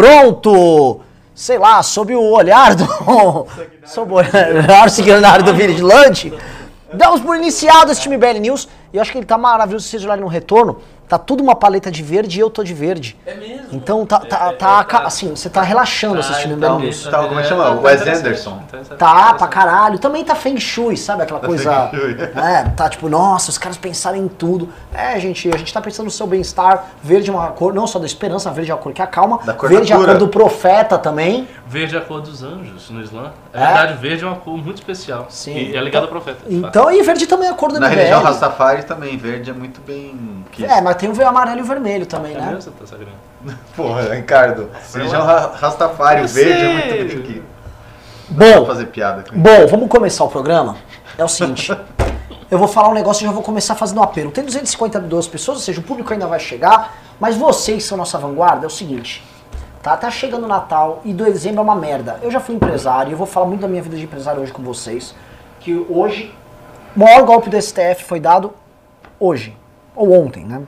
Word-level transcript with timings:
pronto, 0.00 1.00
sei 1.34 1.58
lá, 1.58 1.82
sob 1.82 2.14
o 2.14 2.30
olhar 2.30 2.74
do. 2.74 2.86
sob 3.84 4.12
o 4.12 4.16
olhar 4.16 4.88
sanguinário 4.88 5.44
do 5.44 5.52
vigilante. 5.52 6.32
Damos 6.92 7.20
por 7.20 7.36
iniciado 7.36 7.92
esse 7.92 8.00
time 8.00 8.16
BL 8.16 8.38
News. 8.40 8.66
E 8.92 8.96
eu 8.96 9.02
acho 9.02 9.12
que 9.12 9.18
ele 9.18 9.26
tá 9.26 9.36
maravilhoso. 9.36 9.84
Se 9.84 9.90
vocês 9.90 10.04
olharem 10.04 10.24
no 10.24 10.28
retorno, 10.28 10.78
tá 11.10 11.18
tudo 11.18 11.42
uma 11.42 11.56
paleta 11.56 11.90
de 11.90 12.04
verde 12.04 12.38
e 12.38 12.40
eu 12.40 12.48
tô 12.48 12.62
de 12.62 12.72
verde. 12.72 13.16
É 13.26 13.34
mesmo? 13.34 13.66
Então 13.72 14.06
tá, 14.06 14.20
tá, 14.20 14.36
É, 14.36 14.52
tá, 14.52 14.80
é, 14.80 14.84
tá. 14.84 14.98
assim, 15.00 15.30
você 15.30 15.50
tá 15.50 15.60
relaxando 15.60 16.16
Ah, 16.18 16.20
assistindo 16.20 16.52
o 16.52 16.56
então, 16.56 16.76
BL 16.78 16.84
News. 16.84 17.02
Tá, 17.02 17.18
como 17.18 17.40
é 17.40 17.42
que 17.42 17.48
chama? 17.48 17.64
tá 17.64 17.70
Wes. 17.72 18.02
Anderson. 18.06 18.62
Tá, 18.70 18.94
Tá, 18.96 19.34
pra 19.34 19.48
caralho. 19.48 19.98
Também 19.98 20.24
tá 20.24 20.36
Feng 20.36 20.58
Shui, 20.60 20.96
sabe? 20.96 21.24
Aquela 21.24 21.40
coisa. 21.40 21.88
Feng 21.88 21.98
Shui. 22.00 22.16
É, 22.36 22.62
tá 22.76 22.88
tipo, 22.88 23.08
nossa, 23.08 23.50
os 23.50 23.58
caras 23.58 23.76
pensaram 23.76 24.16
em 24.16 24.28
tudo. 24.28 24.68
É, 24.94 25.18
gente, 25.18 25.52
a 25.52 25.56
gente 25.58 25.72
tá 25.74 25.80
pensando 25.80 26.04
no 26.04 26.12
seu 26.12 26.28
bem-estar. 26.28 26.86
Verde 27.02 27.28
é 27.28 27.32
uma 27.32 27.48
cor, 27.48 27.74
não 27.74 27.88
só 27.88 27.98
da 27.98 28.06
esperança, 28.06 28.48
verde 28.52 28.70
é 28.70 28.74
a 28.74 28.76
cor 28.76 28.92
que 28.92 29.02
acalma. 29.02 29.40
Da 29.44 29.52
cor 29.52 29.68
verde 29.68 29.92
é 29.92 29.96
a 29.96 29.98
cor 29.98 30.16
do 30.16 30.28
profeta 30.28 30.96
também. 30.96 31.48
Verde 31.66 31.96
é 31.96 31.98
a 31.98 32.02
cor 32.02 32.20
dos 32.20 32.44
anjos 32.44 32.88
no 32.88 33.00
Islã. 33.02 33.32
É? 33.52 33.58
Verdade, 33.58 33.94
verde 33.94 34.22
é 34.22 34.26
uma 34.28 34.36
cor 34.36 34.56
muito 34.56 34.76
especial. 34.76 35.26
Sim. 35.28 35.56
E 35.56 35.76
é 35.76 35.80
ligado 35.80 36.04
ao 36.04 36.08
profeta. 36.08 36.38
Então, 36.48 36.90
e 36.90 37.02
verde 37.02 37.26
também 37.26 37.48
é 37.48 37.50
a 37.50 37.54
cor 37.54 37.72
do 37.72 37.80
Na 37.80 37.88
religião 37.88 38.22
Rastafari 38.22 38.84
também, 38.84 39.16
verde 39.16 39.50
é 39.50 39.52
muito 39.52 39.80
bem. 39.80 40.44
É, 40.62 40.80
mas 40.80 40.99
tem 41.00 41.10
o 41.10 41.28
amarelo 41.28 41.58
e 41.58 41.62
o 41.62 41.64
vermelho 41.66 42.06
também, 42.06 42.34
É 42.36 42.40
né? 42.40 42.52
mesmo, 42.52 42.72
tá? 42.72 42.96
Porra, 43.74 44.02
Ricardo. 44.14 44.70
Religião 44.94 45.24
Ra- 45.24 45.52
Rastafari, 45.54 46.20
o 46.20 46.24
Eu 46.24 46.28
verde 46.28 46.64
é 46.64 47.02
muito. 47.04 47.50
Vou 48.30 48.60
Bom, 48.60 48.66
fazer 48.66 48.86
piada 48.86 49.24
bom, 49.32 49.66
vamos 49.68 49.88
começar 49.88 50.22
o 50.24 50.28
programa. 50.28 50.76
É 51.18 51.24
o 51.24 51.28
seguinte, 51.28 51.76
eu 52.50 52.58
vou 52.58 52.68
falar 52.68 52.88
um 52.88 52.94
negócio 52.94 53.24
e 53.24 53.26
já 53.26 53.32
vou 53.32 53.42
começar 53.42 53.74
fazendo 53.74 53.98
um 53.98 54.02
apelo. 54.04 54.30
Tem 54.30 54.44
252 54.44 55.26
pessoas, 55.26 55.58
ou 55.58 55.62
seja, 55.64 55.80
o 55.80 55.82
público 55.82 56.12
ainda 56.12 56.26
vai 56.28 56.38
chegar, 56.38 56.96
mas 57.18 57.36
vocês 57.36 57.82
são 57.84 57.98
nossa 57.98 58.18
vanguarda. 58.18 58.64
É 58.64 58.68
o 58.68 58.70
seguinte, 58.70 59.24
tá? 59.82 59.96
Tá 59.96 60.10
chegando 60.10 60.44
o 60.44 60.48
Natal 60.48 61.00
e 61.04 61.12
dezembro 61.12 61.58
é 61.60 61.62
uma 61.64 61.74
merda. 61.74 62.18
Eu 62.22 62.30
já 62.30 62.38
fui 62.38 62.54
empresário 62.54 63.10
e 63.10 63.12
eu 63.12 63.18
vou 63.18 63.26
falar 63.26 63.46
muito 63.46 63.62
da 63.62 63.68
minha 63.68 63.82
vida 63.82 63.96
de 63.96 64.04
empresário 64.04 64.40
hoje 64.40 64.52
com 64.52 64.62
vocês. 64.62 65.12
Que 65.58 65.84
hoje, 65.90 66.32
o 66.96 67.00
maior 67.00 67.24
golpe 67.24 67.50
do 67.50 67.60
STF 67.60 68.04
foi 68.04 68.20
dado 68.20 68.52
hoje, 69.18 69.56
ou 69.96 70.12
ontem, 70.12 70.44
né? 70.44 70.62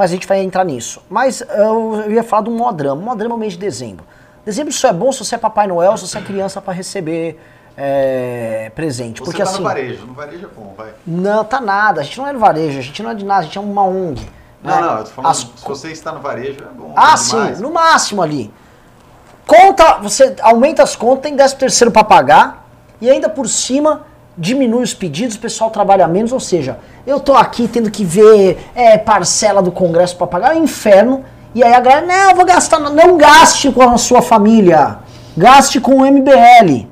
Mas 0.00 0.12
a 0.12 0.14
gente 0.14 0.26
vai 0.26 0.38
entrar 0.42 0.64
nisso. 0.64 1.02
Mas 1.10 1.42
eu, 1.42 2.04
eu 2.06 2.12
ia 2.12 2.24
falar 2.24 2.48
um 2.48 2.56
modrama. 2.56 2.98
Modrama 2.98 3.34
é 3.34 3.36
o 3.36 3.38
mês 3.38 3.52
de 3.52 3.58
dezembro. 3.58 4.02
Dezembro 4.46 4.72
só 4.72 4.88
é 4.88 4.94
bom 4.94 5.12
se 5.12 5.22
você 5.22 5.34
é 5.34 5.38
Papai 5.38 5.66
Noel, 5.66 5.94
se 5.98 6.08
você 6.08 6.16
é 6.16 6.22
criança 6.22 6.58
pra 6.58 6.72
receber 6.72 7.38
é, 7.76 8.72
presente. 8.74 9.20
Você 9.20 9.26
Porque 9.26 9.42
tá 9.42 9.50
assim. 9.50 9.58
no 9.58 9.64
varejo, 9.64 10.06
no 10.06 10.14
varejo 10.14 10.46
é 10.46 10.48
bom, 10.58 10.72
vai. 10.74 10.94
Não, 11.06 11.44
tá 11.44 11.60
nada. 11.60 12.00
A 12.00 12.02
gente 12.02 12.16
não 12.16 12.26
é 12.26 12.32
no 12.32 12.38
varejo, 12.38 12.78
a 12.78 12.80
gente 12.80 13.02
não 13.02 13.10
é 13.10 13.14
de 13.14 13.26
nada, 13.26 13.40
a 13.40 13.42
gente 13.42 13.58
é 13.58 13.60
uma 13.60 13.84
ONG. 13.84 14.26
Não, 14.64 14.74
né? 14.74 14.80
não, 14.80 14.96
eu 14.96 15.04
tô 15.04 15.10
falando, 15.10 15.30
As- 15.32 15.36
se 15.36 15.66
você 15.66 15.92
está 15.92 16.12
no 16.12 16.20
varejo 16.20 16.60
é 16.64 16.74
bom. 16.74 16.94
Ah, 16.96 17.12
é 17.12 17.16
sim, 17.18 17.60
no 17.60 17.70
máximo 17.70 18.22
ali. 18.22 18.50
Conta, 19.46 19.98
você 19.98 20.34
aumenta 20.40 20.82
as 20.82 20.96
contas, 20.96 21.24
tem 21.24 21.36
13 21.36 21.56
terceiro 21.56 21.92
pra 21.92 22.04
pagar 22.04 22.66
e 23.02 23.10
ainda 23.10 23.28
por 23.28 23.46
cima 23.46 24.06
diminui 24.36 24.82
os 24.82 24.94
pedidos, 24.94 25.36
o 25.36 25.40
pessoal 25.40 25.70
trabalha 25.70 26.06
menos, 26.08 26.32
ou 26.32 26.40
seja, 26.40 26.78
eu 27.06 27.20
tô 27.20 27.34
aqui 27.34 27.68
tendo 27.68 27.90
que 27.90 28.04
ver 28.04 28.58
é, 28.74 28.96
parcela 28.96 29.60
do 29.60 29.70
Congresso 29.72 30.16
pra 30.16 30.26
pagar, 30.26 30.54
é 30.56 30.58
um 30.58 30.64
inferno. 30.64 31.24
E 31.54 31.64
aí 31.64 31.74
a 31.74 31.80
galera, 31.80 32.06
não, 32.06 32.34
vou 32.36 32.44
gastar, 32.44 32.78
não, 32.78 33.16
gaste 33.16 33.70
com 33.72 33.82
a 33.82 33.98
sua 33.98 34.22
família, 34.22 34.98
gaste 35.36 35.80
com 35.80 35.96
o 35.96 36.06
MBL. 36.10 36.86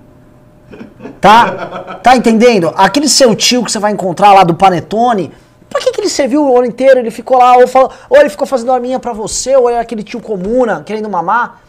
Tá? 1.20 1.98
Tá 2.02 2.16
entendendo? 2.16 2.72
Aquele 2.76 3.08
seu 3.08 3.34
tio 3.34 3.64
que 3.64 3.70
você 3.72 3.78
vai 3.78 3.92
encontrar 3.92 4.32
lá 4.34 4.44
do 4.44 4.54
Panetone, 4.54 5.32
pra 5.70 5.80
que, 5.80 5.92
que 5.92 6.00
ele 6.00 6.08
serviu 6.08 6.44
o 6.44 6.56
ano 6.56 6.66
inteiro? 6.66 6.98
Ele 6.98 7.10
ficou 7.10 7.38
lá, 7.38 7.56
ou, 7.56 7.66
fala- 7.68 7.90
ou 8.10 8.18
ele 8.18 8.28
ficou 8.28 8.46
fazendo 8.46 8.72
arminha 8.72 8.98
pra 8.98 9.12
você, 9.12 9.56
ou 9.56 9.68
era 9.70 9.80
aquele 9.80 10.02
tio 10.02 10.20
comuna 10.20 10.82
querendo 10.84 11.08
mamar. 11.08 11.60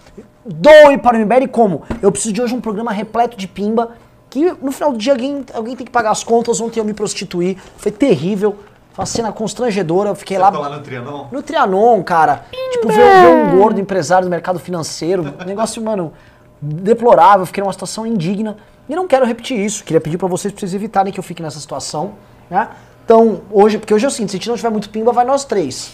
Doe 0.46 0.98
para 0.98 1.16
o 1.18 1.20
MBL 1.20 1.48
como? 1.52 1.84
Eu 2.02 2.12
preciso 2.12 2.34
de 2.34 2.42
hoje 2.42 2.56
um 2.56 2.62
programa 2.62 2.92
repleto 2.92 3.38
de 3.38 3.48
pimba, 3.48 3.92
que 4.30 4.52
no 4.62 4.72
final 4.72 4.92
do 4.92 4.98
dia 4.98 5.14
alguém, 5.14 5.44
alguém 5.54 5.76
tem 5.76 5.86
que 5.86 5.92
pagar 5.92 6.12
as 6.12 6.24
contas, 6.24 6.62
ontem 6.62 6.80
eu 6.80 6.86
me 6.86 6.94
prostituí, 6.94 7.58
foi 7.78 7.92
terrível, 7.92 8.58
foi 8.92 9.02
uma 9.02 9.06
cena 9.06 9.32
constrangedora, 9.32 10.10
eu 10.10 10.16
fiquei 10.16 10.38
Você 10.38 10.42
lá... 10.42 10.52
ficou 10.52 10.68
lá 10.68 10.78
no 10.78 10.84
Trianon? 10.84 11.28
No 11.32 11.42
Trianon, 11.42 12.04
cara. 12.04 12.46
Tipo, 12.72 12.88
ver, 12.90 13.22
ver 13.22 13.28
um 13.28 13.58
gordo 13.58 13.80
empresário 13.80 14.28
do 14.28 14.30
mercado 14.30 14.60
financeiro. 14.60 15.24
um 15.42 15.46
Negócio, 15.46 15.82
mano, 15.82 16.14
deplorável. 16.62 17.46
Fiquei 17.46 17.64
numa 17.64 17.74
situação 17.74 18.06
indigna. 18.06 18.58
E 18.88 18.96
não 18.96 19.08
quero 19.08 19.26
repetir 19.26 19.58
isso. 19.60 19.84
Queria 19.84 20.02
pedir 20.02 20.18
pra 20.18 20.28
vocês, 20.28 20.52
pra 20.52 20.60
vocês 20.60 20.74
evitarem 20.74 21.14
que 21.14 21.20
eu 21.20 21.24
fique 21.24 21.42
nessa 21.42 21.60
situação. 21.60 22.14
Né? 22.50 22.68
Então, 23.06 23.42
hoje, 23.52 23.78
porque 23.78 23.94
hoje 23.94 24.06
é 24.06 24.08
o 24.08 24.12
seguinte: 24.12 24.32
se 24.32 24.38
a 24.38 24.40
gente 24.40 24.50
não 24.50 24.56
tiver 24.56 24.70
muito 24.70 24.90
pimba, 24.90 25.12
vai 25.12 25.26
nós 25.26 25.46
três. 25.46 25.92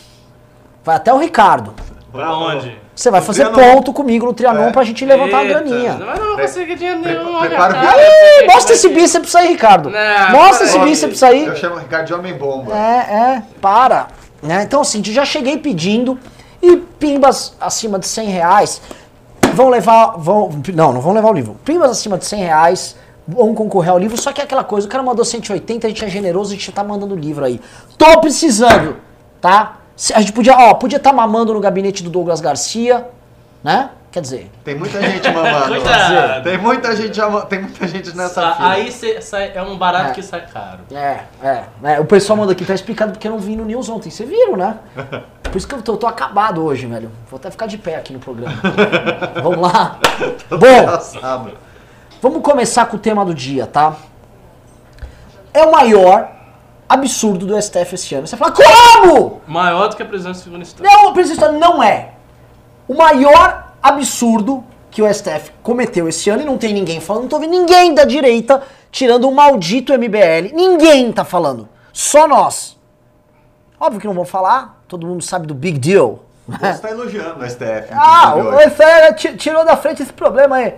Vai 0.84 0.96
até 0.96 1.14
o 1.14 1.18
Ricardo. 1.18 1.74
Pra 2.12 2.38
onde? 2.38 2.78
Você 2.96 3.12
vai 3.12 3.20
No 3.20 3.26
fazer 3.26 3.50
Trianon. 3.50 3.74
ponto 3.76 3.92
comigo 3.94 4.26
no 4.26 4.34
Trianon 4.34 4.70
É. 4.70 4.72
pra 4.72 4.84
gente 4.84 5.04
levantar 5.04 5.38
uma 5.42 5.44
Eita, 5.44 5.60
graninha. 5.62 5.98
Mas 6.00 6.20
não 6.20 6.28
vou 6.28 6.38
conseguir 6.38 6.76
dinheiro 6.76 7.00
nenhum. 7.02 7.40
prepara 7.40 7.78
a 7.78 7.82
cara, 7.84 8.02
mostra 8.54 8.74
esse 8.74 8.88
bíceps 8.88 9.36
aí, 9.36 9.48
Ricardo. 9.50 9.90
Não, 9.90 10.32
mostra 10.32 10.66
esse 10.66 10.80
bíceps 10.80 11.22
aí. 11.22 11.46
Eu 11.46 11.56
chamo 11.58 11.76
o 11.76 11.80
Ricardo 11.80 12.08
de 12.08 12.14
Homem 12.14 12.34
Bomba. 12.38 12.74
É, 12.74 13.14
é, 13.14 13.44
para. 13.62 14.08
Né? 14.42 14.64
Então, 14.64 14.80
assim, 14.82 15.00
eu 15.06 15.12
já 15.14 15.26
cheguei 15.26 15.58
pedindo 15.58 16.18
e 16.62 16.78
pimbas 16.78 17.54
acima 17.60 18.00
de 18.00 18.08
100 18.08 18.30
reais 18.30 18.82
vão 19.54 19.68
levar. 19.70 20.14
Vão, 20.18 20.50
não, 20.74 20.94
não 20.94 21.02
vão 21.02 21.12
levar 21.14 21.30
o 21.30 21.34
livro. 21.34 21.58
Pimbas 21.66 21.92
acima 21.92 22.18
de 22.18 22.26
100 22.26 22.40
reais 22.44 22.96
vão 23.28 23.54
concorrer 23.56 23.92
ao 23.92 23.98
livro, 24.00 24.16
só 24.22 24.32
que 24.32 24.40
é 24.40 24.44
aquela 24.44 24.64
coisa: 24.64 24.88
o 24.88 24.90
cara 24.90 25.04
mandou 25.04 25.26
180, 25.26 25.86
a 25.86 25.90
gente 25.90 26.06
é 26.06 26.08
generoso, 26.08 26.52
a 26.52 26.56
gente 26.56 26.72
tá 26.72 26.84
mandando 26.84 27.14
o 27.14 27.18
livro 27.18 27.44
aí. 27.44 27.60
Tô 27.98 28.20
precisando, 28.22 28.98
tá? 29.42 29.80
A 30.14 30.20
gente 30.20 30.34
podia, 30.34 30.54
ó, 30.58 30.74
podia 30.74 30.98
estar 30.98 31.14
mamando 31.14 31.54
no 31.54 31.60
gabinete 31.60 32.04
do 32.04 32.10
Douglas 32.10 32.42
Garcia, 32.42 33.08
né? 33.64 33.90
Quer 34.12 34.22
dizer, 34.22 34.52
Tem 34.64 34.76
muita 34.76 35.02
gente 35.02 35.30
mamando. 35.30 35.76
Cuidado. 35.76 36.44
Tem 36.44 36.58
muita 36.58 36.96
gente, 36.96 37.20
tem 37.50 37.60
muita 37.62 37.86
gente 37.88 38.16
nessa 38.16 38.56
fila. 38.56 38.70
Aí 38.72 38.90
cê- 38.92 39.20
sai- 39.22 39.52
é 39.54 39.62
um 39.62 39.78
barato 39.78 40.12
É. 40.12 40.14
que 40.14 40.24
sai 40.24 40.46
caro. 40.48 40.80
É, 40.92 41.20
é, 41.44 41.64
é. 41.84 42.00
O 42.00 42.06
pessoal 42.06 42.38
manda 42.38 42.54
aqui, 42.54 42.64
tá 42.64 42.74
explicado 42.74 43.12
porque 43.12 43.28
eu 43.28 43.32
não 43.32 43.40
vi 43.40 43.56
no 43.58 43.66
News 43.66 43.90
ontem. 43.90 44.10
Vocês 44.10 44.28
viram, 44.30 44.56
né? 44.56 44.78
Por 45.44 45.58
isso 45.58 45.68
que 45.68 45.76
eu 45.76 45.82
tô, 45.82 45.94
eu 45.94 45.98
tô 45.98 46.08
acabado 46.08 46.64
hoje, 46.64 46.86
velho. 46.86 47.12
Vou 47.30 47.38
até 47.38 47.52
ficar 47.52 47.66
de 47.66 47.78
pé 47.78 47.96
aqui 47.98 48.14
no 48.14 48.20
programa. 48.20 48.56
Vamos 49.44 49.60
lá. 49.60 49.98
Bom, 50.50 50.66
Engraçado. 50.66 51.52
vamos 52.22 52.42
começar 52.42 52.86
com 52.86 52.96
o 52.96 53.00
tema 53.00 53.24
do 53.26 53.34
dia, 53.34 53.66
tá? 53.66 53.96
É 55.54 55.64
o 55.64 55.72
maior 55.72 56.30
absurdo 56.88 57.46
do 57.46 57.62
STF 57.62 57.96
esse 57.96 58.16
ano. 58.16 58.28
Você 58.28 58.38
fala, 58.38 58.52
como? 58.54 59.42
Maior 59.48 59.88
do 59.90 59.96
que 59.96 60.04
a 60.04 60.06
presidência 60.06 60.50
do 60.50 60.62
estado. 60.62 60.84
Não, 60.86 61.14
presidente, 61.14 61.52
não 61.54 61.82
é. 61.82 62.12
O 62.88 62.94
maior 62.96 63.74
absurdo 63.82 64.64
que 64.92 65.02
o 65.02 65.14
STF 65.14 65.52
cometeu 65.62 66.08
esse 66.08 66.30
ano, 66.30 66.44
e 66.44 66.46
não 66.46 66.58
tem 66.58 66.74
ninguém 66.74 67.02
falando, 67.02 67.24
não 67.24 67.30
tô 67.30 67.40
vendo 67.40 67.52
ninguém 67.52 67.94
da 67.94 68.06
direita 68.06 68.62
tirando 68.92 69.28
o 69.28 69.36
maldito 69.36 69.92
MBL. 69.94 70.54
Ninguém 70.54 71.12
tá 71.12 71.26
falando. 71.26 71.68
Só 71.92 72.28
nós. 72.28 72.80
Óbvio 73.80 74.00
que 74.00 74.08
não 74.08 74.14
vão 74.14 74.24
falar, 74.26 74.82
todo 74.88 75.06
mundo 75.06 75.22
sabe 75.22 75.46
do 75.48 75.54
big 75.54 75.78
deal. 75.78 76.24
Você 76.48 76.66
está 76.68 76.92
elogiando 76.92 77.44
o 77.44 77.50
STF. 77.50 77.88
Ah, 77.92 78.36
o. 78.36 78.60
STF 78.70 79.14
ti- 79.18 79.36
tirou 79.36 79.66
da 79.66 79.76
frente 79.76 80.02
esse 80.02 80.14
problema 80.14 80.58
aí. 80.58 80.76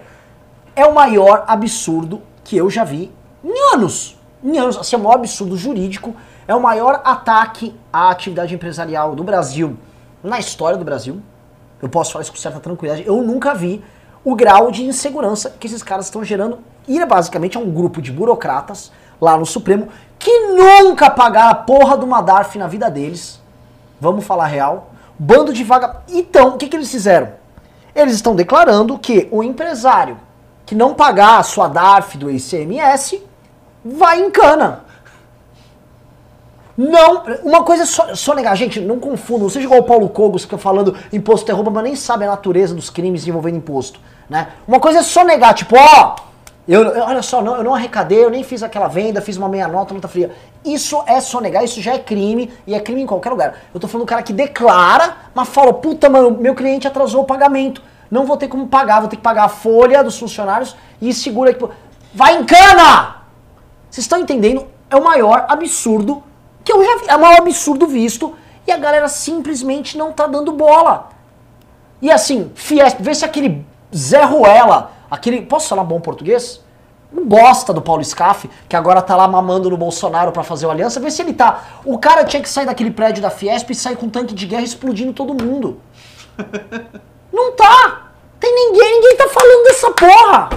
É 0.76 0.86
o 0.86 0.94
maior 0.96 1.44
absurdo 1.48 2.22
que 2.44 2.58
eu 2.58 2.70
já 2.72 2.84
vi 2.84 3.12
em 3.44 3.74
anos. 3.76 4.17
Em. 4.44 4.58
Assim, 4.60 4.96
é 4.96 5.00
maior 5.00 5.16
absurdo 5.16 5.58
jurídico. 5.58 6.16
É 6.48 6.56
o 6.56 6.62
maior 6.62 7.02
ataque 7.04 7.76
à 7.92 8.10
atividade 8.10 8.54
empresarial 8.54 9.16
do 9.16 9.24
Brasil 9.24 9.78
na 10.24 10.40
história 10.40 10.78
do 10.78 10.86
Brasil. 10.86 11.22
Eu 11.82 11.90
posso 11.90 12.12
falar 12.12 12.24
isso 12.24 12.32
com 12.32 12.38
certa 12.38 12.60
tranquilidade. 12.60 13.08
Eu 13.08 13.22
nunca 13.22 13.54
vi 13.54 13.84
o 14.24 14.36
grau 14.36 14.72
de 14.72 14.84
insegurança 14.84 15.50
que 15.60 15.68
esses 15.68 15.84
caras 15.84 16.06
estão 16.06 16.24
gerando. 16.24 16.60
E 16.88 17.04
basicamente 17.06 17.58
é 17.58 17.60
um 17.60 17.70
grupo 17.70 18.02
de 18.02 18.12
burocratas 18.12 18.92
lá 19.20 19.38
no 19.38 19.46
Supremo 19.46 19.90
que 20.18 20.48
nunca 20.48 21.10
pagaram 21.10 21.52
a 21.52 21.56
porra 21.56 21.98
do 21.98 22.08
Madarf 22.08 22.58
na 22.58 22.68
vida 22.68 22.90
deles. 22.90 23.42
Vamos 24.00 24.26
falar 24.26 24.48
real. 24.48 24.92
Bando 25.20 25.52
de 25.52 25.64
vaga. 25.64 26.02
Então, 26.08 26.50
o 26.50 26.58
que, 26.58 26.68
que 26.68 26.76
eles 26.76 26.92
fizeram? 26.92 27.34
Eles 27.96 28.14
estão 28.14 28.36
declarando 28.36 28.98
que 28.98 29.28
o 29.32 29.44
empresário 29.44 30.20
que 30.66 30.76
não 30.76 30.94
pagar 30.94 31.40
a 31.40 31.44
sua 31.44 31.68
DARF 31.68 32.18
do 32.18 32.30
ICMS 32.30 33.24
vai 33.92 34.20
em 34.22 34.30
cana. 34.32 34.86
Não, 36.78 37.24
uma 37.44 37.64
coisa 37.64 37.84
é 37.84 37.86
só, 37.88 38.14
só 38.14 38.36
negar, 38.36 38.56
gente, 38.56 38.80
não 38.80 39.00
confundam, 39.00 39.44
não 39.44 39.50
seja 39.50 39.66
igual 39.66 39.80
o 39.80 39.84
Paulo 39.84 40.08
Cogos 40.10 40.44
que 40.46 40.50
fica 40.52 40.62
falando 40.62 40.96
imposto 41.12 41.50
é 41.52 41.54
roubo, 41.54 41.72
mas 41.72 41.84
nem 41.84 41.96
sabe 41.96 42.24
a 42.26 42.28
natureza 42.28 42.76
dos 42.76 42.92
crimes 42.92 43.28
envolvendo 43.28 43.58
imposto, 43.58 44.00
né? 44.30 44.50
Uma 44.68 44.80
coisa 44.80 45.00
é 45.00 45.02
só 45.02 45.24
negar, 45.24 45.56
tipo, 45.56 45.76
ó, 45.76 46.16
eu, 46.68 46.84
eu- 46.84 47.04
olha 47.04 47.24
só, 47.24 47.42
não, 47.42 47.56
eu 47.56 47.64
não 47.64 47.74
arrecadei, 47.74 48.24
eu 48.24 48.30
nem 48.30 48.44
fiz 48.44 48.62
aquela 48.62 48.88
venda, 48.88 49.22
fiz 49.22 49.38
uma 49.38 49.50
meia 49.50 49.68
nota, 49.68 49.92
nota 49.92 50.08
fria. 50.08 50.32
Isso 50.64 51.02
é 51.08 51.20
só 51.20 51.42
negar, 51.42 51.64
isso 51.64 51.82
já 51.82 51.94
é 51.96 51.98
crime, 52.00 52.54
e 52.68 52.76
é 52.76 52.80
crime 52.80 53.02
em 53.02 53.08
qualquer 53.08 53.32
lugar. 53.32 53.56
Eu 53.74 53.80
tô 53.80 53.88
falando 53.88 54.06
do 54.06 54.10
cara 54.10 54.22
que 54.22 54.34
declara, 54.34 55.16
mas 55.34 55.50
fala, 55.50 55.74
puta, 55.74 56.08
mano, 56.10 56.30
meu 56.40 56.54
cliente 56.54 56.88
atrasou 56.88 57.22
o 57.22 57.26
pagamento, 57.26 57.82
não 58.12 58.24
vou 58.24 58.38
ter 58.38 58.48
como 58.50 58.68
pagar, 58.68 59.00
vou 59.00 59.10
ter 59.10 59.16
que 59.16 59.24
pagar 59.24 59.46
a 59.46 59.50
folha 59.50 60.04
dos 60.04 60.20
funcionários 60.20 60.76
e 61.02 61.12
segura 61.12 61.50
aqui. 61.50 61.66
Vai 62.14 62.38
em 62.38 62.46
cana! 62.46 63.17
Vocês 63.98 64.06
estão 64.06 64.20
entendendo? 64.20 64.68
É 64.92 64.96
o 64.96 65.04
maior 65.04 65.48
absurdo 65.50 66.24
que 66.64 66.72
eu 66.72 66.86
já 66.86 66.98
vi. 66.98 67.06
É 67.08 67.16
o 67.16 67.20
maior 67.20 67.40
absurdo 67.40 67.88
visto. 67.88 68.36
E 68.68 68.72
a 68.72 68.78
galera 68.78 69.08
simplesmente 69.08 69.98
não 69.98 70.12
tá 70.12 70.28
dando 70.28 70.52
bola. 70.52 71.10
E 72.00 72.12
assim, 72.12 72.52
Fiesp, 72.54 73.00
vê 73.02 73.16
se 73.16 73.26
aquele 73.26 73.66
Zé 73.96 74.24
Ruela, 74.24 74.92
aquele. 75.10 75.42
Posso 75.42 75.70
falar 75.70 75.84
bom 75.84 76.00
português? 76.00 76.64
Um 77.12 77.26
bosta 77.26 77.74
do 77.74 77.82
Paulo 77.82 78.04
Scaff, 78.04 78.48
que 78.70 78.76
agora 78.76 79.02
tá 79.02 79.16
lá 79.16 79.28
mamando 79.28 79.68
no 79.68 79.78
Bolsonaro 79.78 80.32
pra 80.32 80.44
fazer 80.44 80.70
aliança, 80.70 81.00
vê 81.00 81.10
se 81.10 81.24
ele 81.24 81.34
tá. 81.34 81.64
O 81.84 81.98
cara 81.98 82.24
tinha 82.24 82.44
que 82.44 82.50
sair 82.50 82.68
daquele 82.68 82.92
prédio 82.92 83.24
da 83.24 83.32
Fiesp 83.32 83.72
e 83.72 83.76
sair 83.76 83.96
com 83.96 84.06
um 84.06 84.10
tanque 84.12 84.36
de 84.36 84.46
guerra 84.46 84.62
explodindo 84.62 85.12
todo 85.12 85.44
mundo. 85.44 85.82
Não 87.34 87.56
tá! 87.56 88.07
Tem 88.40 88.54
ninguém, 88.54 88.96
ninguém 88.96 89.18
tá 89.18 89.28
falando 89.28 89.64
dessa 89.66 89.92
porra! 89.92 90.50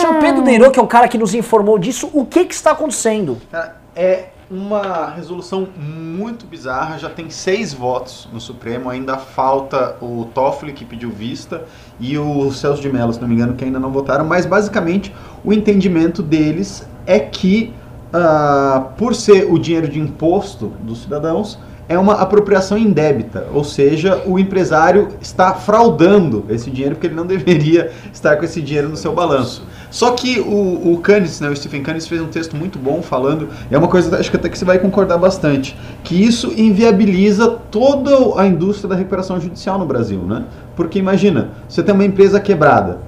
Senhor 0.00 0.20
Pedro 0.20 0.42
Deirô, 0.42 0.70
que 0.70 0.78
é 0.78 0.82
o 0.82 0.86
cara 0.86 1.08
que 1.08 1.18
nos 1.18 1.34
informou 1.34 1.78
disso, 1.78 2.08
o 2.12 2.24
que 2.24 2.44
que 2.44 2.54
está 2.54 2.70
acontecendo? 2.70 3.38
Cara, 3.50 3.76
é 3.94 4.28
uma 4.50 5.10
resolução 5.10 5.68
muito 5.76 6.46
bizarra, 6.46 6.98
já 6.98 7.10
tem 7.10 7.28
seis 7.28 7.74
votos 7.74 8.28
no 8.32 8.40
Supremo, 8.40 8.88
ainda 8.88 9.18
falta 9.18 9.96
o 10.00 10.26
Toffoli, 10.32 10.72
que 10.72 10.84
pediu 10.84 11.10
vista, 11.10 11.64
e 12.00 12.16
o 12.16 12.50
Celso 12.50 12.80
de 12.80 12.90
Mello, 12.90 13.12
se 13.12 13.20
não 13.20 13.28
me 13.28 13.34
engano, 13.34 13.54
que 13.54 13.64
ainda 13.64 13.78
não 13.78 13.90
votaram, 13.90 14.24
mas 14.24 14.46
basicamente 14.46 15.14
o 15.44 15.52
entendimento 15.52 16.22
deles 16.22 16.88
é 17.06 17.18
que, 17.18 17.74
ah, 18.12 18.88
por 18.96 19.14
ser 19.14 19.52
o 19.52 19.58
dinheiro 19.58 19.88
de 19.88 20.00
imposto 20.00 20.68
dos 20.80 21.02
cidadãos, 21.02 21.58
é 21.88 21.98
uma 21.98 22.14
apropriação 22.14 22.76
indébita, 22.76 23.46
ou 23.52 23.64
seja, 23.64 24.22
o 24.26 24.38
empresário 24.38 25.08
está 25.20 25.54
fraudando 25.54 26.44
esse 26.50 26.70
dinheiro 26.70 26.94
porque 26.94 27.06
ele 27.06 27.14
não 27.14 27.24
deveria 27.26 27.90
estar 28.12 28.36
com 28.36 28.44
esse 28.44 28.60
dinheiro 28.60 28.88
no 28.88 28.96
seu 28.96 29.12
balanço. 29.12 29.66
Só 29.90 30.10
que 30.10 30.38
o, 30.38 30.92
o 30.92 30.98
Candice, 30.98 31.42
né, 31.42 31.48
o 31.48 31.56
Stephen 31.56 31.82
Candice 31.82 32.08
fez 32.08 32.20
um 32.20 32.26
texto 32.26 32.54
muito 32.54 32.78
bom 32.78 33.00
falando, 33.00 33.48
e 33.70 33.74
é 33.74 33.78
uma 33.78 33.88
coisa 33.88 34.18
acho 34.18 34.30
que 34.30 34.36
até 34.36 34.48
que 34.48 34.58
você 34.58 34.64
vai 34.64 34.78
concordar 34.78 35.16
bastante, 35.16 35.74
que 36.04 36.14
isso 36.14 36.52
inviabiliza 36.56 37.48
toda 37.70 38.38
a 38.38 38.46
indústria 38.46 38.90
da 38.90 38.94
recuperação 38.94 39.40
judicial 39.40 39.78
no 39.78 39.86
Brasil, 39.86 40.20
né? 40.20 40.44
Porque 40.76 40.98
imagina, 40.98 41.50
você 41.68 41.82
tem 41.82 41.94
uma 41.94 42.04
empresa 42.04 42.38
quebrada, 42.38 42.98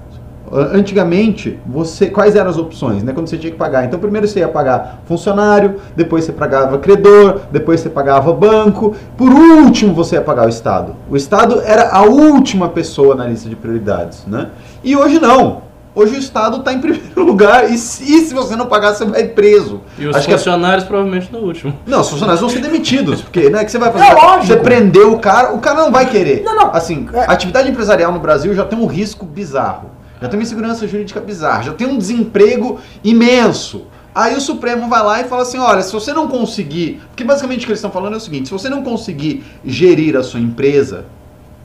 Antigamente, 0.51 1.57
você 1.65 2.07
quais 2.07 2.35
eram 2.35 2.49
as 2.49 2.57
opções, 2.57 3.03
né? 3.03 3.13
Quando 3.13 3.27
você 3.27 3.37
tinha 3.37 3.51
que 3.51 3.57
pagar. 3.57 3.85
Então, 3.85 3.99
primeiro 3.99 4.27
você 4.27 4.39
ia 4.39 4.47
pagar 4.47 5.01
funcionário, 5.05 5.75
depois 5.95 6.25
você 6.25 6.31
pagava 6.33 6.77
credor, 6.77 7.39
depois 7.51 7.79
você 7.79 7.89
pagava 7.89 8.33
banco, 8.33 8.95
por 9.17 9.31
último 9.31 9.93
você 9.93 10.15
ia 10.15 10.21
pagar 10.21 10.45
o 10.45 10.49
Estado. 10.49 10.95
O 11.09 11.15
Estado 11.15 11.61
era 11.63 11.89
a 11.91 12.01
última 12.03 12.67
pessoa 12.69 13.15
na 13.15 13.25
lista 13.25 13.47
de 13.49 13.55
prioridades, 13.55 14.25
né? 14.27 14.49
E 14.83 14.95
hoje 14.95 15.19
não. 15.19 15.69
Hoje 15.93 16.15
o 16.15 16.19
Estado 16.19 16.57
está 16.57 16.71
em 16.71 16.79
primeiro 16.79 17.03
lugar 17.23 17.69
e 17.69 17.77
se, 17.77 18.03
e 18.03 18.21
se 18.25 18.33
você 18.33 18.55
não 18.55 18.65
pagar, 18.65 18.93
você 18.93 19.03
vai 19.03 19.25
preso. 19.25 19.81
E 19.99 20.07
os 20.07 20.15
Acho 20.15 20.25
que 20.27 20.33
é- 20.33 20.37
funcionários 20.37 20.85
provavelmente 20.85 21.29
no 21.31 21.39
último. 21.39 21.73
Não, 21.85 21.99
os 21.99 22.09
funcionários 22.09 22.39
vão 22.39 22.49
ser 22.49 22.59
demitidos, 22.61 23.21
porque, 23.21 23.49
né, 23.49 23.63
que 23.65 23.71
você 23.71 23.77
vai 23.77 23.91
fazer? 23.91 24.05
É 24.05 24.13
lógico. 24.13 24.45
Você 24.47 24.55
prendeu 24.57 25.11
o 25.13 25.19
cara, 25.19 25.53
o 25.53 25.59
cara 25.59 25.81
não 25.81 25.91
vai 25.91 26.05
querer. 26.09 26.43
Não, 26.43 26.55
não. 26.55 26.73
Assim, 26.73 27.07
É. 27.13 27.21
a 27.21 27.31
atividade 27.33 27.69
empresarial 27.69 28.11
no 28.13 28.19
Brasil 28.19 28.53
já 28.53 28.63
tem 28.63 28.79
um 28.79 28.85
risco 28.85 29.25
bizarro. 29.25 29.89
Já 30.21 30.29
tem 30.29 30.37
uma 30.37 30.43
insegurança 30.43 30.87
jurídica 30.87 31.19
bizarra, 31.19 31.63
já 31.63 31.73
tem 31.73 31.87
um 31.87 31.97
desemprego 31.97 32.79
imenso. 33.03 33.87
Aí 34.13 34.35
o 34.35 34.41
Supremo 34.41 34.87
vai 34.87 35.03
lá 35.03 35.21
e 35.21 35.23
fala 35.23 35.41
assim, 35.41 35.57
olha, 35.57 35.81
se 35.81 35.91
você 35.91 36.13
não 36.13 36.27
conseguir, 36.27 37.01
porque 37.07 37.23
basicamente 37.23 37.61
o 37.61 37.65
que 37.65 37.71
eles 37.71 37.79
estão 37.79 37.91
falando 37.91 38.13
é 38.13 38.17
o 38.17 38.19
seguinte, 38.19 38.47
se 38.47 38.51
você 38.51 38.69
não 38.69 38.83
conseguir 38.83 39.43
gerir 39.65 40.15
a 40.17 40.23
sua 40.23 40.39
empresa 40.39 41.05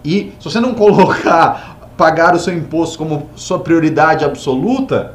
e 0.05 0.32
se 0.38 0.44
você 0.44 0.61
não 0.61 0.73
colocar 0.75 1.76
pagar 1.97 2.35
o 2.35 2.38
seu 2.38 2.55
imposto 2.55 2.99
como 2.99 3.31
sua 3.35 3.58
prioridade 3.58 4.25
absoluta, 4.25 5.14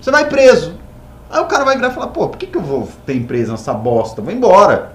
você 0.00 0.10
vai 0.10 0.28
preso. 0.28 0.74
Aí 1.30 1.40
o 1.40 1.46
cara 1.46 1.64
vai 1.64 1.76
virar 1.76 1.88
e 1.88 1.94
falar, 1.94 2.08
pô, 2.08 2.28
por 2.28 2.36
que, 2.36 2.46
que 2.46 2.56
eu 2.56 2.62
vou 2.62 2.88
ter 3.06 3.14
empresa 3.14 3.52
nessa 3.52 3.72
bosta? 3.72 4.20
Vou 4.20 4.32
embora. 4.32 4.92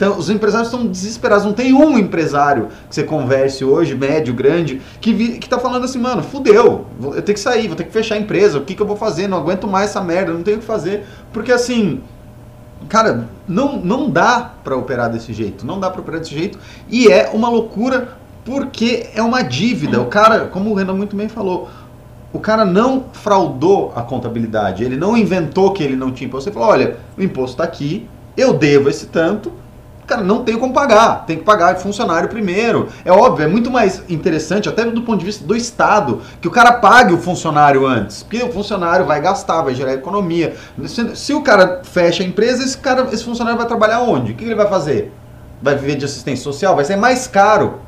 Então, 0.00 0.16
os 0.16 0.30
empresários 0.30 0.72
estão 0.72 0.86
desesperados. 0.86 1.44
Não 1.44 1.52
tem 1.52 1.74
um 1.74 1.98
empresário 1.98 2.68
que 2.88 2.94
você 2.94 3.02
converse 3.02 3.62
hoje, 3.62 3.94
médio, 3.94 4.32
grande, 4.32 4.80
que, 4.98 5.12
vi, 5.12 5.38
que 5.38 5.46
tá 5.46 5.58
falando 5.58 5.84
assim, 5.84 5.98
mano, 5.98 6.22
fudeu, 6.22 6.86
eu 7.02 7.20
tenho 7.20 7.34
que 7.34 7.38
sair, 7.38 7.66
vou 7.66 7.76
ter 7.76 7.84
que 7.84 7.92
fechar 7.92 8.14
a 8.14 8.18
empresa, 8.18 8.56
o 8.56 8.62
que, 8.62 8.74
que 8.74 8.80
eu 8.80 8.86
vou 8.86 8.96
fazer? 8.96 9.28
Não 9.28 9.36
aguento 9.36 9.68
mais 9.68 9.90
essa 9.90 10.00
merda, 10.00 10.32
não 10.32 10.42
tenho 10.42 10.56
o 10.56 10.60
que 10.60 10.66
fazer. 10.66 11.04
Porque 11.34 11.52
assim, 11.52 12.00
cara, 12.88 13.28
não, 13.46 13.76
não 13.76 14.08
dá 14.08 14.54
pra 14.64 14.74
operar 14.74 15.12
desse 15.12 15.34
jeito, 15.34 15.66
não 15.66 15.78
dá 15.78 15.90
pra 15.90 16.00
operar 16.00 16.20
desse 16.20 16.34
jeito. 16.34 16.58
E 16.88 17.06
é 17.08 17.28
uma 17.34 17.50
loucura 17.50 18.16
porque 18.42 19.10
é 19.14 19.20
uma 19.20 19.42
dívida. 19.42 20.00
O 20.00 20.06
cara, 20.06 20.46
como 20.46 20.70
o 20.70 20.74
Renan 20.74 20.94
muito 20.94 21.14
bem 21.14 21.28
falou, 21.28 21.68
o 22.32 22.40
cara 22.40 22.64
não 22.64 23.04
fraudou 23.12 23.92
a 23.94 24.00
contabilidade, 24.00 24.82
ele 24.82 24.96
não 24.96 25.14
inventou 25.14 25.74
que 25.74 25.82
ele 25.82 25.94
não 25.94 26.10
tinha 26.10 26.26
imposto. 26.26 26.48
Você 26.48 26.54
falou, 26.54 26.70
olha, 26.70 26.96
o 27.18 27.22
imposto 27.22 27.50
está 27.50 27.64
aqui, 27.64 28.08
eu 28.34 28.54
devo 28.54 28.88
esse 28.88 29.04
tanto, 29.04 29.52
cara, 30.10 30.22
não 30.22 30.44
tenho 30.44 30.58
como 30.58 30.72
pagar, 30.72 31.24
tem 31.24 31.38
que 31.38 31.44
pagar 31.44 31.76
funcionário 31.76 32.28
primeiro. 32.28 32.88
É 33.04 33.12
óbvio, 33.12 33.44
é 33.44 33.48
muito 33.48 33.70
mais 33.70 34.02
interessante, 34.08 34.68
até 34.68 34.84
do 34.84 35.02
ponto 35.02 35.20
de 35.20 35.24
vista 35.24 35.44
do 35.44 35.56
Estado, 35.56 36.20
que 36.40 36.48
o 36.48 36.50
cara 36.50 36.72
pague 36.72 37.14
o 37.14 37.18
funcionário 37.18 37.86
antes, 37.86 38.22
porque 38.24 38.42
o 38.42 38.52
funcionário 38.52 39.06
vai 39.06 39.20
gastar, 39.20 39.62
vai 39.62 39.74
gerar 39.74 39.94
economia. 39.94 40.56
Se, 40.86 41.16
se 41.16 41.32
o 41.32 41.42
cara 41.42 41.82
fecha 41.84 42.22
a 42.22 42.26
empresa, 42.26 42.64
esse, 42.64 42.76
cara, 42.76 43.08
esse 43.12 43.24
funcionário 43.24 43.56
vai 43.56 43.68
trabalhar 43.68 44.00
onde? 44.00 44.32
O 44.32 44.34
que 44.34 44.44
ele 44.44 44.54
vai 44.54 44.68
fazer? 44.68 45.12
Vai 45.62 45.76
viver 45.76 45.94
de 45.94 46.04
assistência 46.04 46.42
social? 46.42 46.74
Vai 46.74 46.84
ser 46.84 46.96
mais 46.96 47.26
caro 47.26 47.80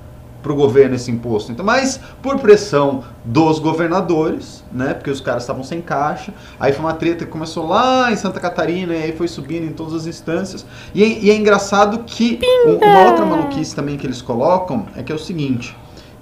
para 0.42 0.52
o 0.52 0.56
governo 0.56 0.94
esse 0.96 1.10
imposto. 1.10 1.52
Então, 1.52 1.64
mas 1.64 2.00
por 2.20 2.38
pressão 2.40 3.04
dos 3.24 3.58
governadores, 3.58 4.64
né? 4.72 4.92
Porque 4.94 5.10
os 5.10 5.20
caras 5.20 5.42
estavam 5.44 5.62
sem 5.62 5.80
caixa. 5.80 6.34
Aí 6.58 6.72
foi 6.72 6.84
uma 6.84 6.94
treta 6.94 7.24
que 7.24 7.30
começou 7.30 7.66
lá 7.66 8.10
em 8.10 8.16
Santa 8.16 8.40
Catarina 8.40 8.92
e 8.94 9.02
aí 9.04 9.12
foi 9.16 9.28
subindo 9.28 9.64
em 9.64 9.72
todas 9.72 9.94
as 9.94 10.06
instâncias. 10.06 10.66
E, 10.94 11.02
é- 11.02 11.18
e 11.20 11.30
é 11.30 11.36
engraçado 11.36 12.00
que 12.04 12.40
um- 12.66 12.76
uma 12.84 13.08
outra 13.10 13.24
maluquice 13.24 13.74
também 13.74 13.96
que 13.96 14.06
eles 14.06 14.20
colocam 14.20 14.86
é 14.96 15.02
que 15.02 15.12
é 15.12 15.14
o 15.14 15.18
seguinte, 15.18 15.76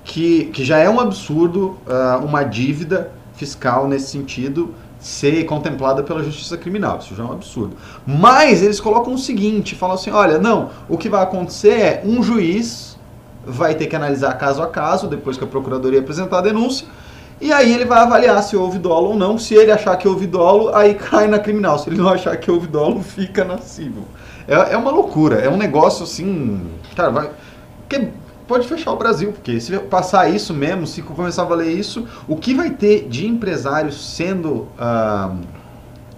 que, 0.04 0.44
que 0.46 0.64
já 0.64 0.78
é 0.78 0.88
um 0.90 1.00
absurdo 1.00 1.78
ah, 1.88 2.20
uma 2.22 2.42
dívida 2.42 3.10
fiscal 3.34 3.88
nesse 3.88 4.10
sentido 4.10 4.74
ser 4.98 5.44
contemplada 5.44 6.02
pela 6.02 6.22
justiça 6.22 6.58
criminal. 6.58 6.98
Isso 6.98 7.14
já 7.14 7.22
é 7.22 7.26
um 7.26 7.32
absurdo. 7.32 7.74
Mas 8.06 8.62
eles 8.62 8.78
colocam 8.78 9.14
o 9.14 9.18
seguinte, 9.18 9.74
falam 9.74 9.94
assim, 9.94 10.10
olha, 10.10 10.38
não, 10.38 10.68
o 10.90 10.98
que 10.98 11.08
vai 11.08 11.22
acontecer 11.22 11.70
é 11.70 12.02
um 12.04 12.22
juiz 12.22 12.89
vai 13.44 13.74
ter 13.74 13.86
que 13.86 13.96
analisar 13.96 14.34
caso 14.34 14.62
a 14.62 14.66
caso, 14.66 15.08
depois 15.08 15.36
que 15.36 15.44
a 15.44 15.46
procuradoria 15.46 16.00
apresentar 16.00 16.38
a 16.38 16.42
denúncia, 16.42 16.86
e 17.40 17.52
aí 17.52 17.72
ele 17.72 17.86
vai 17.86 18.00
avaliar 18.00 18.42
se 18.42 18.54
houve 18.54 18.78
dolo 18.78 19.10
ou 19.10 19.16
não. 19.16 19.38
Se 19.38 19.54
ele 19.54 19.72
achar 19.72 19.96
que 19.96 20.06
houve 20.06 20.26
dolo, 20.26 20.74
aí 20.74 20.94
cai 20.94 21.26
na 21.26 21.38
criminal. 21.38 21.78
Se 21.78 21.88
ele 21.88 21.96
não 21.96 22.08
achar 22.08 22.36
que 22.36 22.50
houve 22.50 22.66
dolo, 22.66 23.00
fica 23.02 23.44
na 23.44 23.56
civil. 23.58 24.04
É, 24.46 24.74
é 24.74 24.76
uma 24.76 24.90
loucura, 24.90 25.36
é 25.36 25.48
um 25.48 25.56
negócio 25.56 26.04
assim. 26.04 26.60
Cara, 26.94 27.10
vai. 27.10 27.30
Que 27.88 28.08
pode 28.46 28.66
fechar 28.68 28.92
o 28.92 28.96
Brasil, 28.96 29.32
porque 29.32 29.58
se 29.60 29.78
passar 29.78 30.28
isso 30.28 30.52
mesmo, 30.52 30.86
se 30.86 31.00
começar 31.00 31.42
a 31.42 31.44
valer 31.46 31.72
isso, 31.72 32.06
o 32.28 32.36
que 32.36 32.52
vai 32.52 32.70
ter 32.70 33.08
de 33.08 33.26
empresários 33.26 34.14
sendo 34.14 34.66
ah, 34.78 35.34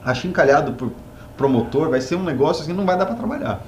achincalhado 0.04 0.72
por 0.72 0.90
promotor 1.36 1.90
vai 1.90 2.00
ser 2.00 2.16
um 2.16 2.22
negócio 2.22 2.62
assim, 2.62 2.72
não 2.72 2.86
vai 2.86 2.96
dar 2.96 3.06
para 3.06 3.14
trabalhar. 3.14 3.62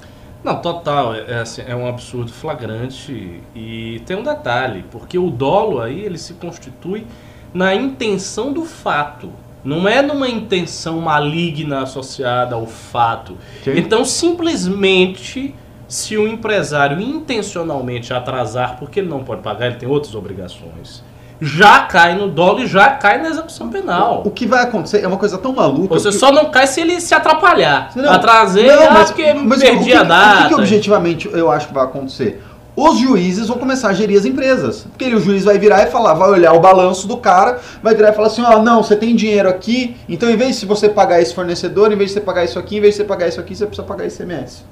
Não, 0.45 0.61
total, 0.61 1.15
é, 1.15 1.25
é 1.27 1.39
assim, 1.39 1.63
é 1.65 1.75
um 1.75 1.87
absurdo 1.87 2.31
flagrante 2.31 3.41
e 3.55 3.99
tem 4.05 4.15
um 4.15 4.21
detalhe, 4.21 4.85
porque 4.91 5.17
o 5.17 5.31
dolo 5.31 5.81
aí 5.81 6.01
ele 6.01 6.19
se 6.19 6.35
constitui 6.35 7.07
na 7.51 7.73
intenção 7.73 8.53
do 8.53 8.63
fato, 8.63 9.31
não 9.63 9.87
é 9.87 10.03
numa 10.03 10.29
intenção 10.29 11.01
maligna 11.01 11.81
associada 11.81 12.53
ao 12.53 12.67
fato. 12.67 13.35
Então, 13.65 14.05
simplesmente, 14.05 15.55
se 15.87 16.15
o 16.15 16.27
empresário 16.27 17.01
intencionalmente 17.01 18.13
atrasar, 18.13 18.77
porque 18.77 18.99
ele 18.99 19.09
não 19.09 19.23
pode 19.23 19.41
pagar, 19.41 19.65
ele 19.65 19.77
tem 19.77 19.89
outras 19.89 20.13
obrigações, 20.13 21.03
já 21.41 21.81
cai 21.81 22.15
no 22.15 22.29
dolo 22.29 22.61
e 22.61 22.67
já 22.67 22.89
cai 22.91 23.21
na 23.21 23.29
execução 23.29 23.69
penal. 23.69 24.23
O 24.25 24.31
que 24.31 24.45
vai 24.45 24.63
acontecer 24.63 25.01
é 25.03 25.07
uma 25.07 25.17
coisa 25.17 25.37
tão 25.37 25.53
maluca. 25.53 25.93
Você 25.93 26.11
só 26.11 26.31
não 26.31 26.45
cai 26.45 26.67
se 26.67 26.81
ele 26.81 26.99
se 27.01 27.13
atrapalhar. 27.13 27.91
Não, 27.95 28.11
Atrasei, 28.11 28.67
não, 28.67 28.87
ah, 28.87 28.91
mas- 28.91 29.11
porque 29.11 29.33
mas 29.33 29.59
perdi 29.59 29.81
o 29.81 29.85
que, 29.85 29.93
a 29.93 30.01
O 30.01 30.05
data. 30.05 30.41
que, 30.43 30.47
que 30.49 30.53
objetivamente 30.55 31.29
eu 31.31 31.51
acho 31.51 31.67
que 31.67 31.73
vai 31.73 31.83
acontecer? 31.83 32.41
Os 32.77 32.97
juízes 32.99 33.47
vão 33.47 33.57
começar 33.57 33.87
a 33.89 33.93
gerir 33.93 34.19
as 34.19 34.25
empresas. 34.25 34.81
Porque 34.89 35.05
ele, 35.05 35.15
o 35.15 35.19
juiz 35.21 35.45
vai 35.45 35.57
virar 35.57 35.83
e 35.83 35.91
falar, 35.91 36.13
vai 36.13 36.29
olhar 36.29 36.51
o 36.53 36.59
balanço 36.59 37.07
do 37.07 37.15
cara, 37.15 37.59
vai 37.81 37.95
virar 37.95 38.09
e 38.09 38.13
falar 38.13 38.27
assim, 38.27 38.41
ó, 38.41 38.61
não, 38.61 38.83
você 38.83 38.97
tem 38.97 39.15
dinheiro 39.15 39.47
aqui, 39.47 39.95
então 40.09 40.29
em 40.29 40.35
vez 40.35 40.59
de 40.59 40.65
você 40.65 40.89
pagar 40.89 41.21
esse 41.21 41.33
fornecedor, 41.33 41.91
em 41.93 41.95
vez 41.95 42.09
de 42.09 42.15
você 42.15 42.21
pagar 42.21 42.43
isso 42.43 42.59
aqui, 42.59 42.77
em 42.77 42.81
vez 42.81 42.93
de 42.95 42.97
você 42.97 43.03
pagar 43.05 43.29
isso 43.29 43.39
aqui, 43.39 43.55
você 43.55 43.65
precisa 43.65 43.87
pagar 43.87 44.05
ICMS. 44.07 44.63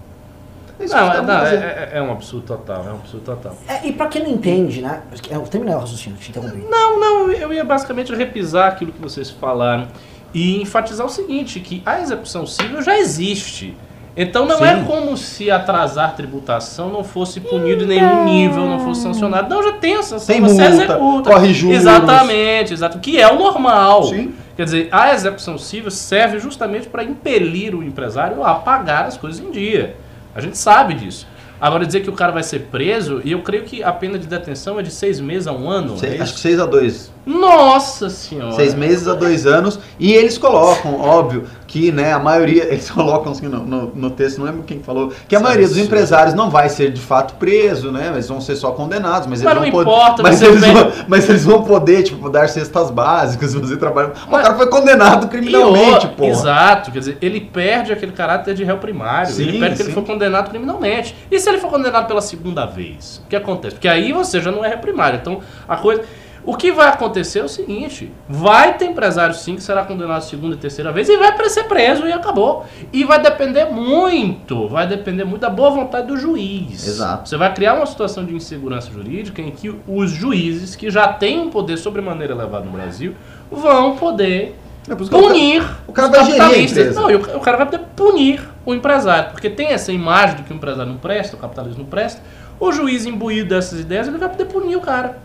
É 0.83 0.85
isso 0.85 0.95
Não, 0.95 1.11
é, 1.13 1.21
não, 1.21 1.45
é, 1.45 1.55
é- 1.55 1.89
é 1.93 2.01
um 2.01 2.11
absurdo 2.11 2.45
total, 2.45 2.85
é 2.87 2.91
um 2.91 2.95
absurdo 2.95 3.23
total. 3.25 3.55
É, 3.67 3.87
e 3.87 3.93
pra 3.93 4.07
quem 4.07 4.23
não 4.23 4.31
entende, 4.31 4.81
né? 4.81 5.01
Eu 5.29 5.41
terminei 5.41 5.75
o 5.75 5.79
raciocínio, 5.79 6.17
te 6.19 6.29
interrompi. 6.29 6.65
Não, 6.69 6.99
não, 6.99 7.31
eu 7.31 7.53
ia 7.53 7.63
basicamente 7.63 8.13
repisar 8.13 8.67
aquilo 8.69 8.91
que 8.91 9.01
vocês 9.01 9.29
falaram 9.29 9.87
e 10.33 10.61
enfatizar 10.61 11.05
o 11.05 11.09
seguinte, 11.09 11.59
que 11.59 11.81
a 11.85 11.99
execução 12.01 12.45
civil 12.45 12.81
já 12.81 12.97
existe. 12.97 13.75
Então 14.15 14.45
não 14.45 14.63
é 14.63 14.75
Sim. 14.77 14.85
como 14.85 15.17
se 15.17 15.49
atrasar 15.49 16.15
tributação 16.15 16.87
não 16.89 17.03
fosse 17.03 17.39
punido 17.39 17.83
em 17.83 17.87
nenhum 17.87 18.23
nível, 18.25 18.67
não 18.67 18.79
fosse 18.79 19.01
sancionado. 19.01 19.49
Não, 19.49 19.63
já 19.63 19.71
tem 19.73 19.95
a 19.95 20.03
sanção, 20.03 20.27
Tem 20.35 20.39
você 20.39 20.69
multa, 20.69 20.83
executa. 20.83 21.29
corre 21.31 21.51
juros. 21.53 21.77
Exatamente, 21.77 22.73
exato. 22.73 22.99
Que 22.99 23.19
é 23.19 23.27
o 23.31 23.39
normal. 23.39 24.03
Sim. 24.03 24.35
Quer 24.55 24.65
dizer, 24.65 24.89
a 24.91 25.11
execução 25.15 25.57
civil 25.57 25.89
serve 25.89 26.37
justamente 26.39 26.87
para 26.87 27.03
impelir 27.03 27.73
o 27.73 27.81
empresário 27.83 28.43
a 28.43 28.53
pagar 28.53 29.05
as 29.05 29.17
coisas 29.17 29.43
em 29.43 29.49
dia. 29.49 29.95
A 30.35 30.41
gente 30.41 30.57
sabe 30.57 30.93
disso. 30.95 31.27
Agora 31.61 31.85
dizer 31.85 32.01
que 32.01 32.09
o 32.09 32.13
cara 32.13 32.31
vai 32.31 32.43
ser 32.43 32.67
preso, 32.71 33.21
e 33.23 33.31
eu 33.31 33.41
creio 33.41 33.63
que 33.63 33.81
a 33.81 33.91
pena 33.93 34.19
de 34.19 34.27
detenção 34.27 34.77
é 34.79 34.83
de 34.83 34.91
seis 34.91 35.19
meses 35.21 35.47
a 35.47 35.53
um 35.53 35.69
ano. 35.69 35.97
Sei- 35.97 36.17
é 36.17 36.21
acho 36.21 36.33
que 36.33 36.39
6 36.41 36.59
a 36.59 36.65
2. 36.65 37.11
Nossa 37.25 38.09
senhora. 38.09 38.51
Seis 38.53 38.73
meses 38.73 39.07
a 39.07 39.13
dois 39.13 39.45
anos. 39.45 39.79
E 39.97 40.11
eles 40.11 40.37
colocam, 40.37 40.99
óbvio, 40.99 41.45
que 41.73 41.91
né, 41.91 42.13
a 42.13 42.19
maioria, 42.19 42.65
eles 42.71 42.91
colocam 42.91 43.31
assim 43.31 43.47
no, 43.47 43.65
no, 43.65 43.91
no 43.95 44.09
texto, 44.11 44.37
não 44.37 44.45
lembro 44.45 44.61
quem 44.61 44.83
falou, 44.83 45.11
que 45.27 45.35
a 45.35 45.39
é 45.39 45.41
maioria 45.41 45.67
dos 45.67 45.79
empresários 45.79 46.35
não 46.35 46.47
vai 46.51 46.69
ser 46.69 46.91
de 46.91 47.01
fato 47.01 47.33
preso, 47.33 47.91
né? 47.91 48.11
Eles 48.13 48.27
vão 48.27 48.39
ser 48.39 48.55
só 48.55 48.73
condenados, 48.73 49.27
mas, 49.27 49.41
Mas 49.41 49.57
eles 49.57 49.73
não 49.73 49.83
vão 49.83 49.83
poder. 49.83 50.21
Mas 50.21 50.41
eles, 50.43 50.61
vão, 50.61 50.91
mas 51.07 51.27
eles 51.27 51.43
vão 51.43 51.63
poder, 51.63 52.03
tipo, 52.03 52.29
dar 52.29 52.47
cestas 52.47 52.91
básicas, 52.91 53.55
fazer 53.57 53.77
trabalho. 53.77 54.11
O 54.27 54.31
Mas- 54.31 54.43
cara 54.43 54.55
foi 54.55 54.67
condenado 54.67 55.27
criminalmente, 55.29 56.05
o- 56.05 56.09
pô. 56.09 56.25
Exato, 56.25 56.91
quer 56.91 56.99
dizer, 56.99 57.17
ele 57.19 57.41
perde 57.41 57.91
aquele 57.91 58.11
caráter 58.11 58.53
de 58.53 58.63
réu 58.63 58.77
primário. 58.77 59.33
Sim, 59.33 59.47
ele 59.47 59.59
perde 59.59 59.77
que 59.77 59.81
ele 59.81 59.93
foi 59.93 60.03
condenado 60.03 60.51
criminalmente. 60.51 61.15
E 61.31 61.39
se 61.39 61.49
ele 61.49 61.57
for 61.57 61.71
condenado 61.71 62.05
pela 62.05 62.21
segunda 62.21 62.67
vez? 62.67 63.19
O 63.25 63.29
que 63.29 63.35
acontece? 63.35 63.73
Porque 63.73 63.87
aí 63.87 64.13
você 64.13 64.39
já 64.39 64.51
não 64.51 64.63
é 64.63 64.67
réu 64.67 64.77
primário. 64.77 65.17
Então, 65.19 65.39
a 65.67 65.75
coisa. 65.75 66.03
O 66.45 66.55
que 66.57 66.71
vai 66.71 66.87
acontecer 66.87 67.39
é 67.39 67.43
o 67.43 67.49
seguinte: 67.49 68.11
vai 68.27 68.77
ter 68.77 68.85
empresário 68.85 69.33
sim 69.33 69.55
que 69.55 69.63
será 69.63 69.83
condenado 69.85 70.21
segunda 70.21 70.55
e 70.55 70.57
terceira 70.57 70.91
vez 70.91 71.07
e 71.07 71.17
vai 71.17 71.33
ser 71.49 71.63
preso 71.65 72.05
e 72.05 72.11
acabou. 72.11 72.65
E 72.91 73.03
vai 73.03 73.21
depender 73.21 73.65
muito, 73.65 74.67
vai 74.67 74.85
depender 74.87 75.23
muito 75.23 75.41
da 75.41 75.49
boa 75.49 75.69
vontade 75.69 76.07
do 76.07 76.17
juiz. 76.17 76.85
Exato. 76.87 77.29
Você 77.29 77.37
vai 77.37 77.53
criar 77.53 77.75
uma 77.75 77.85
situação 77.85 78.25
de 78.25 78.35
insegurança 78.35 78.91
jurídica 78.91 79.41
em 79.41 79.51
que 79.51 79.73
os 79.87 80.11
juízes, 80.11 80.75
que 80.75 80.89
já 80.89 81.07
têm 81.07 81.39
um 81.39 81.49
poder 81.49 81.77
sobremaneira 81.77 82.33
elevado 82.33 82.65
no 82.65 82.71
Brasil, 82.71 83.15
vão 83.49 83.95
poder 83.95 84.55
É 84.89 84.95
punir 84.95 85.63
o 85.87 85.93
cara 85.93 86.09
os 86.09 86.17
vai 86.17 86.25
gerir 86.25 86.41
a 86.41 86.45
capitalistas. 86.45 86.95
Não, 86.95 87.09
e 87.09 87.15
o, 87.15 87.37
o 87.37 87.39
cara 87.39 87.57
vai 87.57 87.65
poder 87.67 87.83
punir 87.95 88.41
o 88.65 88.73
empresário, 88.73 89.31
porque 89.31 89.49
tem 89.49 89.67
essa 89.67 89.91
imagem 89.91 90.37
de 90.37 90.43
que 90.43 90.53
o 90.53 90.55
empresário 90.55 90.91
não 90.91 90.99
presta, 90.99 91.35
o 91.35 91.39
capitalismo 91.39 91.83
não 91.83 91.89
presta. 91.89 92.21
O 92.59 92.71
juiz 92.71 93.05
imbuído 93.05 93.49
dessas 93.49 93.79
ideias, 93.79 94.07
ele 94.07 94.17
vai 94.17 94.29
poder 94.29 94.45
punir 94.45 94.75
o 94.75 94.81
cara. 94.81 95.17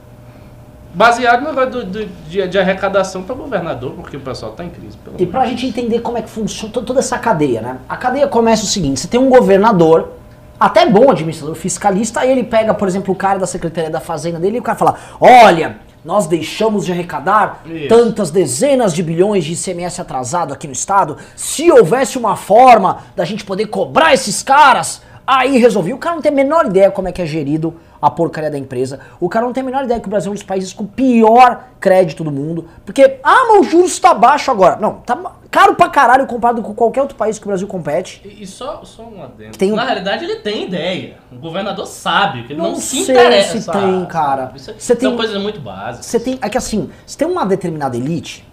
Baseado 0.98 1.42
no 1.42 1.50
negócio 1.50 1.70
do- 1.70 1.84
do- 1.84 2.06
de, 2.28 2.48
de 2.48 2.58
arrecadação 2.58 3.22
para 3.22 3.32
governador, 3.36 3.92
porque 3.92 4.16
o 4.16 4.20
pessoal 4.20 4.50
está 4.50 4.64
em 4.64 4.68
crise. 4.68 4.98
E 5.16 5.24
pra 5.24 5.44
de 5.44 5.50
gente 5.50 5.66
entender 5.68 6.00
como 6.00 6.18
é 6.18 6.22
que 6.22 6.28
funciona 6.28 6.72
to- 6.74 6.82
toda 6.82 6.98
essa 6.98 7.16
cadeia, 7.16 7.62
né? 7.62 7.76
A 7.88 7.96
cadeia 7.96 8.26
começa 8.26 8.64
o 8.64 8.66
seguinte: 8.66 8.98
você 8.98 9.06
tem 9.06 9.20
um 9.20 9.30
governador, 9.30 10.14
até 10.58 10.84
bom 10.86 11.08
administrador 11.08 11.54
fiscalista, 11.54 12.18
aí 12.18 12.30
ele 12.32 12.42
pega, 12.42 12.74
por 12.74 12.88
exemplo, 12.88 13.14
o 13.14 13.16
cara 13.16 13.38
da 13.38 13.46
Secretaria 13.46 13.88
da 13.90 14.00
Fazenda 14.00 14.40
dele 14.40 14.56
e 14.56 14.60
o 14.60 14.62
cara 14.62 14.76
fala: 14.76 14.96
Olha, 15.20 15.76
nós 16.04 16.26
deixamos 16.26 16.84
de 16.84 16.90
arrecadar 16.90 17.62
Isso. 17.64 17.86
tantas 17.88 18.32
dezenas 18.32 18.92
de 18.92 19.00
bilhões 19.02 19.44
de 19.44 19.52
ICMS 19.52 20.00
atrasado 20.00 20.52
aqui 20.52 20.66
no 20.66 20.72
estado. 20.72 21.16
Se 21.36 21.70
houvesse 21.70 22.18
uma 22.18 22.34
forma 22.34 22.98
da 23.14 23.24
gente 23.24 23.44
poder 23.44 23.66
cobrar 23.66 24.14
esses 24.14 24.42
caras, 24.42 25.00
aí 25.28 25.58
resolvi. 25.58 25.92
O 25.92 25.98
cara 25.98 26.14
não 26.16 26.22
tem 26.22 26.32
a 26.32 26.34
menor 26.34 26.66
ideia 26.66 26.90
como 26.90 27.08
é 27.08 27.12
que 27.12 27.20
é 27.20 27.26
gerido 27.26 27.74
a 28.00 28.08
porcaria 28.10 28.50
da 28.50 28.56
empresa. 28.58 29.00
O 29.20 29.28
cara 29.28 29.44
não 29.44 29.52
tem 29.52 29.60
a 29.62 29.66
menor 29.66 29.84
ideia 29.84 30.00
que 30.00 30.06
o 30.06 30.10
Brasil 30.10 30.30
é 30.30 30.32
um 30.32 30.34
dos 30.34 30.42
países 30.42 30.72
com 30.72 30.86
pior 30.86 31.64
crédito 31.80 32.24
do 32.24 32.30
mundo. 32.30 32.66
Porque, 32.86 33.18
ah, 33.22 33.46
mas 33.48 33.60
o 33.60 33.62
juros 33.70 33.90
está 33.92 34.14
baixo 34.14 34.50
agora. 34.50 34.76
Não, 34.76 34.94
tá 35.00 35.18
caro 35.50 35.74
pra 35.74 35.88
caralho 35.88 36.26
comparado 36.26 36.62
com 36.62 36.72
qualquer 36.74 37.00
outro 37.02 37.16
país 37.16 37.38
que 37.38 37.44
o 37.44 37.48
Brasil 37.48 37.66
compete. 37.66 38.20
E, 38.24 38.42
e 38.42 38.46
só, 38.46 38.82
só 38.84 39.02
um 39.02 39.22
adendo. 39.22 39.58
Tem 39.58 39.72
Na 39.72 39.84
realidade, 39.84 40.24
ele 40.24 40.36
tem 40.36 40.64
ideia. 40.64 41.16
O 41.30 41.36
governador 41.36 41.86
sabe 41.86 42.44
que 42.44 42.52
ele 42.52 42.62
não, 42.62 42.70
Não 42.70 42.76
se 42.76 43.00
interessa. 43.00 43.60
se 43.60 43.70
tem, 43.70 44.06
cara. 44.06 44.52
Isso, 44.54 44.72
Você 44.78 44.94
são 44.94 45.10
tem- 45.10 45.16
coisas 45.16 45.42
muito 45.42 45.60
básicas. 45.60 46.06
Você 46.06 46.20
tem. 46.20 46.38
É 46.40 46.48
que 46.48 46.56
assim, 46.56 46.88
você 47.04 47.18
tem 47.18 47.28
uma 47.28 47.44
determinada 47.44 47.96
elite 47.96 48.47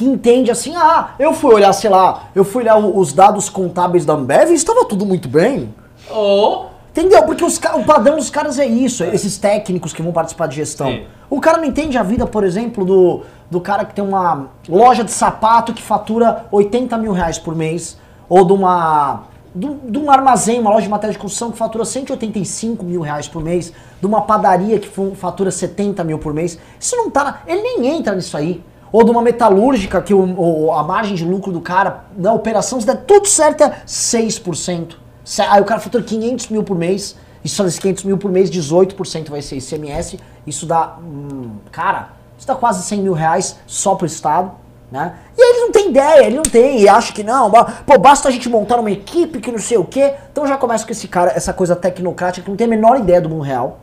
que 0.00 0.04
entende 0.06 0.50
assim, 0.50 0.74
ah, 0.76 1.10
eu 1.18 1.34
fui 1.34 1.52
olhar, 1.52 1.74
sei 1.74 1.90
lá, 1.90 2.30
eu 2.34 2.42
fui 2.42 2.62
olhar 2.62 2.78
os 2.78 3.12
dados 3.12 3.50
contábeis 3.50 4.06
da 4.06 4.14
Ambev 4.14 4.50
e 4.50 4.54
estava 4.54 4.86
tudo 4.86 5.04
muito 5.04 5.28
bem. 5.28 5.74
Ou 6.10 6.70
Entendeu? 6.90 7.22
Porque 7.24 7.44
os 7.44 7.58
o 7.58 7.84
padrão 7.84 8.16
dos 8.16 8.30
caras 8.30 8.58
é 8.58 8.64
isso, 8.64 9.04
esses 9.04 9.36
técnicos 9.36 9.92
que 9.92 10.02
vão 10.02 10.10
participar 10.10 10.48
de 10.48 10.56
gestão. 10.56 10.88
Sim. 10.88 11.04
O 11.28 11.38
cara 11.38 11.58
não 11.58 11.66
entende 11.66 11.98
a 11.98 12.02
vida, 12.02 12.26
por 12.26 12.42
exemplo, 12.44 12.82
do, 12.84 13.20
do 13.50 13.60
cara 13.60 13.84
que 13.84 13.94
tem 13.94 14.02
uma 14.02 14.46
loja 14.66 15.04
de 15.04 15.10
sapato 15.12 15.74
que 15.74 15.82
fatura 15.82 16.46
80 16.50 16.96
mil 16.96 17.12
reais 17.12 17.38
por 17.38 17.54
mês, 17.54 17.98
ou 18.26 18.44
de 18.44 18.54
uma. 18.54 19.24
De 19.54 19.98
um- 19.98 20.10
armazém, 20.10 20.60
uma 20.60 20.70
loja 20.70 20.84
de 20.84 20.88
material 20.88 21.12
de 21.12 21.18
construção 21.18 21.50
que 21.50 21.58
fatura 21.58 21.84
185 21.84 22.84
mil 22.84 23.02
reais 23.02 23.28
por 23.28 23.42
mês, 23.42 23.72
de 24.00 24.06
uma 24.06 24.22
padaria 24.22 24.78
que 24.78 24.88
fatura 25.14 25.50
70 25.50 26.02
mil 26.04 26.18
por 26.18 26.32
mês. 26.32 26.58
Isso 26.78 26.96
não 26.96 27.10
tá. 27.10 27.42
ele 27.46 27.60
nem 27.62 27.98
entra 27.98 28.14
nisso 28.14 28.36
aí. 28.36 28.62
Ou 28.92 29.04
de 29.04 29.10
uma 29.10 29.22
metalúrgica 29.22 30.00
que 30.02 30.12
o, 30.12 30.72
a 30.72 30.82
margem 30.82 31.14
de 31.14 31.24
lucro 31.24 31.52
do 31.52 31.60
cara, 31.60 32.04
na 32.16 32.32
operação, 32.32 32.80
se 32.80 32.86
der 32.86 32.96
tudo 33.04 33.26
certo, 33.28 33.62
é 33.64 33.82
6%. 33.86 34.96
Se- 35.24 35.42
Aí 35.42 35.60
o 35.60 35.64
cara 35.64 35.80
fatura 35.80 36.02
500 36.02 36.48
mil 36.48 36.62
por 36.64 36.76
mês, 36.76 37.16
isso 37.44 37.62
desses 37.62 37.78
500 37.78 38.04
mil 38.04 38.18
por 38.18 38.30
mês, 38.30 38.50
18% 38.50 39.30
vai 39.30 39.40
ser 39.42 39.56
ICMS, 39.56 40.18
isso 40.46 40.66
dá, 40.66 40.96
hum, 41.00 41.52
cara, 41.70 42.10
isso 42.36 42.46
dá 42.46 42.54
quase 42.54 42.82
100 42.82 43.00
mil 43.02 43.12
reais 43.12 43.56
só 43.66 43.94
pro 43.94 44.06
Estado, 44.06 44.50
né? 44.90 45.14
E 45.38 45.40
ele 45.40 45.60
não 45.66 45.70
tem 45.72 45.90
ideia, 45.90 46.26
ele 46.26 46.36
não 46.36 46.42
tem, 46.42 46.80
e 46.80 46.88
acha 46.88 47.12
que 47.12 47.22
não, 47.22 47.48
pô, 47.86 47.96
basta 47.98 48.28
a 48.28 48.30
gente 48.32 48.48
montar 48.48 48.80
uma 48.80 48.90
equipe 48.90 49.38
que 49.40 49.52
não 49.52 49.58
sei 49.58 49.78
o 49.78 49.84
quê, 49.84 50.14
então 50.32 50.46
já 50.46 50.56
começa 50.56 50.84
com 50.84 50.90
esse 50.90 51.06
cara, 51.06 51.30
essa 51.34 51.52
coisa 51.52 51.76
tecnocrática 51.76 52.44
que 52.44 52.50
não 52.50 52.56
tem 52.56 52.66
a 52.66 52.70
menor 52.70 52.98
ideia 52.98 53.20
do 53.20 53.28
mundo 53.28 53.42
real. 53.42 53.78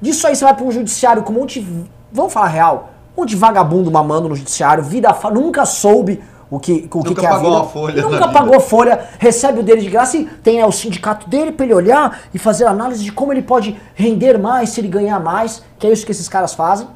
Disso 0.00 0.26
aí 0.26 0.34
você 0.34 0.44
vai 0.44 0.54
pra 0.54 0.64
um 0.64 0.70
judiciário 0.72 1.22
com 1.22 1.32
um 1.32 1.36
monte 1.36 1.60
de, 1.60 1.84
vamos 2.12 2.32
falar 2.32 2.48
real, 2.48 2.90
um 3.16 3.24
de 3.24 3.34
vagabundo 3.36 3.90
mamando 3.90 4.28
no 4.28 4.34
judiciário, 4.36 4.82
vida 4.84 5.14
nunca 5.32 5.64
soube 5.64 6.22
o 6.50 6.60
que, 6.60 6.88
o 6.94 6.98
Nunca 6.98 7.14
que 7.20 7.26
é 7.26 7.28
a 7.28 7.38
vida. 7.38 7.64
folha 7.64 8.02
Nunca 8.02 8.16
vida. 8.18 8.28
pagou 8.28 8.60
folha, 8.60 9.00
recebe 9.18 9.60
o 9.60 9.62
dele 9.64 9.80
de 9.80 9.90
graça 9.90 10.16
e 10.16 10.26
tem 10.26 10.58
né, 10.58 10.64
o 10.66 10.70
sindicato 10.70 11.28
dele 11.28 11.50
pra 11.50 11.64
ele 11.66 11.74
olhar 11.74 12.20
e 12.32 12.38
fazer 12.38 12.66
análise 12.66 13.02
de 13.02 13.10
como 13.10 13.32
ele 13.32 13.42
pode 13.42 13.76
render 13.94 14.38
mais 14.38 14.68
se 14.70 14.80
ele 14.80 14.86
ganhar 14.88 15.18
mais, 15.18 15.62
que 15.78 15.86
é 15.86 15.90
isso 15.92 16.06
que 16.06 16.12
esses 16.12 16.28
caras 16.28 16.54
fazem. 16.54 16.86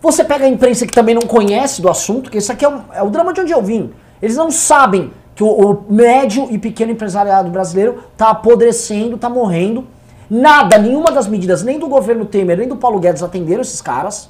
Você 0.00 0.24
pega 0.24 0.46
a 0.46 0.48
imprensa 0.48 0.84
que 0.84 0.92
também 0.92 1.14
não 1.14 1.22
conhece 1.22 1.80
do 1.80 1.88
assunto, 1.88 2.28
que 2.28 2.38
isso 2.38 2.50
aqui 2.50 2.64
é, 2.64 2.68
um- 2.68 2.80
é 2.92 3.02
o 3.04 3.08
drama 3.08 3.32
de 3.32 3.40
onde 3.40 3.52
eu 3.52 3.62
vim. 3.62 3.92
Eles 4.20 4.36
não 4.36 4.50
sabem 4.50 5.12
que 5.36 5.44
o, 5.44 5.48
o 5.48 5.84
médio 5.88 6.48
e 6.50 6.58
pequeno 6.58 6.90
empresariado 6.90 7.50
brasileiro 7.50 8.02
tá 8.16 8.30
apodrecendo, 8.30 9.16
tá 9.16 9.28
morrendo. 9.30 9.86
Nada, 10.28 10.76
nenhuma 10.76 11.12
das 11.12 11.28
medidas, 11.28 11.62
nem 11.62 11.78
do 11.78 11.86
governo 11.86 12.24
Temer, 12.24 12.58
nem 12.58 12.66
do 12.66 12.74
Paulo 12.76 12.98
Guedes 12.98 13.22
atenderam 13.22 13.60
esses 13.62 13.80
caras. 13.80 14.28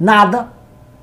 Nada. 0.00 0.48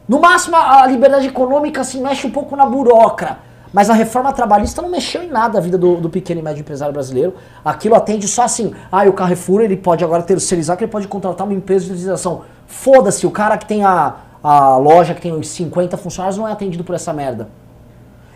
No 0.10 0.20
máximo, 0.20 0.56
a 0.56 0.88
liberdade 0.88 1.28
econômica 1.28 1.84
se 1.84 2.00
mexe 2.00 2.26
um 2.26 2.32
pouco 2.32 2.56
na 2.56 2.66
burocra. 2.66 3.38
Mas 3.72 3.92
a 3.92 3.94
reforma 3.94 4.34
trabalhista 4.34 4.82
não 4.82 4.90
mexeu 4.90 5.22
em 5.22 5.28
nada 5.28 5.60
a 5.60 5.62
vida 5.62 5.78
do, 5.78 5.98
do 5.98 6.10
pequeno 6.10 6.40
e 6.40 6.44
médio 6.44 6.62
empresário 6.62 6.92
brasileiro. 6.92 7.36
Aquilo 7.64 7.94
atende 7.94 8.28
só 8.28 8.42
assim. 8.42 8.74
Ah, 8.92 9.08
o 9.08 9.14
Carrefour 9.14 9.62
ele 9.62 9.78
pode 9.78 10.04
agora 10.04 10.24
terceirizar, 10.24 10.76
que 10.76 10.84
ele 10.84 10.92
pode 10.92 11.08
contratar 11.08 11.46
uma 11.46 11.54
empresa 11.54 11.84
de 11.84 11.92
terceirização. 11.92 12.42
Foda-se, 12.66 13.28
o 13.28 13.30
cara 13.30 13.56
que 13.56 13.68
tem 13.68 13.84
a, 13.84 14.16
a 14.42 14.78
loja, 14.78 15.14
que 15.14 15.22
tem 15.22 15.32
uns 15.32 15.48
50 15.50 15.96
funcionários, 15.98 16.40
não 16.40 16.48
é 16.48 16.52
atendido 16.52 16.84
por 16.84 16.96
essa 16.96 17.14
merda. 17.14 17.48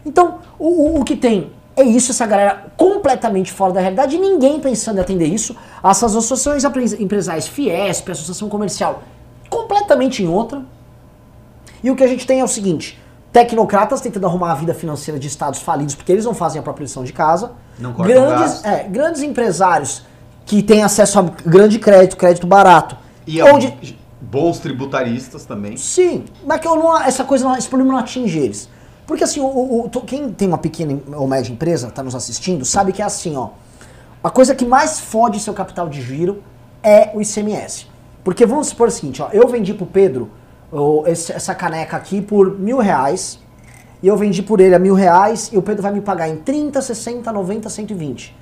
Então, 0.06 0.42
o, 0.60 0.68
o, 0.68 1.00
o 1.00 1.04
que 1.04 1.16
tem 1.16 1.52
é 1.76 1.82
isso, 1.82 2.12
essa 2.12 2.28
galera 2.28 2.68
completamente 2.78 3.52
fora 3.52 3.74
da 3.74 3.82
realidade, 3.82 4.16
ninguém 4.20 4.60
pensando 4.60 4.98
em 4.98 5.02
atender 5.02 5.26
isso. 5.26 5.56
Essas 5.84 6.16
associações 6.16 6.64
empresariais, 7.00 7.48
Fiesp, 7.48 8.12
Associação 8.12 8.48
Comercial, 8.48 9.02
completamente 9.50 10.22
em 10.22 10.28
outra. 10.28 10.62
E 11.84 11.92
o 11.92 11.96
que 11.96 12.04
a 12.04 12.08
gente 12.08 12.26
tem 12.26 12.40
é 12.40 12.44
o 12.44 12.48
seguinte: 12.48 13.00
tecnocratas 13.32 14.02
tentando 14.02 14.26
arrumar 14.28 14.52
a 14.52 14.56
vida 14.56 14.74
financeira 14.74 15.20
de 15.20 15.28
estados 15.28 15.62
falidos, 15.62 15.96
porque 15.96 16.12
eles 16.12 16.26
não 16.26 16.34
fazem 16.34 16.60
a 16.60 16.64
própria 16.64 16.84
lição 16.84 17.04
de 17.04 17.12
casa. 17.14 17.52
Não 17.80 17.92
cortam 17.94 18.14
grandes, 18.16 18.64
é, 18.64 18.84
grandes 18.84 19.22
empresários 19.24 20.04
que 20.46 20.62
têm 20.62 20.84
acesso 20.84 21.20
a 21.20 21.24
grande 21.46 21.80
crédito, 21.80 22.18
crédito 22.18 22.46
barato. 22.48 22.96
E 23.26 23.40
é 23.40 23.54
onde, 23.54 23.98
bons 24.22 24.60
tributaristas 24.60 25.46
também. 25.46 25.78
Sim, 25.78 26.26
mas 26.46 26.60
que 26.60 26.68
eu 26.68 26.76
não, 26.76 27.02
essa 27.02 27.24
coisa, 27.24 27.46
não, 27.46 27.56
esse 27.58 27.68
problema 27.68 27.94
não 27.94 28.00
atinge 28.00 28.38
eles. 28.40 28.70
Porque 29.08 29.24
assim, 29.24 29.40
o, 29.42 29.46
o- 29.86 29.90
quem 30.06 30.30
tem 30.32 30.48
uma 30.48 30.58
pequena 30.58 30.98
ou 31.16 31.28
média 31.28 31.52
empresa, 31.52 31.90
tá 31.90 32.02
nos 32.04 32.16
assistindo, 32.16 32.64
sabe 32.64 32.92
que 32.94 33.02
é 33.02 33.06
assim, 33.06 33.36
ó. 33.36 33.50
A 34.24 34.30
coisa 34.30 34.56
que 34.56 34.66
mais 34.66 35.00
fode 35.00 35.40
seu 35.40 35.54
capital 35.54 35.90
de 35.90 36.02
giro 36.02 36.42
é 36.82 37.12
o 37.14 37.22
ICMS. 37.22 37.88
Porque 38.24 38.46
vamos 38.46 38.68
supor 38.68 38.88
o 38.88 38.92
seguinte, 38.92 39.22
ó, 39.22 39.28
eu 39.34 39.48
vendi 39.50 39.74
pro 39.74 39.86
Pedro 39.86 40.30
essa 41.06 41.54
caneca 41.54 41.98
aqui 41.98 42.22
por 42.22 42.60
mil 42.60 42.78
reais, 42.78 43.40
e 44.02 44.08
eu 44.08 44.18
vendi 44.18 44.42
por 44.42 44.60
ele 44.60 44.76
a 44.76 44.80
mil 44.80 44.96
reais, 44.96 45.50
e 45.54 45.58
o 45.58 45.62
Pedro 45.62 45.82
vai 45.82 45.92
me 45.92 46.02
pagar 46.02 46.28
em 46.28 46.38
30, 46.38 46.82
60, 46.82 47.32
90, 47.32 47.70
120. 47.70 48.36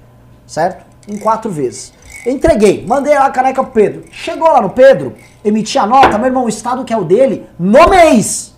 Certo? 0.47 0.85
Em 1.07 1.17
quatro 1.17 1.51
vezes. 1.51 1.93
Entreguei, 2.25 2.85
mandei 2.85 3.13
lá 3.15 3.25
a 3.25 3.31
caneca 3.31 3.63
pro 3.63 3.71
Pedro. 3.71 4.03
Chegou 4.11 4.47
lá 4.47 4.61
no 4.61 4.69
Pedro, 4.69 5.15
emiti 5.43 5.77
a 5.77 5.85
nota, 5.85 6.17
meu 6.17 6.27
irmão, 6.27 6.45
o 6.45 6.49
estado 6.49 6.85
que 6.85 6.93
é 6.93 6.97
o 6.97 7.03
dele, 7.03 7.47
no 7.59 7.89
mês. 7.89 8.55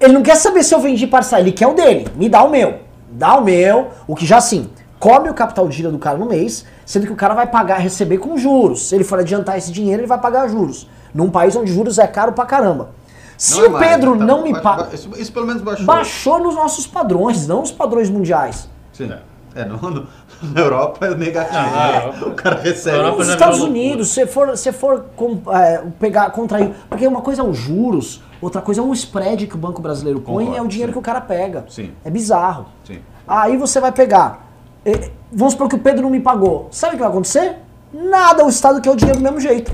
Ele 0.00 0.12
não 0.12 0.22
quer 0.22 0.36
saber 0.36 0.62
se 0.62 0.74
eu 0.74 0.80
vendi 0.80 1.06
parcela, 1.06 1.40
ele 1.40 1.52
quer 1.52 1.66
o 1.66 1.74
dele. 1.74 2.08
Me 2.16 2.28
dá 2.28 2.42
o 2.42 2.50
meu. 2.50 2.80
Dá 3.10 3.36
o 3.36 3.44
meu, 3.44 3.90
o 4.06 4.14
que 4.16 4.26
já 4.26 4.38
assim, 4.38 4.68
come 4.98 5.30
o 5.30 5.34
capital 5.34 5.68
de 5.68 5.76
giro 5.76 5.92
do 5.92 5.98
cara 5.98 6.18
no 6.18 6.26
mês, 6.26 6.64
sendo 6.84 7.06
que 7.06 7.12
o 7.12 7.16
cara 7.16 7.34
vai 7.34 7.46
pagar, 7.46 7.78
receber 7.78 8.18
com 8.18 8.36
juros. 8.36 8.88
Se 8.88 8.94
ele 8.94 9.04
for 9.04 9.18
adiantar 9.18 9.56
esse 9.56 9.70
dinheiro, 9.70 10.00
ele 10.00 10.08
vai 10.08 10.18
pagar 10.18 10.48
juros. 10.48 10.88
Num 11.14 11.30
país 11.30 11.54
onde 11.56 11.72
juros 11.72 11.98
é 11.98 12.06
caro 12.06 12.32
pra 12.32 12.44
caramba. 12.44 12.90
Se 13.38 13.56
Não 13.58 13.64
é 13.64 13.68
o 13.68 13.72
mais, 13.72 13.88
Pedro 13.88 14.18
tá? 14.18 14.24
não 14.24 14.42
me 14.42 14.60
paga. 14.60 14.88
Isso, 14.94 15.08
isso 15.16 15.32
pelo 15.32 15.46
menos 15.46 15.62
baixou. 15.62 15.84
Baixou 15.86 16.38
nos 16.40 16.54
nossos 16.54 16.86
padrões, 16.86 17.46
não 17.46 17.60
nos 17.60 17.72
padrões 17.72 18.08
mundiais. 18.10 18.68
Sim. 18.92 19.10
É. 19.12 19.18
É, 19.56 19.64
no, 19.64 19.76
no- 19.78 20.06
na 20.42 20.60
Europa 20.60 21.06
é 21.06 21.14
negativo. 21.14 21.62
Não, 21.62 21.70
na 21.70 21.92
né? 21.92 22.12
O 22.26 22.32
cara 22.32 22.56
recebe. 22.60 22.98
Nos 23.16 23.28
Estados. 23.28 23.60
Unidos, 23.60 24.08
se 24.08 24.26
for, 24.26 24.56
se 24.58 24.72
for 24.72 25.04
com- 25.14 25.40
é, 25.52 25.82
pegar, 26.00 26.28
contrair. 26.30 26.72
Porque 26.88 27.06
uma 27.06 27.20
coisa 27.22 27.40
é 27.42 27.44
os 27.44 27.56
juros, 27.56 28.20
outra 28.42 28.60
coisa 28.60 28.80
é 28.80 28.84
o 28.84 28.92
spread 28.92 29.46
que 29.46 29.54
o 29.54 29.58
Banco 29.58 29.80
Brasileiro 29.80 30.20
põe 30.20 30.46
Concordo, 30.46 30.58
é 30.58 30.62
o 30.62 30.66
dinheiro 30.68 30.90
sim. 30.90 30.94
que 30.94 30.98
o 30.98 31.02
cara 31.02 31.20
pega. 31.20 31.64
Sim. 31.68 31.92
É 32.04 32.10
bizarro. 32.10 32.66
Sim. 32.84 32.98
Aí 33.28 33.56
você 33.56 33.78
vai 33.80 33.92
pegar. 33.92 34.44
eh, 34.84 35.10
Vamos 35.32 35.52
supor 35.52 35.68
que 35.68 35.76
o 35.76 35.78
Pedro 35.78 36.02
não 36.02 36.10
me 36.10 36.20
pagou. 36.20 36.66
Sabe 36.72 36.94
o 36.94 36.96
que 36.96 37.02
vai 37.02 37.10
acontecer? 37.10 37.56
Nada, 37.92 38.44
o 38.44 38.48
Estado 38.48 38.80
quer 38.80 38.90
o 38.90 38.96
dinheiro 38.96 39.18
do 39.20 39.22
mesmo 39.22 39.38
jeito. 39.40 39.72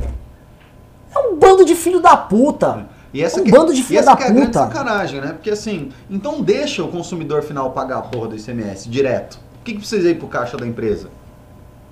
É 1.14 1.18
um 1.18 1.36
bando 1.36 1.64
de 1.64 1.74
filho 1.74 2.00
da 2.00 2.16
puta. 2.16 2.86
E 3.12 3.22
essa 3.22 3.40
um 3.40 3.44
que, 3.44 3.50
bando 3.50 3.74
de 3.74 3.82
filho 3.82 4.04
da 4.04 4.16
que 4.16 4.22
é 4.22 4.26
a 4.26 4.30
grande 4.30 4.54
sacanagem, 4.54 5.20
né? 5.20 5.32
Porque 5.32 5.50
assim, 5.50 5.90
então 6.08 6.40
deixa 6.40 6.82
o 6.84 6.88
consumidor 6.88 7.42
final 7.42 7.72
pagar 7.72 7.98
a 7.98 8.02
porra 8.02 8.28
do 8.28 8.36
ICMS 8.36 8.88
direto. 8.88 9.38
Por 9.58 9.64
que, 9.64 9.72
que 9.72 9.78
precisa 9.78 10.08
ir 10.08 10.18
pro 10.18 10.28
caixa 10.28 10.56
da 10.56 10.66
empresa? 10.66 11.08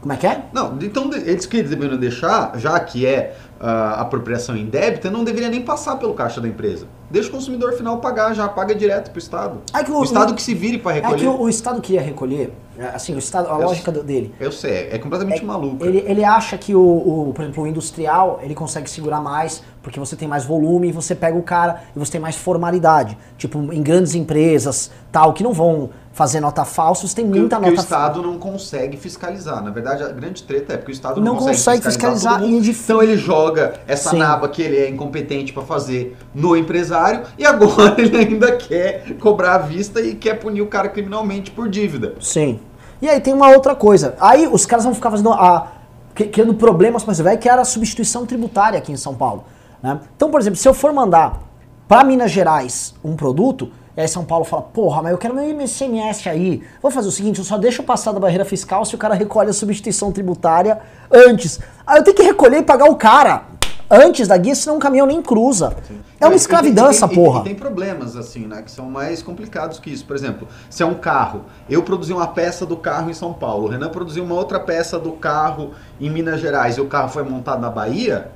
Como 0.00 0.12
é 0.12 0.16
que 0.16 0.26
é? 0.26 0.44
Não, 0.52 0.78
então 0.80 1.10
eles 1.12 1.44
que 1.44 1.56
eles 1.56 1.70
deveriam 1.70 1.98
deixar, 1.98 2.52
já 2.56 2.78
que 2.78 3.04
é 3.04 3.36
ah, 3.60 4.00
apropriação 4.00 4.56
indébita, 4.56 5.10
não 5.10 5.24
deveria 5.24 5.48
nem 5.48 5.62
passar 5.62 5.96
pelo 5.96 6.14
caixa 6.14 6.40
da 6.40 6.46
empresa. 6.46 6.86
Deixa 7.10 7.28
o 7.28 7.32
consumidor 7.32 7.72
final 7.72 7.98
pagar, 7.98 8.34
já 8.34 8.46
paga 8.48 8.74
direto 8.74 9.10
pro 9.10 9.18
Estado. 9.18 9.58
É 9.74 9.82
que 9.82 9.90
o, 9.90 10.04
Estado 10.04 10.34
que 10.34 10.42
se 10.42 10.54
vire 10.54 10.78
para 10.78 10.92
É 10.92 10.94
recolher. 10.96 11.18
que 11.18 11.26
o, 11.26 11.40
o 11.40 11.48
Estado 11.48 11.80
queria 11.80 12.02
recolher, 12.02 12.52
é, 12.78 12.86
assim, 12.88 13.14
o 13.14 13.18
Estado, 13.18 13.48
a 13.48 13.54
Eu 13.54 13.66
lógica 13.66 13.90
dele. 13.90 14.32
Eu 14.38 14.52
sei, 14.52 14.90
é 14.92 14.98
completamente 14.98 15.44
maluco. 15.44 15.84
Ele, 15.84 16.04
ele 16.06 16.22
acha 16.22 16.56
que 16.56 16.74
o, 16.74 16.80
o, 16.80 17.32
por 17.34 17.42
exemplo, 17.42 17.64
o 17.64 17.66
industrial 17.66 18.38
ele 18.42 18.54
consegue 18.54 18.88
segurar 18.88 19.20
mais 19.20 19.62
porque 19.82 19.98
você 19.98 20.14
tem 20.14 20.28
mais 20.28 20.44
volume 20.44 20.90
e 20.90 20.92
você 20.92 21.14
pega 21.14 21.36
o 21.36 21.42
cara 21.42 21.82
e 21.96 21.98
você 21.98 22.12
tem 22.12 22.20
mais 22.20 22.36
formalidade. 22.36 23.16
Tipo, 23.38 23.58
em 23.72 23.82
grandes 23.82 24.14
empresas, 24.14 24.90
tal, 25.10 25.32
que 25.32 25.42
não 25.42 25.52
vão 25.52 25.90
fazer 26.18 26.40
nota 26.40 26.64
falsa, 26.64 27.06
você 27.06 27.14
tem 27.14 27.24
muita 27.24 27.56
porque 27.56 27.70
o 27.70 27.76
nota 27.76 27.86
falsa. 27.88 28.04
Estado 28.10 28.22
não 28.22 28.38
consegue 28.40 28.96
fiscalizar. 28.96 29.62
Na 29.62 29.70
verdade, 29.70 30.02
a 30.02 30.08
grande 30.08 30.42
treta 30.42 30.72
é 30.72 30.76
porque 30.76 30.90
o 30.90 30.92
Estado 30.92 31.20
não, 31.20 31.34
Não 31.34 31.36
consegue 31.40 31.80
fiscalizar 31.84 32.40
todo 32.40 32.50
e 32.50 32.56
é. 32.56 32.70
Então 32.70 33.00
ele 33.00 33.16
joga 33.16 33.74
essa 33.86 34.10
Sim. 34.10 34.18
naba 34.18 34.48
que 34.48 34.60
ele 34.60 34.76
é 34.76 34.90
incompetente 34.90 35.52
para 35.52 35.62
fazer 35.62 36.16
no 36.34 36.56
empresário 36.56 37.22
e 37.38 37.46
agora 37.46 37.94
ele 38.02 38.16
ainda 38.16 38.56
quer 38.56 39.14
cobrar 39.20 39.54
à 39.54 39.58
vista 39.58 40.00
e 40.00 40.16
quer 40.16 40.34
punir 40.40 40.60
o 40.60 40.66
cara 40.66 40.88
criminalmente 40.88 41.52
por 41.52 41.68
dívida. 41.68 42.16
Sim. 42.20 42.58
E 43.00 43.08
aí 43.08 43.20
tem 43.20 43.32
uma 43.32 43.48
outra 43.50 43.76
coisa. 43.76 44.16
Aí 44.20 44.48
os 44.48 44.66
caras 44.66 44.84
vão 44.84 44.92
ficar 44.94 45.12
fazendo 45.12 45.32
a. 45.32 45.68
que- 46.16 46.24
criando 46.26 46.52
problemas 46.54 47.04
você 47.04 47.22
ver, 47.22 47.36
que 47.36 47.48
era 47.48 47.62
a 47.62 47.64
substituição 47.64 48.26
tributária 48.26 48.76
aqui 48.76 48.90
em 48.90 48.96
São 48.96 49.14
Paulo. 49.14 49.44
né? 49.80 50.00
Então, 50.16 50.32
por 50.32 50.40
exemplo, 50.40 50.58
se 50.58 50.68
eu 50.68 50.74
for 50.74 50.92
mandar 50.92 51.40
pra 51.86 52.02
Minas 52.02 52.32
Gerais 52.32 52.92
um 53.04 53.14
produto, 53.14 53.70
e 53.98 54.00
aí 54.00 54.06
São 54.06 54.24
Paulo 54.24 54.44
fala, 54.44 54.62
porra, 54.62 55.02
mas 55.02 55.10
eu 55.10 55.18
quero 55.18 55.34
meu 55.34 55.44
ICMS 55.44 56.28
aí. 56.28 56.62
Vou 56.80 56.88
fazer 56.88 57.08
o 57.08 57.10
seguinte, 57.10 57.40
eu 57.40 57.44
só 57.44 57.58
deixo 57.58 57.82
passar 57.82 58.12
da 58.12 58.20
barreira 58.20 58.44
fiscal 58.44 58.84
se 58.84 58.94
o 58.94 58.98
cara 58.98 59.12
recolhe 59.12 59.50
a 59.50 59.52
substituição 59.52 60.12
tributária 60.12 60.78
antes. 61.10 61.58
Aí 61.84 61.98
eu 61.98 62.04
tenho 62.04 62.16
que 62.16 62.22
recolher 62.22 62.58
e 62.58 62.62
pagar 62.62 62.88
o 62.88 62.94
cara 62.94 63.42
antes 63.90 64.28
da 64.28 64.36
guia, 64.36 64.54
senão 64.54 64.76
o 64.76 64.78
caminhão 64.78 65.04
nem 65.04 65.20
cruza. 65.20 65.76
É 66.20 66.26
uma 66.28 66.36
escravidão 66.36 66.86
essa 66.86 67.08
porra. 67.08 67.40
E 67.40 67.44
tem 67.44 67.54
problemas, 67.56 68.14
assim, 68.14 68.46
né? 68.46 68.62
Que 68.62 68.70
são 68.70 68.88
mais 68.88 69.20
complicados 69.20 69.80
que 69.80 69.90
isso. 69.90 70.04
Por 70.04 70.14
exemplo, 70.14 70.46
se 70.70 70.80
é 70.80 70.86
um 70.86 70.94
carro, 70.94 71.46
eu 71.68 71.82
produzi 71.82 72.12
uma 72.12 72.28
peça 72.28 72.64
do 72.64 72.76
carro 72.76 73.10
em 73.10 73.14
São 73.14 73.32
Paulo, 73.32 73.64
o 73.64 73.68
Renan 73.68 73.88
produziu 73.88 74.22
uma 74.22 74.36
outra 74.36 74.60
peça 74.60 74.96
do 74.96 75.10
carro 75.10 75.72
em 76.00 76.08
Minas 76.08 76.40
Gerais 76.40 76.76
e 76.76 76.80
o 76.80 76.86
carro 76.86 77.08
foi 77.08 77.24
montado 77.24 77.60
na 77.60 77.68
Bahia, 77.68 78.30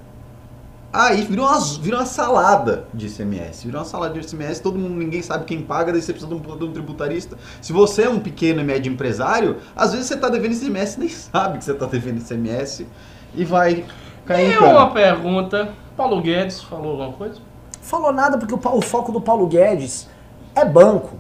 aí 0.93 1.23
virou 1.23 1.47
uma, 1.47 1.61
virou 1.81 2.01
uma 2.01 2.07
salada 2.07 2.87
de 2.93 3.07
ICMS. 3.07 3.65
Virou 3.65 3.81
uma 3.81 3.87
salada 3.87 4.19
de 4.19 4.27
ICMS, 4.27 4.61
todo 4.63 4.79
mundo, 4.79 4.95
ninguém 4.95 5.23
sabe 5.23 5.45
quem 5.45 5.63
paga, 5.63 5.93
daí 5.93 6.03
você 6.03 6.13
precisa 6.13 6.33
de 6.33 6.39
um, 6.39 6.57
de 6.57 6.65
um 6.65 6.73
tributarista. 6.73 7.37
Se 7.61 7.73
você 7.73 8.03
é 8.03 8.09
um 8.11 8.21
pequeno 8.21 8.61
e 8.61 8.65
médio 8.65 8.93
empresário, 8.93 9.57
às 9.75 9.93
vezes 9.93 10.07
você 10.07 10.15
está 10.15 10.29
devendo 10.29 10.53
ICMS, 10.53 10.99
nem 11.01 11.09
sabe 11.09 11.59
que 11.59 11.65
você 11.65 11.73
está 11.73 11.87
devendo 11.87 12.19
ICMS 12.21 12.87
e 13.35 13.45
vai 13.45 13.85
cair 14.27 14.49
em 14.49 14.53
E 14.53 14.59
cana. 14.59 14.79
uma 14.79 14.91
pergunta. 14.91 15.73
Paulo 15.97 16.21
Guedes 16.21 16.63
falou 16.63 16.93
alguma 16.93 17.13
coisa? 17.13 17.41
Falou 17.81 18.13
nada 18.13 18.39
porque 18.39 18.55
o, 18.55 18.77
o 18.77 18.81
foco 18.81 19.13
do 19.13 19.21
Paulo 19.21 19.47
Guedes 19.47 20.09
é 20.55 20.65
banco. 20.65 21.17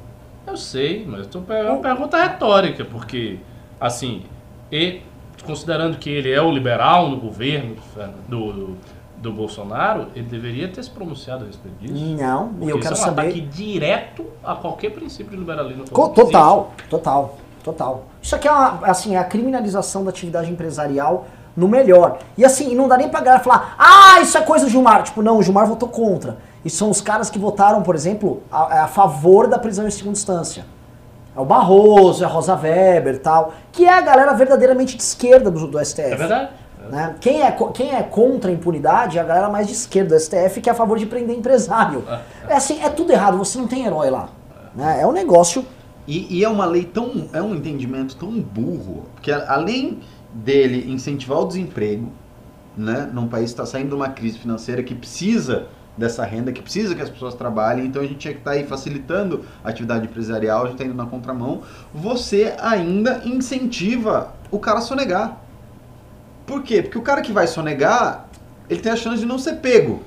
Eu 0.46 0.56
sei, 0.56 1.06
mas 1.06 1.26
tô, 1.26 1.42
é 1.48 1.70
uma 1.70 1.80
pergunta 1.80 2.20
retórica, 2.20 2.84
porque, 2.84 3.38
assim, 3.80 4.24
e, 4.70 5.00
considerando 5.44 5.98
que 5.98 6.10
ele 6.10 6.30
é 6.30 6.42
o 6.42 6.50
liberal 6.50 7.08
no 7.08 7.16
governo 7.16 7.76
do, 8.28 8.52
do, 8.52 8.78
do 9.22 9.32
Bolsonaro, 9.32 10.08
ele 10.16 10.26
deveria 10.26 10.68
ter 10.68 10.82
se 10.82 10.90
pronunciado 10.90 11.44
a 11.44 11.46
respeito 11.46 11.76
disso. 11.78 11.94
Não, 11.94 12.52
e 12.60 12.68
eu 12.68 12.76
isso 12.76 12.78
quero 12.80 12.94
é 12.96 12.98
um 12.98 13.00
saber. 13.00 13.22
ataque 13.22 13.40
direto 13.40 14.26
a 14.42 14.56
qualquer 14.56 14.90
princípio 14.90 15.30
de 15.30 15.36
liberalismo. 15.36 15.84
Total, 15.84 16.72
total, 16.90 17.38
total. 17.62 18.04
Isso 18.20 18.34
aqui 18.34 18.48
é 18.48 18.50
uma, 18.50 18.80
assim, 18.84 19.14
é 19.14 19.18
a 19.18 19.24
criminalização 19.24 20.02
da 20.02 20.10
atividade 20.10 20.50
empresarial 20.50 21.26
no 21.56 21.68
melhor. 21.68 22.18
E 22.36 22.44
assim, 22.44 22.74
não 22.74 22.88
dá 22.88 22.96
nem 22.96 23.08
pra 23.08 23.20
galera 23.20 23.42
falar, 23.42 23.76
ah, 23.78 24.20
isso 24.20 24.36
é 24.36 24.40
coisa 24.40 24.64
do 24.64 24.70
Gilmar. 24.70 25.04
Tipo, 25.04 25.22
não, 25.22 25.38
o 25.38 25.42
Gilmar 25.42 25.66
votou 25.66 25.88
contra. 25.88 26.38
E 26.64 26.70
são 26.70 26.90
os 26.90 27.00
caras 27.00 27.30
que 27.30 27.38
votaram, 27.38 27.82
por 27.82 27.94
exemplo, 27.94 28.42
a, 28.50 28.84
a 28.84 28.86
favor 28.88 29.46
da 29.46 29.58
prisão 29.58 29.86
em 29.86 29.90
segunda 29.90 30.18
instância. 30.18 30.64
É 31.36 31.40
o 31.40 31.44
Barroso, 31.44 32.22
é 32.24 32.26
a 32.26 32.28
Rosa 32.28 32.54
Weber 32.56 33.14
e 33.14 33.18
tal, 33.18 33.54
que 33.70 33.84
é 33.84 33.92
a 33.92 34.00
galera 34.00 34.34
verdadeiramente 34.34 34.96
de 34.96 35.02
esquerda 35.02 35.50
do, 35.50 35.66
do 35.66 35.84
STF. 35.84 36.02
É 36.02 36.16
verdade. 36.16 36.50
Né? 36.90 37.14
Quem, 37.20 37.42
é, 37.42 37.56
quem 37.74 37.94
é 37.94 38.02
contra 38.02 38.50
a 38.50 38.54
impunidade 38.54 39.18
é 39.18 39.20
a 39.20 39.24
galera 39.24 39.48
mais 39.48 39.66
de 39.66 39.72
esquerda 39.72 40.18
STF 40.18 40.60
que 40.60 40.68
é 40.68 40.72
a 40.72 40.74
favor 40.74 40.98
de 40.98 41.06
prender 41.06 41.36
empresário. 41.36 42.04
É 42.48 42.54
assim, 42.54 42.80
é 42.82 42.88
tudo 42.88 43.12
errado, 43.12 43.38
você 43.38 43.58
não 43.58 43.66
tem 43.66 43.86
herói 43.86 44.10
lá. 44.10 44.28
né? 44.74 45.00
É 45.00 45.06
um 45.06 45.12
negócio. 45.12 45.64
E, 46.06 46.38
e 46.38 46.44
é 46.44 46.48
uma 46.48 46.64
lei 46.66 46.84
tão. 46.84 47.28
É 47.32 47.40
um 47.40 47.54
entendimento 47.54 48.16
tão 48.16 48.30
burro. 48.40 49.04
Porque 49.14 49.30
além 49.30 50.00
dele 50.32 50.90
incentivar 50.90 51.38
o 51.38 51.44
desemprego, 51.46 52.10
né? 52.76 53.08
Num 53.12 53.28
país 53.28 53.46
que 53.46 53.60
está 53.60 53.66
saindo 53.66 53.90
de 53.90 53.94
uma 53.94 54.08
crise 54.08 54.38
financeira 54.38 54.82
que 54.82 54.94
precisa 54.94 55.66
dessa 55.96 56.24
renda, 56.24 56.52
que 56.52 56.62
precisa 56.62 56.94
que 56.94 57.02
as 57.02 57.10
pessoas 57.10 57.34
trabalhem, 57.34 57.84
então 57.84 58.00
a 58.00 58.04
gente 58.06 58.16
tinha 58.16 58.32
que 58.32 58.40
estar 58.40 58.52
aí 58.52 58.64
facilitando 58.64 59.44
a 59.62 59.68
atividade 59.68 60.06
empresarial, 60.06 60.62
a 60.62 60.64
gente 60.64 60.74
está 60.74 60.84
indo 60.86 60.94
na 60.94 61.04
contramão. 61.04 61.60
Você 61.94 62.54
ainda 62.58 63.20
incentiva 63.26 64.32
o 64.50 64.58
cara 64.58 64.78
a 64.78 64.82
sonegar. 64.82 65.38
Por 66.62 66.68
quê? 66.68 66.80
Porque 66.82 66.96
o 66.96 67.02
cara 67.02 67.20
que 67.20 67.32
vai 67.32 67.46
sonegar, 67.48 68.26
ele 68.70 68.80
tem 68.80 68.92
a 68.92 68.96
chance 68.96 69.18
de 69.18 69.26
não 69.26 69.36
ser 69.38 69.54
pego. 69.56 70.00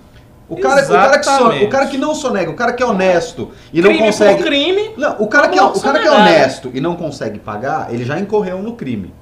O 0.47 0.55
cara, 0.57 0.85
o 0.85 0.87
cara, 0.87 1.17
que, 1.19 1.25
so- 1.25 1.31
Exatamente. 1.31 1.65
o 1.65 1.69
cara 1.69 1.87
que 1.87 1.97
não 1.97 2.15
sonega, 2.15 2.49
o 2.51 2.53
cara 2.53 2.71
que 2.71 2.81
é 2.81 2.85
honesto 2.85 3.51
e 3.73 3.81
não 3.81 3.89
crime 3.89 4.05
consegue. 4.05 4.37
por 4.37 4.45
crime. 4.45 4.91
Não, 4.95 5.15
o 5.19 5.27
cara, 5.27 5.49
que 5.49 5.57
é, 5.59 5.63
o 5.63 5.79
cara 5.81 5.99
que 5.99 6.07
é 6.07 6.11
honesto 6.11 6.71
e 6.73 6.79
não 6.79 6.95
consegue 6.95 7.39
pagar, 7.39 7.93
ele 7.93 8.05
já 8.05 8.17
incorreu 8.19 8.59
no 8.61 8.75
crime. 8.75 9.13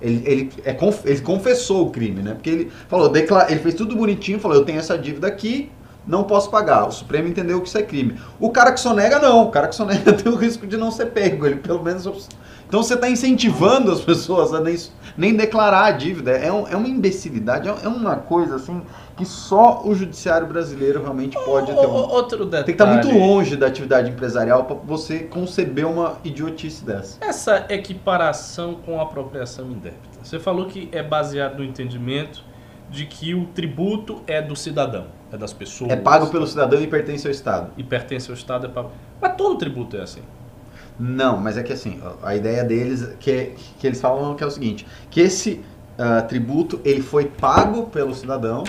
Ele, 0.00 0.22
ele, 0.26 0.52
é, 0.64 0.76
ele 1.06 1.20
confessou 1.22 1.86
o 1.86 1.90
crime, 1.90 2.22
né? 2.22 2.34
Porque 2.34 2.50
ele 2.50 2.72
falou, 2.88 3.08
decla- 3.08 3.46
ele 3.48 3.60
fez 3.60 3.74
tudo 3.74 3.96
bonitinho, 3.96 4.38
falou, 4.38 4.56
eu 4.58 4.64
tenho 4.64 4.78
essa 4.78 4.96
dívida 4.98 5.26
aqui, 5.26 5.70
não 6.06 6.22
posso 6.24 6.50
pagar. 6.50 6.86
O 6.86 6.92
Supremo 6.92 7.28
entendeu 7.28 7.60
que 7.60 7.68
isso 7.68 7.78
é 7.78 7.82
crime. 7.82 8.16
O 8.38 8.50
cara 8.50 8.72
que 8.72 8.78
sonega, 8.80 9.18
não. 9.18 9.44
O 9.44 9.50
cara 9.50 9.68
que 9.68 9.74
sonega 9.74 10.12
tem 10.14 10.30
o 10.30 10.36
risco 10.36 10.66
de 10.66 10.76
não 10.76 10.90
ser 10.90 11.06
pego. 11.06 11.46
Ele 11.46 11.56
pelo 11.56 11.82
menos. 11.82 12.28
Então 12.68 12.82
você 12.82 12.94
está 12.94 13.08
incentivando 13.08 13.90
as 13.90 14.00
pessoas 14.04 14.52
a 14.52 14.60
nem, 14.60 14.76
nem 15.16 15.34
declarar 15.34 15.86
a 15.86 15.90
dívida. 15.90 16.32
É, 16.32 16.52
um- 16.52 16.68
é 16.68 16.76
uma 16.76 16.86
imbecilidade, 16.86 17.66
é 17.68 17.74
é 17.82 17.88
uma 17.88 18.16
coisa 18.16 18.56
assim 18.56 18.82
que 19.16 19.24
só 19.24 19.82
o 19.84 19.94
judiciário 19.94 20.46
brasileiro 20.46 21.00
realmente 21.02 21.36
pode 21.44 21.66
ter. 21.72 21.78
Um... 21.78 21.90
Outro 21.90 22.44
detalhe. 22.44 22.64
Tem 22.64 22.76
que 22.76 22.82
estar 22.82 22.92
muito 22.92 23.10
longe 23.18 23.56
da 23.56 23.66
atividade 23.66 24.10
empresarial 24.10 24.64
para 24.64 24.76
você 24.76 25.20
conceber 25.20 25.86
uma 25.86 26.18
idiotice 26.22 26.84
dessa. 26.84 27.18
Essa 27.20 27.66
equiparação 27.68 28.74
com 28.74 29.00
a 29.00 29.02
apropriação 29.02 29.66
indébita. 29.70 30.18
Você 30.22 30.38
falou 30.38 30.66
que 30.66 30.88
é 30.92 31.02
baseado 31.02 31.58
no 31.58 31.64
entendimento 31.64 32.44
de 32.90 33.06
que 33.06 33.34
o 33.34 33.46
tributo 33.46 34.22
é 34.26 34.40
do 34.40 34.54
cidadão, 34.54 35.06
é 35.32 35.36
das 35.36 35.52
pessoas. 35.52 35.90
É 35.90 35.96
pago 35.96 36.28
pelo 36.28 36.46
cidadão 36.46 36.80
e 36.80 36.86
pertence 36.86 37.26
ao 37.26 37.30
Estado. 37.30 37.70
E 37.76 37.82
pertence 37.82 38.30
ao 38.30 38.34
Estado, 38.36 38.66
é 38.66 38.68
pago. 38.68 38.90
Mas 39.20 39.34
todo 39.36 39.56
tributo 39.58 39.96
é 39.96 40.02
assim. 40.02 40.22
Não, 40.98 41.36
mas 41.36 41.56
é 41.56 41.62
que 41.62 41.72
assim, 41.72 42.00
a 42.22 42.34
ideia 42.34 42.64
deles 42.64 43.08
que, 43.20 43.52
que 43.78 43.86
eles 43.86 44.00
falam 44.00 44.34
que 44.34 44.42
é 44.42 44.46
o 44.46 44.50
seguinte, 44.50 44.86
que 45.10 45.20
esse 45.20 45.60
ah, 45.98 46.22
tributo 46.22 46.80
ele 46.84 47.02
foi 47.02 47.26
pago 47.26 47.84
pelo 47.84 48.14
cidadão, 48.14 48.64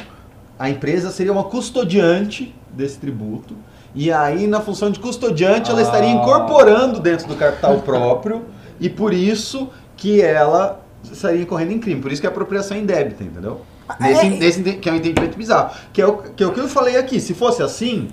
a 0.57 0.69
empresa 0.69 1.09
seria 1.09 1.31
uma 1.31 1.45
custodiante 1.45 2.53
desse 2.71 2.97
tributo, 2.97 3.55
e 3.95 4.11
aí 4.11 4.45
na 4.45 4.61
função 4.61 4.91
de 4.91 4.99
custodiante 4.99 5.71
ela 5.71 5.81
estaria 5.81 6.09
Ah. 6.09 6.13
incorporando 6.13 6.99
dentro 6.99 7.27
do 7.27 7.35
capital 7.35 7.79
próprio, 7.81 8.45
e 8.79 8.89
por 8.89 9.13
isso 9.13 9.69
que 9.97 10.21
ela 10.21 10.81
estaria 11.03 11.41
incorrendo 11.41 11.71
em 11.71 11.79
crime, 11.79 12.01
por 12.01 12.11
isso 12.11 12.21
que 12.21 12.27
é 12.27 12.29
apropriação 12.29 12.77
indébita, 12.77 13.23
entendeu? 13.23 13.61
Nesse, 13.99 14.25
É, 14.27 14.29
nesse 14.29 14.63
que 14.75 14.87
é 14.87 14.91
um 14.91 14.97
entendimento 14.97 15.35
bizarro. 15.35 15.75
Que 15.91 16.01
é, 16.01 16.05
o, 16.07 16.17
que 16.17 16.43
é 16.43 16.47
o 16.47 16.51
que 16.51 16.59
eu 16.59 16.67
falei 16.67 16.95
aqui. 16.95 17.19
Se 17.19 17.33
fosse 17.33 17.63
assim, 17.63 18.09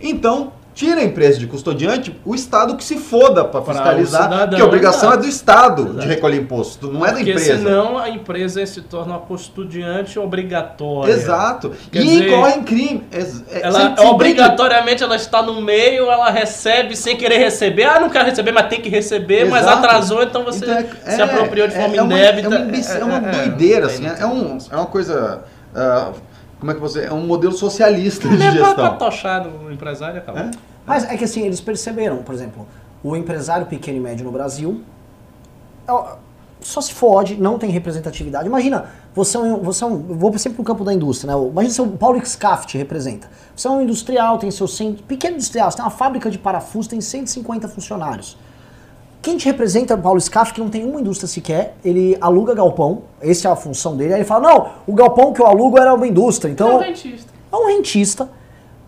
então 0.00 0.52
Tira 0.72 1.00
a 1.00 1.04
empresa 1.04 1.38
de 1.38 1.46
custodiante, 1.46 2.14
o 2.24 2.34
Estado 2.34 2.76
que 2.76 2.84
se 2.84 2.96
foda 2.96 3.44
para 3.44 3.60
fiscalizar, 3.62 4.22
cidadão, 4.22 4.48
porque 4.48 4.62
a 4.62 4.64
obrigação 4.64 5.08
exato. 5.10 5.18
é 5.18 5.22
do 5.22 5.28
Estado 5.28 5.84
de 5.84 5.90
Exato. 5.90 6.08
recolher 6.08 6.36
imposto, 6.40 6.92
não 6.92 7.04
é 7.04 7.08
da 7.10 7.16
Porque 7.16 7.30
empresa. 7.32 7.56
senão 7.58 7.98
a 7.98 8.08
empresa 8.08 8.64
se 8.64 8.80
torna 8.82 9.14
uma 9.14 9.20
custodiante 9.20 10.18
obrigatória. 10.18 11.12
Exato. 11.12 11.72
Quer 11.90 12.00
e 12.00 12.04
dizer, 12.06 12.28
incorre 12.28 12.52
em 12.54 12.62
crime. 12.62 13.02
É- 13.10 13.60
Ela 13.62 13.96
se- 13.96 14.00
se 14.02 14.06
obrigatoriamente 14.08 15.02
ela 15.02 15.16
está 15.16 15.42
no 15.42 15.60
meio, 15.60 16.10
ela 16.10 16.30
recebe 16.30 16.96
sem 16.96 17.16
querer 17.16 17.38
receber. 17.38 17.84
Ah, 17.84 17.98
não 18.00 18.08
quero 18.08 18.26
receber, 18.26 18.52
mas 18.52 18.68
tem 18.68 18.80
que 18.80 18.88
receber, 18.88 19.46
mas 19.46 19.62
Exato. 19.62 19.78
atrasou, 19.84 20.22
então 20.22 20.44
você 20.44 20.64
Então 20.64 20.76
é- 20.78 21.10
se 21.14 21.20
é- 21.20 21.24
apropriou 21.24 21.66
de 21.68 21.74
é- 21.74 21.80
forma 21.80 21.96
é 21.96 22.00
indébita. 22.00 22.54
É 22.54 23.04
uma, 23.04 23.14
é 23.16 23.18
uma 23.18 23.28
É, 23.28 23.30
é, 23.30 23.34
doideira, 23.48 23.86
é, 23.86 23.90
assim. 23.90 24.06
é, 24.06 24.16
É, 24.20 24.26
um, 24.26 24.58
é 24.70 24.76
uma 24.76 24.86
coisa. 24.86 25.42
ah, 25.74 26.12
como 26.60 26.70
é 26.70 26.74
que 26.74 26.80
você. 26.80 27.06
É 27.06 27.12
um 27.12 27.26
modelo 27.26 27.52
socialista 27.52 28.28
de 28.28 28.34
é 28.34 28.52
pra, 28.52 28.74
pra 28.74 28.84
gestão. 28.84 28.98
tochar 28.98 29.44
no 29.44 29.72
empresário, 29.72 30.18
acabou. 30.18 30.42
É? 30.42 30.50
Mas 30.86 31.04
é 31.04 31.16
que 31.16 31.24
assim, 31.24 31.44
eles 31.44 31.60
perceberam, 31.60 32.18
por 32.18 32.34
exemplo, 32.34 32.66
o 33.02 33.16
empresário 33.16 33.66
pequeno 33.66 33.98
e 33.98 34.00
médio 34.00 34.24
no 34.24 34.30
Brasil 34.30 34.84
só 36.60 36.80
se 36.80 36.92
fode, 36.92 37.36
não 37.36 37.58
tem 37.58 37.70
representatividade. 37.70 38.46
Imagina, 38.46 38.86
você 39.14 39.36
é 39.36 39.40
um. 39.40 39.56
Você 39.58 39.82
é 39.82 39.86
um 39.86 39.98
vou 39.98 40.36
sempre 40.38 40.56
pro 40.56 40.64
campo 40.64 40.84
da 40.84 40.92
indústria, 40.92 41.34
né? 41.34 41.48
Imagina 41.48 41.74
se 41.74 41.80
o 41.80 41.88
Paulo 41.88 42.24
Scaff 42.24 42.66
te 42.66 42.76
representa. 42.76 43.30
Você 43.56 43.66
é 43.66 43.70
um 43.70 43.80
industrial, 43.80 44.38
tem 44.38 44.50
seus 44.50 44.76
100. 44.76 44.94
Pequeno 45.08 45.34
industrial, 45.34 45.70
você 45.70 45.78
tem 45.78 45.84
uma 45.84 45.90
fábrica 45.90 46.30
de 46.30 46.38
parafusos, 46.38 46.86
tem 46.86 47.00
150 47.00 47.68
funcionários. 47.68 48.36
Quem 49.22 49.36
te 49.36 49.44
representa 49.44 49.92
é 49.92 49.96
o 49.96 50.00
Paulo 50.00 50.18
Scaff, 50.20 50.54
que 50.54 50.60
não 50.60 50.70
tem 50.70 50.82
uma 50.84 51.00
indústria 51.00 51.28
sequer, 51.28 51.76
ele 51.84 52.16
aluga 52.20 52.54
galpão, 52.54 53.02
essa 53.20 53.48
é 53.48 53.50
a 53.50 53.56
função 53.56 53.94
dele. 53.96 54.14
Aí 54.14 54.20
ele 54.20 54.26
fala: 54.26 54.48
não, 54.48 54.68
o 54.86 54.94
galpão 54.94 55.32
que 55.32 55.42
eu 55.42 55.46
alugo 55.46 55.78
era 55.78 55.92
uma 55.92 56.06
indústria. 56.06 56.50
Então, 56.50 56.70
É 56.70 56.74
um 56.76 56.78
dentista. 56.78 57.32
é 57.52 57.56
um 57.56 57.66
rentista, 57.66 58.30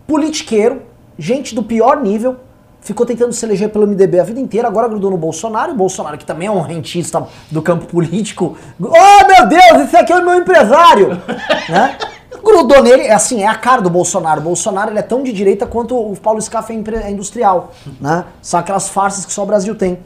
politiqueiro, 0.07 0.81
gente 1.19 1.53
do 1.53 1.61
pior 1.61 2.01
nível, 2.01 2.37
ficou 2.81 3.05
tentando 3.05 3.31
se 3.31 3.45
eleger 3.45 3.69
pelo 3.69 3.85
MDB 3.85 4.19
a 4.19 4.23
vida 4.23 4.39
inteira, 4.39 4.67
agora 4.67 4.87
grudou 4.87 5.11
no 5.11 5.17
Bolsonaro, 5.17 5.71
o 5.71 5.75
Bolsonaro, 5.75 6.17
que 6.17 6.25
também 6.25 6.47
é 6.47 6.51
um 6.51 6.61
rentista 6.61 7.25
do 7.51 7.61
campo 7.61 7.85
político, 7.85 8.57
oh 8.79 9.27
meu 9.27 9.47
Deus, 9.47 9.85
esse 9.85 9.95
aqui 9.95 10.11
é 10.11 10.17
o 10.17 10.25
meu 10.25 10.35
empresário! 10.35 11.09
né? 11.69 11.97
Grudou 12.43 12.83
nele, 12.83 13.03
é 13.03 13.13
assim, 13.13 13.41
é 13.41 13.47
a 13.47 13.55
cara 13.55 13.81
do 13.81 13.89
Bolsonaro. 13.89 14.41
O 14.41 14.43
Bolsonaro 14.43 14.91
ele 14.91 14.99
é 14.99 15.03
tão 15.03 15.23
de 15.23 15.31
direita 15.31 15.65
quanto 15.65 15.95
o 15.95 16.13
Paulo 16.17 16.41
Scaff 16.41 16.73
é 16.73 16.95
é 16.95 17.09
industrial. 17.09 17.71
Né? 18.01 18.25
São 18.41 18.59
aquelas 18.59 18.89
farsas 18.89 19.23
que 19.23 19.31
só 19.31 19.43
o 19.43 19.45
Brasil 19.45 19.75
tem. 19.75 19.99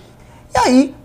E 0.53 0.57
aí, 0.57 0.95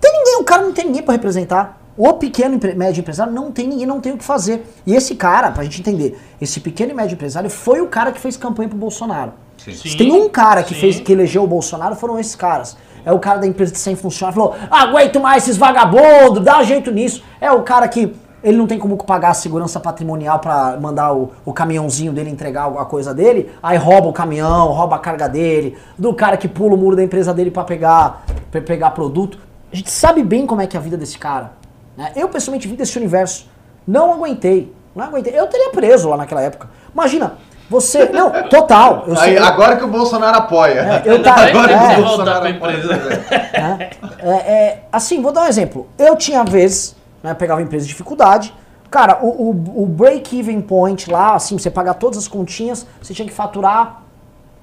tem 0.00 0.12
ninguém, 0.12 0.36
o 0.40 0.44
cara 0.44 0.62
não 0.62 0.72
tem 0.72 0.86
ninguém 0.86 1.02
pra 1.02 1.12
representar. 1.12 1.80
O 1.96 2.14
pequeno 2.14 2.58
e 2.62 2.74
médio 2.74 3.00
empresário 3.00 3.32
não 3.32 3.52
tem 3.52 3.68
ninguém, 3.68 3.86
não 3.86 4.00
tem 4.00 4.12
o 4.12 4.16
que 4.16 4.24
fazer. 4.24 4.64
E 4.86 4.94
esse 4.94 5.14
cara, 5.14 5.50
pra 5.50 5.62
gente 5.64 5.80
entender, 5.80 6.18
esse 6.40 6.58
pequeno 6.60 6.92
e 6.92 6.94
médio 6.94 7.14
empresário 7.14 7.50
foi 7.50 7.80
o 7.80 7.88
cara 7.88 8.10
que 8.10 8.18
fez 8.18 8.36
campanha 8.36 8.68
pro 8.68 8.78
Bolsonaro. 8.78 9.32
Sim. 9.58 9.74
Se 9.74 9.96
tem 9.96 10.10
um 10.10 10.28
cara 10.28 10.62
que 10.62 10.74
sim. 10.74 10.80
fez 10.80 11.00
que 11.00 11.12
elegeu 11.12 11.44
o 11.44 11.46
Bolsonaro, 11.46 11.94
foram 11.94 12.18
esses 12.18 12.34
caras. 12.34 12.76
É 13.04 13.12
o 13.12 13.18
cara 13.18 13.38
da 13.38 13.46
empresa 13.46 13.72
de 13.72 13.78
100 13.78 13.96
funcionários, 13.96 14.42
falou: 14.42 14.56
aguento 14.70 15.20
mais 15.20 15.42
esses 15.42 15.56
vagabundos, 15.56 16.42
dá 16.42 16.62
jeito 16.62 16.90
nisso. 16.90 17.22
É 17.40 17.50
o 17.52 17.62
cara 17.62 17.86
que 17.88 18.14
ele 18.42 18.56
não 18.56 18.66
tem 18.66 18.78
como 18.78 18.96
pagar 18.96 19.30
a 19.30 19.34
segurança 19.34 19.78
patrimonial 19.78 20.38
pra 20.38 20.78
mandar 20.80 21.12
o, 21.12 21.30
o 21.44 21.52
caminhãozinho 21.52 22.12
dele 22.12 22.30
entregar 22.30 22.66
a 22.66 22.84
coisa 22.84 23.12
dele, 23.12 23.50
aí 23.62 23.76
rouba 23.76 24.08
o 24.08 24.12
caminhão, 24.12 24.68
rouba 24.68 24.96
a 24.96 24.98
carga 24.98 25.28
dele, 25.28 25.76
do 25.98 26.14
cara 26.14 26.36
que 26.36 26.48
pula 26.48 26.74
o 26.74 26.78
muro 26.78 26.96
da 26.96 27.02
empresa 27.02 27.34
dele 27.34 27.50
pra 27.50 27.64
pegar, 27.64 28.24
pra 28.50 28.60
pegar 28.60 28.90
produto. 28.90 29.38
A 29.72 29.76
gente 29.76 29.90
sabe 29.90 30.22
bem 30.22 30.46
como 30.46 30.60
é 30.60 30.66
que 30.66 30.76
é 30.76 30.80
a 30.80 30.82
vida 30.82 30.96
desse 30.96 31.18
cara. 31.18 31.52
né? 31.96 32.12
Eu, 32.16 32.28
pessoalmente, 32.28 32.66
vim 32.66 32.74
desse 32.74 32.96
universo. 32.98 33.48
Não 33.86 34.12
aguentei. 34.12 34.74
Não 34.94 35.04
aguentei. 35.04 35.38
Eu 35.38 35.46
teria 35.46 35.70
preso 35.70 36.08
lá 36.08 36.16
naquela 36.16 36.42
época. 36.42 36.68
Imagina, 36.92 37.34
você. 37.68 38.06
Não, 38.08 38.30
total. 38.48 39.04
Eu 39.06 39.18
Aí, 39.18 39.38
agora 39.38 39.76
que 39.76 39.84
o 39.84 39.88
Bolsonaro 39.88 40.36
apoia. 40.38 40.80
É, 40.80 41.02
eu 41.04 41.22
tava- 41.22 41.42
agora 41.42 41.72
é. 41.72 41.76
que 41.78 41.84
o 42.00 42.04
Voltar 42.04 42.08
Bolsonaro 42.08 42.40
pra 42.40 42.50
apoia. 42.50 42.74
empresa. 42.76 42.96
né? 42.96 43.90
É, 44.18 44.28
é, 44.52 44.82
assim, 44.92 45.22
vou 45.22 45.30
dar 45.32 45.42
um 45.42 45.46
exemplo. 45.46 45.88
Eu 45.96 46.16
tinha 46.16 46.42
vezes, 46.44 46.96
né, 47.22 47.32
pegava 47.34 47.62
empresa 47.62 47.84
de 47.86 47.90
dificuldade. 47.92 48.52
Cara, 48.90 49.20
o, 49.22 49.28
o, 49.50 49.82
o 49.84 49.86
break-even 49.86 50.60
point 50.60 51.08
lá, 51.08 51.34
assim, 51.36 51.56
você 51.56 51.70
pagar 51.70 51.94
todas 51.94 52.18
as 52.18 52.26
continhas, 52.26 52.84
você 53.00 53.14
tinha 53.14 53.26
que 53.26 53.32
faturar 53.32 54.02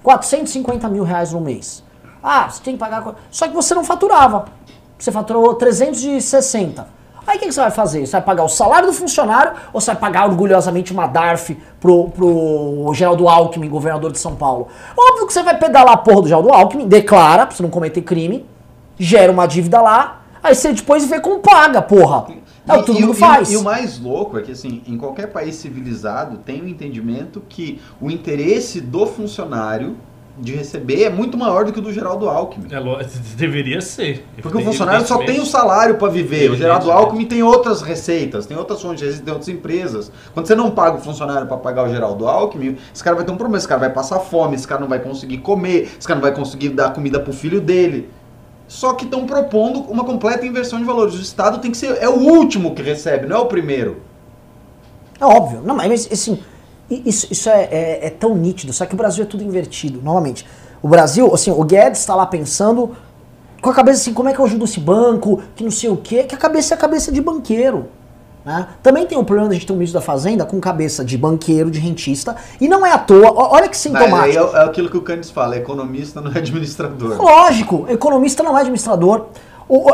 450 0.03 0.89
mil 0.89 1.03
reais 1.05 1.31
no 1.31 1.39
mês. 1.39 1.81
Ah, 2.23 2.49
você 2.49 2.61
tem 2.63 2.73
que 2.73 2.79
pagar. 2.79 3.15
Só 3.31 3.47
que 3.47 3.53
você 3.53 3.73
não 3.75 3.83
faturava. 3.83 4.45
Você 4.97 5.11
faturou 5.11 5.53
360. 5.55 6.87
Aí 7.25 7.35
o 7.35 7.39
que, 7.39 7.47
que 7.47 7.51
você 7.53 7.59
vai 7.59 7.71
fazer? 7.71 8.05
Você 8.05 8.13
vai 8.13 8.21
pagar 8.21 8.43
o 8.45 8.47
salário 8.49 8.87
do 8.87 8.93
funcionário 8.93 9.51
ou 9.73 9.81
você 9.81 9.91
vai 9.91 9.99
pagar 9.99 10.29
orgulhosamente 10.29 10.93
uma 10.93 11.07
DARF 11.07 11.57
pro, 11.79 12.09
pro 12.09 12.89
Geraldo 12.93 13.27
Alckmin, 13.27 13.67
governador 13.67 14.13
de 14.13 14.17
São 14.19 14.33
Paulo? 14.35 14.69
Óbvio 14.97 15.27
que 15.27 15.33
você 15.33 15.43
vai 15.43 15.57
pedalar 15.57 15.93
a 15.93 15.97
porra 15.97 16.21
do 16.21 16.27
Geraldo 16.29 16.53
Alckmin, 16.53 16.87
declara 16.87 17.45
pra 17.45 17.53
você 17.55 17.61
não 17.61 17.69
cometer 17.69 18.01
crime, 18.01 18.45
gera 18.97 19.29
uma 19.29 19.45
dívida 19.45 19.81
lá, 19.81 20.21
aí 20.41 20.55
você 20.55 20.71
depois 20.71 21.03
vê 21.05 21.19
como 21.19 21.39
paga, 21.39 21.81
porra. 21.81 22.27
É 22.65 22.73
o 22.73 22.79
que 22.79 22.85
todo 22.85 22.97
E- 22.97 23.01
e 23.01 23.05
mundo 23.05 23.13
faz. 23.13 23.51
E 23.51 23.57
o 23.57 23.63
mais 23.63 23.99
louco 23.99 24.37
é 24.37 24.41
que, 24.41 24.51
assim, 24.53 24.81
em 24.87 24.97
qualquer 24.97 25.27
país 25.27 25.55
civilizado 25.55 26.37
tem 26.37 26.61
o 26.61 26.67
entendimento 26.67 27.41
que 27.49 27.81
o 28.01 28.09
interesse 28.09 28.79
do 28.81 29.05
funcionário 29.05 29.97
de 30.39 30.55
receber 30.55 31.03
é 31.03 31.09
muito 31.09 31.37
maior 31.37 31.65
do 31.65 31.73
que 31.73 31.79
o 31.79 31.81
do 31.81 31.91
Geraldo 31.91 32.29
Alckmin. 32.29 32.67
É, 32.71 32.79
deveria 33.35 33.81
ser. 33.81 34.25
Porque 34.41 34.57
o 34.57 34.63
funcionário 34.63 35.05
só 35.05 35.17
tem 35.19 35.39
o 35.39 35.45
salário 35.45 35.95
para 35.95 36.09
viver. 36.09 36.51
O 36.51 36.55
Geraldo 36.55 36.91
Alckmin 36.91 37.25
tem 37.25 37.41
outras 37.41 37.81
receitas, 37.81 38.45
tem 38.45 38.55
outras 38.55 38.81
fontes 38.81 38.99
de 38.99 39.05
receita, 39.05 39.25
tem 39.25 39.33
outras 39.33 39.49
empresas. 39.49 40.11
Quando 40.33 40.45
você 40.45 40.55
não 40.55 40.71
paga 40.71 40.97
o 40.97 41.01
funcionário 41.01 41.47
para 41.47 41.57
pagar 41.57 41.85
o 41.85 41.89
Geraldo 41.89 42.27
Alckmin, 42.27 42.77
esse 42.93 43.03
cara 43.03 43.15
vai 43.15 43.25
ter 43.25 43.31
um 43.31 43.37
problema. 43.37 43.57
Esse 43.57 43.67
cara 43.67 43.79
vai 43.79 43.89
passar 43.91 44.19
fome, 44.19 44.55
esse 44.55 44.67
cara 44.67 44.81
não 44.81 44.87
vai 44.87 44.99
conseguir 44.99 45.39
comer, 45.39 45.89
esse 45.97 46.07
cara 46.07 46.19
não 46.19 46.27
vai 46.27 46.35
conseguir 46.35 46.69
dar 46.69 46.93
comida 46.93 47.19
pro 47.19 47.33
filho 47.33 47.59
dele. 47.59 48.09
Só 48.67 48.93
que 48.93 49.05
estão 49.05 49.25
propondo 49.25 49.79
uma 49.81 50.03
completa 50.03 50.45
inversão 50.45 50.77
de 50.77 50.85
valores. 50.85 51.15
O 51.15 51.21
Estado 51.21 51.59
tem 51.59 51.71
que 51.71 51.77
ser. 51.77 51.97
É 52.01 52.09
o 52.09 52.17
último 52.17 52.75
que 52.75 52.81
recebe, 52.81 53.25
não 53.25 53.37
é 53.37 53.39
o 53.39 53.45
primeiro. 53.45 54.01
É 55.19 55.25
óbvio. 55.25 55.61
Não, 55.63 55.75
mas 55.75 56.07
assim, 56.11 56.39
isso, 56.89 57.27
isso 57.31 57.49
é, 57.49 57.63
é- 57.63 57.99
é 58.07 58.09
tão 58.09 58.35
nítido, 58.35 58.71
só 58.73 58.85
que 58.85 58.93
o 58.93 58.97
Brasil 58.97 59.23
é 59.23 59.27
tudo 59.27 59.43
invertido, 59.43 60.01
novamente. 60.01 60.45
O 60.81 60.87
Brasil, 60.87 61.33
assim, 61.33 61.51
o 61.51 61.63
Guedes 61.63 61.99
está 61.99 62.15
lá 62.15 62.25
pensando 62.25 62.95
com 63.61 63.69
a 63.69 63.73
cabeça 63.73 64.01
assim, 64.01 64.13
como 64.13 64.29
é 64.29 64.33
que 64.33 64.39
eu 64.39 64.45
ajudo 64.45 64.65
esse 64.65 64.79
banco, 64.79 65.41
que 65.55 65.63
não 65.63 65.71
sei 65.71 65.89
o 65.89 65.97
quê, 65.97 66.23
que 66.23 66.35
a 66.35 66.37
cabeça 66.37 66.73
é 66.73 66.75
a 66.75 66.79
cabeça 66.79 67.11
de 67.11 67.19
banqueiro. 67.21 67.87
né? 68.45 68.67
Também 68.81 69.05
tem 69.05 69.17
o 69.17 69.25
problema 69.25 69.49
de 69.49 69.55
a 69.55 69.57
gente 69.57 69.67
ter 69.67 69.73
um 69.73 69.75
ministro 69.75 69.99
da 69.99 70.05
Fazenda 70.05 70.45
com 70.45 70.57
cabeça 70.59 71.03
de 71.03 71.17
banqueiro, 71.17 71.69
de 71.69 71.79
rentista, 71.79 72.35
e 72.61 72.67
não 72.69 72.85
é 72.85 72.91
à 72.93 72.97
toa, 72.97 73.33
olha 73.35 73.67
que 73.67 73.75
sintomático. 73.75 74.55
é, 74.55 74.59
é 74.59 74.63
aquilo 74.63 74.89
que 74.89 74.95
o 74.95 75.01
Candes 75.01 75.29
fala: 75.29 75.57
economista 75.57 76.21
não 76.21 76.31
é 76.31 76.37
administrador. 76.37 77.17
Lógico, 77.21 77.85
economista 77.89 78.41
não 78.43 78.55
é 78.57 78.61
administrador. 78.61 79.25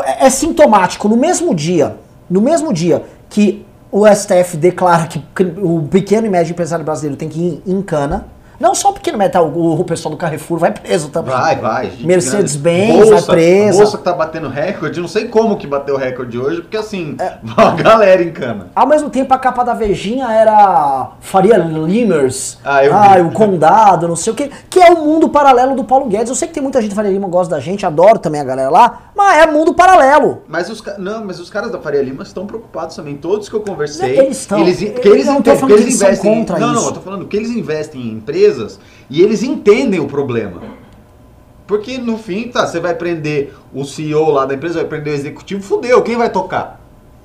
É 0.04 0.26
é 0.26 0.30
sintomático. 0.30 1.08
No 1.08 1.16
mesmo 1.16 1.52
dia, 1.52 1.96
no 2.30 2.40
mesmo 2.40 2.72
dia 2.72 3.04
que 3.28 3.66
o 3.96 4.12
STF 4.12 4.56
declara 4.56 5.06
que 5.06 5.22
o 5.62 5.86
pequeno 5.88 6.26
e 6.26 6.30
médio 6.30 6.50
empresário 6.50 6.84
brasileiro 6.84 7.16
tem 7.16 7.28
que 7.28 7.38
ir 7.38 7.62
em 7.64 7.80
cana, 7.80 8.26
não 8.58 8.74
só 8.74 8.90
o 8.90 8.92
pequeno 8.92 9.18
tá, 9.28 9.42
o, 9.42 9.80
o 9.80 9.84
pessoal 9.84 10.14
do 10.14 10.18
Carrefour 10.18 10.58
vai 10.58 10.72
preso 10.72 11.08
também. 11.08 11.34
Vai, 11.34 11.56
vai. 11.56 11.92
Mercedes-Benz 12.00 13.08
vai 13.10 13.22
presa. 13.22 13.78
Bolsa 13.78 13.98
que 13.98 14.04
tá 14.04 14.12
batendo 14.12 14.48
recorde, 14.48 15.00
não 15.00 15.08
sei 15.08 15.28
como 15.28 15.56
que 15.56 15.66
bateu 15.66 15.96
recorde 15.96 16.38
hoje, 16.38 16.60
porque 16.60 16.76
assim, 16.76 17.16
É. 17.18 17.38
a 17.56 17.70
galera 17.70 18.22
em 18.22 18.32
cana. 18.32 18.68
Ao 18.74 18.86
mesmo 18.86 19.10
tempo, 19.10 19.32
a 19.34 19.38
capa 19.38 19.64
da 19.64 19.74
Vejinha 19.74 20.30
era 20.30 21.12
Faria 21.20 21.56
Limers, 21.58 22.58
Ah, 22.64 22.84
eu 22.84 22.94
ah, 22.94 23.16
vi. 23.16 23.20
o 23.22 23.30
Condado, 23.32 24.08
não 24.08 24.16
sei 24.16 24.32
o 24.32 24.36
que, 24.36 24.50
que 24.68 24.80
é 24.80 24.90
o 24.90 25.04
mundo 25.04 25.28
paralelo 25.28 25.74
do 25.74 25.84
Paulo 25.84 26.06
Guedes. 26.06 26.28
Eu 26.28 26.34
sei 26.34 26.48
que 26.48 26.54
tem 26.54 26.62
muita 26.62 26.80
gente 26.80 26.90
da 26.90 26.96
Faria 26.96 27.10
Lima 27.10 27.28
gosta 27.28 27.54
da 27.54 27.60
gente, 27.60 27.84
adoro 27.84 28.18
também 28.18 28.40
a 28.40 28.44
galera 28.44 28.70
lá, 28.70 29.10
mas 29.14 29.42
é 29.42 29.46
mundo 29.46 29.74
paralelo. 29.74 30.42
Mas 30.48 30.70
os, 30.70 30.82
não, 30.98 31.24
mas 31.24 31.40
os 31.40 31.50
caras 31.50 31.70
da 31.70 31.78
Faria 31.78 32.02
Lima 32.02 32.22
estão 32.22 32.46
preocupados 32.46 32.96
também. 32.96 33.16
Todos 33.16 33.48
que 33.48 33.54
eu 33.54 33.60
conversei. 33.60 34.18
Eles 34.18 34.38
estão. 34.38 34.58
Eles, 34.58 34.80
eles, 34.80 35.04
eu 35.04 35.34
não 35.34 35.42
eles 35.44 35.62
eles 35.62 35.94
investem. 35.94 36.44
não, 36.58 36.72
não, 36.72 36.86
eu 36.86 36.92
tô 36.92 37.00
falando 37.00 37.26
que 37.26 37.36
eles 37.36 37.50
investem 37.50 38.00
em 38.00 38.12
empresas 38.12 38.44
e 39.10 39.22
eles 39.22 39.42
entendem 39.42 40.00
o 40.00 40.06
problema. 40.06 40.60
Porque 41.66 41.96
no 41.96 42.18
fim, 42.18 42.48
tá, 42.48 42.66
você 42.66 42.78
vai 42.78 42.94
prender 42.94 43.54
o 43.72 43.84
CEO 43.84 44.30
lá 44.30 44.44
da 44.44 44.54
empresa, 44.54 44.80
vai 44.80 44.84
prender 44.88 45.12
o 45.14 45.16
executivo, 45.16 45.62
fudeu, 45.62 46.02
quem 46.02 46.16
vai 46.16 46.28
tocar? 46.30 46.80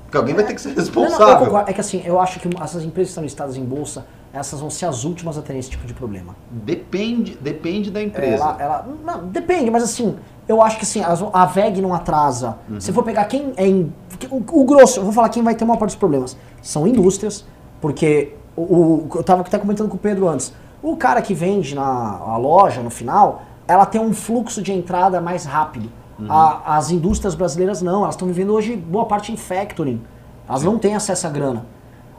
Porque 0.06 0.18
alguém 0.18 0.34
vai 0.34 0.46
ter 0.46 0.54
que 0.56 0.62
ser 0.62 0.70
Não, 0.70 0.76
não, 0.76 0.82
eu 0.82 0.86
responsável. 0.86 1.46
concordo. 1.46 1.70
É 1.70 1.74
que 1.74 1.82
assim, 1.82 2.02
eu 2.06 2.20
acho 2.20 2.40
que 2.40 2.48
essas 2.62 2.84
empresas 2.84 2.94
que 2.94 3.12
estão 3.12 3.24
listadas 3.24 3.58
em 3.58 3.64
bolsa, 3.64 4.06
essas 4.34 4.60
vão 4.60 4.70
ser 4.70 4.86
as 4.86 5.04
últimas 5.04 5.38
a 5.38 5.42
terem 5.42 5.60
esse 5.60 5.70
tipo 5.70 5.86
de 5.86 5.94
problema. 5.94 6.36
Depende, 6.50 7.38
depende 7.42 7.92
da 7.92 8.02
empresa. 8.02 8.44
Ela, 8.44 8.58
ela- 8.60 8.88
não, 9.06 9.28
depende, 9.28 9.70
mas 9.70 9.84
assim, 9.84 10.16
eu 10.48 10.62
acho 10.64 10.78
que 10.78 10.84
assim, 10.84 11.04
as- 11.04 11.24
a 11.34 11.46
VEG 11.46 11.82
não 11.82 11.94
atrasa. 11.94 12.56
Uhum. 12.70 12.80
Se 12.80 12.92
for 12.94 13.04
pegar 13.04 13.26
quem 13.26 13.54
é. 13.58 13.68
em- 13.68 13.94
o, 14.32 14.38
o 14.62 14.64
grosso, 14.66 15.00
eu 15.00 15.04
vou 15.04 15.12
falar 15.14 15.30
quem 15.30 15.44
vai 15.44 15.54
ter 15.54 15.64
uma 15.64 15.76
parte 15.78 15.92
dos 15.92 16.00
problemas. 16.00 16.36
São 16.62 16.88
indústrias, 16.88 17.46
porque 17.82 18.34
o, 18.56 18.62
o- 18.62 19.10
eu 19.16 19.24
tava 19.24 19.42
até 19.42 19.58
comentando 19.60 19.90
com 19.90 19.96
o 19.96 20.00
Pedro 20.00 20.28
antes. 20.30 20.54
O 20.82 20.96
cara 20.96 21.22
que 21.22 21.34
vende 21.34 21.76
na 21.76 22.38
loja, 22.38 22.82
no 22.82 22.90
final, 22.90 23.42
ela 23.68 23.86
tem 23.86 24.00
um 24.00 24.14
fluxo 24.14 24.62
de 24.62 24.72
entrada 24.72 25.20
mais 25.22 25.46
rápido. 25.46 25.90
Uhum. 26.18 26.32
A- 26.32 26.62
as 26.78 26.90
indústrias 26.92 27.36
brasileiras 27.36 27.82
não, 27.82 28.04
elas 28.04 28.16
estão 28.16 28.28
vivendo 28.28 28.54
hoje 28.54 28.76
boa 28.76 29.06
parte 29.06 29.32
em 29.32 29.38
factoring. 29.38 30.02
Elas 30.48 30.64
não 30.64 30.78
têm 30.78 30.96
acesso 30.96 31.28
à 31.28 31.30
grana. 31.30 31.66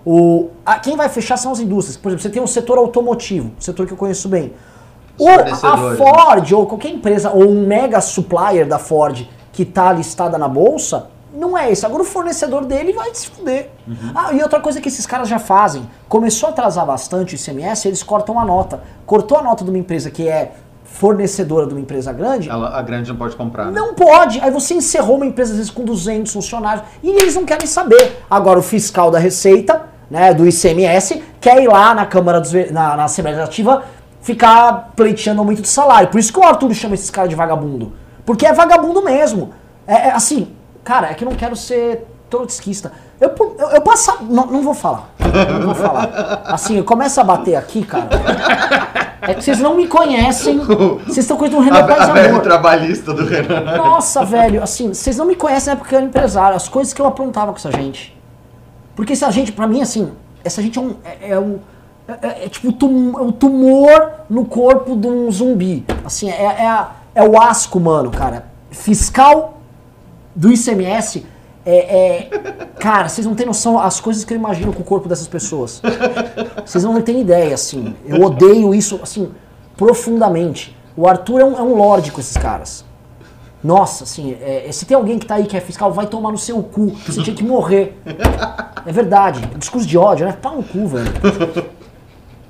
O, 0.05 0.49
a- 0.65 0.79
quem 0.79 0.97
vai 0.97 1.09
fechar 1.09 1.37
são 1.37 1.53
as 1.53 1.61
indústrias. 1.61 1.97
Por 1.97 2.09
exemplo, 2.09 2.23
você 2.23 2.31
tem 2.31 2.43
um 2.43 2.47
setor 2.47 2.79
automotivo, 2.79 3.49
um 3.59 3.61
setor 3.61 3.87
que 3.87 3.93
eu 3.93 3.97
conheço 3.97 4.29
bem. 4.29 4.53
Ou 5.19 5.29
a 5.29 5.43
né? 5.45 5.97
Ford, 5.97 6.53
ou 6.53 6.67
qualquer 6.67 6.91
empresa, 6.91 7.31
ou 7.31 7.47
um 7.49 7.67
mega 7.67 8.01
supplier 8.01 8.67
da 8.67 8.79
Ford 8.79 9.27
que 9.53 9.65
tá 9.65 9.93
listada 9.93 10.39
na 10.39 10.49
bolsa, 10.49 11.09
não 11.35 11.57
é 11.57 11.71
esse. 11.71 11.85
Agora 11.87 12.03
o 12.03 12.07
fornecedor 12.07 12.65
dele 12.65 12.93
vai 12.93 13.15
se 13.15 13.29
fuder. 13.29 13.71
Uhum. 13.87 14.13
Ah, 14.15 14.33
e 14.33 14.43
outra 14.43 14.61
coisa 14.61 14.81
que 14.81 14.89
esses 14.89 15.07
caras 15.07 15.29
já 15.29 15.39
fazem, 15.39 15.89
começou 16.09 16.49
a 16.49 16.53
atrasar 16.53 16.85
bastante 16.87 17.35
o 17.35 17.37
ICMS, 17.37 17.87
eles 17.89 18.03
cortam 18.03 18.39
a 18.39 18.45
nota. 18.45 18.83
Cortou 19.07 19.39
a 19.39 19.43
nota 19.43 19.65
de 19.65 19.71
uma 19.71 19.79
empresa 19.79 20.11
que 20.11 20.29
é 20.29 20.53
fornecedora 20.85 21.67
de 21.67 21.73
uma 21.73 21.81
empresa 21.81 22.13
grande, 22.13 22.51
Ela- 22.51 22.77
a 22.77 22.83
grande 22.83 23.09
não 23.11 23.17
pode 23.17 23.37
comprar. 23.37 23.67
né? 23.67 23.73
não 23.73 23.95
pode. 23.95 24.41
Aí 24.41 24.51
você 24.51 24.75
encerrou 24.75 25.17
uma 25.17 25.27
empresa, 25.27 25.53
às 25.53 25.57
vezes, 25.59 25.71
com 25.71 25.85
200 25.85 26.33
funcionários. 26.33 26.85
E 27.03 27.09
eles 27.11 27.35
não 27.37 27.45
querem 27.45 27.67
saber. 27.67 28.21
Agora, 28.29 28.59
o 28.59 28.63
fiscal 28.63 29.11
da 29.11 29.19
Receita, 29.19 29.83
né, 30.11 30.35
do 30.35 30.47
ICMS, 30.47 31.23
quer 31.41 31.63
ir 31.63 31.69
lá 31.69 31.95
na 31.95 32.05
Câmara 32.07 32.41
dos, 32.41 32.53
na, 32.73 32.97
na 32.97 33.05
Assembleia 33.05 33.37
Legislativa 33.37 33.85
ficar 34.21 34.91
pleiteando 34.97 35.41
aumento 35.41 35.63
de 35.63 35.69
salário. 35.69 36.09
Por 36.09 36.19
isso 36.19 36.33
que 36.33 36.39
o 36.41 36.43
Arthur 36.45 36.75
chama 36.75 36.95
esses 36.95 37.09
caras 37.09 37.31
de 37.31 37.37
vagabundo. 37.37 37.93
Porque 38.27 38.45
é 38.45 38.53
vagabundo 38.53 39.03
mesmo. 39.03 39.53
É, 39.87 40.09
é 40.09 40.11
assim, 40.13 40.49
cara, 40.85 41.11
é 41.11 41.15
que 41.15 41.25
eu 41.25 41.29
não 41.31 41.37
quero 41.37 41.55
ser 41.57 42.07
trotskista. 42.29 42.93
Eu, 43.21 43.33
eu, 43.59 43.69
eu 43.71 43.81
passo. 43.83 44.23
Não, 44.23 44.47
não 44.47 44.63
vou 44.63 44.73
falar. 44.75 45.11
Não 45.61 45.67
vou 45.67 45.75
falar. 45.75 46.43
Assim, 46.47 46.77
eu 46.79 46.85
começo 46.85 47.21
a 47.21 47.25
bater 47.25 47.57
aqui, 47.57 47.85
cara. 47.85 48.09
É 49.23 49.35
que 49.35 49.43
vocês 49.45 49.59
não 49.61 49.77
me 49.77 49.87
conhecem. 49.87 50.59
Vocês 50.59 51.19
estão 51.19 51.37
com 51.37 51.45
o 51.45 51.61
Renan 51.61 51.87
Paz 51.87 52.09
Amor. 52.09 52.41
trabalhista 52.41 53.13
do 53.13 53.25
Renan. 53.27 53.77
Nossa, 53.77 54.25
velho, 54.25 54.63
assim, 54.63 54.95
vocês 54.95 55.19
não 55.19 55.27
me 55.27 55.35
conhecem 55.37 55.67
na 55.67 55.73
época 55.73 55.89
que 55.91 55.95
eu 55.95 55.99
era 55.99 56.07
empresário, 56.07 56.57
as 56.57 56.69
coisas 56.69 56.95
que 56.95 57.03
eu 57.03 57.07
aprontava 57.07 57.53
com 57.53 57.59
essa 57.59 57.71
gente. 57.71 58.17
Porque 58.97 59.13
essa 59.13 59.31
gente, 59.31 59.53
pra 59.53 59.67
mim, 59.67 59.83
assim, 59.83 60.11
essa 60.43 60.63
gente 60.63 60.79
é 60.79 60.83
um. 60.83 60.95
É, 61.05 61.31
é 61.33 61.39
um 61.39 61.59
é, 62.09 62.47
é 62.47 62.49
tipo 62.49 62.69
o 62.69 62.73
tum- 62.73 63.13
é 63.19 63.23
o 63.23 63.31
tumor 63.33 64.11
no 64.31 64.45
corpo 64.47 64.97
de 64.97 65.07
um 65.07 65.31
zumbi. 65.31 65.85
Assim, 66.05 66.31
é, 66.31 66.43
é, 66.43 66.87
é 67.17 67.23
o 67.29 67.41
asco, 67.41 67.79
mano, 67.79 68.11
cara. 68.11 68.47
Fiscal 68.71 69.60
do 70.35 70.53
ICMS 70.53 71.25
é, 71.65 71.77
é- 71.77 72.31
Cara, 72.79 73.09
vocês 73.09 73.27
não 73.27 73.35
têm 73.35 73.47
noção 73.47 73.79
as 73.79 74.01
coisas 74.01 74.25
que 74.25 74.33
eu 74.33 74.39
imagino 74.39 74.73
com 74.73 74.81
o 74.81 74.85
corpo 74.85 75.09
dessas 75.09 75.29
pessoas. 75.29 75.83
Vocês 76.65 76.83
não 76.85 77.01
têm 77.03 77.21
ideia, 77.21 77.55
assim. 77.55 77.95
Eu 78.07 78.23
odeio 78.23 78.75
isso, 78.75 78.99
assim, 79.03 79.31
profundamente. 79.77 80.75
O 80.97 81.07
Arthur 81.07 81.41
é 81.41 81.45
um, 81.45 81.59
é 81.59 81.63
um 81.63 81.75
lorde 81.75 82.11
com 82.11 82.21
esses 82.21 82.37
caras. 82.37 82.85
Nossa, 83.63 84.05
assim, 84.05 84.37
é, 84.41 84.67
é, 84.69 84.73
se 84.73 84.87
tem 84.87 84.97
alguém 84.97 85.19
que 85.19 85.27
tá 85.27 85.35
aí 85.35 85.45
que 85.45 85.55
é 85.55 85.61
fiscal, 85.61 85.93
vai 85.93 86.07
tomar 86.07 86.33
no 86.33 86.39
seu 86.39 86.63
cu. 86.63 86.89
Você 87.07 87.23
tinha 87.23 87.37
que 87.37 87.45
morrer. 87.45 88.01
É 88.87 88.91
verdade. 88.91 89.47
Discurso 89.59 89.87
de 89.87 89.99
ódio, 89.99 90.27
né? 90.27 90.33
Pau 90.33 90.57
no 90.57 90.63
cu, 90.63 90.87
velho. 90.87 91.13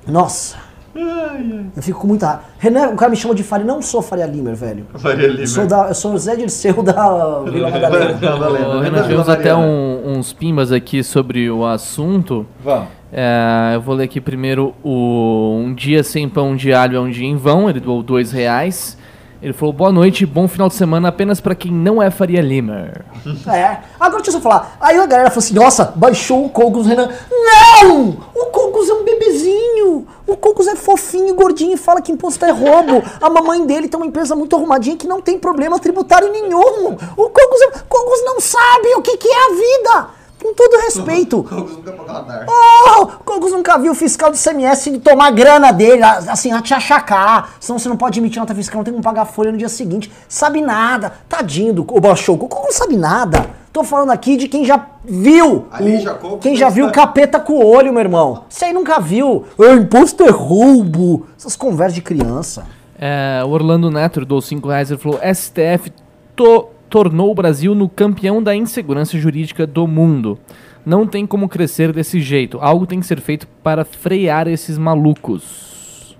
Nossa. 0.07 0.55
Eu 0.95 1.81
fico 1.81 1.99
com 1.99 2.07
muita 2.07 2.27
raiva. 2.27 2.41
Renan, 2.59 2.89
o 2.89 2.95
cara 2.95 3.09
me 3.09 3.15
chama 3.15 3.33
de 3.35 3.43
Faria. 3.43 3.65
Não 3.65 3.81
sou 3.81 4.01
Faria 4.01 4.25
Limer, 4.25 4.55
velho. 4.55 4.85
Faria 4.95 5.27
Lima. 5.27 5.41
Eu 5.41 5.47
sou, 5.47 5.65
da, 5.67 5.87
eu 5.87 5.93
sou 5.93 6.13
o 6.13 6.17
Zé 6.17 6.35
Dirceu 6.35 6.83
da 6.83 7.41
Vila 7.45 7.69
Madalena. 7.71 8.67
Ô, 8.75 8.79
Renan, 8.81 9.01
tivemos 9.03 9.29
até 9.29 9.55
um- 9.55 10.17
uns 10.17 10.33
pimbas 10.33 10.71
aqui 10.71 11.03
sobre 11.03 11.49
o 11.49 11.65
assunto. 11.65 12.45
Vamos. 12.63 12.87
É, 13.13 13.71
eu 13.75 13.81
vou 13.81 13.93
ler 13.95 14.05
aqui 14.05 14.21
primeiro 14.21 14.73
o 14.83 15.57
Um 15.65 15.73
Dia 15.73 16.01
Sem 16.01 16.29
Pão 16.29 16.55
de 16.55 16.73
Alho 16.73 16.95
é 16.95 16.99
um 16.99 17.09
Dia 17.09 17.27
em 17.27 17.35
Vão. 17.35 17.69
Ele 17.69 17.79
doou 17.79 18.01
dois 18.01 18.31
reais. 18.31 18.97
Ele 19.41 19.53
falou, 19.53 19.73
boa 19.73 19.91
noite, 19.91 20.23
bom 20.23 20.47
final 20.47 20.67
de 20.67 20.75
semana 20.75 21.07
apenas 21.07 21.41
pra 21.41 21.55
quem 21.55 21.71
não 21.71 22.01
é 22.01 22.11
Faria 22.11 22.41
Limer. 22.41 23.03
É. 23.47 23.79
Agora 23.99 24.21
deixa 24.21 24.29
eu 24.29 24.33
só 24.33 24.41
falar. 24.41 24.77
Aí 24.79 24.97
a 24.97 25.05
galera 25.05 25.29
falou 25.29 25.43
assim: 25.43 25.53
nossa, 25.53 25.93
baixou 25.95 26.45
o 26.45 26.49
Cogos 26.49 26.87
Renan. 26.87 27.09
Não! 27.29 28.17
O 28.35 28.45
Cogos 28.47 28.89
é 28.89 28.93
um 28.93 29.03
bebezinho. 29.03 30.07
O 30.25 30.37
Cogos 30.37 30.67
é 30.67 30.75
fofinho, 30.75 31.35
gordinho 31.35 31.73
e 31.73 31.77
fala 31.77 32.01
que 32.01 32.11
imposto 32.11 32.45
é 32.45 32.51
roubo. 32.51 33.03
A 33.19 33.29
mamãe 33.29 33.65
dele 33.65 33.87
tem 33.87 33.99
uma 33.99 34.05
empresa 34.05 34.35
muito 34.35 34.55
arrumadinha 34.55 34.97
que 34.97 35.07
não 35.07 35.21
tem 35.21 35.37
problema 35.37 35.79
tributário 35.79 36.31
nenhum. 36.31 36.93
O 37.17 37.29
Cogos, 37.29 37.61
é... 37.61 37.81
Não 38.23 38.39
sabe 38.39 38.95
o 38.95 39.01
que, 39.01 39.17
que 39.17 39.27
é 39.27 39.45
a 39.45 39.49
vida. 39.49 40.09
Com 40.41 40.53
todo 40.55 40.81
respeito. 40.81 41.43
Cogos 41.47 41.77
nunca. 41.77 42.45
Oh, 42.47 43.05
Cogos 43.23 43.51
nunca 43.51 43.77
viu 43.77 43.91
o 43.91 43.95
fiscal 43.95 44.31
do 44.31 44.37
CMS 44.37 44.89
de 44.89 44.99
tomar 44.99 45.31
grana 45.31 45.71
dele, 45.71 46.03
assim, 46.03 46.51
a 46.51 46.61
te 46.61 46.73
achacar. 46.73 47.51
Senão 47.59 47.77
você 47.77 47.87
não 47.87 47.95
pode 47.97 48.19
emitir 48.19 48.39
nota 48.39 48.55
fiscal, 48.55 48.77
não 48.79 48.83
tem 48.83 48.93
como 48.93 49.03
pagar 49.03 49.25
folha 49.25 49.51
no 49.51 49.57
dia 49.57 49.69
seguinte. 49.69 50.11
Sabe 50.27 50.61
nada. 50.61 51.13
Tadinho 51.29 51.73
do 51.73 51.85
o 51.89 51.99
Baixou. 51.99 52.35
O 52.35 52.47
Cogos 52.47 52.65
não 52.65 52.73
sabe 52.73 52.97
nada. 52.97 53.49
Tô 53.71 53.83
falando 53.83 54.11
aqui 54.11 54.35
de 54.35 54.47
quem 54.49 54.65
já 54.65 54.85
viu. 55.05 55.65
Ali 55.71 55.97
o- 55.97 56.01
já 56.01 56.13
Cogos 56.15 56.39
quem 56.41 56.55
já 56.55 56.69
viu 56.69 56.85
o 56.85 56.87
está- 56.89 57.01
capeta 57.01 57.39
com 57.39 57.53
o 57.53 57.65
olho, 57.65 57.93
meu 57.93 58.01
irmão. 58.01 58.43
Você 58.49 58.65
aí 58.65 58.73
nunca 58.73 58.99
viu. 58.99 59.45
É, 59.59 59.73
imposto 59.73 60.23
é 60.23 60.29
roubo. 60.31 61.27
Essas 61.37 61.55
conversas 61.55 61.95
de 61.95 62.01
criança. 62.01 62.65
É, 62.99 63.41
o 63.45 63.49
Orlando 63.49 63.89
Neto 63.89 64.25
doou 64.25 64.41
cinco 64.41 64.67
reais. 64.69 64.91
Ele 64.91 64.99
falou, 64.99 65.19
STF 65.23 65.91
to- 66.35 66.67
tornou 66.91 67.31
o 67.31 67.33
Brasil 67.35 67.73
no 67.73 67.87
campeão 67.89 68.43
da 68.43 68.53
insegurança 68.53 69.17
jurídica 69.17 69.65
do 69.65 69.87
mundo. 69.87 70.37
Não 70.85 71.07
tem 71.07 71.25
como 71.25 71.47
crescer 71.47 71.93
desse 71.93 72.19
jeito. 72.19 72.59
Algo 72.59 72.85
tem 72.85 72.99
que 72.99 73.05
ser 73.05 73.21
feito 73.21 73.47
para 73.63 73.85
frear 73.85 74.47
esses 74.47 74.77
malucos. 74.77 76.17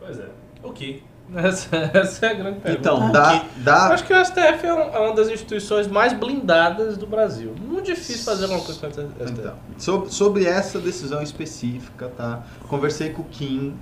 Pois 0.00 0.18
é. 0.18 0.26
O 0.62 0.70
que? 0.72 1.02
Essa, 1.34 1.90
essa 1.94 2.26
é 2.26 2.30
a 2.30 2.34
grande 2.34 2.60
pergunta. 2.60 2.78
Então, 2.90 3.10
dá- 3.10 3.40
que? 3.40 3.60
dá- 3.60 3.86
Eu 3.88 3.92
acho 3.94 4.04
que 4.04 4.12
o 4.12 4.22
STF 4.22 4.66
é, 4.66 4.74
um- 4.74 4.80
é 4.94 4.98
uma 4.98 5.14
das 5.14 5.28
instituições 5.30 5.86
mais 5.86 6.12
blindadas 6.12 6.98
do 6.98 7.06
Brasil. 7.06 7.54
Muito 7.58 7.86
difícil 7.86 8.22
fazer 8.22 8.44
alguma 8.44 8.60
coisa 8.62 8.78
com 8.78 8.86
o 8.86 8.90
STF. 8.90 9.32
Então, 9.32 9.54
sobre, 9.78 10.10
sobre 10.10 10.44
essa 10.44 10.78
decisão 10.78 11.22
específica, 11.22 12.12
tá? 12.14 12.42
Conversei 12.68 13.08
com 13.10 13.22
o 13.22 13.24
Kim, 13.24 13.72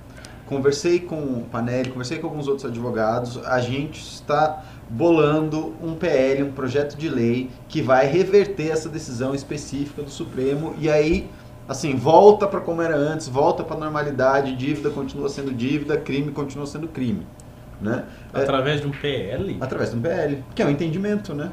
conversei 0.51 0.99
com 0.99 1.15
o 1.15 1.45
Panelli, 1.49 1.89
conversei 1.89 2.19
com 2.19 2.27
alguns 2.27 2.45
outros 2.45 2.65
advogados. 2.69 3.37
A 3.45 3.61
gente 3.61 4.01
está 4.01 4.61
bolando 4.89 5.73
um 5.81 5.95
PL, 5.95 6.43
um 6.43 6.51
projeto 6.51 6.97
de 6.97 7.07
lei 7.07 7.49
que 7.69 7.81
vai 7.81 8.05
reverter 8.05 8.69
essa 8.69 8.89
decisão 8.89 9.33
específica 9.33 10.03
do 10.03 10.09
Supremo 10.09 10.75
e 10.77 10.89
aí 10.89 11.29
assim, 11.69 11.95
volta 11.95 12.45
para 12.47 12.59
como 12.59 12.81
era 12.81 12.97
antes, 12.97 13.29
volta 13.29 13.63
para 13.63 13.77
normalidade, 13.77 14.53
dívida 14.57 14.89
continua 14.89 15.29
sendo 15.29 15.53
dívida, 15.53 15.95
crime 15.97 16.29
continua 16.31 16.65
sendo 16.65 16.89
crime, 16.89 17.25
né? 17.79 18.03
É, 18.33 18.41
Através 18.41 18.81
de 18.81 18.87
um 18.87 18.91
PL? 18.91 19.57
através 19.61 19.91
de 19.91 19.95
um 19.95 20.01
PL, 20.01 20.43
que 20.53 20.61
é 20.61 20.65
um 20.65 20.69
entendimento, 20.69 21.33
né? 21.33 21.49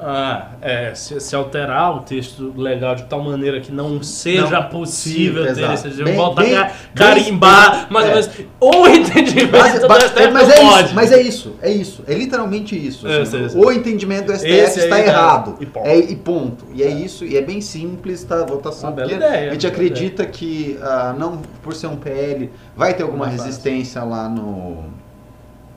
Ah, 0.00 0.48
é. 0.60 0.94
Se, 0.94 1.18
se 1.20 1.34
alterar 1.34 1.96
o 1.96 2.00
texto 2.00 2.52
legal 2.56 2.94
de 2.94 3.04
tal 3.04 3.22
maneira 3.22 3.60
que 3.60 3.72
não 3.72 4.02
seja 4.02 4.60
Não, 4.60 4.68
possível 4.68 5.42
sim, 5.48 5.54
ter 5.54 5.60
exato. 5.62 5.88
esse 5.88 6.04
Bem- 6.04 6.14
voltar 6.16 6.42
bem- 6.42 6.56
a 6.56 6.70
carimbar, 6.94 7.70
bem- 7.78 7.86
mas, 7.90 8.06
é. 8.06 8.14
mas 8.14 8.30
o 8.60 8.86
entendimento 8.88 9.52
Mas, 9.52 9.80
do 9.80 9.86
STF 10.08 10.30
mas 10.32 10.48
não 10.48 10.54
é 10.54 10.60
pode. 10.60 10.84
isso, 10.86 10.94
mas 10.94 11.12
é 11.12 11.22
isso, 11.22 11.56
é 11.62 11.70
isso, 11.72 12.04
é 12.06 12.14
literalmente 12.14 12.76
isso. 12.86 13.06
É, 13.08 13.22
assim. 13.22 13.46
O 13.58 13.72
entendimento 13.72 14.26
do 14.26 14.32
STF 14.32 14.78
está 14.80 14.96
tá- 14.96 15.00
errado. 15.00 15.56
e 15.60 15.66
ponto. 15.66 15.86
É, 15.86 15.96
e 15.98 16.16
ponto. 16.16 16.64
E 16.74 16.82
é 16.82 16.88
isso, 16.90 17.24
e 17.24 17.36
é 17.36 17.42
bem 17.42 17.60
simples 17.60 18.22
tá, 18.24 18.42
a 18.42 18.44
votação. 18.44 18.92
Uma 18.92 19.04
ideia, 19.06 19.50
a 19.50 19.52
gente 19.52 19.66
acredita 19.66 20.24
que, 20.26 20.78
ah, 20.82 21.14
não 21.18 21.40
por 21.62 21.74
ser 21.74 21.86
um 21.86 21.96
PL, 21.96 22.50
vai 22.76 22.94
ter 22.94 23.02
alguma 23.02 23.26
Não 23.26 23.32
é 23.32 23.36
resistência 23.36 24.02
lá 24.04 24.28
no, 24.28 24.84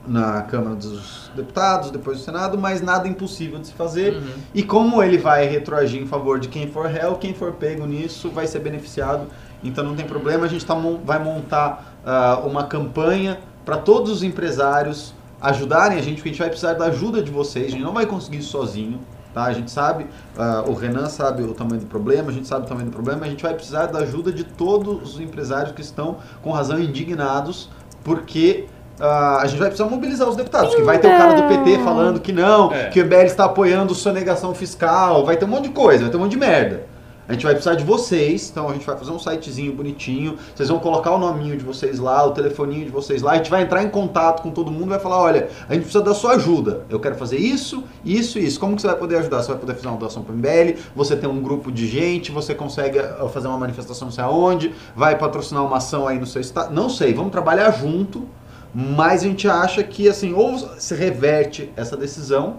na 0.08 0.42
Câmara 0.44 0.76
dos 0.76 1.19
Deputados, 1.36 1.92
depois 1.92 2.18
do 2.18 2.24
Senado, 2.24 2.58
mas 2.58 2.82
nada 2.82 3.08
impossível 3.08 3.60
de 3.60 3.68
se 3.68 3.74
fazer. 3.74 4.14
Uhum. 4.14 4.30
E 4.54 4.64
como 4.64 5.02
ele 5.04 5.18
vai 5.18 5.48
retroagir 5.48 6.02
em 6.02 6.06
favor 6.06 6.40
de 6.40 6.48
quem 6.48 6.68
for 6.68 6.88
réu, 6.88 7.16
quem 7.16 7.34
for 7.34 7.54
pego 7.54 7.86
nisso 7.86 8.30
vai 8.30 8.48
ser 8.48 8.60
beneficiado. 8.60 9.28
Então 9.64 9.84
não 9.84 9.96
tem 9.96 10.06
problema, 10.06 10.46
a 10.46 10.50
gente 10.50 10.66
tá, 10.66 10.76
vai 11.04 11.22
montar 11.22 12.00
ah, 12.06 12.42
uma 12.46 12.64
campanha 12.66 13.40
para 13.66 13.78
todos 13.78 14.12
os 14.12 14.24
empresários 14.24 15.14
ajudarem 15.42 15.98
a 15.98 16.02
gente, 16.02 16.16
porque 16.16 16.30
a 16.30 16.32
gente 16.32 16.40
vai 16.40 16.50
precisar 16.50 16.74
da 16.74 16.86
ajuda 16.86 17.22
de 17.22 17.32
vocês, 17.32 17.68
a 17.68 17.72
gente 17.72 17.84
não 17.84 17.94
vai 17.94 18.06
conseguir 18.06 18.38
isso 18.38 18.50
sozinho. 18.50 19.00
Tá? 19.34 19.44
A 19.44 19.54
gente 19.54 19.70
sabe, 19.70 20.08
ah, 20.38 20.64
o 20.68 20.74
Renan 20.74 21.08
sabe 21.08 21.44
o 21.44 21.54
tamanho 21.54 21.82
do 21.82 21.88
problema, 21.88 22.30
a 22.30 22.34
gente 22.34 22.48
sabe 22.48 22.66
o 22.66 22.68
tamanho 22.68 22.88
do 22.88 22.94
problema, 22.94 23.26
a 23.26 23.30
gente 23.30 23.44
vai 23.44 23.54
precisar 23.54 23.86
da 23.86 24.00
ajuda 24.00 24.32
de 24.32 24.44
todos 24.44 25.16
os 25.16 25.20
empresários 25.20 25.74
que 25.74 25.82
estão 25.82 26.18
com 26.42 26.52
razão 26.52 26.80
indignados, 26.80 27.70
porque 28.04 28.66
a 29.00 29.44
gente 29.48 29.60
vai 29.60 29.70
precisar 29.70 29.90
mobilizar 29.90 30.28
os 30.28 30.36
deputados, 30.36 30.76
que 30.76 30.82
vai 30.82 31.00
ter 31.00 31.08
o 31.08 31.18
cara 31.18 31.34
do 31.34 31.44
PT 31.48 31.80
falando 31.84 32.20
que 32.20 32.34
não, 32.34 32.72
É. 32.74 32.90
que 32.90 33.00
o 33.02 33.06
MBL 33.06 33.26
está 33.26 33.46
apoiando 33.46 33.94
sonegação 33.96 34.54
fiscal, 34.54 35.26
vai 35.26 35.38
ter 35.38 35.46
um 35.46 35.50
monte 35.50 35.64
de 35.64 35.70
coisa, 35.70 36.04
vai 36.04 36.12
ter 36.12 36.18
um 36.18 36.22
monte 36.22 36.32
de 36.32 36.38
merda. 36.38 36.88
A 37.28 37.34
gente 37.34 37.44
vai 37.44 37.54
precisar 37.54 37.76
de 37.76 37.84
vocês, 37.84 38.50
então 38.50 38.68
a 38.68 38.74
gente 38.74 38.84
vai 38.88 38.98
fazer 38.98 39.12
um 39.12 39.20
sitezinho 39.20 39.72
bonitinho, 39.72 40.36
vocês 40.56 40.68
vão 40.68 40.80
colocar 40.80 41.12
o 41.12 41.20
nominho 41.20 41.56
de 41.56 41.64
vocês 41.64 42.00
lá, 42.00 42.26
o 42.26 42.32
telefoninho 42.32 42.86
de 42.86 42.92
vocês 42.92 43.22
lá, 43.22 43.34
a 43.34 43.36
gente 43.36 43.52
vai 43.52 43.62
entrar 43.62 43.84
em 43.84 43.90
contato 43.90 44.42
com 44.42 44.50
todo 44.50 44.72
mundo 44.72 44.88
e 44.88 44.90
vai 44.90 45.00
falar, 45.00 45.22
olha, 45.22 45.48
a 45.70 45.74
gente 45.76 45.84
precisa 45.84 46.04
da 46.04 46.16
sua 46.16 46.32
ajuda, 46.34 46.86
eu 46.90 47.00
quero 47.00 47.14
fazer 47.14 47.38
isso, 47.38 47.84
isso 48.04 48.40
e 48.40 48.48
isso. 48.48 48.60
Como 48.60 48.76
que 48.76 48.82
você 48.82 48.88
vai 48.88 48.96
poder 48.96 49.18
ajudar? 49.18 49.44
Você 49.44 49.50
vai 49.50 49.60
poder 49.60 49.76
fazer 49.76 49.90
uma 49.90 49.98
doação 49.98 50.24
para 50.24 50.34
o 50.34 50.36
MBL, 50.36 50.80
você 50.96 51.16
tem 51.16 51.30
um 51.30 51.40
grupo 51.40 51.72
de 51.72 51.86
gente, 51.88 52.32
você 52.32 52.56
consegue 52.56 52.98
ah, 52.98 53.30
fazer 53.32 53.48
uma 53.48 53.60
manifestação 53.60 54.08
não 54.08 54.12
sei 54.12 54.24
aonde, 54.24 54.74
vai 54.96 55.16
patrocinar 55.16 55.64
uma 55.64 55.78
ação 55.78 56.08
aí 56.08 56.18
no 56.18 56.26
seu 56.26 56.42
estado, 56.42 56.74
não 56.74 56.90
sei, 56.90 57.14
vamos 57.14 57.32
trabalhar 57.32 57.70
junto, 57.70 58.28
mas 58.74 59.22
a 59.22 59.26
gente 59.28 59.48
acha 59.48 59.84
que 59.84 60.08
assim, 60.08 60.34
ou 60.34 60.58
se 60.78 60.94
reverte 60.96 61.72
essa 61.76 61.98
decisão, 61.98 62.58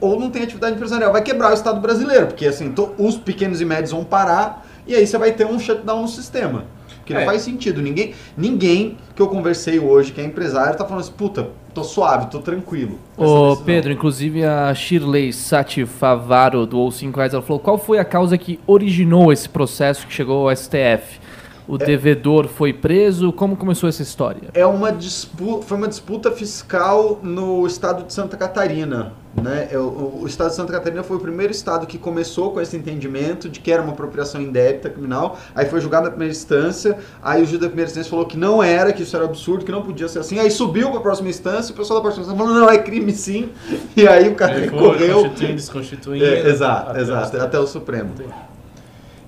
ou 0.00 0.18
não 0.18 0.30
tem 0.30 0.42
atividade 0.42 0.74
empresarial. 0.74 1.12
Vai 1.12 1.22
quebrar 1.22 1.50
o 1.50 1.54
Estado 1.54 1.80
brasileiro, 1.80 2.26
porque 2.26 2.46
assim, 2.46 2.72
to- 2.72 2.92
os 2.98 3.16
pequenos 3.16 3.60
e 3.60 3.64
médios 3.64 3.92
vão 3.92 4.04
parar 4.04 4.66
e 4.86 4.94
aí 4.94 5.06
você 5.06 5.16
vai 5.16 5.32
ter 5.32 5.46
um 5.46 5.58
shutdown 5.58 6.02
no 6.02 6.08
sistema. 6.08 6.64
Porque 6.98 7.14
não 7.14 7.20
É. 7.22 7.24
faz 7.24 7.42
sentido. 7.42 7.82
Ninguém, 7.82 8.14
ninguém 8.36 8.96
que 9.16 9.20
eu 9.20 9.26
conversei 9.28 9.78
hoje, 9.80 10.12
que 10.12 10.20
é 10.20 10.24
empresário, 10.24 10.76
tá 10.78 10.84
falando 10.84 11.00
assim, 11.02 11.12
puta, 11.12 11.48
tô 11.74 11.82
suave, 11.82 12.26
tô 12.30 12.38
tranquilo. 12.38 12.96
Ô. 13.16 13.56
Pedro, 13.56 13.90
inclusive 13.92 14.44
a 14.44 14.72
Shirley 14.72 15.32
Sati 15.32 15.84
Favaro 15.84 16.64
do 16.64 16.78
Ou 16.78 16.92
5 16.92 17.16
Reais, 17.16 17.34
ela 17.34 17.42
falou 17.42 17.58
qual 17.58 17.76
foi 17.76 17.98
a 17.98 18.04
causa 18.04 18.38
que 18.38 18.60
originou 18.68 19.32
esse 19.32 19.48
processo 19.48 20.06
que 20.06 20.12
chegou 20.12 20.48
ao 20.48 20.54
STF? 20.56 21.20
O 21.68 21.78
devedor 21.78 22.48
foi 22.48 22.72
preso? 22.72 23.32
Como 23.32 23.56
começou 23.56 23.88
essa 23.88 24.02
história? 24.02 24.48
É 24.54 24.66
uma 24.66 24.90
disputa, 24.92 25.64
foi 25.66 25.76
uma 25.78 25.88
disputa 25.88 26.30
fiscal 26.30 27.20
no 27.22 27.66
estado 27.66 28.04
de 28.04 28.12
Santa 28.12 28.36
Catarina. 28.36 29.12
Né? 29.40 29.68
É, 29.72 29.78
O, 29.78 30.20
o 30.22 30.26
estado 30.26 30.50
de 30.50 30.56
Santa 30.56 30.72
Catarina 30.72 31.02
foi 31.02 31.16
o 31.16 31.20
primeiro 31.20 31.52
estado 31.52 31.86
que 31.86 31.96
começou 31.96 32.50
com 32.52 32.60
esse 32.60 32.76
entendimento 32.76 33.48
de 33.48 33.60
que 33.60 33.72
era 33.72 33.80
uma 33.80 33.92
apropriação 33.92 34.42
indébita 34.42 34.90
criminal. 34.90 35.38
Aí 35.54 35.64
foi 35.66 35.80
julgado 35.80 36.04
na 36.04 36.10
primeira 36.10 36.32
instância. 36.32 36.98
Aí 37.22 37.42
o 37.42 37.46
juiz 37.46 37.58
da 37.60 37.68
primeira 37.68 37.88
instância 37.90 38.10
falou 38.10 38.26
que 38.26 38.36
não 38.36 38.62
era, 38.62 38.92
que 38.92 39.02
isso 39.04 39.16
era 39.16 39.24
absurdo, 39.24 39.64
que 39.64 39.72
não 39.72 39.82
podia 39.82 40.06
ser 40.08 40.18
assim. 40.18 40.38
Aí 40.38 40.50
subiu 40.50 40.90
para 40.90 40.98
a 40.98 41.02
próxima 41.02 41.30
instância. 41.30 41.72
O 41.72 41.76
pessoal 41.76 42.00
da 42.00 42.02
próxima 42.02 42.24
instância 42.24 42.44
falou: 42.46 42.60
não, 42.60 42.68
é 42.68 42.78
crime 42.78 43.12
sim. 43.12 43.48
E 43.96 44.06
aí 44.06 44.28
o 44.28 44.34
cara 44.34 44.58
recorreu. 44.58 45.22
constituindo, 45.22 45.54
desconstituindo. 45.54 46.24
É, 46.24 46.48
exato, 46.48 46.90
até 46.90 47.00
exato, 47.00 47.36
os- 47.36 47.42
até 47.42 47.58
o 47.58 47.66
Supremo. 47.66 48.10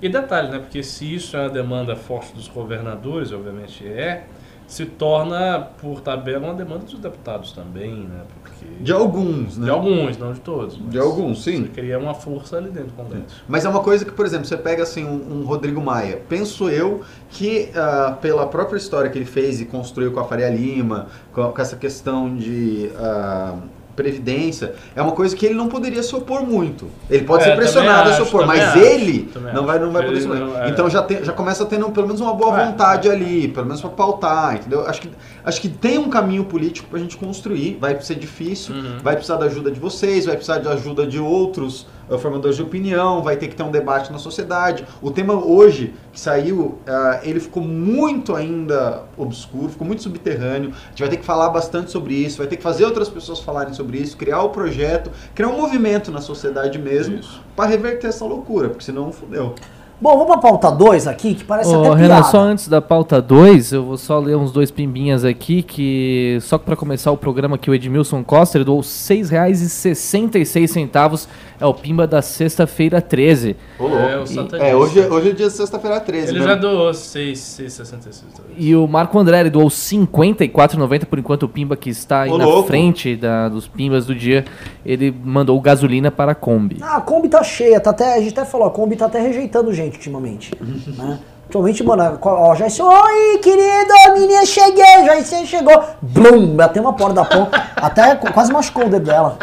E 0.05 0.09
detalhe, 0.11 0.51
né? 0.51 0.59
Porque 0.59 0.83
se 0.83 1.15
isso 1.15 1.35
é 1.35 1.41
uma 1.41 1.49
demanda 1.49 1.97
forte 1.97 2.35
dos 2.35 2.47
governadores, 2.47 3.33
obviamente 3.33 3.89
é, 3.89 4.25
se 4.67 4.85
torna, 4.85 5.67
por 5.81 6.03
tabela, 6.03 6.49
uma 6.49 6.53
demanda 6.53 6.85
dos 6.85 6.99
deputados 6.99 7.53
também, 7.53 7.95
né? 7.95 8.21
Porque... 8.35 8.83
De 8.83 8.93
alguns, 8.93 9.57
né? 9.57 9.65
De 9.65 9.71
alguns, 9.71 10.19
não 10.19 10.35
de 10.35 10.41
todos. 10.41 10.77
De 10.91 10.99
alguns, 10.99 11.43
sim. 11.43 11.63
Você 11.63 11.69
cria 11.71 11.99
uma 11.99 12.13
força 12.13 12.59
ali 12.59 12.69
dentro 12.69 12.91
do 12.91 12.97
Congresso. 12.97 13.43
Mas 13.49 13.65
é 13.65 13.69
uma 13.71 13.81
coisa 13.81 14.05
que, 14.05 14.11
por 14.11 14.27
exemplo, 14.27 14.45
você 14.45 14.59
pega 14.59 14.83
assim 14.83 15.07
um, 15.07 15.41
um 15.41 15.47
Rodrigo 15.47 15.81
Maia. 15.81 16.21
Penso 16.29 16.69
eu 16.69 17.01
que 17.31 17.71
ah, 17.75 18.19
pela 18.21 18.47
própria 18.47 18.77
história 18.77 19.09
que 19.11 19.17
ele 19.17 19.25
fez 19.25 19.59
e 19.63 19.65
construiu 19.65 20.13
com 20.13 20.21
a 20.21 20.25
Faria 20.25 20.51
Lima, 20.51 21.07
com, 21.33 21.51
com 21.51 21.63
essa 21.63 21.77
questão 21.77 22.37
de 22.37 22.91
ah, 22.99 23.57
previdência, 23.95 24.75
é 24.95 25.01
uma 25.03 25.13
coisa 25.13 25.35
que 25.37 25.45
ele 25.47 25.55
não 25.55 25.69
poderia 25.69 26.03
se 26.03 26.15
opor 26.15 26.43
muito. 26.43 26.89
Ele 27.11 27.25
pode 27.25 27.43
É, 27.45 27.47
ser 27.47 27.57
pressionado 27.57 27.99
também 27.99 28.13
a 28.13 28.17
se 28.17 28.23
acho, 28.23 28.29
opor, 28.37 28.47
mas 28.47 28.61
acho, 28.61 28.79
ele 28.79 29.31
não 29.55 29.65
vai, 29.67 29.79
não 29.79 29.91
vai 29.91 30.03
acho. 30.03 30.11
poder 30.13 30.21
se 30.23 30.27
opor. 30.29 30.63
é. 30.63 30.69
Então 30.71 30.91
já, 30.91 31.03
tem, 31.03 31.25
já 31.25 31.33
começa 31.33 31.65
tendo 31.67 31.91
pelo 31.91 32.07
menos 32.07 32.21
uma 32.21 32.35
boa 32.35 32.61
É, 32.61 32.67
vontade 32.67 33.09
é. 33.09 33.13
ali, 33.13 33.49
pelo 33.49 33.67
menos 33.67 33.81
para 33.81 33.91
pautar, 33.91 34.57
entendeu? 34.57 34.87
Acho 34.87 35.01
que, 35.01 35.11
acho 35.45 35.61
que 35.61 35.69
tem 35.69 35.99
um 35.99 36.09
caminho 36.09 36.45
político 36.45 36.89
pra 36.89 36.99
gente 36.99 37.17
construir, 37.17 37.79
vai 37.81 38.01
ser 38.01 38.15
difícil, 38.17 38.75
Uhum. 38.75 38.99
vai 39.03 39.15
precisar 39.15 39.37
da 39.37 39.47
ajuda 39.47 39.71
de 39.71 39.79
vocês, 39.81 40.27
vai 40.27 40.35
precisar 40.37 40.59
da 40.59 40.71
ajuda 40.73 41.07
de 41.07 41.19
outros 41.19 41.87
uh, 42.09 42.19
formadores 42.19 42.57
de 42.57 42.63
opinião, 42.63 43.23
vai 43.23 43.37
ter 43.37 43.49
que 43.49 43.57
ter 43.57 43.63
um 43.63 43.71
debate 43.71 44.13
na 44.13 44.19
sociedade. 44.19 44.87
O 45.03 45.11
tema 45.11 45.35
hoje 45.35 45.95
que 46.13 46.21
saiu, 46.21 46.61
uh, 46.61 46.79
ele 47.23 47.41
ficou 47.41 47.63
muito 47.63 48.35
ainda 48.35 49.03
obscuro, 49.17 49.69
ficou 49.69 49.87
muito 49.87 50.03
subterrâneo. 50.03 50.71
A 50.71 50.91
gente 50.91 51.01
vai 51.01 51.09
ter 51.09 51.17
que 51.17 51.25
falar 51.25 51.51
bastante 51.51 51.91
sobre 51.91 52.15
isso, 52.15 52.39
vai 52.39 52.47
ter 52.47 52.57
que 52.57 52.63
fazer 52.63 52.85
outras 52.85 53.09
pessoas 53.09 53.41
falarem 53.41 53.75
sobre 53.75 53.99
isso, 53.99 54.17
criar 54.17 54.43
o 54.43 54.51
projeto, 54.51 55.11
criar 55.35 55.49
um 55.49 55.61
movimento 55.61 56.11
na 56.11 56.21
sociedade 56.21 56.79
mesmo 56.79 57.21
para 57.57 57.69
reverter 57.69 58.09
essa 58.09 58.25
loucura, 58.25 58.69
porque 58.69 58.85
senão 58.85 59.13
fudeu. 59.13 59.55
Bom, 60.01 60.19
vamos 60.19 60.27
pra 60.27 60.39
pauta 60.39 60.73
2 60.73 61.07
aqui, 61.07 61.35
que 61.35 61.45
parece 61.45 61.75
Ô, 61.75 61.81
até 61.81 62.03
Renan, 62.03 62.17
piada. 62.17 62.25
só 62.25 62.41
antes 62.41 62.69
da 62.69 62.83
pauta 62.83 63.23
2, 63.23 63.73
eu 63.73 63.85
vou 63.85 63.97
só 63.97 64.19
ler 64.19 64.37
uns 64.37 64.51
dois 64.51 64.69
pimbinhas 64.71 65.25
aqui, 65.25 65.63
que 65.63 66.37
só 66.43 66.59
para 66.59 66.75
começar 66.75 67.13
o 67.13 67.17
programa 67.17 67.55
aqui, 67.55 67.71
o 67.71 67.75
Edmilson 67.75 68.25
Costa 68.25 68.59
ele 68.59 68.65
doou 68.65 68.81
R$ 68.81 68.85
6,66, 68.85 71.29
é 71.61 71.67
o 71.67 71.73
pimba 71.75 72.07
da 72.07 72.21
sexta-feira 72.23 73.01
13. 73.01 73.57
Ô, 73.79 73.89
É, 73.89 74.19
o 74.19 74.27
satanista. 74.27 74.57
É, 74.59 74.75
hoje, 74.75 75.01
hoje 75.01 75.31
é 75.31 75.33
dia 75.33 75.47
de 75.49 75.53
sexta-feira 75.53 76.01
13. 76.01 76.31
Ele 76.33 76.41
né? 76.41 76.47
já 76.47 76.55
doou 76.55 76.93
6, 76.93 77.39
6,66. 77.39 78.23
E 78.57 78.75
o 78.77 78.87
Marco 78.87 79.19
André 79.19 79.41
ele 79.41 79.51
doou 79.51 79.65
R$ 79.69 79.71
54,90 79.71 81.05
por 81.07 81.19
enquanto 81.19 81.45
o 81.45 81.49
pimba 81.49 81.77
que 81.77 81.91
está 81.91 82.23
aí 82.23 82.31
Ô, 82.31 82.39
na 82.39 82.45
louco. 82.45 82.67
frente 82.69 83.17
da- 83.17 83.49
dos 83.49 83.67
pimbas 83.69 84.07
do 84.07 84.15
dia, 84.15 84.45
ele 84.85 85.15
mandou 85.25 85.61
gasolina 85.61 86.11
para 86.11 86.33
a 86.33 86.35
Kombi. 86.35 86.79
Ah, 86.83 86.97
a 86.97 87.01
Kombi 87.01 87.29
tá 87.29 87.43
cheia, 87.43 87.81
tá 87.81 87.91
até, 87.91 88.15
a 88.15 88.21
gente 88.21 88.33
até 88.39 88.45
falou, 88.45 88.67
a 88.67 88.71
Kombi 88.71 88.97
tá 88.97 89.07
até 89.07 89.21
rejeitando 89.21 89.73
gente 89.73 89.97
ultimamente. 89.97 90.53
né? 90.97 91.19
Ultimamente, 91.47 91.85
mano, 91.85 92.19
ó, 92.23 92.55
já 92.55 92.67
disse, 92.67 92.81
oi, 92.83 93.39
querido, 93.43 93.93
menina, 94.15 94.47
cheguei, 94.47 95.05
já 95.05 95.15
disse, 95.17 95.47
chegou. 95.47 95.79
Blum, 96.01 96.57
bateu 96.57 96.83
uma 96.83 96.95
porta 96.95 97.15
da 97.15 97.25
ponta, 97.25 97.63
até 97.77 98.17
qu- 98.17 98.33
quase 98.33 98.51
machucou 98.53 98.87
o 98.87 98.89
dedo 98.91 99.05
dela. 99.05 99.39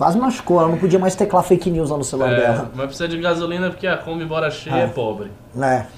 Quase 0.00 0.18
machucou, 0.18 0.58
ela 0.58 0.70
não 0.70 0.78
podia 0.78 0.98
mais 0.98 1.14
teclar 1.14 1.42
fake 1.44 1.70
news 1.70 1.90
lá 1.90 1.98
no 1.98 2.04
celular 2.04 2.32
É, 2.32 2.36
dela. 2.40 2.70
mas 2.74 2.86
precisa 2.86 3.06
de 3.06 3.18
gasolina 3.18 3.68
porque 3.68 3.86
a 3.86 3.98
Kombi, 3.98 4.24
embora 4.24 4.50
cheia, 4.50 4.74
Ah. 4.76 4.78
é 4.78 4.86
pobre. 4.86 5.30
né? 5.54 5.88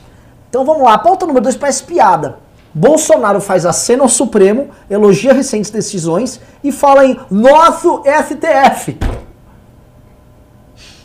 Então 0.50 0.64
vamos 0.64 0.82
lá, 0.82 0.98
pauta 0.98 1.24
número 1.24 1.44
2 1.44 1.54
parece 1.54 1.84
piada. 1.84 2.36
Bolsonaro 2.74 3.40
faz 3.40 3.64
aceno 3.64 4.02
ao 4.02 4.08
Supremo, 4.08 4.70
elogia 4.90 5.32
recentes 5.32 5.70
decisões 5.70 6.40
e 6.64 6.72
fala 6.72 7.06
em 7.06 7.16
nosso 7.30 8.02
STF. 8.04 8.98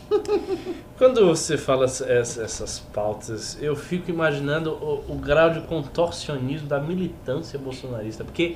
Quando 0.97 1.23
você 1.27 1.55
fala 1.55 1.85
essa- 1.85 2.05
essa- 2.11 2.41
essas 2.41 2.79
pautas, 2.91 3.59
eu 3.61 3.75
fico 3.75 4.09
imaginando 4.09 4.71
o, 4.71 5.03
o 5.09 5.15
grau 5.15 5.51
de 5.51 5.61
contorcionismo 5.61 6.67
da 6.67 6.79
militância 6.79 7.59
bolsonarista, 7.59 8.23
porque 8.23 8.55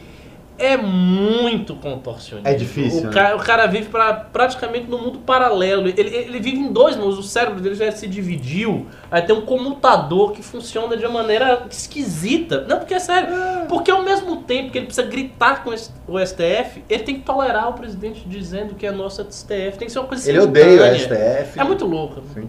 é 0.61 0.77
muito 0.77 1.75
contorcionismo. 1.75 2.47
É 2.49 2.53
difícil, 2.53 3.01
O, 3.01 3.03
né? 3.05 3.11
ca- 3.11 3.35
o 3.35 3.39
cara 3.39 3.65
vive 3.67 3.89
pra, 3.89 4.13
praticamente 4.13 4.87
no 4.89 4.97
mundo 4.97 5.19
paralelo. 5.19 5.87
Ele, 5.87 5.99
ele 6.15 6.39
vive 6.39 6.57
em 6.59 6.71
dois 6.71 6.95
mundos. 6.95 7.17
O 7.19 7.23
cérebro 7.23 7.59
dele 7.59 7.75
já 7.75 7.91
se 7.91 8.07
dividiu. 8.07 8.87
Aí 9.09 9.21
tem 9.21 9.35
um 9.35 9.41
comutador 9.41 10.31
que 10.31 10.41
funciona 10.41 10.95
de 10.95 11.05
uma 11.05 11.21
maneira 11.21 11.65
esquisita. 11.69 12.65
Não, 12.67 12.77
porque 12.79 12.93
é 12.93 12.99
sério. 12.99 13.29
Porque 13.67 13.89
ao 13.91 14.03
mesmo 14.03 14.37
tempo 14.43 14.71
que 14.71 14.77
ele 14.77 14.85
precisa 14.85 15.07
gritar 15.07 15.63
com 15.63 15.69
o 15.71 16.19
STF, 16.25 16.83
ele 16.89 17.03
tem 17.03 17.15
que 17.15 17.21
tolerar 17.21 17.69
o 17.69 17.73
presidente 17.73 18.23
dizendo 18.27 18.75
que 18.75 18.85
é 18.85 18.91
nosso 18.91 19.21
STF. 19.29 19.77
Tem 19.77 19.87
que 19.87 19.91
ser 19.91 19.99
uma 19.99 20.07
coisa 20.07 20.29
Ele 20.29 20.39
odeia 20.39 20.81
o. 20.93 20.95
STF. 20.95 21.59
É 21.59 21.63
muito 21.63 21.85
louco. 21.85 22.21
Sim. 22.33 22.47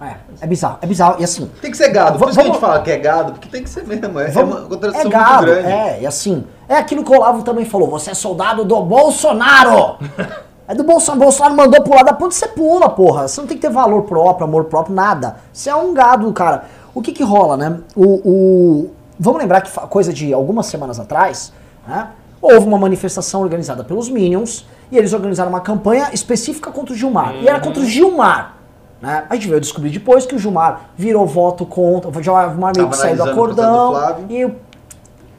É, 0.00 0.14
é 0.40 0.46
bizarro, 0.46 0.78
é 0.80 0.86
bizarro. 0.86 1.16
E 1.18 1.24
assim, 1.24 1.50
Tem 1.60 1.70
que 1.70 1.76
ser 1.76 1.88
gado. 1.88 2.18
Por 2.18 2.28
isso 2.28 2.34
que 2.38 2.40
a 2.40 2.44
gente 2.44 2.52
Vamos- 2.60 2.68
fala 2.68 2.82
que 2.82 2.90
é 2.90 2.96
gado, 2.98 3.32
porque 3.32 3.48
tem 3.48 3.62
que 3.64 3.68
ser 3.70 3.84
mesmo. 3.86 4.18
É, 4.20 4.26
é 4.26 4.30
Vamos- 4.30 4.56
uma 4.60 4.68
contradição 4.68 5.06
é 5.06 5.08
gado, 5.08 5.46
muito 5.46 5.58
grande. 5.62 5.68
é, 5.72 5.98
e 6.02 6.06
assim, 6.06 6.44
é 6.68 6.76
aquilo 6.76 7.02
que 7.04 7.10
o 7.10 7.16
Olavo 7.16 7.42
também 7.42 7.64
falou, 7.64 7.88
você 7.88 8.10
é 8.10 8.14
soldado 8.14 8.64
do 8.64 8.80
Bolsonaro! 8.82 9.96
É 10.70 10.74
do 10.74 10.84
Bolsonaro, 10.84 11.22
Bolsonaro 11.24 11.56
mandou 11.56 11.82
pular 11.82 12.02
da 12.02 12.12
ponte, 12.12 12.34
você 12.34 12.46
pula, 12.46 12.90
porra. 12.90 13.26
Você 13.26 13.40
não 13.40 13.48
tem 13.48 13.56
que 13.56 13.62
ter 13.66 13.72
valor 13.72 14.02
próprio, 14.02 14.44
amor 14.46 14.64
próprio, 14.64 14.94
nada. 14.94 15.36
Você 15.50 15.70
é 15.70 15.74
um 15.74 15.94
gado, 15.94 16.30
cara. 16.34 16.64
O 16.94 17.00
que 17.00 17.10
que 17.10 17.22
rola, 17.24 17.56
né? 17.56 17.78
O, 17.96 18.04
o- 18.04 18.90
Vamos 19.18 19.40
lembrar 19.40 19.62
que 19.62 19.70
coisa 19.88 20.12
de 20.12 20.30
algumas 20.30 20.66
semanas 20.66 21.00
atrás, 21.00 21.54
né? 21.86 22.08
Houve 22.42 22.66
uma 22.66 22.76
manifestação 22.76 23.40
organizada 23.40 23.82
pelos 23.82 24.10
Minions 24.10 24.66
e 24.92 24.98
eles 24.98 25.14
organizaram 25.14 25.48
uma 25.48 25.62
campanha 25.62 26.10
específica 26.12 26.70
contra 26.70 26.92
o 26.92 26.96
Gilmar. 26.96 27.34
E 27.36 27.48
era 27.48 27.60
contra 27.60 27.80
o 27.82 27.86
Gilmar. 27.86 28.57
Né? 29.00 29.24
A 29.28 29.34
gente 29.34 29.48
veio 29.48 29.60
descobrir 29.60 29.90
depois 29.90 30.26
que 30.26 30.34
o 30.34 30.38
Gilmar 30.38 30.90
virou 30.96 31.26
voto 31.26 31.64
contra, 31.64 32.10
o 32.10 32.22
Gilmar 32.22 32.74
meio 32.74 32.88
que 32.88 32.96
saiu 32.96 33.16
do 33.16 33.24
acordão 33.24 33.92
Flávio. 33.92 34.26
e 34.28 34.52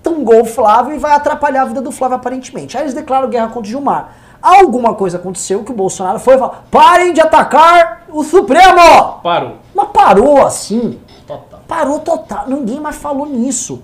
tungou 0.01 0.41
o 0.41 0.45
Flávio 0.45 0.95
e 0.95 0.97
vai 0.97 1.13
atrapalhar 1.13 1.63
a 1.63 1.65
vida 1.65 1.81
do 1.81 1.91
Flávio 1.91 2.15
aparentemente. 2.15 2.77
Aí 2.77 2.83
eles 2.83 2.93
declaram 2.93 3.29
guerra 3.29 3.47
contra 3.47 3.61
o 3.61 3.65
Gilmar. 3.65 4.15
Alguma 4.41 4.93
coisa 4.93 5.17
aconteceu 5.17 5.63
que 5.63 5.71
o 5.71 5.75
Bolsonaro 5.75 6.19
foi 6.19 6.37
falar: 6.37 6.65
parem 6.71 7.11
de 7.11 7.19
atacar 7.19 8.05
o 8.09 8.23
Supremo! 8.23 9.19
Parou. 9.21 9.57
Mas 9.75 9.87
parou 9.89 10.45
assim. 10.45 10.97
Total. 11.27 11.59
Parou 11.67 11.99
total. 11.99 12.45
Ninguém 12.47 12.79
mais 12.79 12.95
falou 12.95 13.25
nisso. 13.25 13.83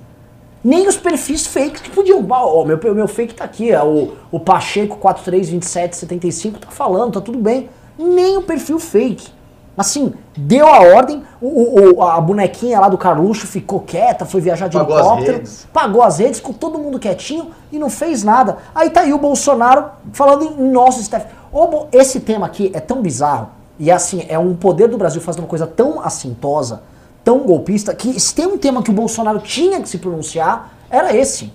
Nem 0.64 0.88
os 0.88 0.96
perfis 0.96 1.46
fakes 1.46 1.82
que 1.82 1.92
podiam. 1.92 2.26
Ó, 2.28 2.64
meu, 2.64 2.80
meu 2.96 3.08
fake 3.08 3.36
tá 3.36 3.44
aqui, 3.44 3.70
é 3.70 3.84
o, 3.84 4.14
o 4.32 4.40
Pacheco 4.40 4.98
432775 4.98 6.60
tá 6.60 6.72
falando, 6.72 7.14
tá 7.14 7.22
tudo 7.22 7.38
bem. 7.38 7.70
Nem 8.00 8.38
o 8.38 8.42
perfil 8.42 8.80
fake. 8.80 9.35
Assim, 9.78 10.14
deu 10.38 10.66
a 10.68 10.80
ordem, 10.80 11.24
o, 11.42 11.98
o- 11.98 12.02
a 12.04 12.20
bonequinha 12.22 12.80
lá 12.80 12.88
do 12.88 12.98
Carluxo 12.98 13.46
ficou 13.46 13.82
quieta, 13.82 14.26
foi 14.26 14.40
viajar 14.40 14.68
de 14.70 14.78
Pagou 14.78 14.96
as 14.96 15.02
helicóptero, 15.02 15.38
redes. 15.38 15.68
pagou 15.74 16.02
as 16.02 16.18
redes, 16.20 16.40
ficou 16.40 16.54
todo 16.56 16.80
mundo 16.80 16.98
quietinho 16.98 17.52
e 17.72 17.78
não 17.78 17.90
fez 17.90 18.24
nada. 18.24 18.58
Aí 18.74 18.90
tá 18.90 19.02
aí 19.02 19.12
o 19.14 19.18
Bolsonaro 19.18 19.86
falando 20.14 20.46
em 20.46 20.72
nosso 20.72 21.02
Bo- 21.68 21.88
esse 21.92 22.22
tema 22.22 22.46
aqui 22.46 22.72
é 22.74 22.80
tão 22.80 23.02
bizarro, 23.02 23.50
e 23.78 23.92
assim, 23.92 24.26
é 24.30 24.40
um 24.40 24.56
poder 24.56 24.88
do 24.88 24.98
Brasil 24.98 25.20
fazendo 25.22 25.42
uma 25.44 25.50
coisa 25.50 25.68
tão 25.68 26.00
assintosa, 26.02 26.84
tão 27.24 27.40
golpista, 27.40 27.94
que 27.94 28.18
se 28.20 28.34
tem 28.34 28.48
um 28.48 28.58
tema 28.58 28.82
que 28.82 28.90
o 28.90 28.94
Bolsonaro 28.94 29.40
tinha 29.40 29.82
que 29.82 29.90
se 29.90 29.98
pronunciar, 29.98 30.70
era 30.90 31.14
esse. 31.16 31.52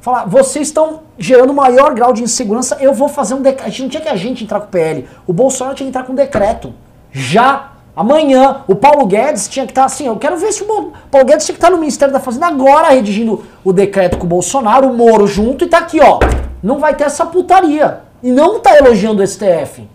Falar, 0.00 0.26
vocês 0.26 0.68
estão 0.68 1.00
gerando 1.18 1.52
maior 1.52 1.92
grau 1.92 2.12
de 2.12 2.22
insegurança, 2.22 2.76
eu 2.80 2.92
vou 2.94 3.08
fazer 3.08 3.34
um 3.34 3.42
decreto. 3.42 3.82
Não 3.82 3.88
tinha 3.88 4.00
que 4.00 4.08
a 4.08 4.16
gente 4.16 4.44
entrar 4.44 4.60
com 4.60 4.66
o 4.66 4.68
PL. 4.68 5.08
O 5.26 5.32
Bolsonaro 5.32 5.76
tinha 5.76 5.86
que 5.86 5.90
entrar 5.90 6.04
com 6.04 6.12
um 6.12 6.16
decreto. 6.16 6.72
Já. 7.10 7.72
Amanhã, 7.96 8.62
o 8.68 8.76
Paulo 8.76 9.06
Guedes 9.06 9.48
tinha 9.48 9.66
que 9.66 9.72
estar 9.72 9.84
assim. 9.84 10.06
Eu 10.06 10.16
quero 10.16 10.36
ver 10.36 10.52
se 10.52 10.62
o 10.62 10.66
Paulo 11.10 11.26
Guedes 11.26 11.44
tinha 11.44 11.54
que 11.54 11.58
estar 11.58 11.68
no 11.68 11.78
Ministério 11.78 12.14
da 12.14 12.20
Fazenda 12.20 12.46
agora 12.46 12.90
redigindo 12.90 13.42
o 13.64 13.72
decreto 13.72 14.18
com 14.18 14.24
o 14.24 14.28
Bolsonaro, 14.28 14.88
o 14.88 14.94
Moro 14.94 15.26
junto, 15.26 15.64
e 15.64 15.68
tá 15.68 15.78
aqui, 15.78 15.98
ó. 16.00 16.20
Não 16.62 16.78
vai 16.78 16.94
ter 16.94 17.04
essa 17.04 17.26
putaria. 17.26 18.02
E 18.22 18.30
não 18.30 18.60
tá 18.60 18.76
elogiando 18.76 19.20
o 19.20 19.26
STF. 19.26 19.88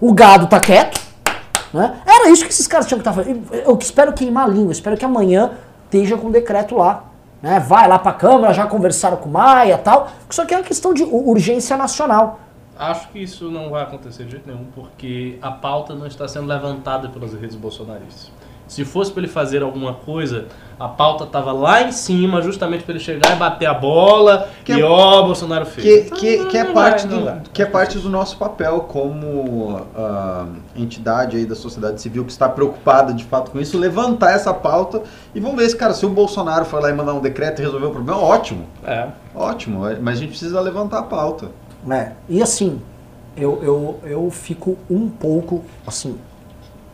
O 0.00 0.14
gado 0.14 0.46
tá 0.46 0.58
quieto. 0.58 0.98
Né? 1.72 1.96
Era 2.06 2.30
isso 2.30 2.46
que 2.46 2.50
esses 2.50 2.66
caras 2.66 2.86
tinham 2.86 2.98
que 2.98 3.06
estar 3.06 3.12
fazendo. 3.12 3.42
Eu 3.52 3.76
espero 3.78 4.14
queimar 4.14 4.44
a 4.44 4.48
língua, 4.48 4.72
espero 4.72 4.96
que 4.96 5.04
amanhã 5.04 5.50
esteja 5.84 6.16
com 6.16 6.28
o 6.28 6.30
decreto 6.30 6.76
lá. 6.76 7.04
Né? 7.42 7.60
Vai 7.60 7.86
lá 7.88 7.98
pra 7.98 8.12
Câmara, 8.12 8.52
já 8.52 8.66
conversaram 8.66 9.16
com 9.16 9.28
o 9.28 9.32
Maia 9.32 9.74
e 9.74 9.78
tal. 9.78 10.08
Isso 10.28 10.42
aqui 10.42 10.54
é 10.54 10.56
uma 10.58 10.64
questão 10.64 10.92
de 10.92 11.04
urgência 11.04 11.76
nacional. 11.76 12.40
Acho 12.76 13.08
que 13.08 13.18
isso 13.18 13.50
não 13.50 13.70
vai 13.70 13.82
acontecer 13.82 14.24
de 14.24 14.32
jeito 14.32 14.48
nenhum, 14.48 14.66
porque 14.72 15.36
a 15.42 15.50
pauta 15.50 15.94
não 15.94 16.06
está 16.06 16.28
sendo 16.28 16.46
levantada 16.46 17.08
pelas 17.08 17.34
redes 17.34 17.56
bolsonaristas. 17.56 18.30
Se 18.68 18.84
fosse 18.84 19.10
para 19.10 19.22
ele 19.22 19.32
fazer 19.32 19.62
alguma 19.62 19.94
coisa, 19.94 20.46
a 20.78 20.86
pauta 20.86 21.24
estava 21.24 21.50
lá 21.52 21.82
em 21.82 21.90
cima, 21.90 22.40
justamente 22.42 22.84
para 22.84 22.94
ele 22.94 23.02
chegar 23.02 23.34
e 23.34 23.36
bater 23.36 23.66
a 23.66 23.72
bola 23.74 24.48
Que 24.64 24.74
e 24.74 24.80
é- 24.80 24.84
ó, 24.84 25.22
Bolsonaro 25.22 25.64
fez. 25.66 26.10
Que, 26.10 26.10
que, 26.14 26.36
não- 26.36 26.48
que, 26.48 26.56
é 26.58 26.64
parte 26.66 27.06
do, 27.06 27.40
que 27.52 27.62
é 27.62 27.66
parte 27.66 27.98
do 27.98 28.10
nosso 28.10 28.36
papel 28.36 28.80
como 28.82 29.80
ah, 29.96 30.46
entidade 30.76 31.36
aí 31.38 31.46
da 31.46 31.54
sociedade 31.54 32.00
civil 32.00 32.24
que 32.24 32.30
está 32.30 32.48
preocupada 32.48 33.12
de 33.14 33.24
fato 33.24 33.50
com 33.50 33.58
isso, 33.58 33.78
levantar 33.78 34.32
essa 34.32 34.52
pauta 34.52 35.02
e 35.34 35.40
vamos 35.40 35.56
ver 35.56 35.68
se, 35.68 35.74
cara, 35.76 35.94
se 35.94 36.04
o 36.04 36.10
Bolsonaro 36.10 36.64
for 36.66 36.80
lá 36.82 36.90
e 36.90 36.92
mandar 36.92 37.14
um 37.14 37.20
decreto 37.20 37.60
e 37.60 37.64
resolver 37.64 37.86
o 37.86 37.90
problema, 37.90 38.20
ótimo, 38.20 38.66
É. 38.86 39.06
ótimo, 39.34 39.88
é, 39.88 39.98
mas 39.98 40.18
a 40.18 40.20
gente 40.20 40.30
precisa 40.30 40.60
levantar 40.60 40.98
a 40.98 41.02
pauta. 41.04 41.48
né? 41.84 42.12
E 42.28 42.42
assim, 42.42 42.80
eu, 43.36 43.60
eu, 43.62 44.00
eu 44.04 44.30
fico 44.30 44.76
um 44.90 45.08
pouco, 45.08 45.64
assim, 45.86 46.18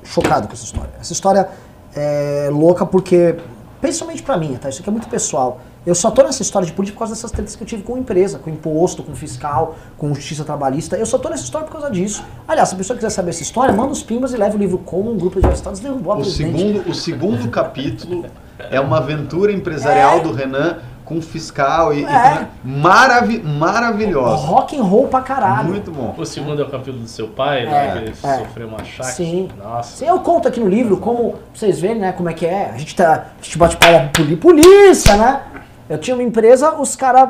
chocado 0.05 0.47
com 0.47 0.53
essa 0.53 0.65
história. 0.65 0.91
Essa 1.01 1.13
história 1.13 1.49
é 1.95 2.49
louca 2.53 2.87
porque, 2.87 3.37
principalmente 3.81 4.23
pra 4.23 4.37
mim, 4.37 4.57
tá? 4.61 4.69
Isso 4.69 4.81
aqui 4.81 4.89
é 4.89 4.93
muito 4.93 5.09
pessoal. 5.09 5.61
Eu 5.87 5.95
só 5.95 6.11
tô 6.11 6.23
nessa 6.23 6.41
história 6.41 6.65
de 6.65 6.73
política 6.73 6.95
por 6.95 7.01
causa 7.01 7.15
dessas 7.15 7.31
tretas 7.31 7.55
que 7.55 7.63
eu 7.63 7.67
tive 7.67 7.83
com 7.83 7.99
empresa, 7.99 8.39
com 8.39 8.49
imposto, 8.49 9.03
com 9.03 9.15
fiscal, 9.15 9.77
com 9.99 10.15
justiça 10.15 10.43
trabalhista. 10.43 10.97
Eu 10.97 11.05
só 11.05 11.19
tô 11.19 11.29
nessa 11.29 11.45
história 11.45 11.67
por 11.67 11.73
causa 11.75 11.91
disso. 11.91 12.25
Aliás, 12.49 12.71
se 12.71 12.75
a 12.75 12.79
pessoa 12.79 12.97
quiser 12.97 13.11
saber 13.11 13.31
essa 13.31 13.43
história, 13.43 13.75
manda 13.75 13.93
os 13.93 14.03
pimbas 14.03 14.33
e 14.33 14.37
leva 14.39 14.57
o 14.57 14.59
livro 14.59 14.79
como 14.79 15.13
um 15.13 15.19
grupo 15.19 15.41
de 15.43 15.49
estados 15.53 15.81
derrubou 15.81 16.15
a 16.15 16.17
O 16.17 16.21
presidente. 16.21 16.59
segundo, 16.59 16.91
o 16.91 16.95
segundo 16.95 17.51
capítulo 17.51 18.25
é 18.71 18.81
uma 18.81 18.97
aventura 18.97 19.53
empresarial 19.53 20.21
do 20.21 20.33
Renan 20.33 20.79
com 21.05 21.21
fiscal 21.21 21.93
e, 21.93 22.01
e 22.03 22.05
É. 22.07 22.47
maravi 22.65 23.39
maravilhosa. 23.41 24.47
Rock 24.47 24.79
and 24.79 24.83
roll 24.83 25.07
pra 25.09 25.21
caralho. 25.21 25.69
Muito 25.69 25.91
bom. 25.91 26.15
O 26.17 26.25
segundo 26.25 26.63
é 26.63 26.65
o 26.65 26.69
capítulo 26.71 26.99
do 27.03 27.09
seu 27.09 27.29
pai, 27.29 27.63
É, 27.67 27.71
né? 27.71 27.93
Que 27.93 27.99
ele 27.99 28.15
é. 28.23 28.39
sofreu 28.39 28.69
um 28.69 28.75
achaque. 28.77 29.13
Sim. 29.13 29.49
Nossa. 29.63 29.97
Sim, 29.99 30.07
eu 30.07 30.19
conto 30.21 30.49
aqui 30.49 30.59
no 30.61 30.69
livro 30.69 30.97
como, 30.97 31.33
pra 31.33 31.41
vocês 31.53 31.79
verem, 31.79 31.99
né, 31.99 32.13
como 32.13 32.29
é 32.31 32.33
que 32.33 32.47
é. 32.47 32.71
A 32.75 32.79
gente, 32.79 32.97
tá, 32.97 33.27
a 33.39 33.43
gente 33.43 33.59
bate 33.59 33.77
poli- 33.77 34.37
polícia, 34.37 35.17
né? 35.17 35.41
Eu 35.89 35.99
tinha 35.99 36.17
uma 36.17 36.23
empresa, 36.23 36.73
os 36.77 36.97
caras 36.97 37.29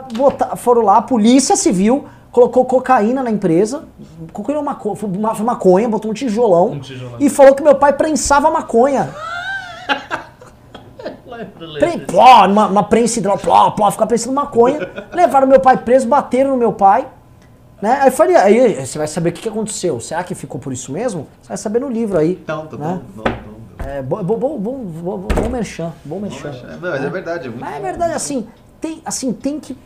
foram 0.59 0.83
lá, 0.83 0.99
a 0.99 1.03
polícia 1.03 1.57
civil 1.57 2.07
colocou 2.31 2.64
cocaína 2.64 3.22
na 3.22 3.31
empresa, 3.31 3.83
cocaína 4.33 4.61
ou 4.61 4.64
maconha, 4.64 4.95
foi 4.97 5.09
ma- 5.09 5.35
foi 5.35 5.45
maconha, 5.47 5.89
botou 5.89 6.11
um 6.11 6.14
tijolão, 6.14 6.72
Um 6.72 6.79
tijolão. 6.81 7.16
e 7.18 7.29
falou 7.29 7.55
que 7.55 7.62
meu 7.62 7.75
pai 7.75 7.93
prensava 7.93 8.51
maconha. 8.51 9.11
Lembra. 11.27 12.07
pló, 12.07 12.47
uma, 12.47 12.67
uma 12.67 12.83
prensa 12.85 13.19
hidráulica, 13.19 13.47
pló, 13.47 13.71
pló, 13.71 13.91
ficar 13.91 14.07
prensando 14.07 14.35
maconha. 14.35 14.79
Levaram 15.13 15.47
meu 15.47 15.61
pai 15.61 15.77
preso, 15.77 16.07
bateram 16.07 16.51
no 16.51 16.57
meu 16.57 16.73
pai. 16.73 17.07
Né? 17.83 17.99
Aí 18.01 18.09
eu 18.09 18.13
falei, 18.13 18.37
aí 18.37 18.87
você 18.87 18.97
vai 18.97 19.07
saber 19.07 19.31
o 19.31 19.33
que, 19.33 19.43
que 19.43 19.49
aconteceu. 19.49 20.01
Será 20.01 20.25
que 20.25 20.35
ficou 20.35 20.61
por 20.61 20.73
isso 20.73 20.93
mesmo? 20.93 21.27
Você 21.43 21.49
vai 21.49 21.57
saber 21.57 21.81
no 21.81 21.89
livro 21.91 22.19
aí. 22.19 22.33
Então, 22.33 22.67
tá 22.67 22.77
né? 22.77 23.01
bom. 23.15 23.23
Não, 23.23 23.25
não. 23.25 23.55
É, 23.87 24.01
bom, 24.01 24.23
bom, 24.23 24.39
bom, 24.39 24.59
bom, 24.59 24.79
bom, 24.79 25.19
bom 25.19 25.49
merchan, 25.51 25.93
bom 26.05 26.19
merchan. 26.19 26.51
Não, 26.51 26.91
mas 26.91 27.05
é 27.05 27.11
verdade. 27.11 27.47
É 27.47 27.51
muito 27.51 27.61
Mas 27.61 27.75
é 27.75 27.77
bom. 27.79 27.83
verdade, 27.85 28.15
assim, 28.15 28.47
tem, 28.81 29.03
assim, 29.05 29.33
tem 29.33 29.61
que. 29.61 29.77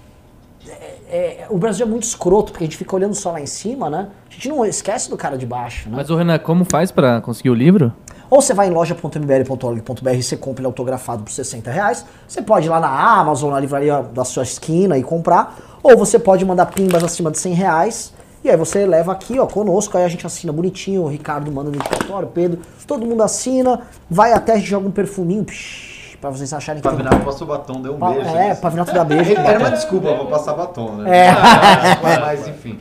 é, 0.69 1.43
é, 1.43 1.47
o 1.51 1.59
Brasil 1.59 1.85
é 1.85 1.89
muito 1.89 2.05
escroto, 2.05 2.53
porque 2.53 2.64
a 2.64 2.66
gente 2.66 2.77
fica 2.77 2.95
olhando 2.95 3.14
só 3.14 3.33
lá 3.33 3.41
em 3.41 3.47
cima, 3.47 3.91
né? 3.91 4.09
A 4.31 4.33
gente 4.33 4.49
não 4.49 4.64
esquece 4.64 5.11
do 5.11 5.16
cara 5.16 5.37
de 5.37 5.47
baixo, 5.47 5.89
né? 5.89 5.97
Mas 5.97 6.11
o 6.11 6.16
Renan, 6.16 6.39
como 6.39 6.64
faz 6.64 6.93
pra 6.93 7.21
conseguir 7.21 7.51
o 7.51 7.55
livro? 7.55 7.93
Ou 8.31 8.41
você 8.43 8.53
vai 8.53 8.68
em 8.68 8.70
loja.mbl.org.br 8.70 10.11
e 10.14 10.22
você 10.22 10.37
compra 10.37 10.61
ele 10.61 10.66
autografado 10.66 11.22
por 11.22 11.31
60 11.31 11.70
reais. 11.70 12.05
Você 12.26 12.43
pode 12.43 12.66
ir 12.66 12.70
lá 12.70 12.79
na 12.81 12.89
Amazon, 12.89 13.53
na 13.53 13.61
livraria 13.61 14.03
da 14.12 14.24
sua 14.24 14.43
esquina 14.43 14.99
e 14.99 15.03
comprar. 15.03 15.57
Ou 15.83 15.97
você 15.97 16.18
pode 16.18 16.45
mandar 16.45 16.66
pimbas 16.66 17.03
acima 17.03 17.31
de 17.31 17.39
100 17.39 17.55
reais. 17.55 18.12
E 18.45 18.49
aí 18.51 18.57
você 18.57 18.87
leva 18.87 19.11
aqui, 19.12 19.39
ó, 19.39 19.47
conosco, 19.47 19.97
aí 19.99 20.05
a 20.05 20.09
gente 20.09 20.24
assina 20.24 20.53
bonitinho, 20.53 21.03
o 21.03 21.09
Ricardo 21.09 21.51
manda 21.51 21.70
no 21.70 21.76
dedicatório, 21.76 22.29
o 22.29 22.31
Pedro, 22.31 22.61
todo 22.87 23.05
mundo 23.05 23.20
assina, 23.24 23.81
vai 24.09 24.33
até 24.33 24.53
a 24.53 24.57
gente 24.57 24.68
joga 24.68 24.87
um 24.87 24.93
perfuminho, 24.93 25.45
psh, 25.45 26.16
pra 26.20 26.31
vocês 26.31 26.53
acharem 26.53 26.81
que 26.81 26.89
tem... 26.89 26.97
Pavinato 26.97 27.24
passou 27.24 27.49
batom, 27.49 27.83
deu 27.83 27.95
um 27.95 27.99
Pa- 27.99 28.12
beijo. 28.12 28.29
É, 28.37 28.55
Pavinato 28.55 28.95
da 28.95 29.05
beijo. 29.05 29.33
Era 29.33 29.59
uma 29.59 29.70
desculpa 29.72 30.14
pra 30.14 30.24
passar 30.26 30.53
batom, 30.55 30.93
né? 30.99 31.26
É. 31.26 32.20
Mas 32.20 32.47
enfim. 32.47 32.79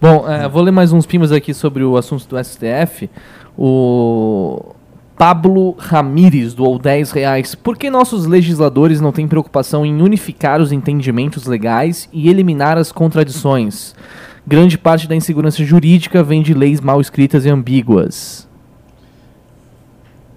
Bom, 0.00 0.28
é, 0.28 0.48
vou 0.48 0.62
ler 0.62 0.70
mais 0.70 0.92
uns 0.92 1.06
pimas 1.06 1.30
aqui 1.32 1.52
sobre 1.52 1.82
o 1.84 1.96
assunto 1.96 2.26
do 2.26 2.42
STF. 2.44 3.10
O 3.56 4.74
Pablo 5.16 5.74
Ramires 5.78 6.54
doou 6.54 6.78
10 6.78 7.10
reais. 7.12 7.54
Por 7.54 7.76
que 7.76 7.90
nossos 7.90 8.26
legisladores 8.26 9.00
não 9.00 9.12
têm 9.12 9.28
preocupação 9.28 9.84
em 9.86 10.00
unificar 10.02 10.60
os 10.60 10.72
entendimentos 10.72 11.46
legais 11.46 12.08
e 12.12 12.28
eliminar 12.28 12.76
as 12.78 12.90
contradições? 12.90 13.94
Grande 14.46 14.76
parte 14.76 15.06
da 15.06 15.14
insegurança 15.14 15.62
jurídica 15.64 16.22
vem 16.22 16.42
de 16.42 16.52
leis 16.54 16.80
mal 16.80 17.00
escritas 17.00 17.44
e 17.44 17.50
ambíguas. 17.50 18.48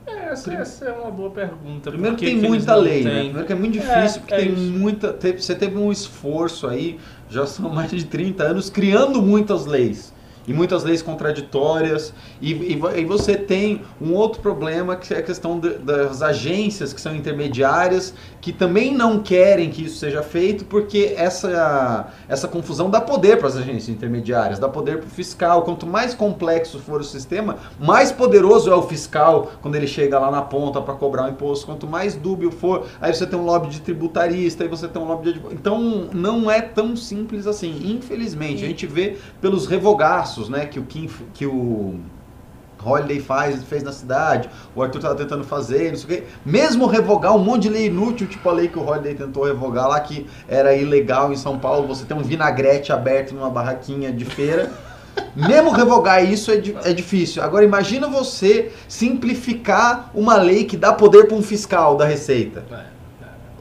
Essa, 0.05 0.53
essa 0.53 0.85
é 0.85 0.91
uma 0.91 1.09
boa 1.09 1.29
pergunta. 1.31 1.89
Primeiro 1.89 2.15
que 2.17 2.25
tem 2.25 2.39
que 2.41 2.47
muita 2.47 2.75
lei, 2.75 3.03
né? 3.03 3.23
Primeiro 3.23 3.45
que 3.47 3.53
é 3.53 3.55
muito 3.55 3.77
É, 3.79 3.81
difícil, 3.81 4.19
porque 4.21 4.33
é 4.33 4.37
tem 4.39 4.53
isso. 4.53 4.61
muita. 4.73 5.13
te- 5.13 5.31
você 5.41 5.55
teve 5.55 5.77
um 5.77 5.91
esforço 5.91 6.67
aí, 6.67 6.99
já 7.29 7.47
são 7.47 7.69
mais 7.73 7.89
de 7.89 8.03
30 8.05 8.43
anos, 8.43 8.69
criando 8.69 9.21
muitas 9.21 9.65
leis. 9.65 10.13
E 10.47 10.53
muitas 10.53 10.83
leis 10.83 11.01
contraditórias. 11.01 12.13
E, 12.41 12.51
e 12.53 12.81
e 12.97 13.05
você 13.05 13.35
tem 13.35 13.81
um 14.01 14.13
outro 14.13 14.41
problema 14.41 14.95
que 14.95 15.13
é 15.13 15.17
a 15.17 15.23
questão 15.23 15.59
de- 15.59 15.77
das 15.79 16.21
agências 16.21 16.93
que 16.93 17.01
são 17.01 17.15
intermediárias, 17.15 18.13
que 18.41 18.51
também 18.53 18.93
não 18.93 19.19
querem 19.19 19.69
que 19.69 19.83
isso 19.85 19.97
seja 19.97 20.21
feito, 20.21 20.65
porque 20.65 21.13
essa, 21.17 22.07
essa 22.27 22.47
confusão 22.47 22.89
dá 22.89 23.01
poder 23.01 23.37
para 23.37 23.47
as 23.47 23.55
agências 23.57 23.89
intermediárias, 23.89 24.59
dá 24.59 24.67
poder 24.69 24.97
para 24.99 25.07
o 25.07 25.09
fiscal. 25.09 25.63
Quanto 25.63 25.85
mais 25.87 26.13
complexo 26.13 26.79
for 26.79 27.01
o 27.01 27.03
sistema, 27.03 27.57
mais 27.79 28.11
poderoso 28.11 28.71
é 28.71 28.75
o 28.75 28.83
fiscal 28.83 29.51
quando 29.61 29.75
ele 29.75 29.87
chega 29.87 30.19
lá 30.19 30.29
na 30.29 30.41
ponta 30.41 30.81
para 30.81 30.93
cobrar 30.93 31.25
o 31.25 31.29
imposto. 31.29 31.65
Quanto 31.65 31.87
mais 31.87 32.15
dúbio 32.15 32.51
for, 32.51 32.85
aí 33.01 33.13
você 33.13 33.25
tem 33.25 33.37
um 33.39 33.45
lobby 33.45 33.69
de 33.69 33.81
tributarista, 33.81 34.63
aí 34.63 34.69
você 34.69 34.87
tem 34.87 35.01
um 35.01 35.05
lobby 35.05 35.23
de 35.23 35.29
advogado. 35.31 35.55
Então 35.59 36.09
não 36.13 36.49
é 36.49 36.61
tão 36.61 36.95
simples 36.95 37.47
assim. 37.47 37.81
Infelizmente, 37.95 38.63
a 38.63 38.67
gente 38.67 38.85
vê 38.85 39.17
pelos 39.41 39.65
revogaços, 39.67 40.34
né, 40.49 40.65
que 40.65 40.79
o 40.79 40.83
Kim, 40.83 41.09
que 41.33 41.45
o 41.45 41.99
Holiday 42.83 43.19
faz, 43.19 43.63
fez 43.63 43.83
na 43.83 43.91
cidade, 43.91 44.49
o 44.75 44.81
Arthur 44.81 45.01
tava 45.01 45.15
tentando 45.15 45.43
fazer, 45.43 45.89
não 45.89 45.97
sei 45.97 46.05
o 46.05 46.07
quê. 46.07 46.23
Mesmo 46.45 46.85
revogar 46.85 47.35
um 47.35 47.39
monte 47.39 47.63
de 47.63 47.69
lei 47.69 47.87
inútil, 47.87 48.27
tipo 48.27 48.47
a 48.47 48.53
lei 48.53 48.67
que 48.67 48.77
o 48.77 48.87
Holiday 48.87 49.15
tentou 49.15 49.43
revogar 49.45 49.87
lá, 49.87 49.99
que 49.99 50.25
era 50.47 50.75
ilegal 50.75 51.33
em 51.33 51.35
São 51.35 51.57
Paulo, 51.57 51.87
você 51.87 52.05
tem 52.05 52.15
um 52.15 52.21
vinagrete 52.21 52.91
aberto 52.91 53.33
numa 53.33 53.49
barraquinha 53.49 54.11
de 54.11 54.25
feira. 54.25 54.71
Mesmo 55.35 55.71
revogar 55.71 56.23
isso 56.23 56.51
é, 56.51 56.61
é 56.83 56.93
difícil. 56.93 57.41
Agora 57.41 57.63
imagina 57.63 58.07
você 58.07 58.71
simplificar 58.87 60.11
uma 60.13 60.35
lei 60.35 60.65
que 60.65 60.77
dá 60.77 60.93
poder 60.93 61.27
para 61.27 61.35
um 61.35 61.41
fiscal 61.41 61.95
da 61.95 62.05
Receita. 62.05 62.65
É. 62.71 62.94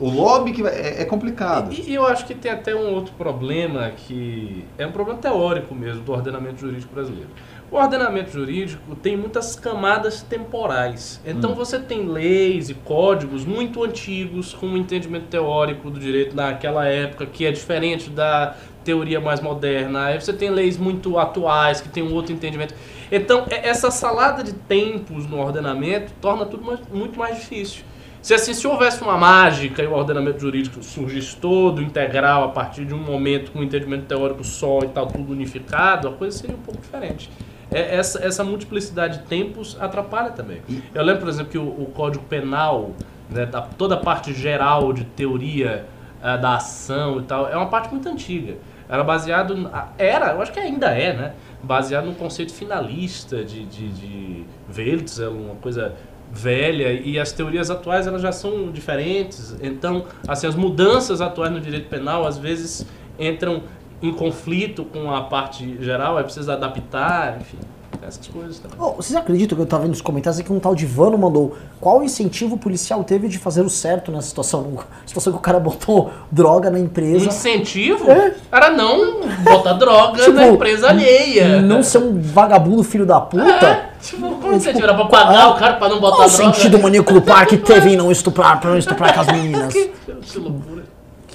O 0.00 0.08
lobby 0.10 0.52
que 0.52 0.66
é, 0.66 1.02
é 1.02 1.04
complicado. 1.04 1.72
E, 1.72 1.90
e 1.90 1.94
eu 1.94 2.04
acho 2.06 2.26
que 2.26 2.34
tem 2.34 2.50
até 2.50 2.74
um 2.74 2.92
outro 2.94 3.12
problema 3.14 3.90
que 3.96 4.64
é 4.76 4.86
um 4.86 4.90
problema 4.92 5.20
teórico 5.20 5.74
mesmo 5.74 6.02
do 6.02 6.12
ordenamento 6.12 6.60
jurídico 6.60 6.92
brasileiro. 6.92 7.28
O 7.70 7.76
ordenamento 7.76 8.30
jurídico 8.30 8.94
tem 8.96 9.16
muitas 9.16 9.56
camadas 9.56 10.20
temporais. 10.22 11.20
Então 11.24 11.52
Hum. 11.52 11.54
você 11.54 11.78
tem 11.78 12.06
leis 12.08 12.68
e 12.70 12.74
códigos 12.74 13.44
muito 13.44 13.82
antigos 13.84 14.52
com 14.52 14.66
um 14.66 14.76
entendimento 14.76 15.26
teórico 15.26 15.90
do 15.90 15.98
direito 15.98 16.34
naquela 16.36 16.86
época 16.86 17.26
que 17.26 17.46
é 17.46 17.52
diferente 17.52 18.10
da 18.10 18.54
teoria 18.84 19.20
mais 19.20 19.40
moderna. 19.40 20.06
Aí 20.06 20.20
você 20.20 20.32
tem 20.32 20.50
leis 20.50 20.76
muito 20.76 21.18
atuais 21.18 21.80
que 21.80 21.88
tem 21.88 22.02
um 22.02 22.12
outro 22.14 22.32
entendimento. 22.32 22.74
Então 23.10 23.44
essa 23.48 23.90
salada 23.90 24.42
de 24.42 24.52
tempos 24.52 25.26
no 25.26 25.38
ordenamento 25.40 26.12
torna 26.20 26.44
tudo 26.44 26.64
mais- 26.64 26.80
muito 26.92 27.18
mais 27.18 27.36
difícil. 27.38 27.84
Se 28.24 28.32
assim, 28.32 28.54
se 28.54 28.66
houvesse 28.66 29.02
uma 29.02 29.18
mágica 29.18 29.82
e 29.82 29.86
o 29.86 29.92
ordenamento 29.92 30.40
jurídico 30.40 30.82
surgisse 30.82 31.36
todo 31.36 31.82
integral 31.82 32.44
a 32.44 32.48
partir 32.48 32.86
de 32.86 32.94
um 32.94 32.98
momento 32.98 33.52
com 33.52 33.58
um 33.58 33.62
entendimento 33.62 34.06
teórico 34.06 34.42
só 34.42 34.78
e 34.78 34.88
tal, 34.88 35.08
tudo 35.08 35.30
unificado, 35.30 36.08
a 36.08 36.12
coisa 36.12 36.38
seria 36.38 36.56
um 36.56 36.60
pouco 36.60 36.80
diferente. 36.80 37.30
É, 37.70 37.96
essa, 37.96 38.24
essa 38.24 38.42
multiplicidade 38.42 39.18
de 39.18 39.24
tempos 39.24 39.76
atrapalha 39.78 40.30
também. 40.30 40.62
Eu 40.94 41.04
lembro, 41.04 41.20
por 41.20 41.28
exemplo, 41.28 41.52
que 41.52 41.58
o, 41.58 41.66
o 41.66 41.90
Código 41.94 42.24
Penal, 42.24 42.92
né, 43.28 43.44
da- 43.44 43.60
toda 43.60 43.96
a 43.96 43.98
parte 43.98 44.32
geral 44.32 44.90
de 44.94 45.04
teoria 45.04 45.84
ah, 46.22 46.38
da 46.38 46.54
ação 46.54 47.20
e 47.20 47.24
tal, 47.24 47.46
é 47.46 47.54
uma 47.54 47.66
parte 47.68 47.90
muito 47.90 48.08
antiga. 48.08 48.54
Era 48.88 49.04
baseado. 49.04 49.70
Era, 49.98 50.32
eu 50.32 50.40
acho 50.40 50.50
que 50.50 50.60
ainda 50.60 50.86
é, 50.86 51.12
né? 51.12 51.34
Baseado 51.62 52.06
no 52.06 52.14
conceito 52.14 52.54
finalista 52.54 53.44
de, 53.44 53.66
de, 53.66 53.88
de 53.88 54.44
Weltzel, 54.74 55.30
uma 55.32 55.56
coisa 55.56 55.94
velha 56.34 56.92
e 56.92 57.18
as 57.18 57.32
teorias 57.32 57.70
atuais 57.70 58.06
elas 58.06 58.20
já 58.20 58.32
são 58.32 58.70
diferentes. 58.70 59.56
Então, 59.62 60.04
assim, 60.26 60.46
as 60.46 60.54
mudanças 60.54 61.20
atuais 61.20 61.52
no 61.52 61.60
direito 61.60 61.88
penal 61.88 62.26
às 62.26 62.36
vezes 62.36 62.86
entram 63.18 63.62
em 64.02 64.12
conflito 64.12 64.84
com 64.84 65.14
a 65.14 65.22
parte 65.22 65.82
geral, 65.82 66.18
é 66.18 66.22
preciso 66.22 66.50
adaptar, 66.50 67.40
enfim. 67.40 67.58
Essas 68.02 68.26
coisas 68.28 68.58
também. 68.58 68.76
Oh, 68.80 68.92
vocês 68.92 69.14
acreditam 69.16 69.56
que 69.56 69.62
eu 69.62 69.66
tava 69.66 69.82
vendo 69.82 69.90
nos 69.92 70.00
comentários 70.00 70.38
aqui 70.40 70.48
que 70.48 70.52
um 70.54 70.60
tal 70.60 70.74
de 70.74 70.84
Vano 70.86 71.16
mandou 71.18 71.56
qual 71.80 72.02
incentivo 72.02 72.54
o 72.56 72.58
policial 72.58 73.02
teve 73.04 73.28
de 73.28 73.38
fazer 73.38 73.62
o 73.62 73.70
certo 73.70 74.10
nessa 74.12 74.28
situação? 74.28 74.78
Situação 75.06 75.32
que 75.32 75.38
o 75.38 75.42
cara 75.42 75.58
botou 75.60 76.10
droga 76.30 76.70
na 76.70 76.78
empresa. 76.78 77.26
Incentivo 77.26 78.10
É. 78.10 78.34
era 78.52 78.70
não 78.70 79.20
botar 79.42 79.74
droga 79.74 80.18
Tipo, 80.18 80.32
na 80.36 80.48
empresa 80.48 80.88
alheia. 80.88 81.60
Não 81.60 81.82
ser 81.82 81.98
um 81.98 82.20
vagabundo 82.20 82.82
filho 82.82 83.06
da 83.06 83.20
puta. 83.20 83.44
É, 83.66 83.90
tipo, 84.00 84.20
como 84.36 84.52
você 84.60 84.72
tiver 84.72 84.94
pra 84.94 85.04
pagar 85.06 85.50
o 85.50 85.54
cara 85.56 85.74
pra 85.74 85.88
não 85.88 86.00
botar 86.00 86.16
Qual 86.16 86.28
o 86.28 86.30
droga? 86.30 86.52
sentido 86.54 86.78
maníaco 86.80 87.12
do 87.12 87.22
parque 87.22 87.56
teve 87.58 87.90
em 87.90 87.96
não 87.96 88.10
estuprar, 88.10 88.60
pra 88.60 88.70
não 88.70 88.78
estuprar 88.78 89.14
com 89.14 89.20
as 89.20 89.26
meninas? 89.28 89.72
Que 89.72 89.92
Que 90.22 90.38
loucura. 90.38 90.83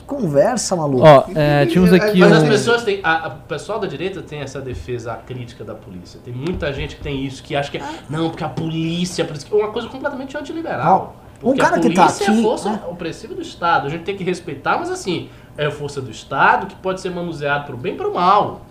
Conversa, 0.09 0.75
maluco. 0.75 1.05
Ó, 1.05 1.25
é, 1.35 1.65
tínhamos 1.67 1.93
aqui 1.93 2.19
Mas 2.19 2.31
um... 2.31 2.35
as 2.35 2.43
pessoas 2.43 2.83
têm. 2.83 2.99
A, 3.03 3.27
a- 3.27 3.29
o 3.29 3.47
pessoal 3.47 3.79
da 3.79 3.87
direita 3.87 4.21
tem 4.21 4.39
essa 4.39 4.59
defesa 4.59 5.13
crítica 5.25 5.63
da 5.63 5.75
polícia. 5.75 6.19
Tem 6.25 6.33
muita 6.33 6.73
gente 6.73 6.95
que 6.95 7.03
tem 7.03 7.23
isso, 7.23 7.43
que 7.43 7.55
acha 7.55 7.69
que 7.69 7.77
é. 7.77 7.83
Não, 8.09 8.29
porque 8.29 8.43
a 8.43 8.49
polícia. 8.49 9.23
É 9.23 9.55
uma 9.55 9.71
coisa 9.71 9.87
completamente 9.87 10.35
antiliberal. 10.35 11.15
Um 11.41 11.55
cara 11.55 11.77
a 11.77 11.79
que 11.79 11.93
tá 11.93 12.03
polícia 12.07 12.25
é 12.25 12.27
aqui, 12.27 12.39
a 12.39 12.43
força 12.43 12.69
né? 12.71 12.81
opressiva 12.89 13.33
do 13.33 13.41
Estado. 13.41 13.87
A 13.87 13.89
gente 13.89 14.03
tem 14.03 14.17
que 14.17 14.23
respeitar, 14.23 14.77
mas 14.77 14.89
assim, 14.89 15.29
é 15.57 15.67
a 15.67 15.71
força 15.71 16.01
do 16.01 16.11
Estado 16.11 16.65
que 16.67 16.75
pode 16.75 16.99
ser 16.99 17.11
manuseado 17.11 17.65
pro 17.67 17.77
bem 17.77 17.93
e 17.93 17.97
pro 17.97 18.13
mal. 18.13 18.61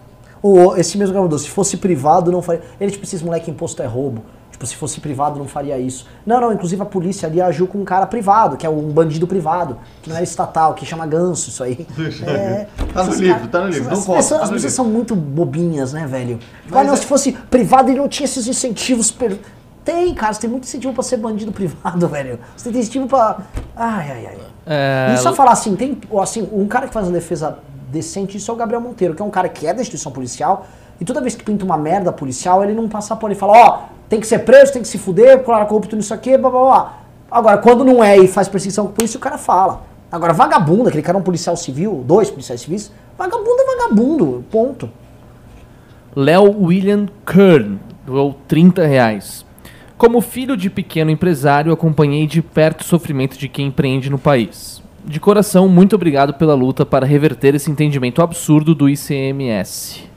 O, 0.43 0.76
esse 0.76 0.99
mesmo 0.99 1.14
gravador, 1.14 1.39
se 1.39 1.49
fosse 1.49 1.76
privado, 1.78 2.30
não 2.30 2.43
faria. 2.43 2.62
Ele, 2.80 2.91
tipo, 2.91 3.05
esses 3.05 3.22
moleque 3.22 3.51
imposto 3.51 3.82
é 3.82 3.86
roubo. 3.86 4.22
Tipo, 4.59 4.66
se 4.66 4.74
fosse 4.74 4.98
privado, 5.00 5.38
não 5.38 5.46
faria 5.46 5.78
isso. 5.78 6.04
Não, 6.26 6.40
não, 6.40 6.52
inclusive 6.52 6.82
a 6.82 6.84
polícia 6.84 7.28
ali 7.28 7.40
agiu 7.40 7.68
com 7.68 7.78
um 7.78 7.84
cara 7.84 8.06
privado, 8.06 8.56
que 8.56 8.66
é 8.66 8.68
um 8.68 8.88
bandido 8.90 9.24
privado, 9.24 9.78
que 10.02 10.09
não 10.09 10.16
era 10.16 10.24
estatal, 10.24 10.74
que 10.74 10.84
chama 10.84 11.06
ganso, 11.06 11.48
isso 11.50 11.62
aí. 11.62 11.86
É, 12.26 12.66
Tá 12.92 13.04
no 13.04 13.14
livro, 13.14 13.34
caras- 13.36 13.50
tá 13.52 13.61
no 13.61 13.68
livro, 13.68 13.84
não 13.84 13.92
As 13.92 14.04
conta, 14.04 14.16
pessoas, 14.18 14.40
tá 14.40 14.44
as 14.44 14.50
no 14.50 14.56
pessoas 14.56 14.72
livro. 14.72 14.76
são 14.76 14.84
muito 14.84 15.14
bobinhas, 15.14 15.92
né, 15.92 16.04
velho? 16.09 16.40
Mas 16.64 16.72
Mas 16.74 16.86
não, 16.88 16.94
é- 16.94 16.96
se 16.96 17.06
fosse 17.06 17.30
privado, 17.30 17.88
ele 17.88 18.00
não 18.00 18.09
tinha 18.09 18.24
esses 18.24 18.48
incentivos. 18.48 19.12
Per... 19.12 19.38
Tem, 19.84 20.12
cara, 20.12 20.32
você 20.32 20.40
tem 20.40 20.50
muito 20.50 20.64
incentivo 20.64 20.92
pra 20.92 21.04
ser 21.04 21.18
bandido 21.18 21.52
privado, 21.52 22.06
velho. 22.11 22.40
Você 22.56 22.70
tem 22.72 22.80
incentivo 22.80 23.06
pra. 23.06 23.38
Ai, 23.76 24.11
ai, 24.11 24.26
ai. 24.26 24.38
É, 24.66 25.14
E 25.14 25.18
só 25.18 25.32
falar 25.32 25.52
assim, 25.52 25.76
tem 25.76 25.96
assim, 26.20 26.48
um 26.52 26.66
cara 26.66 26.88
que 26.88 26.92
faz 26.92 27.06
uma 27.06 27.12
defesa 27.12 27.59
decente, 27.92 28.36
isso 28.36 28.50
é 28.50 28.54
o 28.54 28.56
Gabriel 28.56 28.80
Monteiro, 28.80 29.14
que 29.14 29.22
é 29.22 29.24
um 29.24 29.30
cara 29.30 29.48
que 29.48 29.66
é 29.68 29.72
da 29.72 29.80
instituição 29.80 30.11
policial, 30.11 30.66
e 31.01 31.05
toda 31.05 31.20
vez 31.20 31.34
que 31.34 31.44
pinta 31.44 31.64
uma 31.64 31.78
merda 31.78 32.12
policial, 32.12 32.62
ele 32.64 32.74
não 32.74 32.88
passa 32.88 33.14
por 33.14 33.30
ele 33.30 33.38
fala, 33.38 33.53
ó, 33.53 33.78
tem 34.09 34.20
que 34.20 34.26
ser 34.26 34.40
preso, 34.40 34.72
tem 34.72 34.82
que 34.82 34.88
se 34.88 34.99
fuder, 34.99 35.42
claro, 35.44 35.66
corrupto 35.66 35.94
nisso 35.94 36.12
aqui, 36.12 36.36
blá 36.36 36.51
blá 36.51 36.61
blá. 36.61 36.99
Agora, 37.30 37.59
quando 37.59 37.84
não 37.84 38.03
é 38.03 38.16
e 38.16 38.26
faz 38.26 38.49
perseguição 38.49 38.86
com 38.86 38.92
polícia, 38.92 39.18
o 39.18 39.20
cara 39.20 39.36
fala. 39.38 39.82
Agora, 40.11 40.32
vagabundo, 40.32 40.88
aquele 40.88 41.03
cara 41.03 41.18
é 41.18 41.20
um 41.20 41.24
policial 41.24 41.57
civil, 41.57 42.03
dois 42.07 42.30
policiais 42.30 42.62
civis, 42.62 42.90
vagabundo 43.16 43.61
é 43.61 43.76
vagabundo, 43.76 44.44
ponto. 44.51 44.90
Léo 46.16 46.64
William 46.64 47.07
Kern 47.26 47.78
doou 48.07 48.34
30 48.49 48.86
reais. 48.86 49.44
Como 49.99 50.20
filho 50.20 50.57
de 50.57 50.70
pequeno 50.70 51.11
empresário, 51.11 51.72
acompanhei 51.72 52.26
de 52.26 52.40
perto 52.40 52.80
o 52.80 52.84
sofrimento 52.84 53.36
de 53.36 53.49
quem 53.49 53.66
empreende 53.66 54.09
no 54.09 54.18
país. 54.18 54.82
De 55.05 55.20
coração, 55.20 55.68
muito 55.68 55.94
obrigado 55.94 56.34
pela 56.34 56.55
luta 56.55 56.86
para 56.86 57.07
reverter 57.07 57.55
esse 57.55 57.70
entendimento 57.70 58.22
absurdo 58.22 58.74
do 58.74 58.88
ICMS. 58.88 60.07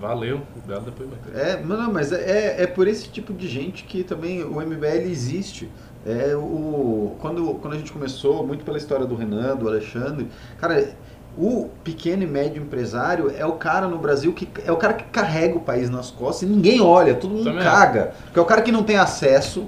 Valeu, 0.00 0.40
belo 0.66 0.80
depoimento. 0.80 1.28
É, 1.34 1.60
mas 1.62 1.78
não, 1.78 1.92
mas 1.92 2.10
é, 2.10 2.62
é 2.62 2.66
por 2.66 2.88
esse 2.88 3.10
tipo 3.10 3.34
de 3.34 3.46
gente 3.46 3.84
que 3.84 4.02
também 4.02 4.42
o 4.42 4.54
MBL 4.60 5.06
existe. 5.10 5.70
É 6.06 6.34
o 6.34 7.14
quando, 7.20 7.54
quando 7.60 7.74
a 7.74 7.76
gente 7.76 7.92
começou, 7.92 8.46
muito 8.46 8.64
pela 8.64 8.78
história 8.78 9.04
do 9.04 9.14
Renan, 9.14 9.54
do 9.54 9.68
Alexandre, 9.68 10.28
cara, 10.58 10.94
o 11.36 11.68
pequeno 11.84 12.22
e 12.22 12.26
médio 12.26 12.62
empresário 12.62 13.30
é 13.36 13.44
o 13.44 13.52
cara 13.52 13.86
no 13.86 13.98
Brasil 13.98 14.32
que 14.32 14.48
é 14.64 14.72
o 14.72 14.76
cara 14.78 14.94
que 14.94 15.04
carrega 15.04 15.58
o 15.58 15.60
país 15.60 15.90
nas 15.90 16.10
costas 16.10 16.48
e 16.48 16.50
ninguém 16.50 16.80
olha, 16.80 17.14
todo 17.14 17.32
mundo 17.32 17.44
Também 17.44 17.62
caga. 17.62 18.14
Porque 18.24 18.38
é 18.38 18.42
o 18.42 18.46
cara 18.46 18.62
que 18.62 18.72
não 18.72 18.82
tem 18.82 18.96
acesso 18.96 19.66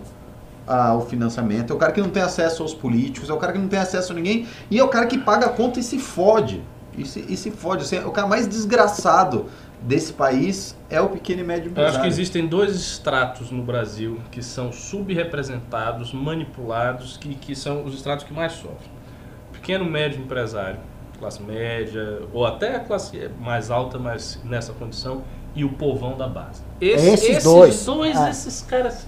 ao 0.66 1.04
financiamento, 1.06 1.74
é 1.74 1.76
o 1.76 1.78
cara 1.78 1.92
que 1.92 2.00
não 2.00 2.08
tem 2.08 2.22
acesso 2.22 2.62
aos 2.62 2.72
políticos, 2.72 3.28
é 3.28 3.32
o 3.34 3.36
cara 3.36 3.52
que 3.52 3.58
não 3.58 3.68
tem 3.68 3.78
acesso 3.78 4.12
a 4.12 4.14
ninguém 4.14 4.46
e 4.70 4.78
é 4.78 4.82
o 4.82 4.88
cara 4.88 5.06
que 5.06 5.18
paga 5.18 5.46
a 5.46 5.50
conta 5.50 5.78
e 5.78 5.82
se 5.82 5.98
fode. 5.98 6.62
E 6.96 7.06
se, 7.06 7.24
e 7.28 7.36
se 7.36 7.50
fode. 7.50 7.84
Assim, 7.84 7.96
é 7.96 8.06
o 8.06 8.10
cara 8.10 8.26
mais 8.26 8.46
desgraçado 8.46 9.46
desse 9.82 10.12
país 10.12 10.76
é 10.88 11.00
o 11.00 11.08
pequeno 11.08 11.40
e 11.40 11.44
médio 11.44 11.66
Eu 11.66 11.70
empresário. 11.72 11.96
acho 11.96 12.02
que 12.02 12.08
existem 12.08 12.46
dois 12.46 12.74
estratos 12.74 13.50
no 13.50 13.62
Brasil 13.62 14.20
que 14.30 14.42
são 14.42 14.72
subrepresentados, 14.72 16.12
manipulados, 16.12 17.16
que, 17.16 17.34
que 17.34 17.54
são 17.54 17.84
os 17.84 17.94
estratos 17.94 18.24
que 18.24 18.32
mais 18.32 18.52
sofrem. 18.52 18.90
Pequeno, 19.52 19.84
médio 19.84 20.20
empresário, 20.20 20.78
classe 21.18 21.42
média, 21.42 22.22
ou 22.32 22.44
até 22.46 22.76
a 22.76 22.80
classe 22.80 23.30
mais 23.40 23.70
alta, 23.70 23.98
mas 23.98 24.40
nessa 24.44 24.72
condição, 24.72 25.22
e 25.54 25.64
o 25.64 25.68
povão 25.68 26.16
da 26.16 26.26
base. 26.26 26.62
Esses 26.80 27.44
dois. 27.44 27.86
É. 28.16 28.30
esses 28.30 28.62
caras 28.62 29.06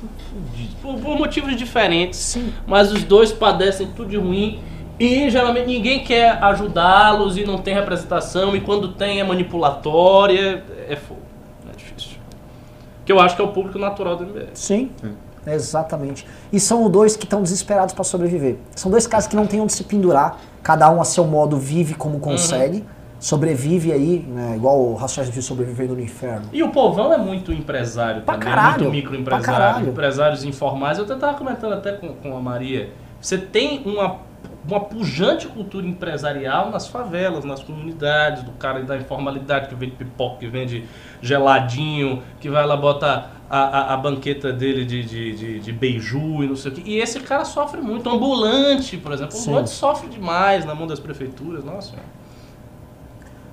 por, 0.82 0.98
por 0.98 1.16
motivos 1.16 1.56
diferentes, 1.56 2.18
Sim. 2.18 2.52
mas 2.66 2.92
os 2.92 3.02
dois 3.02 3.32
padecem 3.32 3.88
tudo 3.96 4.10
de 4.10 4.16
ruim. 4.16 4.62
E 4.98 5.28
geralmente 5.28 5.66
ninguém 5.66 6.04
quer 6.04 6.42
ajudá-los 6.42 7.36
e 7.36 7.44
não 7.44 7.58
tem 7.58 7.74
representação, 7.74 8.54
e 8.54 8.60
quando 8.60 8.92
tem 8.92 9.20
é 9.20 9.24
manipulatória, 9.24 10.62
é 10.88 10.96
fogo. 10.96 11.20
É 11.72 11.76
difícil. 11.76 12.18
Que 13.04 13.12
eu 13.12 13.18
acho 13.20 13.34
que 13.34 13.42
é 13.42 13.44
o 13.44 13.48
público 13.48 13.78
natural 13.78 14.16
do 14.16 14.24
MBL. 14.24 14.50
Sim, 14.54 14.90
exatamente. 15.46 16.26
E 16.52 16.60
são 16.60 16.84
os 16.84 16.90
dois 16.90 17.16
que 17.16 17.24
estão 17.24 17.42
desesperados 17.42 17.92
para 17.92 18.04
sobreviver. 18.04 18.56
São 18.76 18.90
dois 18.90 19.06
caras 19.06 19.26
que 19.26 19.34
não 19.34 19.46
têm 19.46 19.60
onde 19.60 19.72
se 19.72 19.84
pendurar, 19.84 20.38
cada 20.62 20.90
um 20.90 21.00
a 21.00 21.04
seu 21.04 21.26
modo 21.26 21.56
vive 21.56 21.94
como 21.94 22.20
consegue, 22.20 22.84
sobrevive 23.18 23.90
aí, 23.90 24.18
né, 24.28 24.54
igual 24.54 24.78
o 24.80 24.94
Racionais 24.94 25.32
de 25.32 25.42
sobrevivendo 25.42 25.94
no 25.94 26.00
inferno. 26.00 26.46
E 26.52 26.62
o 26.62 26.70
povão 26.70 27.12
é 27.12 27.18
muito 27.18 27.52
empresário 27.52 28.22
Pra 28.22 28.34
também, 28.34 28.48
caralho, 28.48 28.82
muito 28.84 28.92
microempresário, 28.92 29.88
empresários 29.88 30.44
informais. 30.44 30.98
Eu 30.98 31.04
até 31.04 31.14
estava 31.14 31.36
comentando 31.36 31.72
até 31.72 31.92
com, 31.92 32.08
com 32.08 32.36
a 32.36 32.40
Maria. 32.40 32.90
Você 33.20 33.38
tem 33.38 33.82
uma, 33.86 34.18
uma 34.66 34.80
pujante 34.80 35.46
cultura 35.46 35.86
empresarial 35.86 36.70
nas 36.70 36.86
favelas, 36.86 37.44
nas 37.44 37.62
comunidades, 37.62 38.42
do 38.42 38.52
cara 38.52 38.82
da 38.82 38.96
informalidade 38.96 39.68
que 39.68 39.74
vende 39.74 39.92
pipoca, 39.92 40.38
que 40.38 40.46
vende 40.48 40.84
geladinho, 41.20 42.22
que 42.40 42.48
vai 42.48 42.66
lá 42.66 42.76
bota 42.76 43.30
a, 43.48 43.58
a, 43.58 43.94
a 43.94 43.96
banqueta 43.96 44.52
dele 44.52 44.84
de, 44.84 45.04
de, 45.04 45.36
de, 45.36 45.60
de 45.60 45.72
beiju 45.72 46.42
e 46.42 46.46
não 46.46 46.56
sei 46.56 46.72
o 46.72 46.74
quê. 46.74 46.82
E 46.84 46.98
esse 46.98 47.20
cara 47.20 47.44
sofre 47.44 47.80
muito. 47.80 48.08
Ambulante, 48.08 48.96
por 48.96 49.12
exemplo. 49.12 49.32
Sim. 49.36 49.50
Ambulante 49.50 49.70
sofre 49.70 50.08
demais 50.08 50.64
na 50.64 50.74
mão 50.74 50.86
das 50.86 50.98
prefeituras. 50.98 51.64
Nossa. 51.64 51.92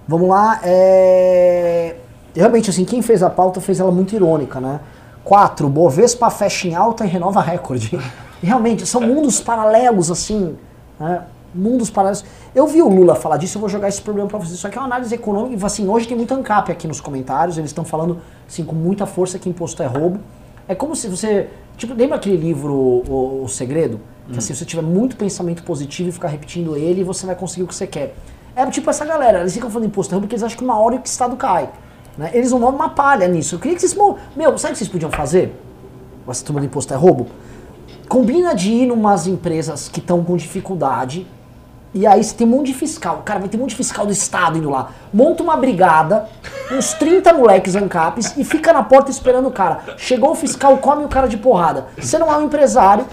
Vamos 0.08 0.30
lá, 0.30 0.60
é... 0.64 1.96
Realmente, 2.34 2.70
assim, 2.70 2.86
quem 2.86 3.02
fez 3.02 3.22
a 3.22 3.30
pauta 3.30 3.62
fez 3.62 3.80
ela 3.80 3.92
muito 3.92 4.16
irônica, 4.16 4.60
né? 4.60 4.80
4. 5.24 5.70
Bovespa 5.70 6.30
fecha 6.30 6.68
em 6.68 6.76
alta 6.76 7.06
e 7.06 7.08
renova 7.08 7.42
recorde. 7.42 8.00
Realmente, 8.42 8.86
são 8.86 9.02
mundos 9.02 9.40
paralelos, 9.40 10.10
assim, 10.10 10.58
né? 11.02 11.24
Mundos 11.54 11.90
paralelos. 11.90 12.24
Eu 12.56 12.66
vi 12.66 12.82
o 12.82 12.88
Lula 12.88 13.16
falar 13.16 13.36
disso, 13.38 13.58
eu 13.58 13.60
vou 13.60 13.70
jogar 13.70 13.90
esse 13.90 14.02
problema 14.02 14.30
pra 14.30 14.38
vocês. 14.38 14.54
Isso 14.54 14.66
aqui 14.66 14.78
é 14.78 14.82
uma 14.82 14.88
análise 14.88 15.14
econômica, 15.14 15.66
assim, 15.66 15.88
hoje 15.90 16.08
tem 16.08 16.16
muito 16.16 16.34
ANCAP 16.34 16.72
aqui 16.72 16.88
nos 16.88 17.02
comentários, 17.02 17.58
eles 17.58 17.72
estão 17.72 17.84
falando, 17.84 18.22
assim, 18.48 18.64
com 18.64 18.76
muita 18.76 19.06
força 19.06 19.38
que 19.38 19.50
imposto 19.50 19.84
é 19.84 19.88
roubo. 19.88 20.20
É 20.68 20.76
como 20.76 20.96
se 20.96 21.08
você... 21.10 21.50
Tipo, 21.76 21.94
lembra 21.94 22.18
aquele 22.18 22.38
livro 22.38 22.74
O, 22.74 23.44
o 23.44 23.50
Segredo? 23.50 24.00
Que 24.32 24.38
assim, 24.38 24.54
você 24.54 24.64
tiver 24.64 24.84
muito 24.84 25.18
pensamento 25.18 25.64
positivo 25.64 26.08
e 26.08 26.12
ficar 26.12 26.30
repetindo 26.30 26.78
ele, 26.78 27.04
você 27.04 27.26
vai 27.26 27.36
conseguir 27.36 27.64
o 27.64 27.68
que 27.68 27.76
você 27.76 27.86
quer. 27.86 28.16
É 28.56 28.66
tipo 28.68 28.90
essa 28.90 29.04
galera, 29.04 29.42
eles 29.42 29.54
ficam 29.54 29.70
falando 29.70 29.88
imposto 29.88 30.14
é 30.14 30.16
roubo 30.16 30.28
porque 30.28 30.36
eles 30.36 30.44
acham 30.44 30.58
que 30.58 30.64
uma 30.64 30.80
hora 30.80 30.96
o 30.96 31.02
Estado 31.04 31.36
cai. 31.36 31.70
Né? 32.18 32.32
Eles 32.34 32.52
não 32.52 32.60
dão 32.60 32.70
uma 32.70 32.90
palha 32.90 33.28
nisso. 33.28 33.56
Eu 33.56 33.60
queria 33.60 33.76
que 33.76 33.82
vocês... 33.82 33.94
Meu, 34.36 34.58
sabe 34.58 34.72
o 34.72 34.74
que 34.74 34.78
vocês 34.78 34.90
podiam 34.90 35.12
fazer? 35.12 35.54
Essa 36.28 36.46
turma 36.46 36.62
do 36.62 36.66
imposto 36.66 36.94
é 36.94 36.98
roubo? 36.98 37.28
Combina 38.12 38.54
de 38.54 38.70
ir 38.74 38.88
numas 38.88 39.26
empresas 39.26 39.88
que 39.88 40.02
estão 40.02 40.22
com 40.22 40.36
dificuldade. 40.36 41.26
E 41.94 42.06
aí 42.06 42.22
você 42.22 42.36
tem 42.36 42.46
um 42.46 42.50
monte 42.50 42.68
de 42.68 42.74
fiscal. 42.74 43.22
Cara, 43.24 43.40
vai 43.40 43.48
ter 43.48 43.56
um 43.56 43.62
monte 43.62 43.70
de 43.70 43.78
fiscal 43.78 44.06
do 44.06 44.12
Estado 44.12 44.58
indo 44.58 44.70
lá. 44.70 44.92
Monta 45.14 45.42
uma 45.42 45.56
brigada, 45.56 46.28
uns 46.70 46.92
30 46.92 47.32
moleques 47.32 47.74
ancapes 47.74 48.36
e 48.36 48.44
fica 48.44 48.74
na 48.74 48.84
porta 48.84 49.10
esperando 49.10 49.48
o 49.48 49.52
cara. 49.52 49.96
Chegou 49.96 50.32
o 50.32 50.36
fiscal, 50.36 50.78
come 50.80 51.06
o 51.06 51.08
cara 51.08 51.26
de 51.26 51.38
porrada. 51.38 51.88
Você 51.98 52.20
não 52.20 52.30
é 52.30 52.36
um 52.36 52.48
empresário. 52.48 53.06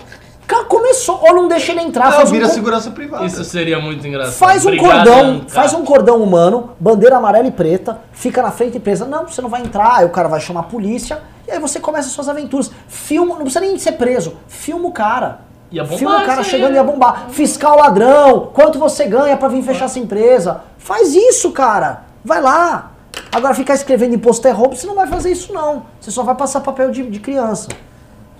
Cara, 0.49 0.64
começou. 0.64 1.20
Ou 1.22 1.34
não 1.34 1.46
deixa 1.46 1.70
ele 1.72 1.82
entrar. 1.82 2.07
Não, 2.07 2.12
faz 2.12 2.30
um 2.30 2.32
vira 2.32 2.46
con- 2.49 2.55
segurança 2.55 2.90
privada. 2.90 3.24
Isso 3.26 3.44
seria 3.44 3.78
muito 3.78 4.05
engraçado. 4.07 4.34
Faz 4.34 4.64
um 4.64 4.68
Obrigado, 4.68 4.94
cordão, 5.05 5.30
Anca. 5.36 5.49
faz 5.51 5.74
um 5.74 5.84
cordão 5.84 6.22
humano, 6.22 6.70
bandeira 6.80 7.16
amarela 7.18 7.46
e 7.46 7.53
preta, 7.53 8.01
fica 8.12 8.42
na 8.42 8.51
frente 8.51 8.72
da 8.72 8.78
empresa. 8.78 9.05
Não, 9.05 9.26
você 9.28 9.40
não 9.42 9.49
vai 9.51 9.61
entrar, 9.61 9.99
aí 9.99 10.07
o 10.07 10.11
cara 10.11 10.26
vai 10.26 10.40
chamar 10.40 10.61
a 10.61 10.64
polícia, 10.64 11.20
e 11.46 11.51
aí 11.53 11.61
você 11.61 11.78
começa 11.78 12.09
as 12.09 12.12
suas 12.14 12.28
aventuras. 12.28 12.70
Filma, 12.88 13.34
não 13.34 13.42
precisa 13.42 13.61
nem 13.61 13.78
ser 13.78 13.92
preso, 13.92 14.36
filma 14.49 14.88
o 14.88 14.92
cara. 14.92 15.40
Ia 15.70 15.84
bombar 15.84 15.99
filma 15.99 16.22
o 16.22 16.24
cara 16.26 16.38
aí, 16.40 16.44
chegando 16.44 16.70
e 16.70 16.72
né? 16.72 16.76
ia 16.78 16.84
bombar. 16.84 17.26
Fiscal 17.28 17.76
ladrão, 17.76 18.51
quanto 18.55 18.78
você 18.78 19.05
ganha 19.05 19.36
pra 19.36 19.49
vir 19.49 19.62
fechar 19.62 19.84
essa 19.84 19.99
empresa? 19.99 20.62
Faz 20.78 21.14
isso, 21.14 21.53
cara. 21.53 22.05
Vai 22.24 22.40
lá. 22.40 22.92
Agora 23.30 23.53
ficar 23.53 23.74
escrevendo 23.74 24.14
imposto 24.14 24.49
é 24.49 24.51
roubo, 24.51 24.74
você 24.74 24.86
não 24.86 24.94
vai 24.94 25.07
fazer 25.07 25.30
isso 25.30 25.53
não. 25.53 25.82
Você 26.01 26.11
só 26.11 26.22
vai 26.22 26.34
passar 26.34 26.61
papel 26.62 26.90
de, 26.90 27.03
de 27.11 27.20
criança. 27.20 27.68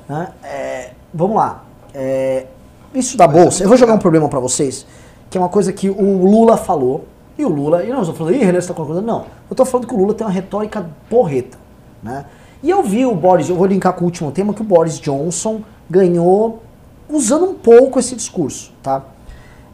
né? 0.09 0.29
É, 0.43 0.91
vamos 1.13 1.37
lá. 1.37 1.65
É, 1.95 2.47
isso 2.95 3.17
da 3.17 3.27
bolsa, 3.27 3.63
eu 3.63 3.69
vou 3.69 3.77
jogar 3.77 3.95
um 3.95 3.99
problema 3.99 4.29
pra 4.29 4.41
vocês, 4.41 4.87
que 5.31 5.37
é 5.37 5.41
uma 5.41 5.49
coisa 5.49 5.73
que 5.73 5.91
o 5.91 6.25
Lula 6.25 6.57
falou. 6.57 7.05
E 7.37 7.45
o 7.45 7.49
Lula, 7.49 7.85
e 7.85 7.89
não 7.89 8.01
estou 8.01 8.15
falando, 8.17 8.35
Renan, 8.35 8.61
você 8.61 8.73
tá. 8.73 8.83
Não, 8.83 9.27
eu 9.49 9.55
tô 9.55 9.65
falando 9.65 9.87
que 9.87 9.95
o 9.95 9.97
Lula 9.97 10.13
tem 10.13 10.27
uma 10.27 10.33
retórica 10.33 10.91
porreta. 11.09 11.57
Né? 12.03 12.25
E 12.63 12.71
eu 12.71 12.83
vi 12.83 13.07
o 13.07 13.15
Boris, 13.15 13.49
eu 13.49 13.55
vou 13.55 13.67
linkar 13.67 13.93
com 13.93 14.03
o 14.03 14.05
último 14.05 14.33
tema, 14.33 14.53
que 14.53 14.61
o 14.61 14.65
Boris 14.65 14.99
Johnson 14.99 15.63
ganhou 15.89 16.63
usando 17.09 17.45
um 17.45 17.55
pouco 17.55 17.99
esse 17.99 18.17
discurso, 18.17 18.73
tá? 18.83 19.05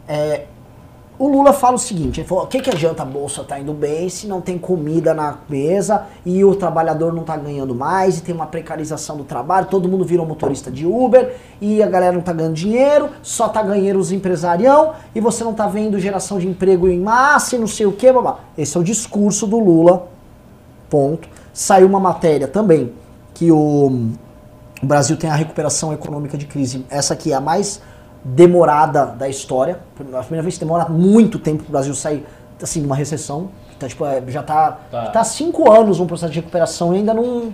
É, 0.07 0.45
o 1.17 1.29
Lula 1.29 1.53
fala 1.53 1.75
o 1.75 1.79
seguinte, 1.79 2.19
ele 2.19 2.27
falou, 2.27 2.43
o 2.43 2.47
que, 2.47 2.59
que 2.59 2.69
adianta 2.69 3.03
a 3.03 3.05
bolsa 3.05 3.41
tá 3.43 3.57
indo 3.57 3.73
bem 3.73 4.09
se 4.09 4.27
não 4.27 4.41
tem 4.41 4.57
comida 4.57 5.13
na 5.13 5.37
mesa 5.47 6.07
e 6.25 6.43
o 6.43 6.53
trabalhador 6.55 7.13
não 7.13 7.21
está 7.21 7.37
ganhando 7.37 7.73
mais 7.73 8.17
e 8.17 8.21
tem 8.21 8.35
uma 8.35 8.47
precarização 8.47 9.15
do 9.15 9.23
trabalho, 9.23 9.67
todo 9.67 9.87
mundo 9.87 10.03
virou 10.03 10.25
motorista 10.25 10.69
de 10.69 10.85
Uber 10.85 11.35
e 11.61 11.81
a 11.81 11.87
galera 11.87 12.11
não 12.11 12.19
está 12.19 12.33
ganhando 12.33 12.53
dinheiro, 12.53 13.09
só 13.21 13.47
está 13.47 13.63
ganhando 13.63 13.97
os 13.97 14.11
empresarião 14.11 14.93
e 15.13 15.21
você 15.21 15.43
não 15.43 15.51
está 15.51 15.67
vendo 15.67 15.97
geração 15.99 16.37
de 16.37 16.47
emprego 16.47 16.87
em 16.89 16.99
massa 16.99 17.55
e 17.55 17.59
não 17.59 17.67
sei 17.67 17.85
o 17.85 17.93
que. 17.93 18.07
Esse 18.57 18.75
é 18.75 18.79
o 18.79 18.83
discurso 18.83 19.47
do 19.47 19.57
Lula, 19.57 20.07
ponto. 20.89 21.29
Saiu 21.53 21.87
uma 21.87 21.99
matéria 21.99 22.47
também 22.47 22.91
que 23.33 23.51
o 23.51 24.09
Brasil 24.83 25.15
tem 25.15 25.29
a 25.29 25.35
recuperação 25.35 25.93
econômica 25.93 26.37
de 26.37 26.45
crise, 26.45 26.85
essa 26.89 27.13
aqui 27.13 27.31
é 27.31 27.35
a 27.35 27.41
mais 27.41 27.81
demorada 28.25 29.05
da 29.05 29.29
história. 29.29 29.79
A 30.13 30.23
primeira 30.23 30.41
vez 30.41 30.55
que 30.55 30.59
demora 30.59 30.89
muito 30.89 31.37
tempo 31.37 31.63
para 31.63 31.69
o 31.69 31.71
Brasil 31.71 31.93
sair 31.93 32.25
assim, 32.61 32.79
de 32.79 32.87
uma 32.87 32.95
recessão. 32.95 33.49
Então, 33.77 33.87
tipo, 33.87 34.03
é, 34.05 34.21
já 34.27 34.41
está 34.41 34.71
tá. 34.89 35.07
tá 35.07 35.23
cinco 35.23 35.71
anos 35.71 35.99
um 35.99 36.07
processo 36.07 36.33
de 36.33 36.39
recuperação 36.39 36.93
e 36.93 36.97
ainda 36.97 37.13
não, 37.13 37.53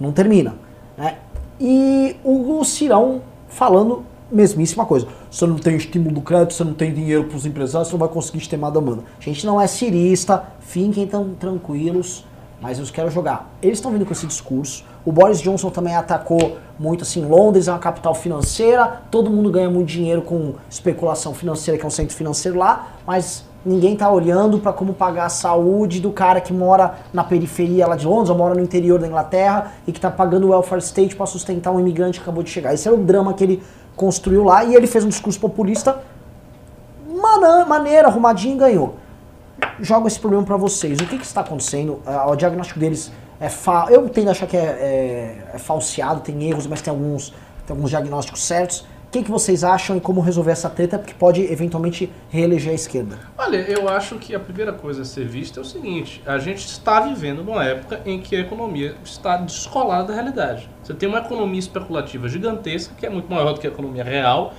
não 0.00 0.12
termina. 0.12 0.54
Né? 0.96 1.18
E 1.60 2.16
o, 2.24 2.58
o 2.58 2.64
Cirão 2.64 3.20
falando 3.48 4.04
mesmíssima 4.30 4.84
coisa. 4.86 5.06
Você 5.30 5.46
não 5.46 5.56
tem 5.56 5.76
estímulo 5.76 6.14
do 6.14 6.20
crédito, 6.20 6.54
você 6.54 6.64
não 6.64 6.74
tem 6.74 6.92
dinheiro 6.92 7.24
para 7.24 7.36
os 7.36 7.46
empresários, 7.46 7.88
você 7.88 7.94
não 7.94 8.00
vai 8.00 8.08
conseguir 8.08 8.38
estimar 8.38 8.70
a 8.70 8.74
demanda. 8.74 9.02
A 9.18 9.22
gente 9.22 9.44
não 9.46 9.60
é 9.60 9.66
cirista, 9.66 10.44
fiquem 10.60 11.06
tão 11.06 11.34
tranquilos, 11.34 12.24
mas 12.60 12.78
eu 12.78 12.86
quero 12.86 13.10
jogar. 13.10 13.50
Eles 13.62 13.78
estão 13.78 13.90
vindo 13.90 14.06
com 14.06 14.12
esse 14.12 14.26
discurso. 14.26 14.84
O 15.04 15.12
Boris 15.12 15.40
Johnson 15.40 15.70
também 15.70 15.94
atacou 15.94 16.58
muito 16.78 17.02
assim, 17.02 17.24
Londres 17.24 17.68
é 17.68 17.72
uma 17.72 17.78
capital 17.78 18.14
financeira, 18.14 19.02
todo 19.10 19.30
mundo 19.30 19.50
ganha 19.50 19.70
muito 19.70 19.88
dinheiro 19.88 20.22
com 20.22 20.54
especulação 20.68 21.32
financeira, 21.32 21.78
que 21.78 21.84
é 21.84 21.86
um 21.86 21.90
centro 21.90 22.16
financeiro 22.16 22.58
lá, 22.58 22.88
mas 23.06 23.44
ninguém 23.64 23.92
está 23.92 24.10
olhando 24.10 24.58
para 24.58 24.72
como 24.72 24.92
pagar 24.92 25.26
a 25.26 25.28
saúde 25.28 26.00
do 26.00 26.10
cara 26.10 26.40
que 26.40 26.52
mora 26.52 26.96
na 27.12 27.24
periferia 27.24 27.86
lá 27.86 27.96
de 27.96 28.06
Londres, 28.06 28.30
ou 28.30 28.36
mora 28.36 28.54
no 28.54 28.60
interior 28.60 28.98
da 28.98 29.06
Inglaterra 29.06 29.72
e 29.86 29.92
que 29.92 29.98
está 29.98 30.10
pagando 30.10 30.48
o 30.48 30.50
welfare 30.50 30.82
state 30.82 31.14
para 31.14 31.26
sustentar 31.26 31.70
um 31.70 31.80
imigrante 31.80 32.18
que 32.18 32.22
acabou 32.22 32.42
de 32.42 32.50
chegar. 32.50 32.74
Esse 32.74 32.88
era 32.88 32.96
o 32.96 33.00
drama 33.00 33.32
que 33.32 33.44
ele 33.44 33.62
construiu 33.94 34.44
lá 34.44 34.64
e 34.64 34.74
ele 34.74 34.86
fez 34.86 35.04
um 35.04 35.08
discurso 35.08 35.40
populista 35.40 36.02
maneira, 37.66 38.08
arrumadinho 38.08 38.54
e 38.54 38.58
ganhou. 38.58 38.94
Jogo 39.80 40.06
esse 40.06 40.18
problema 40.18 40.44
para 40.44 40.56
vocês. 40.56 40.98
O 41.00 41.06
que, 41.06 41.18
que 41.18 41.24
está 41.24 41.40
acontecendo? 41.40 42.02
Uh, 42.06 42.30
o 42.30 42.36
diagnóstico 42.36 42.78
deles 42.78 43.12
é 43.40 43.48
fa... 43.48 43.86
Eu 43.90 44.08
tendo 44.08 44.28
a 44.28 44.30
achar 44.30 44.46
que 44.46 44.56
é, 44.56 44.60
é, 44.60 45.50
é, 45.54 45.58
falseado, 45.58 46.20
tem 46.20 46.48
erros, 46.48 46.66
mas 46.66 46.80
tem 46.80 46.90
alguns, 46.90 47.30
tem 47.66 47.74
alguns 47.74 47.90
diagnósticos 47.90 48.42
certos. 48.42 48.80
O 48.80 49.10
que, 49.10 49.22
que 49.22 49.30
vocês 49.30 49.62
acham 49.62 49.96
e 49.96 50.00
como 50.00 50.20
resolver 50.20 50.50
essa 50.50 50.68
treta, 50.68 50.98
porque 50.98 51.14
pode 51.14 51.40
eventualmente 51.40 52.12
reeleger 52.28 52.72
a 52.72 52.74
esquerda? 52.74 53.18
Olha, 53.38 53.58
eu 53.58 53.88
acho 53.88 54.16
que 54.16 54.34
a 54.34 54.40
primeira 54.40 54.72
coisa 54.72 55.02
a 55.02 55.04
ser 55.04 55.26
vista 55.26 55.60
é 55.60 55.62
o 55.62 55.64
seguinte: 55.64 56.20
a 56.26 56.38
gente 56.38 56.66
está 56.66 57.00
vivendo 57.00 57.42
numa 57.44 57.64
época 57.64 58.00
em 58.04 58.20
que 58.20 58.34
a 58.34 58.40
economia 58.40 58.96
está 59.04 59.36
descolada 59.36 60.08
da 60.08 60.14
realidade. 60.14 60.68
Você 60.82 60.92
tem 60.92 61.08
uma 61.08 61.18
economia 61.18 61.58
especulativa 61.58 62.28
gigantesca, 62.28 62.94
que 62.98 63.06
é 63.06 63.10
muito 63.10 63.30
maior 63.30 63.54
do 63.54 63.60
que 63.60 63.66
a 63.66 63.70
economia 63.70 64.04
real, 64.04 64.52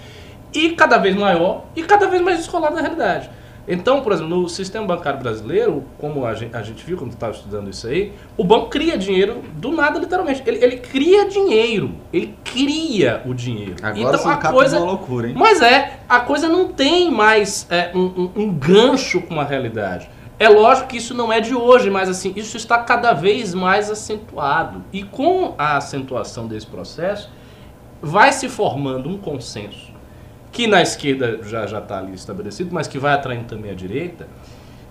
e 0.54 0.72
cada 0.72 0.98
vez 0.98 1.16
maior, 1.16 1.66
e 1.76 1.84
cada 1.84 2.08
vez 2.08 2.22
mais 2.22 2.38
descolada 2.38 2.76
da 2.76 2.82
realidade. 2.82 3.30
Então, 3.68 4.01
por 4.01 4.13
exemplo, 4.13 4.30
no 4.30 4.47
sistema 4.47 4.86
bancário 4.86 5.20
brasileiro, 5.20 5.84
como 5.97 6.26
a 6.26 6.34
gente, 6.34 6.55
a 6.55 6.61
gente 6.61 6.86
viu 6.86 6.97
quando 6.97 7.11
estava 7.11 7.34
estudando 7.34 7.70
isso 7.70 7.86
aí, 7.86 8.13
o 8.38 8.43
banco 8.43 8.70
cria 8.70 8.97
dinheiro 8.97 9.43
do 9.55 9.72
nada, 9.72 9.99
literalmente. 9.99 10.41
Ele, 10.45 10.63
ele 10.63 10.78
cria 10.78 11.28
dinheiro. 11.28 11.93
Ele 12.13 12.34
cria 12.45 13.22
o 13.26 13.34
dinheiro. 13.34 13.76
Agora 13.82 14.18
então, 14.18 14.32
a 14.32 14.38
coisa 14.38 14.78
é 14.78 14.80
uma 14.80 14.91
loucura, 14.91 15.28
hein? 15.28 15.36
Mas 15.38 15.61
é, 15.61 15.99
a 16.07 16.22
coisa 16.22 16.47
não 16.47 16.70
tem 16.70 17.11
mais 17.11 17.68
é, 17.70 17.91
um, 17.93 17.99
um, 17.99 18.32
um 18.43 18.53
gancho 18.53 19.22
com 19.22 19.39
a 19.39 19.43
realidade. 19.43 20.09
É 20.39 20.47
lógico 20.47 20.88
que 20.88 20.97
isso 20.97 21.13
não 21.13 21.34
é 21.34 21.41
de 21.41 21.55
hoje, 21.55 21.89
mas 21.89 22.07
assim, 22.07 22.32
isso 22.36 22.55
está 22.55 22.78
cada 22.78 23.11
vez 23.11 23.53
mais 23.53 23.89
acentuado. 23.89 24.84
E 24.93 25.03
com 25.03 25.55
a 25.57 25.78
acentuação 25.78 26.47
desse 26.47 26.68
processo, 26.68 27.30
vai 28.01 28.32
se 28.32 28.47
formando 28.47 29.09
um 29.09 29.18
consenso 29.18 29.86
que 30.58 30.66
na 30.66 30.82
esquerda 30.82 31.39
já 31.43 31.66
está 31.66 31.99
ali 31.99 32.16
estabelecido, 32.16 32.72
mas 32.74 32.88
que 32.88 32.97
vai 32.97 33.14
atraindo 33.14 33.43
também 33.43 33.70
a 33.70 33.76
direita, 33.76 34.28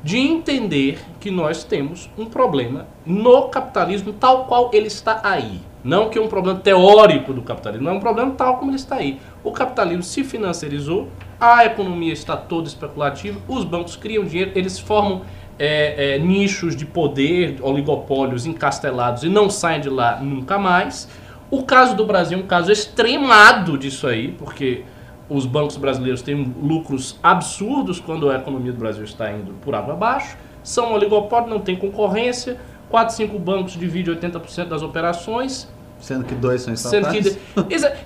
de 0.00 0.16
entender 0.16 1.00
que 1.18 1.28
nós 1.28 1.64
temos 1.64 2.08
um 2.16 2.24
problema 2.26 2.86
no 3.04 3.48
capitalismo 3.48 4.12
tal 4.12 4.44
qual 4.44 4.70
ele 4.72 4.86
está 4.86 5.20
aí. 5.24 5.60
Não 5.82 6.08
que 6.08 6.20
é 6.20 6.22
um 6.22 6.28
problema 6.28 6.60
teórico 6.60 7.32
do 7.32 7.42
capitalismo, 7.42 7.88
é 7.88 7.92
um 7.92 7.98
problema 7.98 8.30
tal 8.30 8.58
como 8.58 8.70
ele 8.70 8.76
está 8.76 8.94
aí. 8.94 9.18
O 9.42 9.50
capitalismo 9.50 10.04
se 10.04 10.22
financiarizou, 10.22 11.08
a 11.40 11.64
economia 11.64 12.12
está 12.12 12.36
toda 12.36 12.68
especulativa, 12.68 13.40
os 13.48 13.64
bancos 13.64 13.96
criam 13.96 14.24
dinheiro, 14.24 14.52
eles 14.54 14.78
formam 14.78 15.22
é, 15.58 16.14
é, 16.14 16.18
nichos 16.20 16.76
de 16.76 16.86
poder, 16.86 17.58
oligopólios 17.60 18.46
encastelados 18.46 19.24
e 19.24 19.28
não 19.28 19.50
saem 19.50 19.80
de 19.80 19.90
lá 19.90 20.20
nunca 20.20 20.60
mais. 20.60 21.08
O 21.50 21.64
caso 21.64 21.96
do 21.96 22.06
Brasil 22.06 22.38
é 22.38 22.40
um 22.40 22.46
caso 22.46 22.70
extremado 22.70 23.76
disso 23.76 24.06
aí, 24.06 24.28
porque 24.28 24.84
os 25.28 25.44
bancos 25.44 25.76
brasileiros 25.76 26.22
têm 26.22 26.54
lucros 26.62 27.18
absurdos 27.22 27.98
quando 27.98 28.30
a 28.30 28.36
economia 28.36 28.72
do 28.72 28.78
Brasil 28.78 29.04
está 29.04 29.30
indo 29.32 29.52
por 29.62 29.74
água 29.74 29.94
abaixo. 29.94 30.36
São 30.62 30.92
oligopólio, 30.92 31.48
não 31.48 31.60
tem 31.60 31.76
concorrência. 31.76 32.58
4, 32.88 33.14
5 33.14 33.38
bancos 33.38 33.72
dividem 33.72 34.14
80% 34.14 34.68
das 34.68 34.82
operações. 34.82 35.68
Sendo 35.98 36.24
que 36.24 36.34
dois 36.34 36.62
são 36.62 36.74
estatais. 36.74 37.36
Que... 37.36 37.38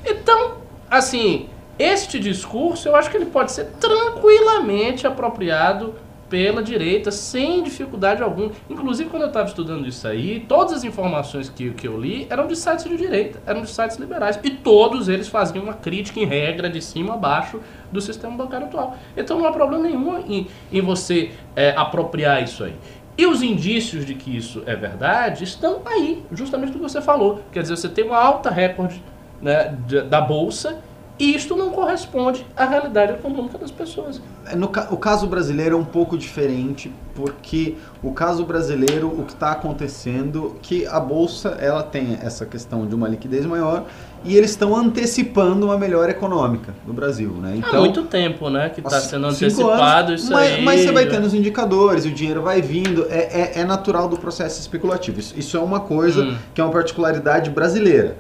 Então, 0.05 0.59
assim, 0.91 1.49
este 1.79 2.19
discurso 2.19 2.89
eu 2.89 2.97
acho 2.97 3.11
que 3.11 3.17
ele 3.17 3.27
pode 3.27 3.53
ser 3.53 3.67
tranquilamente 3.79 5.07
apropriado 5.07 5.95
pela 6.31 6.63
direita 6.63 7.11
sem 7.11 7.63
dificuldade 7.63 8.23
alguma. 8.23 8.53
Inclusive, 8.71 9.11
quando 9.11 9.23
eu 9.23 9.29
estava 9.29 9.49
estudando 9.49 9.87
isso 9.87 10.07
aí, 10.07 10.47
todas 10.49 10.73
as 10.73 10.85
informações 10.85 11.51
que, 11.51 11.73
que 11.73 11.87
eu 11.87 12.01
li 12.01 12.27
eram 12.31 12.47
de 12.47 12.57
sites 12.57 12.85
de 12.85 12.97
direita, 12.97 13.43
eram 13.45 13.63
de 13.63 13.69
sites 13.69 13.99
liberais. 13.99 14.39
E 14.43 14.51
todos 14.51 15.09
eles 15.09 15.29
faziam 15.29 15.65
uma 15.65 15.75
crítica 15.75 16.21
em 16.21 16.25
regra 16.25 16.71
de 16.71 16.81
cima 16.81 17.15
a 17.15 17.17
baixo 17.17 17.61
do 17.91 18.01
sistema 18.01 18.35
bancário 18.37 18.69
atual. 18.69 18.97
Então 19.17 19.39
não 19.39 19.47
há 19.47 19.53
problema 19.53 19.83
nenhum 19.83 20.19
em, 20.21 20.47
em 20.73 20.81
você 20.81 21.33
é, 21.57 21.71
apropriar 21.77 22.43
isso 22.43 22.63
aí. 22.63 22.75
E 23.19 23.27
os 23.27 23.43
indícios 23.43 24.07
de 24.07 24.15
que 24.15 24.35
isso 24.35 24.63
é 24.65 24.75
verdade 24.75 25.45
estão 25.45 25.83
aí, 25.85 26.23
justamente 26.33 26.71
o 26.71 26.73
que 26.75 26.79
você 26.79 27.03
falou. 27.03 27.43
Quer 27.53 27.63
dizer, 27.63 27.77
você 27.77 27.89
tem 27.89 28.05
uma 28.05 28.17
alta 28.17 28.49
recorde 28.49 29.03
né, 29.43 29.77
da 30.09 30.21
Bolsa 30.21 30.81
e 31.21 31.37
isto 31.37 31.55
não 31.55 31.69
corresponde 31.69 32.47
à 32.57 32.65
realidade 32.65 33.13
econômica 33.13 33.59
das 33.59 33.71
pessoas. 33.71 34.23
É, 34.47 34.57
no, 34.57 34.67
o 34.91 34.97
caso 34.97 35.27
brasileiro 35.27 35.77
é 35.77 35.79
um 35.79 35.85
pouco 35.85 36.17
diferente, 36.17 36.91
porque 37.15 37.77
o 38.03 38.11
caso 38.13 38.43
brasileiro, 38.47 39.07
o 39.09 39.25
que 39.27 39.35
está 39.35 39.53
acontecendo, 39.53 40.57
que 40.63 40.87
a 40.87 40.99
bolsa 40.99 41.59
ela 41.61 41.83
tem 41.83 42.19
essa 42.23 42.47
questão 42.47 42.87
de 42.87 42.95
uma 42.95 43.07
liquidez 43.07 43.45
maior 43.45 43.85
e 44.25 44.35
eles 44.35 44.51
estão 44.51 44.75
antecipando 44.75 45.67
uma 45.67 45.77
melhora 45.77 46.11
econômica 46.11 46.75
do 46.87 46.93
Brasil, 46.95 47.31
né? 47.33 47.57
Então, 47.57 47.81
Há 47.81 47.81
muito 47.81 48.03
tempo, 48.05 48.49
né, 48.49 48.71
que 48.71 48.81
está 48.81 48.99
sendo 48.99 49.27
antecipado 49.27 50.09
anos, 50.09 50.23
isso 50.23 50.33
mas, 50.33 50.53
aí. 50.53 50.65
Mas 50.65 50.81
você 50.81 50.93
vai 50.93 51.07
tendo 51.07 51.27
os 51.27 51.35
indicadores, 51.35 52.07
o 52.07 52.11
dinheiro 52.11 52.41
vai 52.41 52.63
vindo, 52.63 53.07
é, 53.11 53.19
é, 53.57 53.61
é 53.61 53.65
natural 53.65 54.09
do 54.09 54.19
processo 54.19 54.59
especulativo. 54.59 55.21
Isso, 55.21 55.39
isso 55.39 55.55
é 55.55 55.61
uma 55.61 55.81
coisa 55.81 56.23
hum. 56.23 56.37
que 56.55 56.63
é 56.63 56.65
uma 56.65 56.73
particularidade 56.73 57.51
brasileira, 57.51 58.17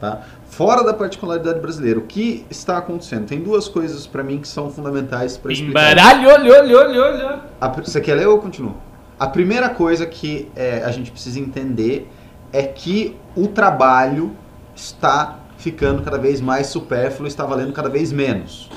tá? 0.00 0.20
Fora 0.50 0.82
da 0.82 0.92
particularidade 0.92 1.60
brasileira, 1.60 1.98
o 1.98 2.02
que 2.02 2.44
está 2.50 2.76
acontecendo? 2.76 3.26
Tem 3.26 3.40
duas 3.40 3.68
coisas 3.68 4.06
para 4.06 4.22
mim 4.22 4.38
que 4.38 4.48
são 4.48 4.70
fundamentais 4.70 5.36
para 5.36 5.52
explicar. 5.52 5.92
Embaralho, 5.92 6.28
olha, 6.28 6.52
olha, 6.52 6.78
olha, 6.78 7.02
olha. 7.02 7.40
A, 7.60 7.68
você 7.68 8.00
quer 8.00 8.16
ler 8.16 8.26
ou 8.26 8.34
eu 8.34 8.38
continuo? 8.42 8.74
A 9.18 9.26
primeira 9.26 9.68
coisa 9.70 10.04
que 10.06 10.50
é, 10.56 10.82
a 10.84 10.90
gente 10.90 11.10
precisa 11.10 11.38
entender 11.38 12.10
é 12.52 12.64
que 12.64 13.16
o 13.36 13.46
trabalho 13.46 14.36
está 14.74 15.38
ficando 15.56 16.02
cada 16.02 16.18
vez 16.18 16.40
mais 16.40 16.66
supérfluo, 16.66 17.28
está 17.28 17.44
valendo 17.44 17.72
cada 17.72 17.88
vez 17.88 18.10
menos. 18.12 18.68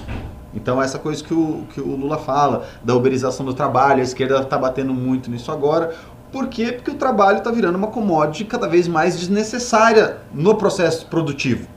Então 0.53 0.81
essa 0.81 0.99
coisa 0.99 1.23
que 1.23 1.33
o, 1.33 1.65
que 1.73 1.81
o 1.81 1.95
Lula 1.95 2.19
fala, 2.19 2.65
da 2.83 2.93
uberização 2.93 3.45
do 3.45 3.53
trabalho, 3.53 3.99
a 3.99 4.03
esquerda 4.03 4.39
está 4.39 4.57
batendo 4.57 4.93
muito 4.93 5.31
nisso 5.31 5.51
agora. 5.51 5.95
Por 6.33 6.47
quê? 6.47 6.71
Porque 6.71 6.89
o 6.89 6.95
trabalho 6.95 7.37
está 7.37 7.51
virando 7.51 7.77
uma 7.77 7.89
commodity 7.89 8.43
cada 8.45 8.67
vez 8.67 8.87
mais 8.87 9.19
desnecessária 9.19 10.17
no 10.33 10.55
processo 10.55 11.05
produtivo. 11.05 11.67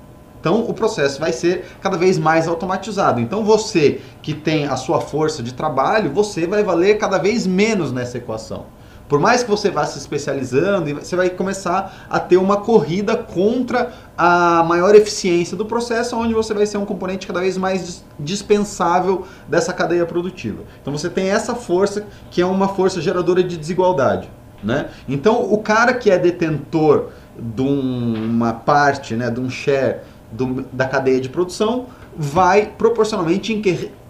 Então 0.40 0.64
o 0.66 0.72
processo 0.72 1.20
vai 1.20 1.30
ser 1.30 1.66
cada 1.82 1.98
vez 1.98 2.16
mais 2.16 2.48
automatizado. 2.48 3.20
Então 3.20 3.44
você 3.44 4.00
que 4.22 4.32
tem 4.32 4.66
a 4.66 4.76
sua 4.76 5.02
força 5.02 5.42
de 5.42 5.52
trabalho, 5.52 6.10
você 6.10 6.46
vai 6.46 6.64
valer 6.64 6.96
cada 6.96 7.18
vez 7.18 7.46
menos 7.46 7.92
nessa 7.92 8.16
equação. 8.16 8.64
Por 9.06 9.20
mais 9.20 9.42
que 9.42 9.50
você 9.50 9.70
vá 9.70 9.84
se 9.84 9.98
especializando, 9.98 10.94
você 10.94 11.14
vai 11.14 11.28
começar 11.28 12.06
a 12.08 12.18
ter 12.18 12.38
uma 12.38 12.56
corrida 12.56 13.14
contra 13.14 13.92
a 14.16 14.64
maior 14.64 14.94
eficiência 14.94 15.54
do 15.54 15.66
processo, 15.66 16.16
onde 16.16 16.32
você 16.32 16.54
vai 16.54 16.64
ser 16.64 16.78
um 16.78 16.86
componente 16.86 17.26
cada 17.26 17.40
vez 17.40 17.58
mais 17.58 18.02
dispensável 18.18 19.26
dessa 19.46 19.74
cadeia 19.74 20.06
produtiva. 20.06 20.62
Então 20.80 20.96
você 20.96 21.10
tem 21.10 21.28
essa 21.28 21.54
força 21.54 22.06
que 22.30 22.40
é 22.40 22.46
uma 22.46 22.68
força 22.68 23.02
geradora 23.02 23.44
de 23.44 23.58
desigualdade. 23.58 24.30
Né? 24.62 24.86
Então, 25.08 25.52
o 25.52 25.58
cara 25.58 25.94
que 25.94 26.10
é 26.10 26.18
detentor 26.18 27.10
de 27.38 27.62
uma 27.62 28.52
parte, 28.52 29.14
né, 29.14 29.30
de 29.30 29.40
um 29.40 29.50
share 29.50 29.98
do- 30.32 30.64
da 30.72 30.86
cadeia 30.86 31.20
de 31.20 31.28
produção, 31.28 31.86
vai 32.16 32.72
proporcionalmente 32.78 33.52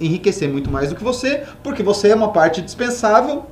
enriquecer 0.00 0.48
muito 0.48 0.70
mais 0.70 0.90
do 0.90 0.94
que 0.94 1.02
você, 1.02 1.42
porque 1.62 1.82
você 1.82 2.10
é 2.10 2.14
uma 2.14 2.28
parte 2.28 2.62
dispensável 2.62 3.46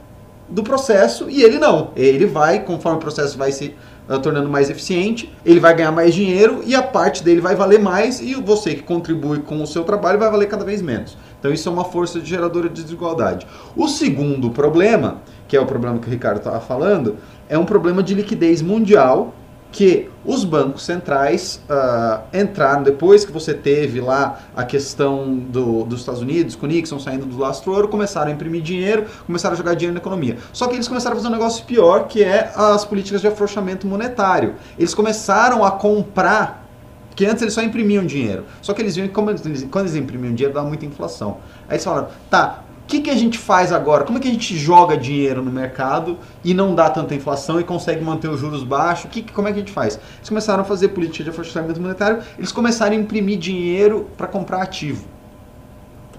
do 0.48 0.62
processo 0.62 1.28
e 1.28 1.42
ele 1.42 1.58
não. 1.58 1.90
Ele 1.96 2.26
vai, 2.26 2.60
conforme 2.60 2.98
o 2.98 3.00
processo 3.00 3.36
vai 3.36 3.50
se 3.50 3.74
ah, 4.06 4.18
tornando 4.18 4.50
mais 4.50 4.68
eficiente, 4.68 5.32
ele 5.46 5.58
vai 5.58 5.74
ganhar 5.74 5.90
mais 5.90 6.14
dinheiro 6.14 6.62
e 6.66 6.74
a 6.74 6.82
parte 6.82 7.24
dele 7.24 7.40
vai 7.40 7.56
valer 7.56 7.80
mais 7.80 8.20
e 8.20 8.34
você 8.34 8.74
que 8.74 8.82
contribui 8.82 9.38
com 9.38 9.62
o 9.62 9.66
seu 9.66 9.82
trabalho 9.82 10.18
vai 10.18 10.30
valer 10.30 10.46
cada 10.46 10.64
vez 10.64 10.82
menos. 10.82 11.16
Então 11.40 11.50
isso 11.50 11.68
é 11.68 11.72
uma 11.72 11.84
força 11.86 12.20
geradora 12.20 12.68
de 12.68 12.82
desigualdade. 12.82 13.46
O 13.74 13.88
segundo 13.88 14.50
problema, 14.50 15.22
que 15.54 15.58
é 15.58 15.60
o 15.60 15.66
problema 15.66 16.00
que 16.00 16.08
o 16.08 16.10
Ricardo 16.10 16.38
estava 16.38 16.58
falando, 16.58 17.16
é 17.48 17.56
um 17.56 17.64
problema 17.64 18.02
de 18.02 18.12
liquidez 18.12 18.60
mundial 18.60 19.32
que 19.70 20.10
os 20.24 20.44
bancos 20.44 20.84
centrais 20.84 21.60
ah, 21.70 22.22
entraram 22.32 22.82
depois 22.82 23.24
que 23.24 23.30
você 23.30 23.54
teve 23.54 24.00
lá 24.00 24.40
a 24.56 24.64
questão 24.64 25.36
do- 25.36 25.84
dos 25.84 26.00
Estados 26.00 26.20
Unidos, 26.20 26.56
com 26.56 26.66
Nixon 26.66 26.98
saindo 26.98 27.24
do 27.24 27.38
lastro 27.38 27.72
ouro, 27.72 27.86
começaram 27.86 28.32
a 28.32 28.34
imprimir 28.34 28.62
dinheiro, 28.62 29.04
começaram 29.28 29.54
a 29.54 29.56
jogar 29.56 29.74
dinheiro 29.74 29.94
na 29.94 30.00
economia. 30.00 30.38
Só 30.52 30.66
que 30.66 30.74
eles 30.74 30.88
começaram 30.88 31.14
a 31.14 31.16
fazer 31.18 31.28
um 31.28 31.36
negócio 31.36 31.64
pior, 31.66 32.08
que 32.08 32.24
é 32.24 32.50
as 32.56 32.84
políticas 32.84 33.20
de 33.20 33.28
afrouxamento 33.28 33.86
monetário. 33.86 34.54
Eles 34.76 34.92
começaram 34.92 35.64
a 35.64 35.70
comprar 35.70 36.64
porque 37.10 37.26
antes 37.26 37.42
eles 37.42 37.54
só 37.54 37.62
imprimiam 37.62 38.04
dinheiro. 38.04 38.44
Só 38.60 38.72
que 38.74 38.82
eles 38.82 38.96
viam 38.96 39.06
que 39.06 39.20
eles- 39.20 39.68
quando 39.70 39.84
eles 39.86 39.94
imprimiam 39.94 40.34
dinheiro 40.34 40.52
dava 40.52 40.66
muita 40.66 40.84
inflação. 40.84 41.36
Aí 41.68 41.74
eles 41.76 41.84
falaram, 41.84 42.08
tá, 42.28 42.64
que, 42.94 43.00
que 43.00 43.10
a 43.10 43.16
gente 43.16 43.38
faz 43.38 43.72
agora? 43.72 44.04
Como 44.04 44.18
é 44.18 44.20
que 44.20 44.28
a 44.28 44.30
gente 44.30 44.56
joga 44.56 44.96
dinheiro 44.96 45.42
no 45.42 45.50
mercado 45.50 46.16
e 46.44 46.54
não 46.54 46.74
dá 46.74 46.88
tanta 46.88 47.14
inflação 47.14 47.58
e 47.58 47.64
consegue 47.64 48.04
manter 48.04 48.28
os 48.28 48.38
juros 48.38 48.62
baixos? 48.62 49.10
Que, 49.10 49.22
como 49.22 49.48
é 49.48 49.52
que 49.52 49.58
a 49.58 49.60
gente 49.60 49.72
faz? 49.72 49.98
Eles 50.18 50.28
começaram 50.28 50.62
a 50.62 50.64
fazer 50.64 50.88
política 50.88 51.24
de 51.24 51.30
afrouxamento 51.30 51.80
monetário, 51.80 52.22
eles 52.38 52.52
começaram 52.52 52.92
a 52.92 52.96
imprimir 52.96 53.38
dinheiro 53.38 54.08
para 54.16 54.26
comprar 54.26 54.62
ativo. 54.62 55.04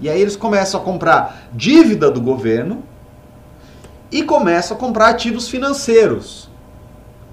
E 0.00 0.08
aí 0.10 0.20
eles 0.20 0.36
começam 0.36 0.80
a 0.80 0.84
comprar 0.84 1.48
dívida 1.52 2.10
do 2.10 2.20
governo 2.20 2.82
e 4.12 4.22
começam 4.22 4.76
a 4.76 4.80
comprar 4.80 5.08
ativos 5.08 5.48
financeiros. 5.48 6.50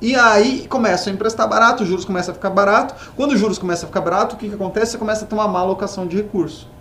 E 0.01 0.15
aí 0.15 0.67
começam 0.67 1.11
a 1.11 1.15
emprestar 1.15 1.47
barato, 1.49 1.83
os 1.83 1.89
juros 1.89 2.05
começam 2.05 2.31
a 2.31 2.35
ficar 2.35 2.49
barato. 2.49 3.11
Quando 3.15 3.33
os 3.33 3.39
juros 3.39 3.57
começam 3.57 3.85
a 3.85 3.87
ficar 3.87 4.01
barato, 4.01 4.35
o 4.35 4.39
que, 4.39 4.47
que 4.47 4.55
acontece? 4.55 4.93
Você 4.93 4.97
começa 4.97 5.25
a 5.25 5.27
ter 5.27 5.35
uma 5.35 5.47
má 5.47 5.59
alocação 5.59 6.07
de 6.07 6.15
recursos. 6.15 6.72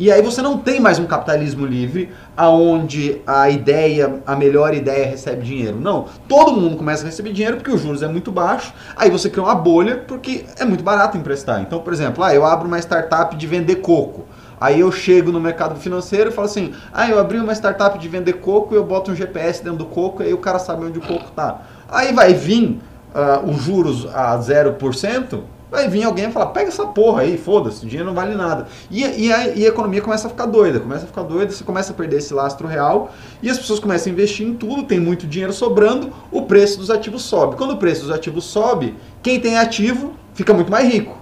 E 0.00 0.12
aí 0.12 0.22
você 0.22 0.40
não 0.40 0.56
tem 0.58 0.78
mais 0.78 1.00
um 1.00 1.06
capitalismo 1.06 1.66
livre, 1.66 2.12
aonde 2.36 3.20
a 3.26 3.50
ideia, 3.50 4.22
a 4.24 4.36
melhor 4.36 4.72
ideia 4.72 5.04
recebe 5.04 5.42
dinheiro. 5.42 5.76
Não, 5.80 6.06
todo 6.28 6.52
mundo 6.52 6.76
começa 6.76 7.02
a 7.02 7.06
receber 7.06 7.32
dinheiro 7.32 7.56
porque 7.56 7.72
os 7.72 7.82
juros 7.82 8.00
é 8.00 8.06
muito 8.06 8.30
baixo. 8.30 8.72
Aí 8.94 9.10
você 9.10 9.28
cria 9.28 9.42
uma 9.42 9.56
bolha 9.56 10.04
porque 10.06 10.44
é 10.56 10.64
muito 10.64 10.84
barato 10.84 11.16
emprestar. 11.18 11.60
Então, 11.62 11.80
por 11.80 11.92
exemplo, 11.92 12.22
ah, 12.22 12.32
eu 12.32 12.46
abro 12.46 12.68
uma 12.68 12.78
startup 12.78 13.34
de 13.34 13.44
vender 13.48 13.76
coco. 13.76 14.24
Aí 14.60 14.78
eu 14.78 14.92
chego 14.92 15.32
no 15.32 15.40
mercado 15.40 15.74
financeiro 15.74 16.30
e 16.30 16.32
falo 16.32 16.46
assim: 16.46 16.72
"Ah, 16.92 17.08
eu 17.08 17.18
abri 17.18 17.40
uma 17.40 17.52
startup 17.52 17.98
de 17.98 18.08
vender 18.08 18.34
coco, 18.34 18.76
eu 18.76 18.84
boto 18.84 19.10
um 19.10 19.16
GPS 19.16 19.64
dentro 19.64 19.78
do 19.78 19.86
coco, 19.86 20.22
aí 20.22 20.32
o 20.32 20.38
cara 20.38 20.60
sabe 20.60 20.84
onde 20.84 21.00
o 21.00 21.02
coco 21.02 21.32
tá". 21.32 21.62
Aí 21.88 22.12
vai 22.12 22.34
vir 22.34 22.80
ah, 23.12 23.40
os 23.44 23.56
juros 23.56 24.06
a 24.14 24.38
0%, 24.38 25.42
vai 25.70 25.88
vir 25.88 26.04
alguém 26.04 26.28
e 26.28 26.32
falar, 26.32 26.46
pega 26.46 26.68
essa 26.68 26.86
porra 26.86 27.22
aí, 27.22 27.36
foda-se, 27.36 27.84
o 27.84 27.88
dinheiro 27.88 28.06
não 28.06 28.14
vale 28.14 28.34
nada. 28.34 28.66
E, 28.90 29.02
e, 29.04 29.32
a, 29.32 29.48
e 29.48 29.64
a 29.64 29.68
economia 29.68 30.00
começa 30.00 30.26
a 30.26 30.30
ficar 30.30 30.46
doida, 30.46 30.80
começa 30.80 31.04
a 31.04 31.06
ficar 31.06 31.22
doida, 31.22 31.52
você 31.52 31.64
começa 31.64 31.92
a 31.92 31.94
perder 31.94 32.18
esse 32.18 32.32
lastro 32.32 32.66
real, 32.66 33.12
e 33.42 33.50
as 33.50 33.58
pessoas 33.58 33.78
começam 33.78 34.10
a 34.10 34.12
investir 34.12 34.46
em 34.46 34.54
tudo, 34.54 34.84
tem 34.84 34.98
muito 34.98 35.26
dinheiro 35.26 35.52
sobrando, 35.52 36.12
o 36.30 36.42
preço 36.42 36.78
dos 36.78 36.90
ativos 36.90 37.22
sobe. 37.22 37.56
Quando 37.56 37.72
o 37.72 37.76
preço 37.76 38.02
dos 38.02 38.10
ativos 38.10 38.44
sobe, 38.44 38.94
quem 39.22 39.38
tem 39.38 39.58
ativo 39.58 40.14
fica 40.34 40.54
muito 40.54 40.70
mais 40.70 40.90
rico. 40.90 41.18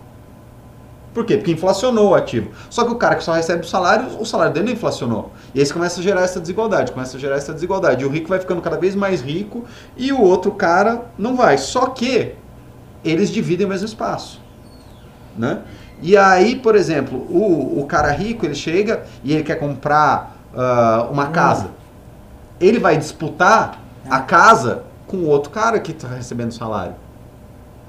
Por 1.16 1.24
quê? 1.24 1.38
Porque 1.38 1.50
inflacionou 1.50 2.10
o 2.10 2.14
ativo. 2.14 2.50
Só 2.68 2.84
que 2.84 2.92
o 2.92 2.96
cara 2.96 3.14
que 3.14 3.24
só 3.24 3.32
recebe 3.32 3.62
o 3.62 3.66
salário, 3.66 4.20
o 4.20 4.26
salário 4.26 4.52
dele 4.52 4.66
não 4.66 4.72
inflacionou. 4.74 5.32
E 5.54 5.60
aí 5.60 5.64
você 5.64 5.72
começa 5.72 5.98
a 5.98 6.02
gerar 6.02 6.20
essa 6.20 6.38
desigualdade, 6.38 6.92
começa 6.92 7.16
a 7.16 7.20
gerar 7.20 7.36
essa 7.36 7.54
desigualdade. 7.54 8.04
E 8.04 8.06
o 8.06 8.10
rico 8.10 8.28
vai 8.28 8.38
ficando 8.38 8.60
cada 8.60 8.76
vez 8.76 8.94
mais 8.94 9.22
rico 9.22 9.64
e 9.96 10.12
o 10.12 10.20
outro 10.20 10.50
cara 10.50 11.06
não 11.16 11.34
vai. 11.34 11.56
Só 11.56 11.86
que 11.86 12.34
eles 13.08 13.30
dividem 13.30 13.66
o 13.66 13.68
mesmo 13.68 13.86
espaço. 13.86 14.40
Né? 15.36 15.62
E 16.02 16.16
aí, 16.16 16.56
por 16.56 16.74
exemplo, 16.74 17.18
o, 17.30 17.80
o 17.80 17.86
cara 17.86 18.10
rico, 18.12 18.44
ele 18.44 18.54
chega 18.54 19.04
e 19.24 19.32
ele 19.32 19.42
quer 19.42 19.56
comprar 19.56 20.36
ah, 20.54 21.08
uma 21.10 21.28
casa. 21.28 21.70
Ele 22.60 22.78
vai 22.78 22.96
disputar 22.96 23.80
a 24.08 24.20
casa 24.20 24.84
com 25.06 25.18
o 25.18 25.26
outro 25.26 25.50
cara 25.50 25.78
que 25.80 25.92
está 25.92 26.08
recebendo 26.08 26.52
salário. 26.52 26.94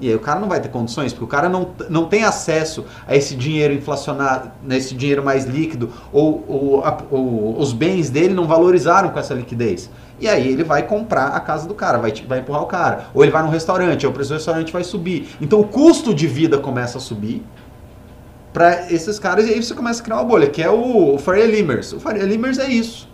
E 0.00 0.08
aí 0.08 0.14
o 0.14 0.20
cara 0.20 0.38
não 0.38 0.48
vai 0.48 0.60
ter 0.60 0.68
condições, 0.68 1.12
porque 1.12 1.24
o 1.24 1.28
cara 1.28 1.48
não, 1.48 1.70
não 1.90 2.04
tem 2.06 2.22
acesso 2.24 2.84
a 3.06 3.16
esse 3.16 3.34
dinheiro 3.34 3.74
inflacionado, 3.74 4.50
nesse 4.62 4.94
dinheiro 4.94 5.24
mais 5.24 5.44
líquido, 5.44 5.90
ou, 6.12 6.44
ou, 6.46 6.84
a- 6.84 6.98
ou 7.10 7.58
os 7.58 7.72
bens 7.72 8.08
dele 8.08 8.32
não 8.32 8.46
valorizaram 8.46 9.08
com 9.10 9.18
essa 9.18 9.34
liquidez. 9.34 9.90
E 10.20 10.28
aí 10.28 10.48
ele 10.48 10.62
vai 10.62 10.82
comprar 10.86 11.28
a 11.28 11.40
casa 11.40 11.66
do 11.66 11.74
cara, 11.74 11.98
vai, 11.98 12.12
vai 12.28 12.38
empurrar 12.40 12.62
o 12.62 12.66
cara. 12.66 13.06
Ou 13.12 13.22
ele 13.24 13.32
vai 13.32 13.42
num 13.42 13.50
restaurante, 13.50 14.06
aí 14.06 14.10
o 14.10 14.12
preço 14.14 14.30
do 14.30 14.34
restaurante 14.34 14.72
vai 14.72 14.84
subir. 14.84 15.28
Então 15.40 15.60
o 15.60 15.64
custo 15.66 16.14
de 16.14 16.26
vida 16.28 16.58
começa 16.58 16.98
a 16.98 17.00
subir 17.00 17.42
para 18.52 18.90
esses 18.92 19.18
caras, 19.18 19.46
e 19.48 19.52
aí 19.52 19.62
você 19.62 19.74
começa 19.74 20.00
a 20.00 20.04
criar 20.04 20.16
uma 20.16 20.24
bolha, 20.24 20.48
que 20.48 20.62
é 20.62 20.70
o, 20.70 21.14
o 21.14 21.18
Faria 21.18 21.46
Limers. 21.46 21.92
O 21.92 22.00
Faria 22.00 22.24
Limers 22.24 22.58
é 22.58 22.68
isso. 22.68 23.08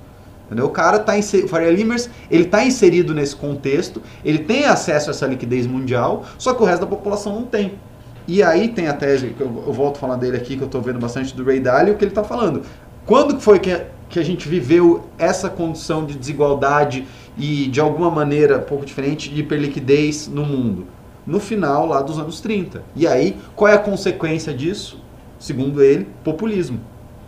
Entendeu? 0.47 0.67
O 0.67 0.71
cara 0.71 0.99
tá 0.99 1.17
inserido, 1.17 1.47
o 1.47 1.49
Faria 1.49 1.71
Limers, 1.71 2.11
ele 2.31 2.45
tá 2.45 2.65
inserido 2.65 3.15
nesse 3.15 3.35
contexto, 3.35 4.03
ele 4.25 4.41
tem 4.41 4.67
acesso 4.67 5.11
a 5.11 5.13
essa 5.13 5.27
liquidez 5.27 5.67
mundial, 5.67 6.25
só 6.37 6.53
que 6.53 6.63
o 6.63 6.67
resto 6.67 6.83
da 6.83 6.87
população 6.87 7.35
não 7.35 7.45
tem. 7.45 7.79
E 8.27 8.43
aí 8.43 8.69
tem 8.69 8.89
a 8.89 8.95
tese, 8.95 9.29
que 9.29 9.41
eu, 9.41 9.65
eu 9.67 9.73
volto 9.73 9.97
a 9.97 10.01
falar 10.01 10.17
dele 10.17 10.37
aqui, 10.37 10.57
que 10.57 10.63
eu 10.63 10.69
tô 10.69 10.81
vendo 10.81 10.99
bastante 10.99 11.35
do 11.35 11.45
Ray 11.45 11.61
Dalio, 11.61 11.95
que 11.97 12.05
ele 12.05 12.11
tá 12.11 12.25
falando. 12.25 12.63
Quando 13.07 13.39
foi 13.39 13.59
que, 13.59 13.83
que 14.09 14.19
a 14.19 14.23
gente 14.23 14.49
viveu 14.49 15.05
essa 15.19 15.51
condição 15.51 16.07
de 16.07 16.17
desigualdade 16.17 17.07
e, 17.37 17.67
de 17.67 17.81
alguma 17.81 18.11
maneira, 18.11 18.59
um 18.59 18.63
pouco 18.63 18.87
diferente, 18.87 19.29
de 19.29 19.41
hiperliquidez 19.41 20.27
no 20.29 20.45
mundo? 20.45 20.87
No 21.27 21.39
final 21.39 21.87
lá 21.87 22.01
dos 22.01 22.19
anos 22.19 22.41
30. 22.41 22.83
E 22.97 23.07
aí, 23.07 23.37
qual 23.55 23.71
é 23.71 23.75
a 23.75 23.79
consequência 23.79 24.55
disso? 24.55 25.03
Segundo 25.39 25.83
ele, 25.83 26.07
populismo. 26.23 26.81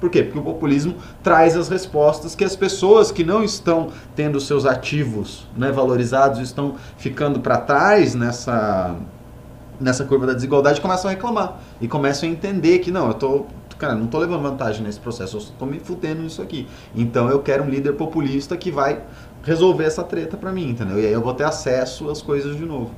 Por 0.06 0.10
quê? 0.10 0.22
Porque 0.22 0.38
o 0.38 0.42
populismo 0.42 0.94
traz 1.20 1.56
as 1.56 1.68
respostas 1.68 2.36
que 2.36 2.44
as 2.44 2.54
pessoas 2.54 3.10
que 3.10 3.24
não 3.24 3.42
estão 3.42 3.88
tendo 4.14 4.40
seus 4.40 4.64
ativos 4.64 5.48
né, 5.56 5.72
valorizados, 5.72 6.38
estão 6.38 6.76
ficando 6.96 7.40
para 7.40 7.58
trás 7.58 8.14
nessa, 8.14 8.94
nessa 9.80 10.04
curva 10.04 10.24
da 10.24 10.32
desigualdade, 10.32 10.80
começam 10.80 11.10
a 11.10 11.12
reclamar. 11.12 11.58
E 11.80 11.88
começam 11.88 12.28
a 12.28 12.30
entender 12.30 12.78
que 12.78 12.92
não, 12.92 13.08
eu 13.08 13.14
tô. 13.14 13.46
Cara, 13.78 13.96
não 13.96 14.06
tô 14.06 14.18
levando 14.18 14.42
vantagem 14.42 14.84
nesse 14.84 15.00
processo, 15.00 15.38
eu 15.38 15.42
tô 15.58 15.66
me 15.66 15.80
fudendo 15.80 16.22
nisso 16.22 16.40
aqui. 16.40 16.68
Então 16.94 17.28
eu 17.28 17.40
quero 17.40 17.64
um 17.64 17.68
líder 17.68 17.94
populista 17.94 18.56
que 18.56 18.70
vai 18.70 19.02
resolver 19.42 19.86
essa 19.86 20.04
treta 20.04 20.36
para 20.36 20.52
mim, 20.52 20.70
entendeu? 20.70 21.00
E 21.00 21.06
aí 21.06 21.12
eu 21.12 21.20
vou 21.20 21.34
ter 21.34 21.44
acesso 21.44 22.08
às 22.08 22.22
coisas 22.22 22.56
de 22.56 22.64
novo. 22.64 22.92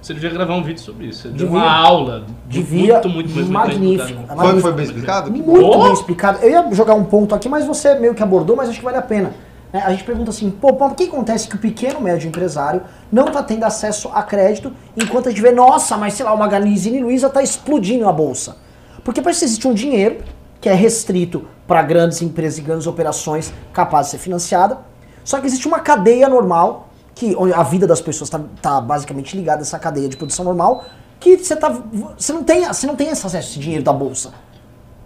Você 0.00 0.14
devia 0.14 0.30
gravar 0.30 0.54
um 0.54 0.62
vídeo 0.62 0.80
sobre 0.80 1.06
isso. 1.06 1.22
Você 1.22 1.28
deu 1.28 1.46
Devia. 1.48 1.56
uma 1.58 1.70
aula 1.76 2.24
Devia. 2.46 2.94
muito, 2.94 3.08
muito, 3.08 3.30
muito 3.30 3.50
magnífico. 3.52 4.22
Foi, 4.36 4.60
foi 4.60 4.72
bem 4.72 4.84
explicado? 4.84 5.30
Muito 5.30 5.50
Oh! 5.50 5.82
bem 5.84 5.92
explicado. 5.92 6.38
Eu 6.40 6.50
ia 6.50 6.74
jogar 6.74 6.94
um 6.94 7.04
ponto 7.04 7.34
aqui, 7.34 7.48
mas 7.48 7.66
você 7.66 7.94
meio 7.96 8.14
que 8.14 8.22
abordou, 8.22 8.54
mas 8.56 8.68
acho 8.68 8.78
que 8.78 8.84
vale 8.84 8.96
a 8.96 9.02
pena. 9.02 9.32
né? 9.72 9.82
a 9.84 9.90
gente 9.90 10.04
pergunta 10.04 10.30
assim, 10.30 10.50
pô, 10.50 10.72
por 10.74 10.94
que 10.94 11.04
acontece 11.04 11.48
que 11.48 11.56
o 11.56 11.58
pequeno 11.58 12.00
médio 12.00 12.28
empresário 12.28 12.82
não 13.12 13.26
está 13.26 13.42
tendo 13.42 13.64
acesso 13.64 14.08
a 14.14 14.22
crédito, 14.22 14.72
enquanto 14.96 15.26
a 15.26 15.30
gente 15.30 15.42
vê, 15.42 15.50
nossa, 15.50 15.96
mas 15.96 16.14
sei 16.14 16.24
lá, 16.24 16.32
uma 16.32 16.44
Magazine 16.46 17.00
Luiza 17.00 17.26
está 17.26 17.42
explodindo 17.42 18.08
a 18.08 18.12
bolsa. 18.12 18.56
Porque 19.04 19.20
parece 19.20 19.40
que 19.40 19.44
existe 19.46 19.66
um 19.68 19.74
dinheiro 19.74 20.18
que 20.60 20.68
é 20.68 20.74
restrito 20.74 21.44
para 21.66 21.82
grandes 21.82 22.22
empresas 22.22 22.58
e 22.58 22.62
grandes 22.62 22.86
operações 22.86 23.52
capazes 23.72 24.12
de 24.12 24.16
ser 24.18 24.22
financiada, 24.22 24.78
só 25.22 25.38
que 25.38 25.46
existe 25.46 25.68
uma 25.68 25.80
cadeia 25.80 26.28
normal, 26.28 26.87
que 27.18 27.36
a 27.52 27.64
vida 27.64 27.84
das 27.84 28.00
pessoas 28.00 28.30
está 28.54 28.80
basicamente 28.80 29.36
ligada 29.36 29.60
a 29.60 29.62
essa 29.62 29.76
cadeia 29.76 30.08
de 30.08 30.16
produção 30.16 30.44
normal, 30.44 30.84
que 31.18 31.36
você 31.36 31.56
tá, 31.56 31.68
você 32.16 32.32
não 32.32 32.44
tem, 32.44 32.64
você 32.64 32.86
não 32.86 32.94
tem 32.94 33.08
esse 33.08 33.26
acesso 33.26 33.36
a 33.36 33.40
esse 33.40 33.58
dinheiro 33.58 33.82
da 33.82 33.92
bolsa. 33.92 34.30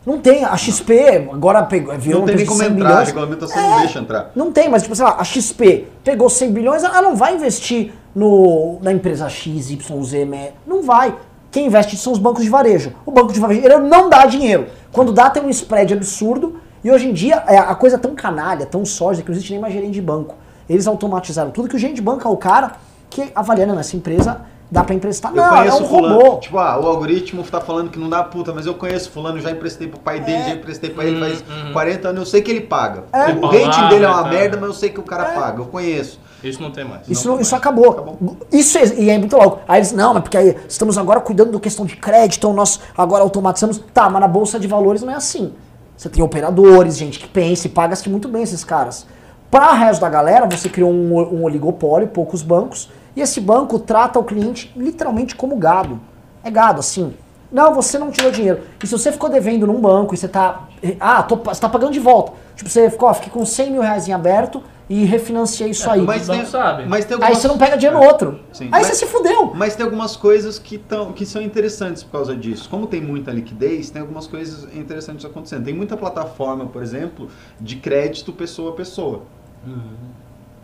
Não 0.05 0.19
tem. 0.19 0.45
A 0.45 0.55
XP 0.55 1.29
agora 1.33 1.63
pegou, 1.63 1.97
virou 1.97 2.21
Não 2.21 2.27
tem 2.27 2.37
nem 2.37 2.45
como 2.45 2.59
100 2.59 2.71
entrar, 2.71 2.99
a 2.99 3.05
regulamentação 3.05 3.63
não 3.63 3.79
deixa 3.79 3.99
entrar. 3.99 4.31
Não 4.37 4.53
tem, 4.53 4.69
mas 4.69 4.83
tipo, 4.83 4.95
sei 4.95 5.07
lá, 5.07 5.17
a 5.19 5.25
XP 5.25 5.89
pegou 6.05 6.29
100 6.29 6.53
bilhões, 6.53 6.85
ela 6.85 7.01
não 7.01 7.17
vai 7.17 7.35
investir 7.35 7.95
no, 8.15 8.79
na 8.83 8.93
empresa 8.93 9.31
X, 9.31 9.71
Y, 9.71 10.05
Z, 10.05 10.29
não 10.67 10.83
vai. 10.83 11.17
Quem 11.51 11.67
investe 11.67 11.97
são 11.97 12.13
os 12.13 12.19
bancos 12.19 12.43
de 12.45 12.51
varejo. 12.51 12.93
O 13.07 13.11
banco 13.11 13.33
de 13.33 13.41
varejo 13.41 13.79
não 13.79 14.11
dá 14.11 14.27
dinheiro. 14.27 14.67
Quando 14.93 15.15
dá, 15.15 15.31
tem 15.31 15.43
um 15.43 15.49
spread 15.49 15.95
absurdo. 15.95 16.61
E 16.85 16.91
hoje 16.91 17.09
em 17.09 17.13
dia, 17.15 17.43
é 17.47 17.57
a 17.57 17.75
coisa 17.75 17.97
tão 17.97 18.15
canalha, 18.15 18.67
tão 18.67 18.85
sórdida, 18.85 19.23
que 19.23 19.31
não 19.31 19.35
existe 19.35 19.53
nem 19.53 19.61
mais 19.61 19.73
gerente 19.73 19.95
de 19.95 20.03
banco. 20.03 20.35
Eles 20.69 20.87
automatizaram 20.87 21.51
tudo, 21.51 21.69
que 21.69 21.77
o 21.77 21.79
gerente 21.79 21.97
de 21.97 22.03
banco 22.03 22.27
é 22.27 22.31
o 22.31 22.37
cara 22.37 22.73
que 23.11 23.31
avalia, 23.35 23.67
não, 23.67 23.79
essa 23.79 23.97
empresa 23.97 24.41
Dá 24.71 24.83
pra 24.83 24.95
emprestar? 24.95 25.33
Eu 25.33 25.37
não, 25.37 25.55
é 25.63 25.75
um 25.75 25.85
fulano. 25.87 26.19
robô. 26.19 26.37
Tipo, 26.39 26.57
ah, 26.57 26.81
o 26.81 26.87
algoritmo 26.87 27.43
tá 27.43 27.61
falando 27.61 27.91
que 27.91 27.99
não 27.99 28.09
dá 28.09 28.25
puta, 28.25 28.55
mas 28.55 28.65
eu 28.65 28.73
conheço 28.73 29.11
fulano, 29.11 29.39
já 29.39 29.51
emprestei 29.51 29.87
pro 29.87 30.01
pai 30.01 30.19
dele, 30.21 30.39
É. 30.39 30.45
já 30.49 30.55
emprestei 30.55 30.89
pra 30.89 31.05
ele 31.05 31.21
faz 31.21 31.41
Uhum. 31.47 31.73
40 31.75 32.09
anos, 32.09 32.21
eu 32.21 32.25
sei 32.27 32.41
que 32.41 32.51
ele 32.51 32.63
paga. 32.63 33.05
É. 33.13 33.33
O 33.33 33.47
rating 33.49 33.89
dele 33.91 34.07
é 34.07 34.09
uma 34.09 34.23
Tá. 34.25 34.31
merda, 34.31 34.57
mas 34.59 34.69
eu 34.71 34.73
sei 34.75 34.89
que 34.89 34.99
o 34.99 35.03
cara 35.03 35.29
É. 35.29 35.35
paga, 35.35 35.59
eu 35.61 35.67
conheço. 35.67 36.19
Isso 36.43 36.63
não 36.63 36.71
tem 36.71 36.85
mais. 36.87 37.07
Isso, 37.07 37.29
Não, 37.29 37.35
isso 37.39 37.51
mas- 37.51 37.61
acabou. 37.61 37.91
acabou. 37.91 38.37
Isso 38.51 38.79
é, 38.79 38.87
e 38.95 39.11
é 39.11 39.19
muito 39.19 39.37
louco. 39.37 39.61
Aí 39.69 39.79
eles, 39.79 39.93
não, 39.93 40.15
mas 40.15 40.23
porque 40.23 40.39
aí 40.39 40.57
estamos 40.67 40.97
agora 40.97 41.21
cuidando 41.21 41.53
da 41.53 41.61
questão 41.61 41.85
de 41.85 41.95
crédito, 41.95 42.39
então 42.39 42.55
nós 42.55 42.81
agora 42.97 43.23
automatizamos. 43.23 43.79
Tá, 43.93 44.09
mas 44.09 44.23
na 44.23 44.29
bolsa 44.29 44.59
de 44.59 44.67
valores 44.67 45.03
não 45.03 45.13
é 45.13 45.17
assim. 45.17 45.53
Você 45.95 46.09
tem 46.09 46.25
operadores, 46.25 46.97
gente 46.97 47.19
que 47.19 47.29
pensa 47.29 47.67
e 47.67 47.71
paga-se 47.71 48.09
muito 48.09 48.27
bem 48.27 48.43
esses 48.43 48.65
caras. 48.65 49.07
Para 49.53 49.72
o 49.74 49.76
resto 49.76 50.00
da 50.00 50.09
galera, 50.09 50.46
você 50.46 50.66
criou 50.66 50.90
um, 50.90 51.14
um 51.14 51.44
oligopólio, 51.44 52.09
poucos 52.09 52.40
bancos, 52.40 52.88
e 53.14 53.20
esse 53.20 53.38
banco 53.38 53.78
trata 53.78 54.18
o 54.18 54.24
cliente 54.24 54.72
literalmente 54.74 55.36
como 55.36 55.57
gado. 55.57 56.00
É 56.42 56.50
gado, 56.50 56.80
assim. 56.80 57.12
Não, 57.53 57.74
você 57.74 57.98
não 57.98 58.11
tirou 58.11 58.32
dinheiro. 58.32 58.62
E 58.82 58.86
se 58.86 58.92
você 58.92 59.12
ficou 59.12 59.28
devendo 59.28 59.66
num 59.66 59.78
banco 59.78 60.14
e 60.14 60.16
você 60.16 60.26
tá. 60.26 60.68
Ah, 60.98 61.22
tô, 61.22 61.36
você 61.36 61.61
tá 61.61 61.68
pagando 61.68 61.92
de 61.92 62.00
volta. 62.00 62.32
Tipo, 62.57 62.70
você 62.70 62.88
ficou, 62.88 63.11
ó, 63.11 63.12
fiquei 63.12 63.30
com 63.30 63.44
100 63.44 63.72
mil 63.72 63.82
reais 63.82 64.09
em 64.09 64.14
aberto 64.14 64.62
e 64.88 65.05
refinanciei 65.05 65.68
isso 65.68 65.88
aí. 65.90 66.00
Mas 66.00 66.26
não 66.26 66.36
tem, 66.36 66.46
sabe. 66.46 66.86
mas 66.86 67.05
tem 67.05 67.18
Aí 67.18 67.22
algumas... 67.22 67.42
você 67.42 67.48
não 67.48 67.59
pega 67.59 67.76
dinheiro 67.76 67.98
no 68.00 68.07
outro. 68.07 68.40
Sim, 68.55 68.64
Aí 68.64 68.70
mas- 68.70 68.86
você 68.86 68.94
se 68.94 69.07
fudeu. 69.07 69.53
Mas 69.55 69.76
tem 69.76 69.84
algumas 69.84 70.16
coisas 70.16 70.59
que, 70.59 70.78
tão, 70.78 71.12
que 71.12 71.26
são 71.26 71.42
interessantes 71.42 72.03
por 72.03 72.12
causa 72.12 72.34
disso. 72.34 72.70
Como 72.70 72.86
tem 72.86 73.03
muita 73.03 73.30
liquidez, 73.30 73.90
tem 73.90 74.00
algumas 74.00 74.26
coisas 74.26 74.74
interessantes 74.74 75.26
acontecendo. 75.26 75.62
Tem 75.62 75.74
muita 75.74 75.94
plataforma, 75.94 76.64
por 76.64 76.82
exemplo, 76.82 77.28
de 77.61 77.76
crédito 77.76 78.32
pessoa 78.32 78.70
a 78.70 78.74
pessoa. 78.74 79.24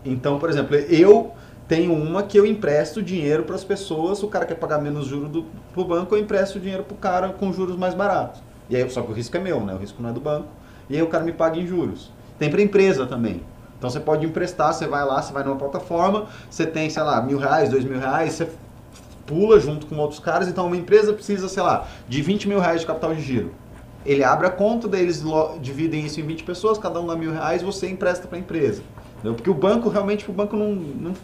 Então, 0.04 0.38
por 0.38 0.48
exemplo, 0.48 0.76
eu 0.76 1.32
tenho 1.66 1.92
uma 1.92 2.22
que 2.22 2.38
eu 2.38 2.46
empresto 2.46 3.02
dinheiro 3.02 3.42
para 3.42 3.54
as 3.54 3.64
pessoas, 3.64 4.22
o 4.22 4.28
cara 4.28 4.46
quer 4.46 4.54
pagar 4.54 4.80
menos 4.80 5.06
juros 5.06 5.30
do, 5.30 5.44
pro 5.72 5.84
banco, 5.84 6.14
eu 6.14 6.20
empresto 6.20 6.58
dinheiro 6.58 6.82
pro 6.82 6.96
cara 6.96 7.28
com 7.30 7.52
juros 7.52 7.76
mais 7.76 7.94
baratos. 7.94 8.40
E 8.70 8.76
aí, 8.76 8.88
só 8.90 9.02
que 9.02 9.10
o 9.10 9.14
risco 9.14 9.36
é 9.36 9.40
meu, 9.40 9.60
né? 9.60 9.74
O 9.74 9.78
risco 9.78 10.02
não 10.02 10.10
é 10.10 10.12
do 10.12 10.20
banco. 10.20 10.48
E 10.88 10.96
aí 10.96 11.02
o 11.02 11.08
cara 11.08 11.24
me 11.24 11.32
paga 11.32 11.58
em 11.58 11.66
juros. 11.66 12.10
Tem 12.38 12.50
para 12.50 12.62
empresa 12.62 13.06
também. 13.06 13.42
Então 13.78 13.88
você 13.88 14.00
pode 14.00 14.26
emprestar, 14.26 14.72
você 14.72 14.86
vai 14.86 15.04
lá, 15.04 15.22
você 15.22 15.32
vai 15.32 15.44
numa 15.44 15.56
plataforma, 15.56 16.26
você 16.50 16.66
tem, 16.66 16.90
sei 16.90 17.02
lá, 17.02 17.22
mil 17.22 17.38
reais, 17.38 17.70
dois 17.70 17.84
mil 17.84 17.98
reais, 17.98 18.32
você 18.32 18.48
pula 19.24 19.60
junto 19.60 19.86
com 19.86 19.96
outros 19.96 20.18
caras. 20.18 20.48
Então 20.48 20.66
uma 20.66 20.76
empresa 20.76 21.12
precisa, 21.12 21.48
sei 21.48 21.62
lá, 21.62 21.86
de 22.08 22.20
20 22.20 22.48
mil 22.48 22.58
reais 22.58 22.80
de 22.80 22.86
capital 22.86 23.14
de 23.14 23.22
giro. 23.22 23.52
Ele 24.06 24.24
abre 24.24 24.46
a 24.46 24.50
conta, 24.50 24.88
daí 24.88 25.02
eles 25.02 25.22
dividem 25.60 26.06
isso 26.06 26.20
em 26.20 26.26
20 26.26 26.44
pessoas, 26.44 26.78
cada 26.78 27.00
um 27.00 27.06
dá 27.06 27.16
mil 27.16 27.32
reais, 27.32 27.62
você 27.62 27.88
empresta 27.88 28.26
para 28.26 28.38
a 28.38 28.40
empresa. 28.40 28.82
Entendeu? 29.14 29.34
Porque 29.34 29.50
o 29.50 29.54
banco, 29.54 29.88
realmente, 29.88 30.28
o 30.30 30.32
banco 30.32 30.56
não, 30.56 30.74
não 30.74 31.14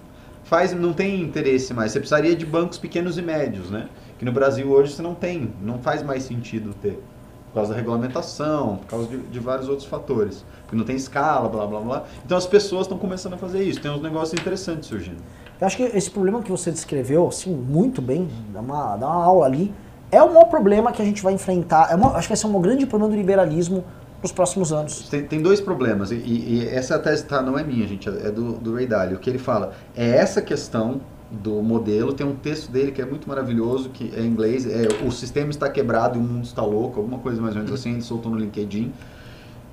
faz, 0.45 0.72
não 0.72 0.93
tem 0.93 1.20
interesse 1.20 1.72
mais. 1.72 1.93
Você 1.93 2.01
precisaria 2.01 2.35
de 2.35 2.45
bancos 2.45 2.79
pequenos 2.79 3.16
e 3.18 3.22
médios, 3.22 3.70
né? 3.70 3.89
Que 4.18 4.25
no 4.25 4.33
Brasil 4.33 4.68
hoje 4.70 4.93
você 4.93 5.03
não 5.03 5.14
tem, 5.14 5.53
não 5.62 5.79
faz 5.79 6.03
mais 6.03 6.25
sentido 6.25 6.75
ter. 6.75 7.03
Por 7.49 7.55
causa 7.61 7.70
da 7.70 7.77
regulamentação, 7.77 8.79
por 8.79 8.87
causa 8.87 9.09
de, 9.09 9.16
de 9.18 9.39
vários 9.39 9.68
outros 9.68 9.87
fatores. 9.87 10.45
Porque 10.62 10.75
não 10.75 10.85
tem 10.85 10.97
escala, 10.97 11.49
blá 11.49 11.66
blá 11.66 11.81
blá. 11.81 12.05
Então 12.25 12.37
as 12.37 12.47
pessoas 12.47 12.83
estão 12.83 12.99
começando 12.99 13.35
a 13.35 13.39
fazer 13.39 13.62
isso. 13.62 13.81
Tem 13.81 13.91
uns 13.91 14.03
negócios 14.03 14.39
interessantes 14.39 14.89
surgindo. 14.89 15.22
Eu 15.61 15.66
acho 15.66 15.77
que 15.77 15.85
esse 15.85 16.11
problema 16.11 16.43
que 16.43 16.51
você 16.51 16.72
descreveu, 16.72 17.29
assim, 17.29 17.55
muito 17.55 18.03
bem, 18.03 18.29
dá 18.53 18.61
uma, 18.61 18.97
dá 18.97 19.07
uma 19.07 19.25
aula 19.25 19.47
ali, 19.47 19.72
é 20.14 20.22
o 20.22 20.28
maior 20.28 20.46
problema 20.46 20.92
que 20.92 21.02
a 21.02 21.04
gente 21.04 21.22
vai 21.22 21.32
enfrentar. 21.32 21.88
É 21.90 21.94
uma- 21.94 22.10
acho 22.12 22.22
que 22.22 22.28
vai 22.28 22.36
ser 22.36 22.46
um 22.46 22.60
grande 22.60 22.86
problema 22.86 23.12
do 23.12 23.16
liberalismo 23.16 23.84
nos 24.22 24.32
próximos 24.32 24.72
anos. 24.72 25.08
Tem, 25.08 25.22
tem 25.24 25.42
dois 25.42 25.60
problemas, 25.60 26.10
e, 26.10 26.14
e- 26.16 26.68
essa 26.70 26.98
tese 26.98 27.24
tá, 27.24 27.42
não 27.42 27.58
é 27.58 27.62
minha, 27.64 27.86
gente, 27.86 28.08
é 28.08 28.30
do, 28.30 28.52
do 28.52 28.74
Ray 28.74 28.86
Dalio. 28.86 29.16
O 29.16 29.20
que 29.20 29.28
ele 29.28 29.38
fala 29.38 29.72
é 29.96 30.08
essa 30.16 30.40
questão 30.40 31.00
do 31.30 31.60
modelo, 31.62 32.12
tem 32.12 32.24
um 32.26 32.34
texto 32.34 32.70
dele 32.70 32.92
que 32.92 33.02
é 33.02 33.04
muito 33.04 33.28
maravilhoso, 33.28 33.88
que 33.90 34.12
é 34.16 34.20
em 34.20 34.26
inglês, 34.26 34.66
é 34.66 34.86
o 35.04 35.10
sistema 35.10 35.50
está 35.50 35.68
quebrado 35.68 36.16
e 36.16 36.20
o 36.20 36.24
mundo 36.24 36.44
está 36.44 36.62
louco, 36.62 37.00
alguma 37.00 37.18
coisa 37.18 37.40
mais 37.42 37.54
ou 37.56 37.62
menos 37.62 37.78
assim, 37.78 37.92
ele 37.92 38.02
soltou 38.02 38.30
no 38.30 38.38
LinkedIn. 38.38 38.92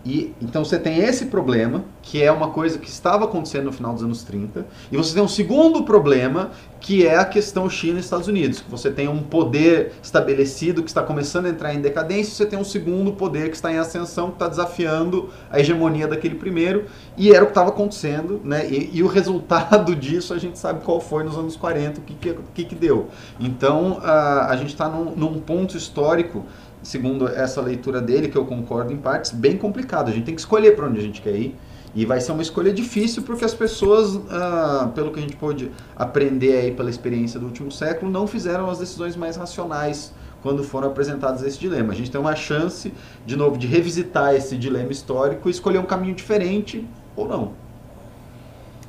E 0.04 0.34
então 0.42 0.66
você 0.66 0.80
tem 0.80 1.00
esse 1.00 1.28
problema, 1.28 1.84
que 2.02 2.22
é 2.22 2.32
uma 2.32 2.50
coisa 2.50 2.80
que 2.80 2.90
estava 2.90 3.26
acontecendo 3.26 3.66
no 3.66 3.72
final 3.72 3.94
dos 3.94 4.04
anos 4.04 4.24
30, 4.24 4.66
e 4.92 4.98
você 4.98 5.14
tem 5.14 5.22
um 5.22 5.28
segundo 5.28 5.84
problema, 5.84 6.52
que 6.80 7.06
é 7.06 7.18
a 7.18 7.26
questão 7.26 7.70
China 7.70 7.98
e 7.98 8.02
Estados 8.02 8.28
Unidos, 8.28 8.62
que 8.62 8.72
você 8.72 8.90
tem 8.90 9.08
um 9.08 9.22
poder 9.22 9.94
estabelecido 10.02 10.82
que 10.82 10.90
está 10.90 11.04
começando 11.04 11.46
a 11.46 11.50
entrar 11.50 11.74
em 11.76 11.82
decadência, 11.82 12.32
e 12.32 12.36
você 12.36 12.46
tem 12.48 12.58
um 12.58 12.64
segundo 12.64 13.14
poder 13.14 13.50
que 13.50 13.56
está 13.56 13.72
em 13.72 13.78
ascensão, 13.78 14.30
que 14.30 14.36
está 14.36 14.48
desafiando 14.48 15.30
a 15.52 15.60
hegemonia 15.60 16.08
daquele 16.08 16.36
primeiro, 16.36 16.86
e 17.16 17.32
era 17.32 17.44
o 17.44 17.48
que 17.48 17.52
estava 17.52 17.70
acontecendo, 17.70 18.42
né? 18.44 18.68
E, 18.68 18.98
e 18.98 19.04
o 19.04 19.08
resultado 19.12 19.96
disso 19.96 20.34
a 20.34 20.40
gente 20.40 20.58
sabe 20.58 20.84
qual 20.84 21.00
foi 21.00 21.24
nos 21.24 21.38
anos 21.38 21.56
40, 21.56 22.00
o 22.00 22.04
que, 22.04 22.16
que, 22.16 22.36
que, 22.56 22.66
que 22.66 22.76
deu. 22.76 23.10
Então 23.40 24.00
a, 24.02 24.48
a 24.48 24.56
gente 24.56 24.70
está 24.70 24.90
num, 24.90 25.16
num 25.16 25.40
ponto 25.40 25.78
histórico 25.78 26.46
segundo 26.84 27.28
essa 27.28 27.62
leitura 27.62 28.02
dele, 28.02 28.28
que 28.28 28.38
eu 28.38 28.46
concordo 28.46 28.92
em 28.92 28.98
partes, 28.98 29.32
bem 29.32 29.58
complicado. 29.58 30.10
A 30.10 30.12
gente 30.12 30.26
tem 30.26 30.36
que 30.36 30.42
escolher 30.42 30.76
para 30.76 30.88
onde 30.88 31.00
a 31.00 31.04
gente 31.04 31.22
quer 31.22 31.36
ir. 31.36 31.56
E 31.94 32.06
vai 32.06 32.22
ser 32.22 32.32
uma 32.32 32.42
escolha 32.42 32.72
difícil 32.72 33.22
porque 33.24 33.44
as 33.44 33.54
pessoas, 33.54 34.18
ah, 34.30 34.90
pelo 34.96 35.12
que 35.12 35.20
a 35.20 35.22
gente 35.22 35.36
pôde 35.36 35.70
aprender 35.96 36.58
aí 36.58 36.72
pela 36.72 36.90
experiência 36.90 37.38
do 37.38 37.46
último 37.46 37.70
século, 37.70 38.10
não 38.10 38.26
fizeram 38.26 38.70
as 38.70 38.80
decisões 38.80 39.16
mais 39.18 39.36
racionais 39.36 40.14
quando 40.42 40.64
foram 40.64 40.88
apresentados 40.88 41.44
esse 41.44 41.60
dilema. 41.60 41.92
A 41.92 41.96
gente 41.96 42.10
tem 42.10 42.20
uma 42.20 42.36
chance, 42.36 42.94
de 43.26 43.36
novo, 43.36 43.58
de 43.58 43.68
revisitar 43.68 44.34
esse 44.34 44.58
dilema 44.58 44.92
histórico 44.92 45.50
e 45.50 45.52
escolher 45.52 45.80
um 45.80 45.86
caminho 45.86 46.16
diferente 46.16 46.88
ou 47.16 47.28
não. 47.28 47.52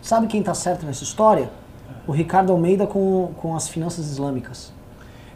Sabe 0.00 0.28
quem 0.28 0.42
tá 0.42 0.54
certo 0.54 0.86
nessa 0.86 1.02
história? 1.02 1.50
O 2.06 2.12
Ricardo 2.12 2.52
Almeida 2.52 2.86
com, 2.86 3.32
com 3.36 3.54
as 3.54 3.68
finanças 3.68 4.10
islâmicas. 4.10 4.72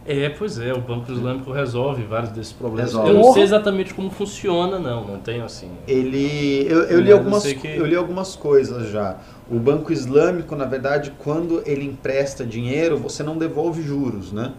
É, 0.09 0.29
pois 0.29 0.59
é, 0.59 0.73
o 0.73 0.81
Banco 0.81 1.11
Islâmico 1.11 1.51
resolve 1.51 2.05
vários 2.05 2.31
desses 2.31 2.53
problemas. 2.53 2.93
Resolve. 2.93 3.11
Eu 3.11 3.15
não 3.17 3.33
sei 3.33 3.43
exatamente 3.43 3.93
como 3.93 4.09
funciona, 4.11 4.79
não. 4.79 5.05
Não 5.05 5.19
tenho 5.19 5.45
assim. 5.45 5.71
Ele, 5.89 6.65
eu, 6.69 6.83
eu 6.85 7.01
li 7.01 7.05
Mas 7.05 7.11
eu 7.11 7.17
algumas, 7.19 7.43
sei 7.43 7.55
que- 7.57 7.69
eu 7.77 7.85
li 7.85 7.97
algumas 7.97 8.37
coisas 8.37 8.91
já. 8.91 9.17
O 9.51 9.59
Banco 9.59 9.93
Islâmico, 9.93 10.55
na 10.55 10.65
verdade, 10.65 11.13
quando 11.19 11.63
ele 11.67 11.85
empresta 11.85 12.45
dinheiro, 12.45 12.97
você 12.97 13.23
não 13.23 13.37
devolve 13.37 13.83
juros, 13.83 14.33
né? 14.33 14.53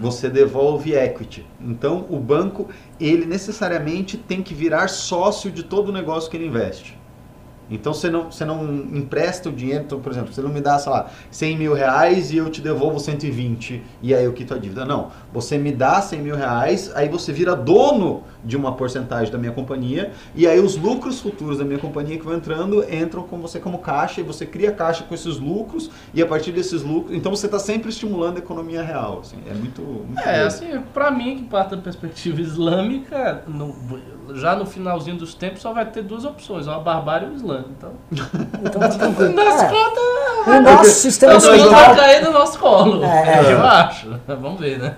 Você 0.00 0.28
devolve 0.28 0.92
equity. 0.92 1.46
Então, 1.60 2.04
o 2.10 2.18
banco, 2.18 2.68
ele 2.98 3.24
necessariamente 3.26 4.16
tem 4.16 4.42
que 4.42 4.52
virar 4.52 4.88
sócio 4.88 5.52
de 5.52 5.62
todo 5.62 5.90
o 5.90 5.92
negócio 5.92 6.28
que 6.28 6.36
ele 6.36 6.46
investe. 6.46 6.98
Então, 7.70 7.94
você 7.94 8.10
não, 8.10 8.30
você 8.30 8.44
não 8.44 8.64
empresta 8.92 9.48
o 9.48 9.52
dinheiro, 9.52 9.84
então, 9.84 10.00
por 10.00 10.12
exemplo, 10.12 10.32
você 10.32 10.42
não 10.42 10.50
me 10.50 10.60
dá, 10.60 10.78
sei 10.78 10.92
lá, 10.92 11.10
100 11.30 11.56
mil 11.58 11.74
reais 11.74 12.30
e 12.30 12.36
eu 12.36 12.50
te 12.50 12.60
devolvo 12.60 12.98
120 13.00 13.82
e 14.02 14.14
aí 14.14 14.24
eu 14.24 14.32
quito 14.32 14.52
a 14.54 14.58
dívida. 14.58 14.84
Não, 14.84 15.10
você 15.32 15.56
me 15.58 15.72
dá 15.72 16.00
100 16.02 16.20
mil 16.20 16.36
reais, 16.36 16.90
aí 16.94 17.08
você 17.08 17.32
vira 17.32 17.54
dono 17.56 18.22
de 18.44 18.56
uma 18.56 18.72
porcentagem 18.74 19.32
da 19.32 19.38
minha 19.38 19.52
companhia 19.52 20.12
e 20.34 20.46
aí 20.46 20.60
os 20.60 20.76
lucros 20.76 21.20
futuros 21.20 21.58
da 21.58 21.64
minha 21.64 21.78
companhia 21.78 22.18
que 22.18 22.24
vão 22.24 22.34
entrando, 22.34 22.84
entram 22.92 23.22
com 23.22 23.38
você 23.38 23.58
como 23.58 23.78
caixa 23.78 24.20
e 24.20 24.24
você 24.24 24.44
cria 24.44 24.70
caixa 24.70 25.04
com 25.04 25.14
esses 25.14 25.38
lucros 25.38 25.90
e 26.12 26.22
a 26.22 26.26
partir 26.26 26.52
desses 26.52 26.82
lucros, 26.82 27.16
então 27.16 27.34
você 27.34 27.46
está 27.46 27.58
sempre 27.58 27.88
estimulando 27.88 28.36
a 28.36 28.40
economia 28.40 28.82
real. 28.82 29.20
assim, 29.20 29.38
é 29.50 29.54
muito... 29.54 29.80
muito 29.80 30.18
É, 30.20 30.42
assim, 30.42 30.80
pra 30.92 31.10
mim, 31.10 31.38
que 31.38 31.44
parte 31.44 31.70
da 31.70 31.78
perspectiva 31.78 32.40
islâmica, 32.40 33.42
no- 33.46 33.74
já 34.34 34.54
no 34.56 34.66
finalzinho 34.66 35.16
dos 35.16 35.34
tempos 35.34 35.62
só 35.62 35.72
vai 35.72 35.90
ter 35.90 36.02
duas 36.02 36.24
opções, 36.24 36.66
uma 36.66 36.78
barbárie 36.80 37.26
e 37.28 37.30
um 37.30 37.34
Então, 37.70 37.90
Então 38.62 38.80
tá 38.80 38.88
tranquilo. 38.98 39.32
nas 39.34 39.62
É, 39.62 39.68
contas, 39.68 40.46
o 40.46 40.60
nosso 40.60 40.90
sistema 40.90 41.38
vai 41.38 41.96
cair 41.96 42.22
no 42.24 42.30
nosso 42.32 42.58
colo. 42.58 43.04
É. 43.04 43.52
Eu 43.52 43.62
acho. 43.64 44.08
Vamos 44.26 44.60
ver, 44.60 44.78
né? 44.78 44.94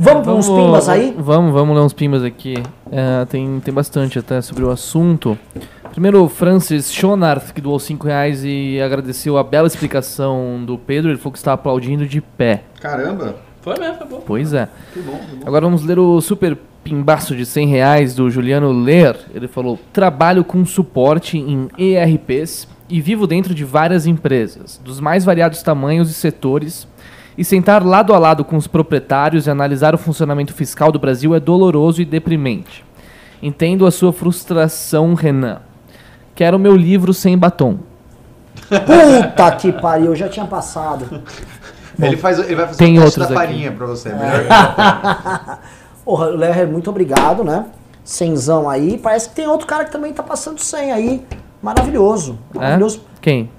Vamos 0.00 0.22
para 0.22 0.32
uns 0.34 0.48
pimbas 0.48 0.88
aí? 0.88 1.14
Vamos, 1.18 1.52
vamos 1.52 1.76
ler 1.76 1.82
uns 1.82 1.92
pimbas 1.92 2.22
aqui. 2.22 2.62
É, 2.92 3.24
tem, 3.24 3.58
tem 3.60 3.74
bastante 3.74 4.18
até 4.18 4.40
sobre 4.40 4.62
o 4.64 4.70
assunto. 4.70 5.36
Primeiro, 5.90 6.22
o 6.22 6.28
Francis 6.28 6.92
Schonarth, 6.92 7.52
que 7.52 7.60
doou 7.60 7.80
5 7.80 8.06
reais 8.06 8.44
e 8.44 8.80
agradeceu 8.80 9.36
a 9.36 9.42
bela 9.42 9.66
explicação 9.66 10.62
do 10.64 10.78
Pedro. 10.78 11.10
Ele 11.10 11.18
falou 11.18 11.32
que 11.32 11.38
está 11.38 11.52
aplaudindo 11.54 12.06
de 12.06 12.20
pé. 12.20 12.62
Caramba, 12.80 13.34
Foi 13.60 13.76
mesmo, 13.76 13.96
foi 13.96 14.06
bom. 14.06 14.22
Pois 14.24 14.52
é. 14.52 14.68
que 14.92 15.00
bom, 15.00 15.18
que 15.18 15.36
bom. 15.36 15.42
Agora 15.48 15.64
vamos 15.64 15.82
ler 15.82 15.98
o 15.98 16.20
super 16.20 16.56
pimbaço 16.84 17.34
de 17.34 17.44
100 17.44 17.68
reais 17.68 18.14
do 18.14 18.30
Juliano 18.30 18.72
Ler. 18.72 19.16
Ele 19.34 19.48
falou: 19.48 19.78
Trabalho 19.92 20.44
com 20.44 20.64
suporte 20.64 21.38
em 21.38 21.68
ERPs 21.78 22.68
e 22.88 23.00
vivo 23.00 23.26
dentro 23.26 23.54
de 23.54 23.64
várias 23.64 24.06
empresas, 24.06 24.80
dos 24.82 25.00
mais 25.00 25.24
variados 25.24 25.62
tamanhos 25.62 26.10
e 26.10 26.14
setores. 26.14 26.86
E 27.36 27.44
sentar 27.44 27.86
lado 27.86 28.12
a 28.12 28.18
lado 28.18 28.44
com 28.44 28.56
os 28.56 28.66
proprietários 28.66 29.46
e 29.46 29.50
analisar 29.50 29.94
o 29.94 29.98
funcionamento 29.98 30.52
fiscal 30.52 30.90
do 30.90 30.98
Brasil 30.98 31.36
é 31.36 31.38
doloroso 31.38 32.02
e 32.02 32.04
deprimente. 32.04 32.84
Entendo 33.40 33.86
a 33.86 33.92
sua 33.92 34.12
frustração, 34.12 35.14
Renan. 35.14 35.60
Quero 36.34 36.58
meu 36.58 36.74
livro 36.76 37.14
sem 37.14 37.38
batom. 37.38 37.78
Puta 38.68 39.50
que 39.52 39.70
pariu, 39.70 40.06
eu 40.06 40.16
já 40.16 40.28
tinha 40.28 40.46
passado. 40.46 41.22
Ele, 42.00 42.16
faz, 42.16 42.38
ele 42.38 42.54
vai 42.54 42.66
fazer 42.66 42.78
tem 42.78 42.98
um 42.98 43.02
teste 43.02 43.18
da 43.18 43.24
aqui. 43.26 43.34
farinha 43.34 43.72
pra 43.72 43.86
você. 43.86 44.10
Melhor. 44.10 45.58
Ô, 46.08 46.16
Lerrer, 46.24 46.66
muito 46.66 46.88
obrigado, 46.88 47.44
né? 47.44 47.66
Cenzão 48.02 48.66
aí. 48.66 48.96
Parece 48.96 49.28
que 49.28 49.34
tem 49.34 49.46
outro 49.46 49.66
cara 49.66 49.84
que 49.84 49.92
também 49.92 50.10
tá 50.10 50.22
passando 50.22 50.58
100 50.58 50.90
aí. 50.90 51.22
Maravilhoso. 51.60 52.38
É? 52.54 52.58
Maravilhoso. 52.58 53.02
Quem? 53.20 53.50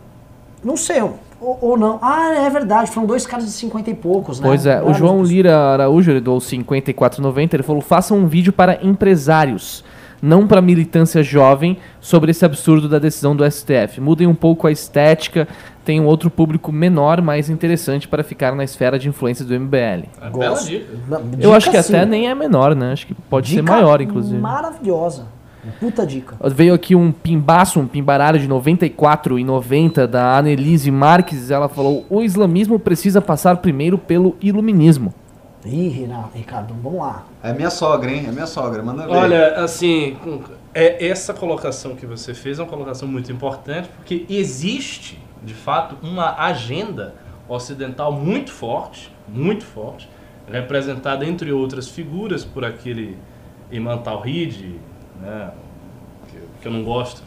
Não 0.64 0.76
sei, 0.76 1.00
Ou, 1.00 1.60
ou 1.62 1.78
não. 1.78 2.00
Ah, 2.02 2.34
é 2.34 2.50
verdade. 2.50 2.90
Foram 2.90 3.06
dois 3.06 3.28
caras 3.28 3.46
de 3.46 3.52
50 3.52 3.92
e 3.92 3.94
poucos, 3.94 4.40
né? 4.40 4.48
Pois 4.48 4.66
é, 4.66 4.82
o 4.82 4.92
João 4.96 5.22
Lira 5.22 5.56
Araújo, 5.56 6.10
ele 6.10 6.20
doou 6.20 6.40
54,90, 6.40 7.54
ele 7.54 7.62
falou, 7.62 7.84
faça 7.84 8.16
um 8.16 8.26
vídeo 8.26 8.52
para 8.52 8.84
empresários, 8.84 9.84
não 10.22 10.48
para 10.48 10.62
militância 10.62 11.24
jovem, 11.24 11.78
sobre 12.02 12.32
esse 12.32 12.46
absurdo 12.46 12.88
da 12.88 13.00
decisão 13.00 13.36
do 13.36 13.50
STF. 13.50 14.00
Mudem 14.00 14.28
um 14.28 14.36
pouco 14.36 14.68
a 14.68 14.72
estética, 14.72 15.48
tem 15.86 16.00
um 16.00 16.06
outro 16.06 16.30
público 16.30 16.72
menor, 16.72 17.22
mais 17.22 17.50
interessante 17.50 18.08
para 18.08 18.24
ficar 18.24 18.56
na 18.56 18.64
esfera 18.64 19.00
de 19.00 19.10
influência 19.10 19.44
do 19.44 19.60
MBL. 19.60 20.08
É 20.22 20.30
bela 20.30 20.60
dica. 20.60 20.86
Eu 21.12 21.38
dica 21.38 21.58
acho 21.58 21.72
que 21.72 21.82
sim. 21.82 21.96
até 21.96 22.06
nem 22.06 22.30
é 22.30 22.36
menor, 22.36 22.76
né? 22.76 22.92
Acho 22.92 23.08
que 23.08 23.14
pode 23.14 23.50
ser 23.50 23.62
maior, 23.62 24.02
inclusive. 24.02 24.38
Maravilhosa. 24.38 25.26
Puta 25.80 26.06
dica. 26.06 26.36
Veio 26.52 26.74
aqui 26.74 26.96
um 26.96 27.12
pimbaço, 27.12 27.80
um 27.80 27.88
pimbaralho 27.88 28.40
de 28.40 28.48
94 28.48 29.38
e 29.38 29.44
90 29.44 30.08
da 30.08 30.38
Annelise 30.38 30.90
Marques. 30.90 31.52
Ela 31.52 31.68
falou: 31.68 32.06
o 32.10 32.22
islamismo 32.22 32.80
precisa 32.80 33.22
passar 33.22 33.58
primeiro 33.58 33.98
pelo 33.98 34.36
iluminismo. 34.42 35.14
Ih, 35.66 35.90
Renato, 35.90 36.38
Ricardo, 36.38 36.74
vamos 36.82 37.00
lá. 37.00 37.26
É 37.44 37.52
minha 37.52 37.70
sogra, 37.70 38.10
hein? 38.10 38.26
É 38.28 38.32
minha 38.32 38.48
sogra. 38.48 38.82
Manda 38.82 39.06
ver. 39.06 39.14
Olha, 39.14 39.56
assim, 39.56 40.18
é, 40.74 41.06
essa 41.06 41.34
colocação 41.34 41.96
que 41.96 42.06
você 42.06 42.34
fez 42.34 42.60
é 42.60 42.64
uma 42.64 42.70
colocação 42.70 43.08
muito 43.08 43.32
importante, 43.32 43.90
porque 43.90 44.26
existe, 44.30 45.22
de 45.44 45.54
fato, 45.54 45.98
uma 46.02 46.36
agenda 46.38 47.16
ocidental 47.48 48.12
muito 48.12 48.52
forte, 48.52 49.12
muito 49.28 49.66
forte, 49.66 50.10
representada, 50.50 51.26
entre 51.26 51.52
outras 51.52 51.90
figuras, 51.90 52.46
por 52.46 52.64
aquele 52.64 53.18
Iman 53.72 53.98
Tawhid, 53.98 54.80
né, 55.22 55.52
que 56.62 56.68
eu 56.68 56.72
não 56.72 56.84
gosto. 56.84 57.22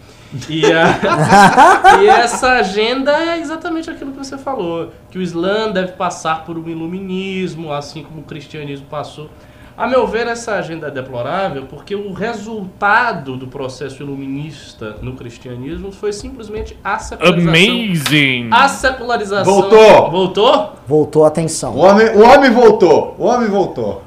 E, 0.49 0.65
a- 0.73 2.01
e 2.03 2.09
essa 2.09 2.53
agenda 2.53 3.13
é 3.13 3.39
exatamente 3.39 3.91
aquilo 3.91 4.13
que 4.13 4.19
você 4.19 4.39
falou, 4.39 4.91
que 5.11 5.19
o 5.19 5.23
Islã 5.23 5.71
deve 5.71 5.93
passar 5.93 6.45
por 6.45 6.57
um 6.57 6.69
iluminismo, 6.69 7.73
assim 7.73 8.03
como 8.03 8.21
o 8.21 8.25
cristianismo 8.25 8.87
passou. 8.87 9.29
A 9.77 9.87
meu 9.87 10.07
ver, 10.07 10.27
essa 10.27 10.53
agenda 10.55 10.89
é 10.89 10.91
deplorável 10.91 11.65
porque 11.65 11.95
o 11.95 12.13
resultado 12.13 13.37
do 13.39 13.47
processo 13.47 14.03
iluminista 14.03 14.97
no 15.01 15.15
cristianismo 15.15 15.91
foi 15.91 16.13
simplesmente 16.13 16.79
a 16.85 16.99
secularização. 16.99 17.51
Amazing! 17.75 18.49
A 18.53 18.69
secularização. 18.69 19.53
Voltou! 19.53 20.11
Voltou? 20.11 20.73
Voltou 20.87 21.23
a 21.23 21.25
O 21.25 21.29
atenção. 21.29 21.77
homem, 21.79 22.07
o 22.11 22.21
homem 22.23 22.51
voltou. 22.51 23.17
O 23.19 23.25
homem 23.25 23.49
voltou. 23.49 24.03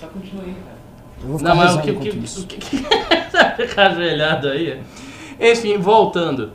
Só 0.00 0.06
continua 0.06 0.44
aí, 0.44 0.54
cara. 0.54 0.76
Eu 0.76 0.80
vou 0.80 1.10
ficar 1.10 1.11
Não, 1.24 1.54
mas 1.56 1.74
o 1.74 1.80
que, 1.80 1.92
que, 1.94 2.08
isso. 2.18 2.42
o 2.42 2.46
que, 2.46 2.56
que 2.58 2.82
tá 3.30 3.52
ficar 3.56 3.88
ajoelhado 3.88 4.48
aí? 4.48 4.80
Enfim, 5.40 5.78
voltando. 5.78 6.50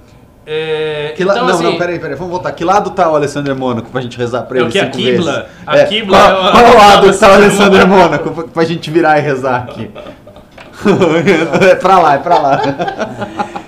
É, 0.45 1.13
Que 1.17 1.25
la- 1.25 1.33
então, 1.33 1.45
não, 1.47 1.53
assim, 1.55 1.63
não, 1.63 1.77
peraí, 1.77 1.99
peraí. 1.99 2.15
Vamos 2.15 2.31
voltar. 2.31 2.51
Que 2.53 2.63
lado 2.63 2.91
tá 2.91 3.11
o 3.11 3.15
Alessandro 3.15 3.53
Mônaco 3.55 3.89
pra 3.89 3.99
gente 4.01 4.17
rezar 4.17 4.43
pra 4.43 4.59
É 4.59 4.61
ele? 4.61 4.71
que? 4.71 4.79
A 4.79 4.83
cinco 4.85 4.97
Qibla? 4.97 5.31
vezes? 5.33 5.49
A 5.65 5.77
É, 5.77 5.85
Qibla 5.85 6.17
Qual, 6.17 6.29
é 6.47 6.51
qual 6.51 6.63
o 6.73 6.77
lado 6.77 7.11
que 7.11 7.17
tá 7.17 7.29
o 7.29 7.33
Alessandro 7.33 7.79
Alessandro 7.81 7.87
Mônaco 7.87 8.31
pra, 8.31 8.43
pra 8.45 8.63
gente 8.63 8.89
virar 8.89 9.17
e 9.17 9.21
rezar 9.21 9.63
aqui? 9.63 9.91
é 11.69 11.75
pra 11.75 11.99
lá, 11.99 12.13
é 12.15 12.17
pra 12.19 12.37
lá. 12.39 12.61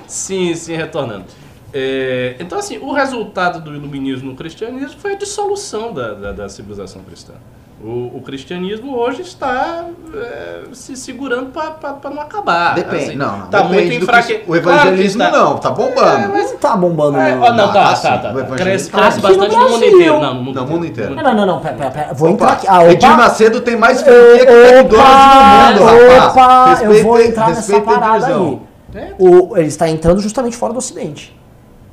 Sim, 0.07 0.53
sim, 0.55 0.75
retornando. 0.75 1.25
É, 1.73 2.35
então, 2.39 2.57
assim, 2.57 2.77
o 2.79 2.91
resultado 2.93 3.61
do 3.61 3.73
iluminismo 3.75 4.31
no 4.31 4.35
cristianismo 4.35 4.99
foi 4.99 5.13
a 5.13 5.15
dissolução 5.15 5.93
da, 5.93 6.13
da, 6.13 6.31
da 6.31 6.49
civilização 6.49 7.01
cristã. 7.03 7.33
O, 7.81 8.17
o 8.17 8.21
cristianismo 8.25 8.93
hoje 8.97 9.21
está 9.21 9.85
é, 10.13 10.63
se 10.73 10.97
segurando 10.97 11.49
para 11.51 12.09
não 12.09 12.21
acabar. 12.21 12.75
Depende, 12.75 13.03
assim. 13.05 13.15
não. 13.15 13.47
Tá 13.47 13.61
depende 13.61 13.83
muito 13.85 13.99
do 13.99 14.03
enfraque... 14.03 14.35
que- 14.39 14.51
O 14.51 14.55
evangelismo 14.55 15.17
Claro 15.21 15.35
está- 15.35 15.45
não, 15.45 15.57
tá 15.59 15.71
bombando. 15.71 16.27
Não 16.27 16.57
tá 16.57 16.75
bombando, 16.75 17.17
É, 17.19 17.35
não. 17.35 17.41
ó, 17.41 17.53
não, 17.53 17.71
tá, 17.71 17.91
Ah, 17.91 17.95
sim, 17.95 18.07
tá, 18.07 18.15
o 18.17 18.21
tá. 18.21 18.29
evangelismo 18.31 18.55
Cresce, 18.57 18.89
tá 18.91 18.97
cresce 18.99 19.19
aqui 19.19 19.31
no 19.31 19.37
bastante 19.37 19.55
no 19.63 19.69
mundo 19.69 19.85
inteiro. 19.85 20.19
Não, 20.19 20.33
no 20.33 20.43
mundo, 20.43 20.55
No 20.61 20.67
mundo 20.67 20.85
inteiro. 20.87 21.15
Não, 21.15 21.23
não, 21.23 21.33
não, 21.35 21.45
não, 21.45 21.59
pera, 21.61 21.75
pera, 21.77 21.91
pera. 21.91 22.13
Vou 22.13 22.29
Opa, 22.31 22.43
entrar 22.43 22.53
aqui. 22.57 22.67
Ah, 22.67 22.91
Edir 22.91 23.09
Macedo 23.15 23.61
tem 23.61 23.77
mais 23.77 24.01
franquia 24.01 24.45
que 24.45 24.51
McDonald's 24.51 25.79
no 25.79 25.85
mundo, 25.85 26.05
opa, 26.05 26.19
rapaz. 26.41 26.81
eu 26.81 26.87
vou 26.87 27.13
Respeita- 27.13 27.27
entrar 27.29 27.47
nessa 27.47 27.59
respeita 27.61 27.85
parada 27.99 28.25
aí. 28.27 28.59
É. 28.95 29.13
O, 29.17 29.55
ele 29.55 29.67
está 29.67 29.87
entrando 29.87 30.19
justamente 30.19 30.57
fora 30.57 30.73
do 30.73 30.79
Ocidente. 30.79 31.38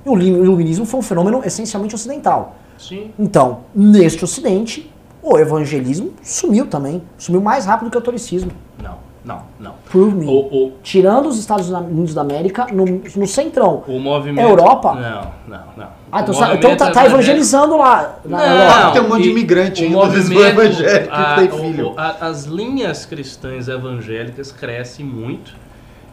E 0.07 0.09
o 0.09 0.45
iluminismo 0.45 0.87
foi 0.87 1.01
um 1.01 1.03
fenômeno 1.03 1.43
essencialmente 1.45 1.95
ocidental. 1.95 2.55
Sim. 2.79 3.11
Então, 3.19 3.61
neste 3.75 4.23
Ocidente, 4.25 4.89
o 5.21 5.37
evangelismo 5.37 6.13
sumiu 6.23 6.67
também. 6.67 7.03
Sumiu 7.19 7.41
mais 7.41 7.67
rápido 7.67 7.91
que 7.91 7.97
o 7.99 8.01
catolicismo. 8.01 8.53
Não, 8.81 8.99
não, 9.25 9.43
não. 9.59 9.75
Prove 9.91 10.15
me. 10.15 10.27
O, 10.27 10.31
o, 10.67 10.73
Tirando 10.83 11.27
os 11.27 11.39
Estados 11.41 11.69
Unidos 11.69 12.15
da 12.15 12.21
América, 12.21 12.67
no, 12.73 12.85
no 12.85 13.27
centrão. 13.27 13.83
o 13.89 13.99
movimento... 13.99 14.47
Europa? 14.49 14.95
Não, 14.95 15.33
não, 15.59 15.65
não. 15.77 15.89
Ah, 16.13 16.21
então, 16.23 16.35
tá- 16.39 16.55
então 16.55 16.77
tá, 16.77 16.85
tá 16.85 16.91
evangélico- 17.05 17.15
evangelizando 17.15 17.77
lá 17.77 18.19
na 18.25 18.39
Não, 18.39 18.45
Europa. 18.47 18.91
Tem 18.93 19.03
um 19.03 19.09
monte 19.09 19.23
de 19.25 19.31
imigrante 19.31 19.83
o 19.83 19.87
ainda 19.87 19.97
movimento, 19.97 20.41
evangélico 20.61 21.09
que 21.09 21.21
a- 21.21 21.35
tem 21.37 21.49
o- 21.49 21.59
filho. 21.59 21.89
o- 21.91 21.99
a- 21.99 22.17
as 22.21 22.45
linhas 22.45 23.05
cristãs 23.05 23.67
evangélicas 23.67 24.53
crescem 24.53 25.05
muito, 25.05 25.53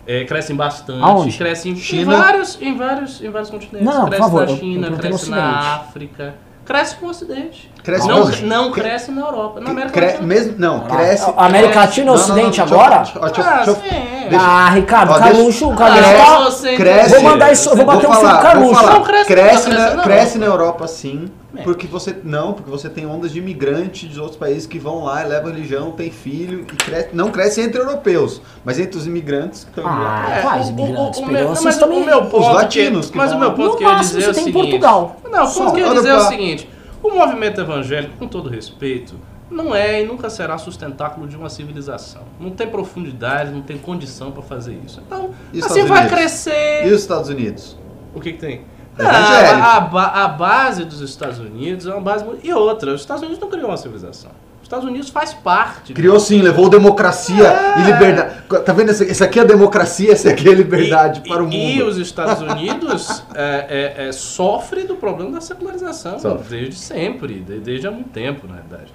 é, 0.05 0.25
crescem 0.25 0.55
bastante, 0.55 1.01
Aonde? 1.03 1.37
crescem 1.37 1.71
em 1.71 1.75
China? 1.75 2.17
vários, 2.17 2.61
em 2.61 2.75
vários, 2.75 3.21
em 3.23 3.29
vários 3.29 3.49
continentes. 3.49 3.85
Não, 3.85 4.05
cresce 4.05 4.21
favor, 4.21 4.41
na 4.41 4.47
eu- 4.47 4.53
eu 4.55 4.59
China, 4.59 4.91
cresce 4.97 5.29
na. 5.29 5.75
África, 5.75 6.35
cresce 6.65 6.97
no 7.01 7.09
Ocidente. 7.09 7.71
Cresce 7.83 8.07
não, 8.07 8.23
onde? 8.23 8.45
não 8.45 8.71
Cre- 8.71 8.81
cresce 8.81 9.11
na 9.11 9.21
Europa, 9.21 9.59
na 9.59 9.71
América 9.71 9.91
Cre- 9.93 10.05
Latina. 10.05 10.25
mesmo, 10.27 10.55
não, 10.57 10.79
cresce. 10.81 11.33
a 11.35 11.45
América 11.45 11.73
cresce. 11.73 11.87
Latina 11.87 12.03
e 12.03 12.05
Não, 12.05 12.13
não, 12.15 12.27
não, 12.27 12.33
Ocidente 12.35 12.59
eu- 12.59 12.65
agora? 12.65 12.95
deixa 12.99 13.19
deixa 13.19 13.41
Ah, 13.41 13.55
deixa 13.65 13.73
deixa- 13.81 14.03
Ah, 14.39 14.69
Ricardo, 14.69 15.11
Ó, 15.11 15.19
Carluxo, 15.19 15.67
o 15.67 15.73
Ah, 15.73 15.75
Carluxo 15.75 16.01
cresce- 16.01 16.25
tá... 16.25 16.39
você- 16.39 16.75
cresce- 16.77 17.09
Vou 17.15 17.23
mandar 17.23 17.51
isso, 17.51 17.75
vou 17.75 17.85
bater 17.85 18.07
um 18.09 18.13
falar, 18.13 18.21
com 18.21 18.27
o 18.27 18.31
vou 18.31 18.41
Carluxo. 18.41 18.75
falar. 18.81 18.93
Não 18.93 19.03
cresce, 19.03 19.25
cresce, 19.25 19.69
não 19.69 19.75
na, 19.75 19.81
cresce, 19.83 19.95
não. 19.97 20.03
cresce 20.03 20.37
na 20.37 20.45
Europa 20.45 20.87
sim, 20.87 21.25
É. 21.57 21.61
porque 21.61 21.85
você 21.85 22.15
não, 22.23 22.53
porque 22.53 22.71
você 22.71 22.87
tem 22.89 23.05
ondas 23.05 23.31
de 23.33 23.39
imigrantes 23.39 24.09
de 24.09 24.17
outros 24.17 24.37
países 24.37 24.65
que 24.65 24.79
vão 24.79 25.03
lá, 25.03 25.21
levam 25.23 25.51
religião, 25.51 25.91
tem 25.91 26.09
filho 26.09 26.61
e 26.61 26.75
cresce, 26.77 27.09
não 27.11 27.31
cresce 27.31 27.59
entre 27.61 27.81
europeus, 27.81 28.41
mas 28.63 28.79
entre 28.79 28.97
os 28.97 29.05
imigrantes 29.05 29.65
que 29.65 29.71
estão. 29.77 29.85
Ah, 29.85 30.39
quais 30.41 30.69
imigrantes? 30.69 31.19
o, 31.19 31.21
o, 31.23 31.25
Pegou, 31.25 31.31
meu, 31.33 31.41
não, 31.41 31.49
vocês 31.49 31.65
mas 31.65 31.77
também- 31.77 32.01
o 32.01 32.05
meu 32.05 32.21
ponto 32.25 32.47
latinos 32.53 33.05
que, 33.07 33.11
que 33.11 33.17
mas 33.17 33.29
vão 33.31 33.37
o 33.37 33.41
meu 33.41 33.51
ponto 33.51 33.75
que 33.77 33.83
eu 33.83 33.89
ia 33.89 33.95
dizer 33.95 34.15
é 34.15 34.21
o 34.21 34.25
você 34.27 34.33
tem 34.35 34.43
seguinte, 34.45 34.53
Portugal. 34.69 35.15
Não, 35.29 35.45
o 35.45 35.51
ponto 35.53 35.73
que 35.73 35.79
eu 35.81 35.87
ia 35.87 35.93
dizer 35.93 36.09
é 36.09 36.15
o 36.15 36.21
seguinte: 36.21 36.69
o 37.03 37.15
movimento 37.15 37.59
evangélico, 37.61 38.15
com 38.17 38.27
todo 38.27 38.49
respeito, 38.49 39.15
não 39.51 39.75
é 39.75 40.01
e 40.01 40.05
nunca 40.05 40.29
será 40.29 40.57
sustentáculo 40.57 41.27
de 41.27 41.35
uma 41.35 41.49
civilização. 41.49 42.23
Não 42.39 42.49
tem 42.49 42.67
profundidade, 42.67 43.51
não 43.51 43.61
tem 43.61 43.77
condição 43.77 44.31
para 44.31 44.41
fazer 44.41 44.79
isso. 44.85 45.01
Então, 45.05 45.31
E 45.53 45.59
assim 45.59 45.67
Estados 45.81 45.89
vai 45.89 45.99
Unidos? 45.99 46.17
crescer. 46.17 46.87
E 46.87 46.91
os 46.91 47.01
Estados 47.01 47.29
Unidos? 47.29 47.77
O 48.15 48.19
que, 48.19 48.33
que 48.33 48.39
tem? 48.39 48.61
É 48.97 49.01
evangélico. 49.01 49.97
a, 49.97 50.01
a 50.01 50.23
a 50.23 50.27
base 50.27 50.85
dos 50.85 51.01
Estados 51.01 51.39
Unidos 51.39 51.85
é 51.87 51.91
uma 51.91 52.01
base. 52.01 52.25
E 52.43 52.53
outra, 52.53 52.93
os 52.93 53.01
Estados 53.01 53.21
Unidos 53.23 53.39
não 53.39 53.49
criou 53.49 53.67
uma 53.69 53.77
civilização. 53.77 54.31
Os 54.73 54.77
Estados 54.77 54.89
Unidos 54.89 55.09
faz 55.11 55.33
parte. 55.35 55.93
Criou 55.93 56.19
sim, 56.19 56.41
levou 56.41 56.67
democracia 56.67 57.45
e 57.77 57.83
liberdade. 57.83 58.41
Tá 58.65 58.73
vendo? 58.73 58.89
Esse, 58.89 59.23
aqui 59.23 59.39
é 59.39 59.45
democracia, 59.45 60.11
esse 60.11 60.27
aqui 60.27 60.49
é 60.49 60.53
liberdade 60.53 61.21
E- 61.23 61.29
para 61.29 61.43
o 61.43 61.45
mundo. 61.45 61.55
E 61.55 61.83
os 61.83 61.97
Estados 61.97 62.41
Unidos 62.41 63.23
é, 63.35 63.93
é, 63.97 64.07
é, 64.07 64.11
sofre 64.11 64.83
do 64.83 64.95
problema 64.95 65.29
da 65.33 65.41
secularização 65.41 66.17
Sofre. 66.17 66.57
desde 66.57 66.75
sempre, 66.79 67.39
de- 67.41 67.59
desde 67.59 67.85
há 67.85 67.91
muito 67.91 68.09
tempo, 68.09 68.47
na 68.47 68.55
verdade. 68.55 68.91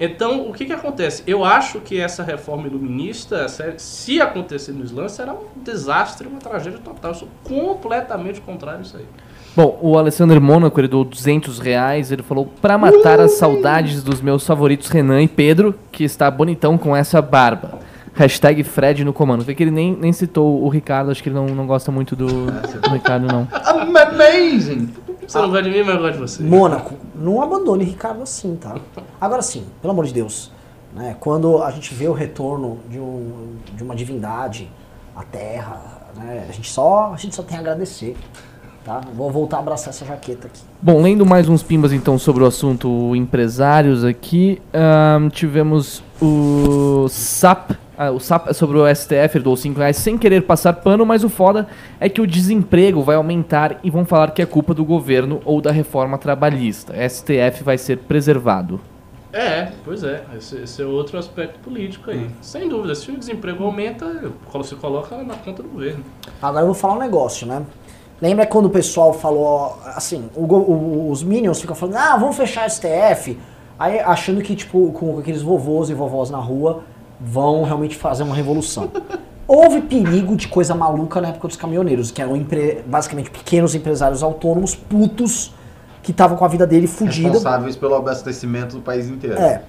Então, 0.00 0.48
o 0.48 0.52
que, 0.54 0.64
que 0.64 0.72
acontece? 0.72 1.22
Eu 1.26 1.44
acho 1.44 1.80
que 1.80 2.00
essa 2.00 2.22
reforma 2.22 2.66
iluminista, 2.66 3.46
se 3.76 4.20
acontecer 4.22 4.72
no 4.72 4.82
Islã, 4.82 5.08
será 5.08 5.34
um 5.34 5.44
desastre, 5.62 6.26
uma 6.26 6.38
tragédia 6.38 6.78
total. 6.78 7.10
Eu 7.10 7.14
sou 7.16 7.28
completamente 7.44 8.40
contrário 8.40 8.78
a 8.80 8.82
isso 8.82 8.96
aí. 8.96 9.04
Bom, 9.56 9.78
o 9.82 9.98
Alessandro 9.98 10.40
Mônaco, 10.40 10.78
ele 10.80 10.88
doou 10.88 11.04
200 11.04 11.58
reais, 11.58 12.12
ele 12.12 12.22
falou, 12.22 12.46
pra 12.60 12.78
matar 12.78 13.18
as 13.18 13.32
saudades 13.32 14.02
dos 14.02 14.20
meus 14.20 14.46
favoritos 14.46 14.88
Renan 14.88 15.22
e 15.22 15.28
Pedro, 15.28 15.74
que 15.90 16.04
está 16.04 16.30
bonitão 16.30 16.78
com 16.78 16.94
essa 16.94 17.20
barba. 17.20 17.80
Hashtag 18.14 18.64
Fred 18.64 19.04
no 19.04 19.12
comando. 19.12 19.44
Vê 19.44 19.54
que 19.54 19.62
ele 19.62 19.70
nem, 19.70 19.94
nem 19.94 20.12
citou 20.12 20.62
o 20.62 20.68
Ricardo, 20.68 21.10
acho 21.10 21.22
que 21.22 21.28
ele 21.28 21.36
não, 21.36 21.46
não 21.46 21.66
gosta 21.66 21.92
muito 21.92 22.16
do, 22.16 22.26
do 22.26 22.90
Ricardo, 22.90 23.26
não. 23.26 23.46
Amazing! 23.52 24.88
Você 25.28 25.38
não 25.38 25.50
gosta 25.50 25.62
de 25.62 25.70
mim, 25.70 25.82
mas 25.82 25.94
eu 25.94 26.00
gosto 26.00 26.12
de 26.14 26.18
você. 26.18 26.42
Mônaco, 26.42 26.94
não 27.14 27.42
abandone 27.42 27.84
Ricardo 27.84 28.22
assim, 28.22 28.56
tá? 28.56 28.76
Agora 29.20 29.42
sim, 29.42 29.66
pelo 29.82 29.92
amor 29.92 30.06
de 30.06 30.14
Deus, 30.14 30.50
né? 30.94 31.16
Quando 31.20 31.62
a 31.62 31.70
gente 31.70 31.94
vê 31.94 32.08
o 32.08 32.14
retorno 32.14 32.78
de, 32.88 32.98
um, 32.98 33.56
de 33.76 33.82
uma 33.82 33.94
divindade 33.94 34.70
à 35.14 35.22
Terra, 35.22 35.80
né? 36.16 36.46
A 36.48 36.52
gente 36.52 36.70
só 36.70 37.12
a 37.12 37.16
gente 37.18 37.36
só 37.36 37.42
tem 37.42 37.58
a 37.58 37.60
agradecer, 37.60 38.16
tá? 38.88 39.02
Vou 39.14 39.30
voltar 39.30 39.58
a 39.58 39.60
abraçar 39.60 39.90
essa 39.90 40.06
jaqueta 40.06 40.46
aqui. 40.46 40.62
Bom, 40.80 41.02
lendo 41.02 41.26
mais 41.26 41.46
uns 41.46 41.62
pimbas 41.62 41.92
então 41.92 42.18
sobre 42.18 42.42
o 42.42 42.46
assunto 42.46 43.14
empresários 43.14 44.02
aqui, 44.02 44.62
ahn, 44.72 45.28
tivemos 45.28 46.02
o 46.22 47.06
SAP, 47.10 47.72
ah, 47.98 48.10
o 48.10 48.18
SAP 48.18 48.48
é 48.48 48.52
sobre 48.54 48.78
o 48.78 48.94
STF, 48.94 49.36
ele 49.36 49.44
doou 49.44 49.56
5 49.56 49.78
reais 49.78 49.96
sem 49.98 50.16
querer 50.16 50.42
passar 50.42 50.72
pano, 50.72 51.04
mas 51.04 51.22
o 51.22 51.28
foda 51.28 51.68
é 52.00 52.08
que 52.08 52.20
o 52.22 52.26
desemprego 52.26 53.02
vai 53.02 53.16
aumentar 53.16 53.78
e 53.84 53.90
vão 53.90 54.06
falar 54.06 54.30
que 54.30 54.40
é 54.40 54.46
culpa 54.46 54.72
do 54.72 54.84
governo 54.84 55.42
ou 55.44 55.60
da 55.60 55.70
reforma 55.70 56.16
trabalhista. 56.16 56.94
STF 57.08 57.62
vai 57.62 57.76
ser 57.76 57.98
preservado. 57.98 58.80
É, 59.30 59.72
pois 59.84 60.02
é. 60.02 60.24
Esse, 60.34 60.62
esse 60.62 60.80
é 60.80 60.86
outro 60.86 61.18
aspecto 61.18 61.58
político 61.58 62.10
aí. 62.10 62.30
Sem 62.40 62.66
dúvida, 62.66 62.94
se 62.94 63.10
o 63.10 63.16
desemprego 63.16 63.62
aumenta, 63.62 64.32
você 64.50 64.74
coloca 64.74 65.18
na 65.18 65.34
conta 65.34 65.62
do 65.62 65.68
governo. 65.68 66.02
Agora 66.40 66.62
eu 66.62 66.68
vou 66.68 66.74
falar 66.74 66.94
um 66.94 67.00
negócio, 67.00 67.46
né? 67.46 67.62
Lembra 68.20 68.46
quando 68.46 68.66
o 68.66 68.70
pessoal 68.70 69.12
falou, 69.12 69.78
assim, 69.94 70.28
o 70.34 70.42
o- 70.44 71.10
os 71.10 71.22
Minions 71.22 71.60
ficam 71.60 71.76
falando, 71.76 71.96
ah, 71.96 72.16
vamos 72.16 72.36
fechar 72.36 72.62
a 72.64 72.68
STF, 72.68 73.38
aí 73.78 74.00
achando 74.00 74.42
que, 74.42 74.56
tipo, 74.56 74.90
com 74.92 75.18
aqueles 75.18 75.40
vovôs 75.42 75.88
e 75.88 75.94
vovós 75.94 76.28
na 76.30 76.38
rua, 76.38 76.82
vão 77.20 77.62
realmente 77.62 77.96
fazer 77.96 78.22
uma 78.24 78.34
revolução. 78.34 78.90
Houve 79.46 79.80
perigo 79.82 80.36
de 80.36 80.46
coisa 80.48 80.74
maluca 80.74 81.20
na 81.20 81.28
época 81.28 81.48
dos 81.48 81.56
caminhoneiros, 81.56 82.10
que 82.10 82.20
eram 82.20 82.36
empre- 82.36 82.82
basicamente 82.86 83.30
pequenos 83.30 83.74
empresários 83.74 84.22
autônomos, 84.22 84.74
putos, 84.74 85.54
que 86.02 86.10
estavam 86.10 86.36
com 86.36 86.44
a 86.44 86.48
vida 86.48 86.66
dele 86.66 86.86
fudida. 86.86 87.28
Responsáveis 87.30 87.76
pelo 87.76 87.94
abastecimento 87.94 88.76
do 88.76 88.82
país 88.82 89.08
inteiro. 89.08 89.38
É. 89.38 89.62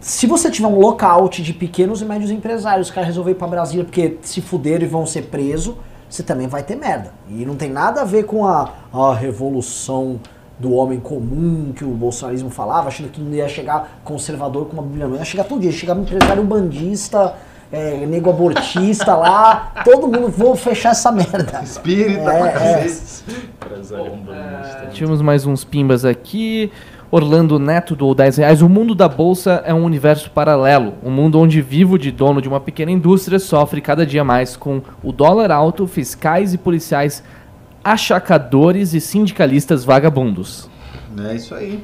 Se 0.00 0.26
você 0.26 0.50
tiver 0.50 0.68
um 0.68 0.78
lockout 0.78 1.40
de 1.42 1.52
pequenos 1.54 2.02
e 2.02 2.04
médios 2.04 2.30
empresários, 2.30 2.88
os 2.88 2.92
caras 2.94 3.06
resolverem 3.08 3.36
ir 3.36 3.38
pra 3.38 3.48
Brasília 3.48 3.84
porque 3.84 4.18
se 4.22 4.40
fuderam 4.42 4.84
e 4.84 4.88
vão 4.88 5.06
ser 5.06 5.22
presos, 5.22 5.74
você 6.08 6.22
também 6.22 6.46
vai 6.46 6.62
ter 6.62 6.76
merda. 6.76 7.12
E 7.28 7.44
não 7.44 7.56
tem 7.56 7.70
nada 7.70 8.02
a 8.02 8.04
ver 8.04 8.24
com 8.24 8.46
a, 8.46 8.70
a 8.92 9.14
revolução 9.14 10.20
do 10.58 10.72
homem 10.72 10.98
comum 10.98 11.72
que 11.74 11.84
o 11.84 11.88
bolsonarismo 11.88 12.50
falava, 12.50 12.88
achando 12.88 13.10
que 13.10 13.20
não 13.20 13.32
ia 13.32 13.48
chegar 13.48 14.00
conservador 14.02 14.66
com 14.66 14.74
uma 14.74 14.82
bíblia, 14.82 15.06
não 15.06 15.16
ia 15.16 15.24
chegar 15.24 15.44
todo 15.44 15.60
dia, 15.60 15.70
ia 15.70 15.76
chegar 15.76 15.94
um 15.94 16.02
empresário 16.02 16.42
bandista, 16.42 17.34
é, 17.70 18.06
nego 18.06 18.30
abortista 18.30 19.14
lá, 19.14 19.72
todo 19.84 20.06
mundo, 20.06 20.28
vou 20.28 20.54
fechar 20.56 20.90
essa 20.90 21.10
merda. 21.12 21.60
Espírita, 21.62 22.32
É, 22.32 22.86
pra 23.58 23.76
é. 24.34 24.86
Tivemos 24.92 25.20
mais 25.20 25.44
uns 25.44 25.64
pimbas 25.64 26.04
aqui. 26.04 26.72
Orlando 27.16 27.58
Neto 27.58 27.96
doou 27.96 28.14
10 28.14 28.36
reais. 28.36 28.60
O 28.60 28.68
mundo 28.68 28.94
da 28.94 29.08
bolsa 29.08 29.62
é 29.64 29.72
um 29.72 29.84
universo 29.84 30.30
paralelo. 30.30 30.92
Um 31.02 31.10
mundo 31.10 31.40
onde 31.40 31.62
vivo 31.62 31.98
de 31.98 32.12
dono 32.12 32.42
de 32.42 32.48
uma 32.48 32.60
pequena 32.60 32.90
indústria 32.90 33.38
sofre 33.38 33.80
cada 33.80 34.04
dia 34.04 34.22
mais 34.22 34.54
com 34.54 34.82
o 35.02 35.12
dólar 35.12 35.50
alto, 35.50 35.86
fiscais 35.86 36.52
e 36.52 36.58
policiais 36.58 37.22
achacadores 37.82 38.92
e 38.92 39.00
sindicalistas 39.00 39.82
vagabundos. 39.82 40.68
É 41.30 41.34
isso 41.34 41.54
aí. 41.54 41.82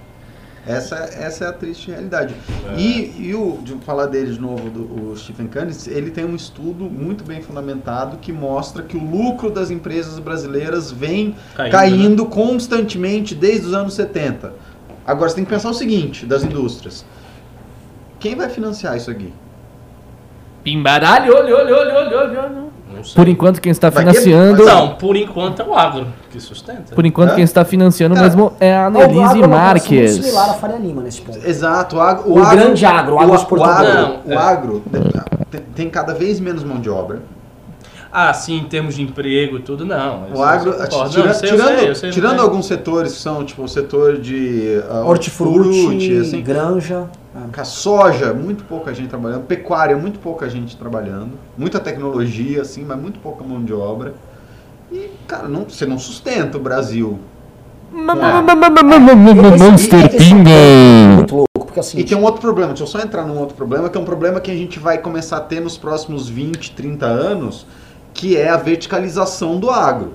Essa, 0.67 0.97
essa 0.97 1.47
é 1.47 1.49
a 1.49 1.53
triste 1.53 1.91
realidade. 1.91 2.35
E, 2.77 3.13
e 3.19 3.35
o, 3.35 3.59
de 3.65 3.75
falar 3.85 4.07
dele 4.07 4.33
de 4.33 4.41
novo, 4.41 4.71
do, 4.71 5.11
o 5.11 5.17
Stephen 5.17 5.49
Cannes, 5.49 5.89
ele 5.89 6.11
tem 6.11 6.25
um 6.25 6.37
estudo 6.37 6.85
muito 6.85 7.25
bem 7.25 7.41
fundamentado 7.41 8.19
que 8.19 8.33
mostra 8.33 8.83
que 8.83 8.97
o 8.97 9.03
lucro 9.03 9.51
das 9.51 9.71
empresas 9.71 10.19
brasileiras 10.19 10.93
vem 10.93 11.35
Caindo, 11.57 11.73
caindo, 11.73 12.27
constantemente 12.27 13.35
desde 13.35 13.67
os 13.67 13.75
anos 13.75 13.95
70. 13.95 14.53
Agora 15.07 15.29
você 15.29 15.37
tem 15.37 15.45
que 15.45 15.51
pensar 15.51 15.71
o 15.71 15.75
seguinte, 15.75 16.25
das 16.27 16.43
indústrias. 16.45 17.05
Quem 18.21 18.35
vai 18.37 18.49
financiar 18.49 18.97
isso 18.97 19.11
aqui? 19.11 19.33
Pimbaralho, 20.63 21.35
olho, 21.35 21.57
olho, 21.57 21.75
olho, 21.77 21.97
olho, 21.97 22.19
olho. 22.41 22.73
Por 23.17 23.27
enquanto 23.27 23.61
quem 23.61 23.73
está 23.73 23.89
Vai 23.91 24.05
financiando, 24.05 24.63
que- 24.65 24.69
Não, 24.71 24.95
por 24.97 25.17
enquanto 25.17 25.61
é 25.63 25.65
o 25.65 25.75
agro 25.75 26.07
que 26.31 26.39
sustenta. 26.39 26.95
por 26.95 27.05
enquanto 27.07 27.31
Hã? 27.31 27.35
quem 27.37 27.43
está 27.45 27.65
financiando 27.65 28.15
Cara, 28.15 28.27
mesmo 28.27 28.53
é 28.61 28.77
a 28.77 28.83
O 28.83 28.87
agro 28.87 29.01
Annelise 29.03 29.43
é 29.43 29.47
Marques. 29.47 30.11
similar 30.17 30.51
à 30.51 30.55
Faria 30.55 30.77
Lima 30.77 31.03
nesse 31.03 31.23
ponto. 31.23 31.39
Exato, 31.45 31.97
o, 31.97 32.01
agro, 32.01 32.31
O 32.31 32.35
grande 32.51 32.85
agro, 32.85 33.15
o 33.17 33.19
agro 33.19 33.33
o, 33.33 33.35
exportador. 33.35 33.87
agro, 33.91 34.03
Não, 34.03 34.21
o 34.27 34.33
é. 34.33 34.37
agro 34.37 34.83
tem, 35.51 35.61
tem 35.75 35.91
cada 35.91 36.13
vez 36.15 36.39
menos 36.39 36.63
mão 36.63 36.79
de 36.81 36.91
obra. 36.91 37.23
Ah, 38.13 38.35
sim, 38.35 38.59
em 38.59 38.65
termos 38.65 38.95
de 38.95 39.03
emprego 39.03 39.57
e 39.57 39.63
tudo, 39.63 39.87
não. 39.87 40.27
O 40.35 40.43
agro, 40.43 40.73
tira- 40.73 41.27
Não, 41.27 41.35
sei, 41.35 41.49
tirando, 41.51 41.95
sei, 41.95 42.13
sei, 42.13 42.39
alguns 42.39 42.67
setores 42.67 43.13
que 43.15 43.19
são 43.19 43.43
tipo 43.43 43.63
o 43.63 43.69
setor 43.69 44.19
de 44.19 44.83
uh, 44.91 45.07
Hortifruti, 45.09 46.19
assim, 46.19 46.43
granja. 46.43 47.09
Cara, 47.51 47.65
soja, 47.65 48.35
muito 48.35 48.65
pouca 48.65 48.93
gente 48.93 49.09
trabalhando. 49.09 49.45
Pecuária, 49.47 49.97
muito 49.97 50.19
pouca 50.19 50.51
gente 50.51 50.77
trabalhando. 50.77 51.31
Muita 51.57 51.81
tecnologia, 51.81 52.61
assim, 52.61 52.85
mas 52.85 53.01
muito 53.01 53.19
pouca 53.19 53.43
mão 53.43 53.65
de 53.65 53.73
obra. 53.73 54.13
E, 54.93 55.09
cara, 55.27 55.49
não, 55.49 55.65
você 55.65 55.87
não 55.87 55.99
sustenta 55.99 56.59
o 56.59 56.61
Brasil. 56.61 57.19
Monster 59.59 60.05
é 60.05 60.09
Pinga. 60.09 60.51
Muito 61.17 61.35
louco, 61.35 61.49
porque 61.67 61.81
assim. 61.81 61.99
E 61.99 62.05
tem 62.05 62.17
um 62.17 62.23
outro 62.23 62.41
problema, 62.43 62.69
deixa 62.69 62.83
eu 62.83 62.87
só 62.87 63.01
entrar 63.01 63.25
num 63.25 63.39
outro 63.39 63.55
problema, 63.55 63.89
que 63.89 63.97
é 63.97 64.01
um 64.01 64.05
problema 64.05 64.41
que 64.41 64.51
a 64.51 64.55
gente 64.55 64.79
vai 64.79 64.99
começar 64.99 65.39
a 65.39 65.41
ter 65.41 65.61
nos 65.61 65.79
próximos 65.79 66.29
20, 66.29 66.73
30 66.73 67.07
anos, 67.07 67.67
que 68.23 68.37
é 68.37 68.49
a 68.49 68.57
verticalização 68.57 69.59
do 69.59 69.69
agro. 69.69 70.15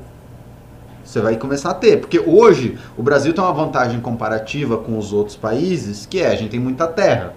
Você 1.03 1.20
vai 1.20 1.36
começar 1.36 1.72
a 1.72 1.74
ter, 1.74 1.99
porque 1.99 2.18
hoje 2.18 2.78
o 2.95 3.03
Brasil 3.03 3.34
tem 3.34 3.43
uma 3.43 3.51
vantagem 3.51 3.99
comparativa 3.99 4.78
com 4.78 4.97
os 4.97 5.12
outros 5.12 5.36
países, 5.36 6.05
que 6.05 6.22
é 6.22 6.28
a 6.28 6.36
gente 6.36 6.51
tem 6.51 6.60
muita 6.60 6.88
terra. 6.88 7.34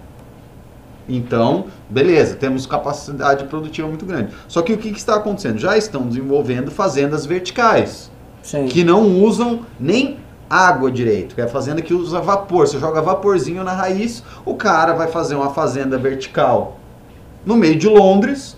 Então, 1.09 1.65
beleza, 1.89 2.37
temos 2.37 2.65
capacidade 2.65 3.43
produtiva 3.47 3.85
muito 3.85 4.05
grande. 4.05 4.31
Só 4.47 4.61
que 4.61 4.71
o 4.71 4.77
que, 4.77 4.93
que 4.93 4.97
está 4.97 5.15
acontecendo? 5.15 5.57
Já 5.57 5.77
estão 5.77 6.07
desenvolvendo 6.07 6.71
fazendas 6.71 7.25
verticais 7.25 8.09
Sim. 8.41 8.67
que 8.67 8.81
não 8.81 9.21
usam 9.21 9.65
nem 9.77 10.19
água 10.49 10.89
direito, 10.89 11.35
que 11.35 11.41
é 11.41 11.43
a 11.43 11.49
fazenda 11.49 11.81
que 11.81 11.93
usa 11.93 12.21
vapor. 12.21 12.65
Você 12.65 12.79
joga 12.79 13.01
vaporzinho 13.01 13.61
na 13.61 13.73
raiz, 13.73 14.23
o 14.45 14.55
cara 14.55 14.93
vai 14.93 15.09
fazer 15.09 15.35
uma 15.35 15.49
fazenda 15.49 15.97
vertical 15.97 16.77
no 17.45 17.57
meio 17.57 17.75
de 17.75 17.89
Londres, 17.89 18.55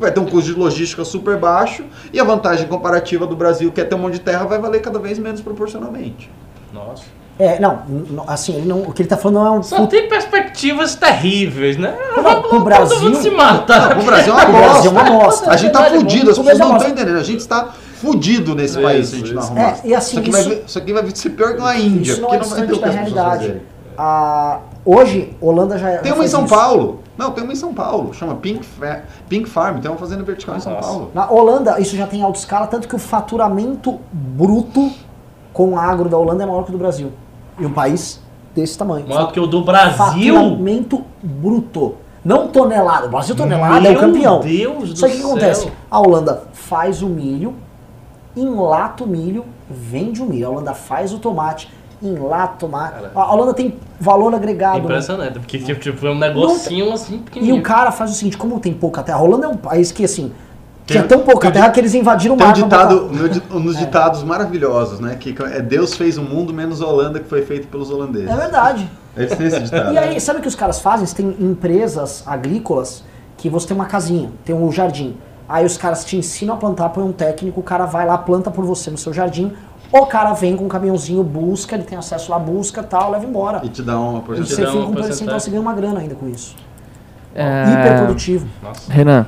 vai 0.00 0.10
ter 0.10 0.18
um 0.18 0.24
custo 0.24 0.52
de 0.52 0.58
logística 0.58 1.04
super 1.04 1.36
baixo 1.36 1.84
e 2.12 2.18
a 2.18 2.24
vantagem 2.24 2.66
comparativa 2.66 3.26
do 3.26 3.36
Brasil, 3.36 3.70
que 3.70 3.80
é 3.80 3.84
ter 3.84 3.94
um 3.94 3.98
monte 3.98 4.14
de 4.14 4.20
terra, 4.20 4.46
vai 4.46 4.58
valer 4.58 4.80
cada 4.80 4.98
vez 4.98 5.18
menos 5.18 5.40
proporcionalmente. 5.42 6.30
Nossa. 6.72 7.04
É, 7.38 7.58
não, 7.58 7.82
assim, 8.26 8.54
ele 8.56 8.66
não, 8.68 8.82
o 8.82 8.92
que 8.92 9.00
ele 9.02 9.08
tá 9.08 9.16
falando 9.16 9.36
não 9.38 9.46
é 9.46 9.50
um. 9.58 9.62
Só 9.62 9.86
tem 9.86 10.08
perspectivas 10.08 10.94
terríveis, 10.94 11.76
né? 11.78 11.94
Pro- 12.14 12.42
pro 12.42 12.60
Brasil- 12.60 12.96
Todo 12.98 13.02
mundo 13.04 13.16
se 13.22 13.30
matar. 13.30 13.98
o 13.98 14.02
Brasil 14.02 14.32
é 14.38 14.44
uma 14.44 14.48
O 14.48 14.52
Brasil 14.52 14.90
é 14.90 14.94
uma 14.94 15.04
bosta. 15.04 15.24
bosta. 15.24 15.50
A 15.50 15.56
gente 15.56 15.72
tá 15.72 15.80
Verdade, 15.82 16.02
fudido, 16.02 16.30
as 16.30 16.36
o 16.38 16.44
pessoas 16.44 16.56
é 16.56 16.58
não 16.58 16.66
estão 16.76 16.78
bosta. 16.78 16.90
entendendo. 16.90 17.18
A 17.18 17.22
gente 17.24 17.40
está 17.40 17.68
fudido 17.96 18.54
nesse 18.54 18.74
Isso, 18.74 18.82
país 18.82 19.08
se 19.08 19.14
a 19.14 19.18
gente 19.18 19.32
não 19.32 19.42
arrumar. 19.42 19.60
É, 19.62 19.80
e 19.84 19.94
assim, 19.94 20.10
isso, 20.10 20.18
aqui 20.20 20.30
vai, 20.30 20.40
isso- 20.42 20.50
vir- 20.50 20.62
isso 20.66 20.78
aqui 20.78 20.92
vai 20.92 21.04
ser 21.14 21.30
pior 21.30 21.54
que 21.54 21.60
uma 21.60 21.76
Índia, 21.76 22.12
isso 22.12 22.20
não 22.20 22.28
porque 22.28 22.44
é 22.44 22.48
não 22.48 22.56
vai 22.56 22.66
ter 22.66 22.72
o 22.74 22.78
da 22.80 22.86
realidade. 22.90 23.38
fazerem. 23.38 23.62
Hoje, 24.84 25.36
Holanda 25.40 25.76
já 25.78 25.98
Tem 25.98 26.10
já 26.10 26.14
uma 26.14 26.24
em 26.24 26.28
São 26.28 26.44
isso. 26.44 26.54
Paulo. 26.54 27.00
Não, 27.18 27.30
tem 27.32 27.44
uma 27.44 27.52
em 27.52 27.56
São 27.56 27.74
Paulo. 27.74 28.14
Chama 28.14 28.34
Pink, 28.36 28.64
Fa- 28.64 29.02
Pink 29.28 29.48
Farm. 29.48 29.78
Tem 29.80 29.90
uma 29.90 29.98
fazenda 29.98 30.22
vertical 30.22 30.56
em 30.56 30.60
São 30.60 30.72
Nossa. 30.72 30.88
Paulo. 30.88 31.10
Na 31.14 31.30
Holanda, 31.30 31.78
isso 31.80 31.94
já 31.96 32.06
tem 32.06 32.22
alta 32.22 32.38
escala, 32.38 32.66
tanto 32.66 32.88
que 32.88 32.94
o 32.94 32.98
faturamento 32.98 33.98
bruto 34.10 34.90
com 35.52 35.78
agro 35.78 36.08
da 36.08 36.16
Holanda 36.16 36.44
é 36.44 36.46
maior 36.46 36.62
que 36.64 36.70
o 36.70 36.72
do 36.72 36.78
Brasil. 36.78 37.12
E 37.58 37.66
um 37.66 37.72
país 37.72 38.20
desse 38.54 38.78
tamanho. 38.78 39.06
Maior 39.06 39.26
do 39.26 39.32
que 39.32 39.40
o 39.40 39.46
do 39.46 39.62
Brasil. 39.62 40.34
Faturamento 40.34 41.04
bruto. 41.22 41.96
Não 42.24 42.48
tonelada. 42.48 43.06
O 43.06 43.10
Brasil 43.10 43.34
tonelada 43.36 43.76
é 43.86 43.90
Meu 43.90 43.98
o 43.98 44.00
campeão. 44.00 44.40
Deus 44.40 44.90
do 44.94 44.96
Só 44.98 45.06
que 45.06 45.14
o 45.14 45.16
que 45.18 45.22
acontece? 45.24 45.70
A 45.90 46.00
Holanda 46.00 46.44
faz 46.52 47.02
o 47.02 47.06
milho, 47.06 47.54
enlata 48.36 49.04
o 49.04 49.06
milho, 49.06 49.44
vende 49.68 50.22
o 50.22 50.26
milho. 50.26 50.46
A 50.46 50.50
Holanda 50.50 50.74
faz 50.74 51.12
o 51.12 51.18
tomate, 51.18 51.70
enlata 52.02 52.54
o 52.54 52.58
tomate. 52.68 52.94
A 53.14 53.34
Holanda 53.34 53.54
tem 53.54 53.74
valor 54.00 54.34
agregado. 54.34 54.78
né? 54.78 54.84
Impressionante, 54.84 55.38
porque 55.38 55.58
tipo, 55.58 55.78
tipo, 55.80 56.06
é 56.06 56.10
um 56.10 56.18
negocinho 56.18 56.92
assim 56.92 57.16
E 57.16 57.18
pequenininho. 57.18 57.56
o 57.60 57.62
cara 57.62 57.92
faz 57.92 58.10
o 58.10 58.14
seguinte, 58.14 58.36
como 58.38 58.58
tem 58.58 58.72
pouca 58.72 59.02
terra, 59.02 59.18
a 59.18 59.22
Holanda 59.22 59.46
é 59.46 59.48
um 59.48 59.56
país 59.56 59.92
que 59.92 60.04
assim, 60.04 60.32
Tem- 60.86 60.96
tinha 60.96 61.04
tão 61.04 61.20
pouca 61.20 61.42
tem- 61.50 61.60
terra 61.60 61.70
que 61.70 61.78
eles 61.78 61.94
invadiram 61.94 62.34
o 62.34 62.38
Tem 62.38 62.46
um 62.46 62.48
mar. 62.48 62.54
pra 62.56 62.64
ditado, 62.64 63.28
di- 63.28 63.42
nos 63.60 63.76
ditados 63.78 64.22
maravilhosos, 64.24 64.98
né? 65.00 65.16
Que 65.20 65.34
é 65.52 65.60
Deus 65.60 65.94
fez 65.94 66.16
o 66.18 66.22
mundo 66.22 66.52
menos 66.54 66.80
a 66.80 66.86
Holanda 66.86 67.20
que 67.20 67.28
foi 67.28 67.42
feito 67.42 67.68
pelos 67.68 67.90
holandeses. 67.90 68.30
É 68.30 68.36
verdade. 68.36 68.90
Eles 69.16 69.36
têm 69.36 69.46
esse 69.48 69.60
ditado. 69.60 69.92
E 69.92 69.98
aí, 69.98 70.20
sabe 70.20 70.38
o 70.38 70.42
que 70.42 70.48
os 70.48 70.54
caras 70.54 70.78
fazem? 70.80 71.00
Eles 71.00 71.12
têm 71.12 71.36
empresas 71.40 72.22
agrícolas 72.26 73.04
que 73.36 73.48
você 73.48 73.68
tem 73.68 73.74
uma 73.76 73.86
casinha, 73.86 74.30
tem 74.44 74.54
um 74.54 74.70
jardim. 74.72 75.16
Aí 75.48 75.66
os 75.66 75.76
caras 75.76 76.04
te 76.04 76.16
ensinam 76.16 76.54
a 76.54 76.56
plantar, 76.56 76.88
põe 76.90 77.02
um 77.04 77.12
técnico, 77.12 77.58
o 77.60 77.62
cara 77.62 77.84
vai 77.84 78.06
lá, 78.06 78.16
planta 78.16 78.50
por 78.50 78.64
você 78.64 78.90
no 78.90 78.96
seu 78.96 79.12
jardim. 79.12 79.52
O 79.92 80.06
cara 80.06 80.32
vem 80.34 80.56
com 80.56 80.64
um 80.64 80.68
caminhãozinho, 80.68 81.22
busca, 81.24 81.74
ele 81.74 81.82
tem 81.82 81.98
acesso 81.98 82.30
lá, 82.30 82.38
busca 82.38 82.82
tal, 82.82 83.10
leva 83.10 83.24
embora. 83.26 83.60
E 83.64 83.68
te 83.68 83.82
dá 83.82 83.98
uma 83.98 84.18
E 84.18 84.22
porcentagem. 84.22 84.56
você 84.56 84.62
dá 84.62 84.70
fica 84.70 84.84
com 84.84 84.90
um 84.90 84.94
percentual, 84.94 85.40
você 85.40 85.50
ganha 85.50 85.62
uma 85.62 85.72
grana 85.74 86.00
ainda 86.00 86.14
com 86.14 86.28
isso. 86.28 86.54
É, 87.34 87.64
Hiperprodutivo. 87.72 88.46
Nossa. 88.62 88.92
Renan, 88.92 89.26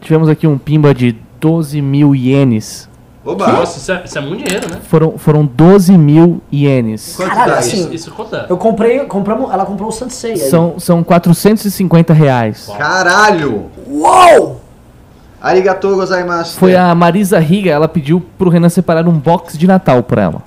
tivemos 0.00 0.28
aqui 0.28 0.46
um 0.46 0.56
pimba 0.56 0.94
de 0.94 1.16
12 1.38 1.82
mil 1.82 2.14
ienes. 2.14 2.88
Oba! 3.24 3.46
Nossa, 3.46 3.78
isso 3.78 3.92
é, 3.92 4.02
isso 4.04 4.18
é 4.18 4.20
muito 4.20 4.44
dinheiro, 4.44 4.68
né? 4.70 4.80
Foram, 4.88 5.16
foram 5.18 5.44
12 5.46 5.96
mil 5.98 6.40
ienes. 6.50 7.14
Quanto 7.14 7.28
Caralho, 7.28 7.52
dá 7.52 7.58
assim, 7.58 7.76
isso? 7.76 7.94
Isso 7.94 8.10
conta. 8.10 8.46
Eu 8.48 8.56
comprei, 8.56 9.00
compramos, 9.04 9.52
ela 9.52 9.64
comprou 9.66 9.90
o 9.90 9.92
Sansei 9.92 10.32
aí. 10.32 10.38
São, 10.38 10.78
são 10.78 11.04
450 11.04 12.12
reais. 12.12 12.68
Caralho! 12.76 13.66
Uou! 13.86 14.61
Arigatou 15.42 15.96
gozaimasu. 15.96 16.56
Foi 16.58 16.76
a 16.76 16.94
Marisa 16.94 17.38
Riga, 17.40 17.70
ela 17.70 17.88
pediu 17.88 18.22
pro 18.38 18.48
Renan 18.48 18.68
separar 18.68 19.08
um 19.08 19.18
box 19.18 19.58
de 19.58 19.66
Natal 19.66 20.02
pra 20.02 20.22
ela. 20.22 20.42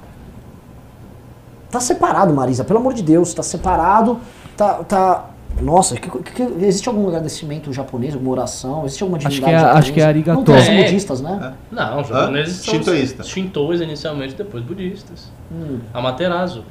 Tá 1.69 1.79
separado, 1.81 2.33
Marisa, 2.33 2.63
pelo 2.63 2.79
amor 2.79 2.93
de 2.93 3.03
Deus, 3.03 3.33
tá 3.33 3.43
separado, 3.43 4.19
tá... 4.55 4.75
tá... 4.87 5.25
Nossa, 5.61 5.95
que- 5.95 6.09
que- 6.09 6.31
que- 6.33 6.65
existe 6.65 6.89
algum 6.89 7.07
agradecimento 7.07 7.71
japonês, 7.71 8.13
alguma 8.13 8.31
oração? 8.33 8.83
Existe 8.85 9.03
alguma 9.03 9.17
Acho 9.17 9.29
divindade 9.29 9.51
que 9.51 9.55
é- 9.55 9.59
japonesa? 9.59 9.79
acho 9.79 9.93
que 9.93 10.01
é 10.01 10.05
arigato. 10.05 10.51
Não 10.51 10.61
são 10.61 10.73
É. 10.73 10.83
budistas, 10.83 11.21
né? 11.21 11.53
Não, 11.71 12.01
os 12.01 12.07
japoneses 12.09 12.55
são 12.57 12.73
Shintoísta. 12.73 13.21
os 13.21 13.27
shintois 13.29 13.79
inicialmente, 13.81 14.35
depois 14.35 14.61
budistas. 14.65 15.31
Hum. 15.49 15.79
Amaterasu. 15.93 16.61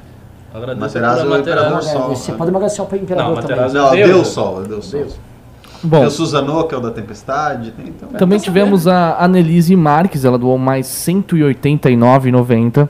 Agradeço 0.53 0.99
Amaterasu 0.99 1.25
por 1.25 1.31
é 1.33 1.35
o 1.35 1.41
imperador. 1.41 1.81
Sol, 1.81 2.09
Você 2.09 2.31
pode 2.33 2.51
emagrecer 2.51 2.85
o 2.85 2.95
imperador 2.95 3.35
Não, 3.35 3.41
também. 3.41 3.73
Não, 3.73 3.91
Deus. 3.91 4.07
Deus 4.09 4.27
Sol, 4.27 4.61
Deus 4.63 4.85
Sol. 4.85 5.07
Bom. 5.85 5.99
Tem 5.99 6.07
o 6.07 6.11
Suzano, 6.11 6.67
que 6.67 6.73
é 6.73 6.77
o 6.77 6.81
da 6.81 6.91
Tempestade. 6.91 7.71
Tem, 7.71 7.87
então, 7.87 8.09
Também 8.09 8.39
tivemos 8.39 8.87
a 8.87 9.23
Annelise 9.23 9.75
Marques, 9.75 10.25
ela 10.25 10.37
doou 10.37 10.57
mais 10.57 10.87
189,90. 10.87 12.89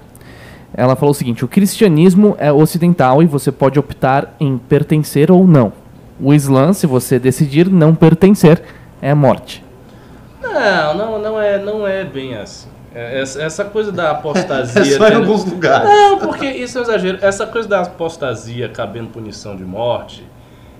Ela 0.73 0.95
falou 0.95 1.11
o 1.11 1.15
seguinte: 1.15 1.43
o 1.43 1.47
cristianismo 1.47 2.35
é 2.39 2.51
ocidental 2.51 3.23
e 3.23 3.25
você 3.25 3.51
pode 3.51 3.79
optar 3.79 4.35
em 4.39 4.57
pertencer 4.57 5.31
ou 5.31 5.47
não. 5.47 5.73
O 6.19 6.33
Islã, 6.33 6.73
se 6.73 6.87
você 6.87 7.19
decidir 7.19 7.69
não 7.69 7.93
pertencer, 7.93 8.61
é 9.01 9.13
morte. 9.13 9.63
Não, 10.41 10.93
não, 10.93 11.19
não 11.19 11.41
é, 11.41 11.61
não 11.61 11.85
é 11.87 12.05
bem 12.05 12.35
assim. 12.35 12.69
É, 12.93 13.19
Essa, 13.19 13.65
coisa 13.65 13.91
da 13.91 14.11
apostasia. 14.11 14.81
É 14.81 14.97
só 14.97 15.09
em 15.09 15.15
alguns 15.15 15.43
lugares. 15.43 15.89
Não, 15.89 16.19
porque 16.19 16.45
isso 16.45 16.77
é 16.77 16.81
um 16.81 16.83
exagero. 16.85 17.17
Essa 17.21 17.45
coisa 17.45 17.67
da 17.67 17.81
apostasia 17.81 18.69
cabendo 18.69 19.09
punição 19.09 19.53
de 19.55 19.65
morte 19.65 20.25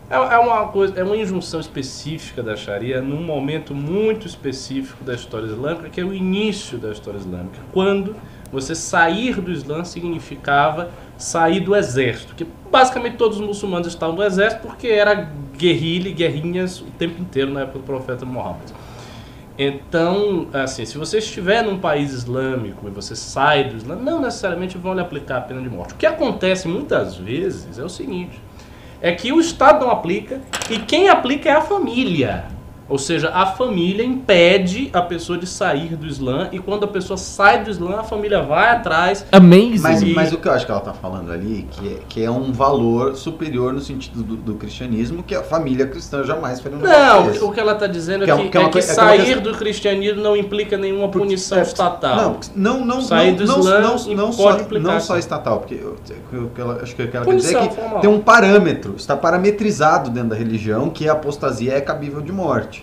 é, 0.10 0.16
é 0.16 0.38
uma 0.38 0.68
coisa, 0.68 1.00
é 1.00 1.04
uma 1.04 1.18
injunção 1.18 1.60
específica 1.60 2.44
da 2.44 2.56
Sharia 2.56 3.02
num 3.02 3.24
momento 3.24 3.74
muito 3.74 4.28
específico 4.28 5.04
da 5.04 5.14
história 5.14 5.48
islâmica, 5.48 5.90
que 5.90 6.00
é 6.00 6.04
o 6.04 6.14
início 6.14 6.78
da 6.78 6.92
história 6.92 7.18
islâmica, 7.18 7.60
quando 7.72 8.16
você 8.52 8.76
sair 8.76 9.42
do 9.42 9.52
Islã 9.52 9.84
significava 9.84 10.90
sair 11.18 11.60
do 11.60 11.76
exército, 11.76 12.36
que 12.36 12.46
basicamente 12.72 13.18
todos 13.18 13.40
os 13.40 13.46
muçulmanos 13.46 13.88
estavam 13.88 14.16
no 14.16 14.24
exército 14.24 14.62
porque 14.62 14.88
era 14.88 15.30
guerrilha 15.58 16.12
guerrinhas 16.12 16.82
o 16.82 16.86
tempo 16.86 17.22
inteiro 17.22 17.52
na 17.52 17.62
época 17.62 17.80
do 17.80 17.86
profeta 17.86 18.26
Muhammad. 18.26 18.70
Então, 19.58 20.48
assim, 20.54 20.86
se 20.86 20.98
você 20.98 21.20
estiver 21.20 21.64
num 21.64 21.80
país 21.80 22.12
islâmico 22.12 22.88
e 22.88 22.92
você 22.92 23.16
sai 23.16 23.70
do 23.70 23.78
Islã, 23.78 23.96
não 23.96 24.22
necessariamente 24.22 24.78
vão 24.78 24.94
lhe 24.94 25.00
aplicar 25.00 25.38
a 25.38 25.42
pena 25.42 25.62
de 25.62 25.70
morte. 25.70 25.94
O 25.94 25.98
que 25.98 26.06
acontece 26.06 26.68
muitas 26.68 27.16
vezes 27.16 27.80
é 27.80 27.84
o 27.84 27.88
seguinte: 27.88 28.42
é 29.06 29.12
que 29.12 29.32
o 29.32 29.40
Estado 29.40 29.86
não 29.86 29.92
aplica 29.92 30.42
e 30.68 30.80
quem 30.80 31.10
aplica 31.10 31.48
é 31.48 31.54
a 31.54 31.62
família. 31.62 32.55
Ou 32.88 33.00
seja, 33.00 33.32
a 33.34 33.48
família 33.48 34.06
impede 34.06 34.92
a 34.94 35.02
pessoa 35.02 35.40
de 35.40 35.48
sair 35.48 35.96
do 35.96 36.06
Islã 36.06 36.50
e 36.52 36.60
quando 36.60 36.84
a 36.84 36.88
pessoa 36.88 37.18
sai 37.18 37.64
do 37.64 37.70
Islã, 37.72 38.00
a 38.00 38.04
família 38.04 38.44
vai 38.44 38.70
atrás. 38.70 39.26
Amazing. 39.32 39.80
Mas, 39.80 40.02
E- 40.04 40.06
mas 40.14 40.32
o 40.32 40.38
que 40.38 40.48
eu 40.48 40.52
acho 40.52 40.66
que 40.68 40.72
ela 40.72 40.82
tá 40.82 40.94
falando 40.94 41.32
ali, 41.32 41.68
que 41.72 41.88
é, 41.94 41.98
que 42.08 42.24
é 42.24 42.30
um 42.30 42.52
valor 42.54 43.16
superior 43.16 43.74
no 43.74 43.80
sentido 43.82 44.22
do, 44.22 44.36
do 44.36 44.54
cristianismo, 44.56 45.24
que 45.24 45.34
a 45.34 45.42
família 45.42 45.88
cristã 45.88 46.24
jamais 46.24 46.60
faria 46.62 46.78
um 46.78 46.82
negócio 46.82 47.42
Não, 47.42 47.50
o 47.50 47.52
que 47.54 47.60
ela 47.60 47.72
está 47.74 47.88
dizendo 47.88 48.24
é 48.24 48.26
Que 48.26 48.32
é 48.32 48.38
que, 48.38 48.50
que 48.50 48.58
é 48.58 48.60
uma 48.60 48.70
é 48.70 48.72
que 48.72 48.78
é 48.78 48.82
é 48.82 48.86
uma 48.86 48.94
sair 48.94 49.26
questão- 49.26 49.42
do 49.44 49.58
cristianismo 49.58 50.22
não 50.22 50.36
implica 50.38 50.78
nenhuma 50.78 51.10
punição 51.10 51.58
É, 51.58 51.62
estatal. 51.64 52.16
Não, 52.16 52.40
não, 52.80 52.86
não, 52.86 53.02
Sair 53.02 53.32
não, 53.32 53.38
do 53.38 53.46
não, 53.48 53.60
Islã 53.60 53.80
não, 53.82 53.98
não 54.16 54.32
pode 54.32 54.36
só, 54.60 54.62
implicar 54.62 54.94
não 54.94 55.00
só 55.00 55.18
estatal, 55.18 55.60
porque 55.60 55.74
eu, 55.76 55.96
eu- 56.32 56.40
eu- 56.40 56.52
eu 56.56 56.72
acho 56.84 56.96
que 56.96 57.02
o 57.04 57.08
que 57.10 57.18
ela 57.18 57.26
quer 57.26 57.36
dizer 57.36 57.58
é 57.58 57.68
que 57.68 57.76
formal. 57.76 58.00
tem 58.00 58.10
um 58.10 58.20
parâmetro, 58.20 58.94
está 58.96 59.16
parametrizado 59.18 60.10
dentro 60.12 60.30
da 60.30 60.36
religião 60.36 60.90
que 60.90 61.10
a 61.10 61.14
apostasia 61.14 61.74
é 61.74 61.82
cabível 61.82 62.22
de 62.22 62.32
morte. 62.32 62.75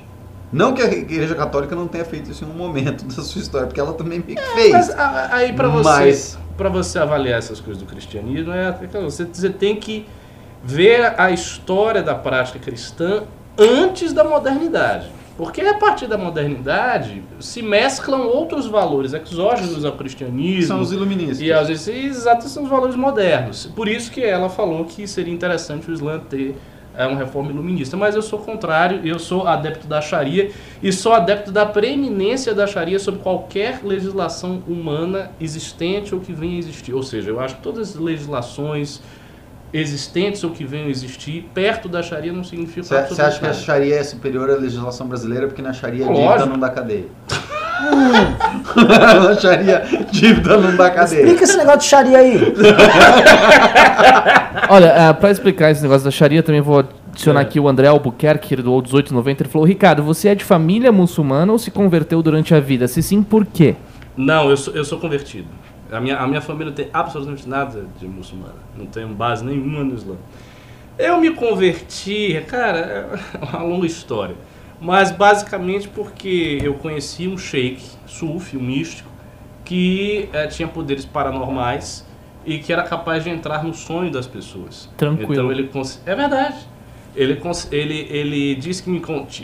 Não 0.52 0.74
que 0.74 0.82
a 0.82 0.86
Igreja 0.92 1.34
Católica 1.34 1.74
não 1.74 1.88
tenha 1.88 2.04
feito 2.04 2.30
isso 2.30 2.44
em 2.44 2.48
um 2.48 2.52
momento 2.54 3.04
da 3.16 3.22
sua 3.22 3.40
história, 3.40 3.66
porque 3.66 3.80
ela 3.80 3.94
também 3.94 4.22
meio 4.24 4.38
que 4.38 4.54
fez. 4.54 4.72
Mas 4.72 4.90
a- 4.90 5.28
aí 5.34 5.52
para 5.52 5.68
você, 5.68 5.88
Mas- 5.88 6.38
para 6.56 6.68
você 6.68 6.98
avaliar 6.98 7.38
essas 7.38 7.60
coisas 7.60 7.82
do 7.82 7.88
cristianismo, 7.88 8.52
é 8.52 8.70
você, 9.00 9.24
você 9.24 9.48
tem 9.50 9.76
que 9.76 10.06
ver 10.62 11.18
a 11.18 11.30
história 11.30 12.02
da 12.02 12.14
prática 12.14 12.58
cristã 12.58 13.22
antes 13.58 14.12
da 14.12 14.22
modernidade. 14.24 15.06
Porque 15.36 15.62
a 15.62 15.74
partir 15.74 16.06
da 16.06 16.18
modernidade 16.18 17.22
se 17.40 17.62
mesclam 17.62 18.26
outros 18.26 18.66
valores 18.66 19.14
exógenos 19.14 19.82
ao 19.84 19.92
cristianismo. 19.92 20.68
São 20.68 20.80
os 20.80 20.92
iluministas. 20.92 21.40
E 21.40 21.50
às 21.50 21.68
vezes, 21.68 21.88
exato, 21.88 22.46
são 22.48 22.64
os 22.64 22.68
valores 22.68 22.94
modernos. 22.94 23.66
Por 23.74 23.88
isso 23.88 24.10
que 24.10 24.22
ela 24.22 24.50
falou 24.50 24.84
que 24.84 25.08
seria 25.08 25.32
interessante 25.32 25.90
o 25.90 25.94
Islã 25.94 26.18
ter 26.20 26.54
é, 26.96 27.06
uma 27.06 27.18
reforma 27.18 27.50
iluminista. 27.50 27.96
Mas 27.96 28.14
eu 28.14 28.22
sou 28.22 28.38
contrário, 28.38 29.00
eu 29.04 29.18
sou 29.18 29.46
adepto 29.46 29.86
da 29.86 30.00
Sharia 30.00 30.50
e 30.82 30.92
sou 30.92 31.12
adepto 31.12 31.50
da 31.50 31.64
preeminência 31.66 32.54
da 32.54 32.66
Sharia 32.66 32.98
sobre 32.98 33.20
qualquer 33.20 33.80
legislação 33.82 34.62
humana 34.66 35.30
existente 35.40 36.14
ou 36.14 36.20
que 36.20 36.32
venha 36.32 36.56
a 36.56 36.58
existir. 36.58 36.92
Ou 36.94 37.02
seja, 37.02 37.30
eu 37.30 37.40
acho 37.40 37.56
que 37.56 37.62
todas 37.62 37.90
as 37.90 37.96
legislações 37.96 39.00
existentes 39.72 40.44
ou 40.44 40.50
que 40.50 40.64
venham 40.64 40.86
a 40.86 40.90
existir 40.90 41.48
perto 41.54 41.88
da 41.88 42.02
Sharia 42.02 42.32
não 42.32 42.44
significa 42.44 42.82
Você 42.82 43.06
você 43.06 43.22
acha 43.22 43.40
que 43.40 43.46
a 43.46 43.54
Sharia 43.54 43.96
é 43.96 44.04
superior 44.04 44.50
à 44.50 44.54
legislação 44.54 45.06
brasileira 45.08 45.46
porque 45.46 45.62
na 45.62 45.72
Sharia 45.72 46.04
Lógico. 46.04 46.28
dívida 46.28 46.46
não 46.46 46.58
dá 46.58 46.68
cadeia? 46.68 47.06
na 49.24 49.34
Sharia 49.40 49.82
dívida 50.10 50.56
não 50.56 50.76
dá 50.76 50.90
cadeia. 50.90 51.20
Explica 51.22 51.44
esse 51.44 51.56
negócio 51.56 51.80
de 51.80 51.84
Sharia 51.86 52.18
aí. 52.18 52.38
Olha, 54.68 54.86
é, 54.86 55.12
pra 55.12 55.30
explicar 55.30 55.70
esse 55.70 55.82
negócio 55.82 56.04
da 56.04 56.10
Sharia, 56.10 56.42
também 56.42 56.60
vou 56.60 56.84
adicionar 57.10 57.40
É. 57.40 57.42
aqui 57.42 57.60
o 57.60 57.68
André 57.68 57.88
Albuquerque, 57.88 58.48
que 58.48 58.54
ele 58.54 58.62
doou 58.62 58.80
1890. 58.80 59.42
Ele 59.42 59.50
falou: 59.50 59.66
Ricardo, 59.66 60.02
você 60.02 60.28
é 60.28 60.34
de 60.34 60.44
família 60.44 60.92
muçulmana 60.92 61.52
ou 61.52 61.58
se 61.58 61.70
converteu 61.70 62.22
durante 62.22 62.54
a 62.54 62.60
vida? 62.60 62.86
Se 62.88 63.02
sim, 63.02 63.22
por 63.22 63.44
quê? 63.46 63.74
Não, 64.16 64.50
eu 64.50 64.56
sou, 64.56 64.74
eu 64.74 64.84
sou 64.84 64.98
convertido. 64.98 65.48
A 65.90 66.00
minha, 66.00 66.16
a 66.18 66.26
minha 66.26 66.40
família 66.40 66.66
não 66.66 66.72
tem 66.74 66.88
absolutamente 66.92 67.48
nada 67.48 67.84
de 68.00 68.06
muçulmana. 68.06 68.54
Não 68.76 68.86
tenho 68.86 69.08
base 69.08 69.44
nenhuma 69.44 69.84
no 69.84 69.94
Islã. 69.94 70.14
Eu 70.98 71.18
me 71.20 71.30
converti, 71.30 72.42
cara, 72.46 72.78
é 72.78 73.06
uma 73.44 73.62
longa 73.62 73.86
história. 73.86 74.34
Mas 74.82 75.12
basicamente 75.12 75.86
porque 75.86 76.58
eu 76.60 76.74
conheci 76.74 77.28
um 77.28 77.38
sheik, 77.38 77.80
sufi, 78.04 78.56
um 78.56 78.62
místico, 78.62 79.08
que 79.64 80.28
eh, 80.32 80.48
tinha 80.48 80.66
poderes 80.66 81.04
paranormais 81.04 82.04
e 82.44 82.58
que 82.58 82.72
era 82.72 82.82
capaz 82.82 83.22
de 83.22 83.30
entrar 83.30 83.62
no 83.62 83.72
sonho 83.72 84.10
das 84.10 84.26
pessoas. 84.26 84.90
Tranquilo. 84.96 85.32
Então 85.32 85.52
ele 85.52 85.70
é 86.04 86.14
verdade. 86.16 86.56
Ele, 87.14 87.40
ele, 87.70 88.06
ele 88.10 88.54
disse 88.56 88.82
que, 88.82 88.90
me, 88.90 89.00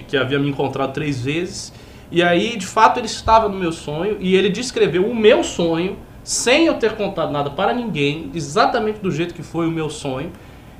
que 0.08 0.16
havia 0.16 0.40
me 0.40 0.48
encontrado 0.48 0.92
três 0.92 1.22
vezes. 1.22 1.72
E 2.10 2.20
aí, 2.20 2.56
de 2.56 2.66
fato, 2.66 2.98
ele 2.98 3.06
estava 3.06 3.48
no 3.48 3.56
meu 3.56 3.70
sonho 3.70 4.16
e 4.18 4.34
ele 4.34 4.48
descreveu 4.48 5.08
o 5.08 5.14
meu 5.14 5.44
sonho, 5.44 5.98
sem 6.24 6.66
eu 6.66 6.74
ter 6.74 6.96
contado 6.96 7.30
nada 7.30 7.50
para 7.50 7.72
ninguém, 7.72 8.30
exatamente 8.34 8.98
do 8.98 9.10
jeito 9.10 9.34
que 9.34 9.42
foi 9.42 9.68
o 9.68 9.70
meu 9.70 9.88
sonho. 9.88 10.32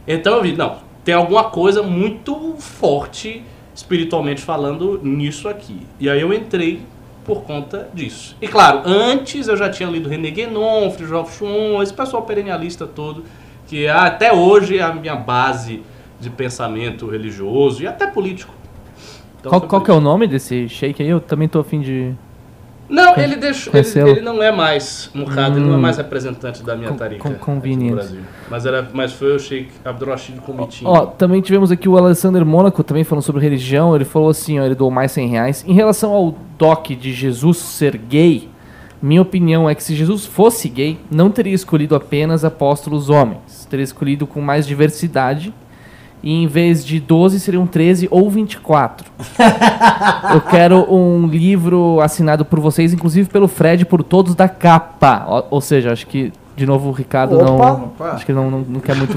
Então 0.06 0.36
eu 0.36 0.42
vi, 0.42 0.56
não, 0.56 0.78
tem 1.04 1.14
alguma 1.14 1.44
coisa 1.44 1.82
muito 1.82 2.56
forte, 2.58 3.44
espiritualmente 3.78 4.42
falando, 4.42 5.00
nisso 5.04 5.48
aqui. 5.48 5.86
E 6.00 6.10
aí 6.10 6.20
eu 6.20 6.32
entrei 6.32 6.82
por 7.24 7.42
conta 7.42 7.88
disso. 7.94 8.36
E 8.42 8.48
claro, 8.48 8.82
antes 8.84 9.46
eu 9.46 9.56
já 9.56 9.70
tinha 9.70 9.88
lido 9.88 10.08
René 10.08 10.32
Guénon, 10.32 10.90
Fridtjof 10.90 11.36
Schwann, 11.36 11.80
esse 11.80 11.94
pessoal 11.94 12.24
perennialista 12.24 12.88
todo, 12.88 13.22
que 13.68 13.86
é 13.86 13.90
até 13.90 14.32
hoje 14.32 14.78
é 14.78 14.82
a 14.82 14.92
minha 14.92 15.14
base 15.14 15.80
de 16.18 16.28
pensamento 16.28 17.06
religioso 17.06 17.84
e 17.84 17.86
até 17.86 18.08
político. 18.08 18.52
Então, 19.38 19.50
Qual, 19.50 19.60
qual 19.60 19.80
que 19.80 19.92
é 19.92 19.94
o 19.94 20.00
nome 20.00 20.26
desse 20.26 20.68
shake 20.68 21.00
aí? 21.00 21.08
Eu 21.08 21.20
também 21.20 21.46
tô 21.46 21.60
afim 21.60 21.80
de. 21.80 22.12
Não, 22.88 23.16
ele 23.18 23.36
deixou. 23.36 23.72
Ele, 23.74 24.10
ele 24.10 24.20
não 24.22 24.42
é 24.42 24.50
mais 24.50 25.10
Murrado, 25.14 25.58
ele 25.58 25.66
não 25.66 25.74
é 25.74 25.76
Hum. 25.76 25.80
mais 25.80 25.98
representante 25.98 26.62
da 26.62 26.74
minha 26.74 26.88
com- 26.90 27.04
aqui 27.04 27.28
no 27.28 27.34
conveniente. 27.36 27.94
Brasil. 27.94 28.20
Mas, 28.50 28.64
era, 28.64 28.88
mas 28.94 29.12
foi 29.12 29.36
o 29.36 29.38
Sheikh 29.38 29.70
Abdurrashid 29.84 30.40
Comitinho. 30.40 30.90
Ó, 30.90 31.04
também 31.06 31.40
tivemos 31.42 31.70
aqui 31.70 31.88
o 31.88 31.98
Alexander 31.98 32.44
Mônaco, 32.46 32.82
também 32.82 33.04
falando 33.04 33.22
sobre 33.24 33.42
religião. 33.42 33.94
Ele 33.94 34.04
falou 34.06 34.30
assim: 34.30 34.58
ó, 34.58 34.64
ele 34.64 34.74
doou 34.74 34.90
mais 34.90 35.12
100 35.12 35.28
reais. 35.28 35.64
Em 35.68 35.74
relação 35.74 36.12
ao 36.12 36.34
doc 36.56 36.88
de 36.88 37.12
Jesus 37.12 37.58
ser 37.58 37.96
gay, 37.98 38.48
minha 39.02 39.20
opinião 39.22 39.68
é 39.68 39.74
que 39.74 39.82
se 39.84 39.94
Jesus 39.94 40.24
fosse 40.24 40.68
gay, 40.68 40.98
não 41.10 41.30
teria 41.30 41.54
escolhido 41.54 41.94
apenas 41.94 42.44
apóstolos 42.44 43.10
homens. 43.10 43.66
Teria 43.68 43.84
escolhido 43.84 44.26
com 44.26 44.40
mais 44.40 44.66
diversidade. 44.66 45.52
E 46.22 46.32
em 46.32 46.46
vez 46.46 46.84
de 46.84 46.98
12, 46.98 47.38
seriam 47.40 47.66
13 47.66 48.08
ou 48.10 48.28
24. 48.28 49.10
Eu 50.34 50.40
quero 50.40 50.92
um 50.92 51.26
livro 51.26 52.00
assinado 52.00 52.44
por 52.44 52.58
vocês, 52.60 52.92
inclusive 52.92 53.28
pelo 53.28 53.46
Fred, 53.48 53.84
por 53.84 54.02
todos 54.02 54.34
da 54.34 54.48
capa. 54.48 55.24
Ó, 55.28 55.44
ou 55.50 55.60
seja, 55.60 55.92
acho 55.92 56.06
que, 56.06 56.32
de 56.56 56.66
novo, 56.66 56.88
o 56.88 56.92
Ricardo 56.92 57.36
Opa. 57.36 57.44
não. 57.44 57.84
Opa. 57.84 58.10
Acho 58.12 58.26
que 58.26 58.32
ele 58.32 58.38
não, 58.40 58.50
não, 58.50 58.60
não 58.60 58.80
quer 58.80 58.96
muito. 58.96 59.16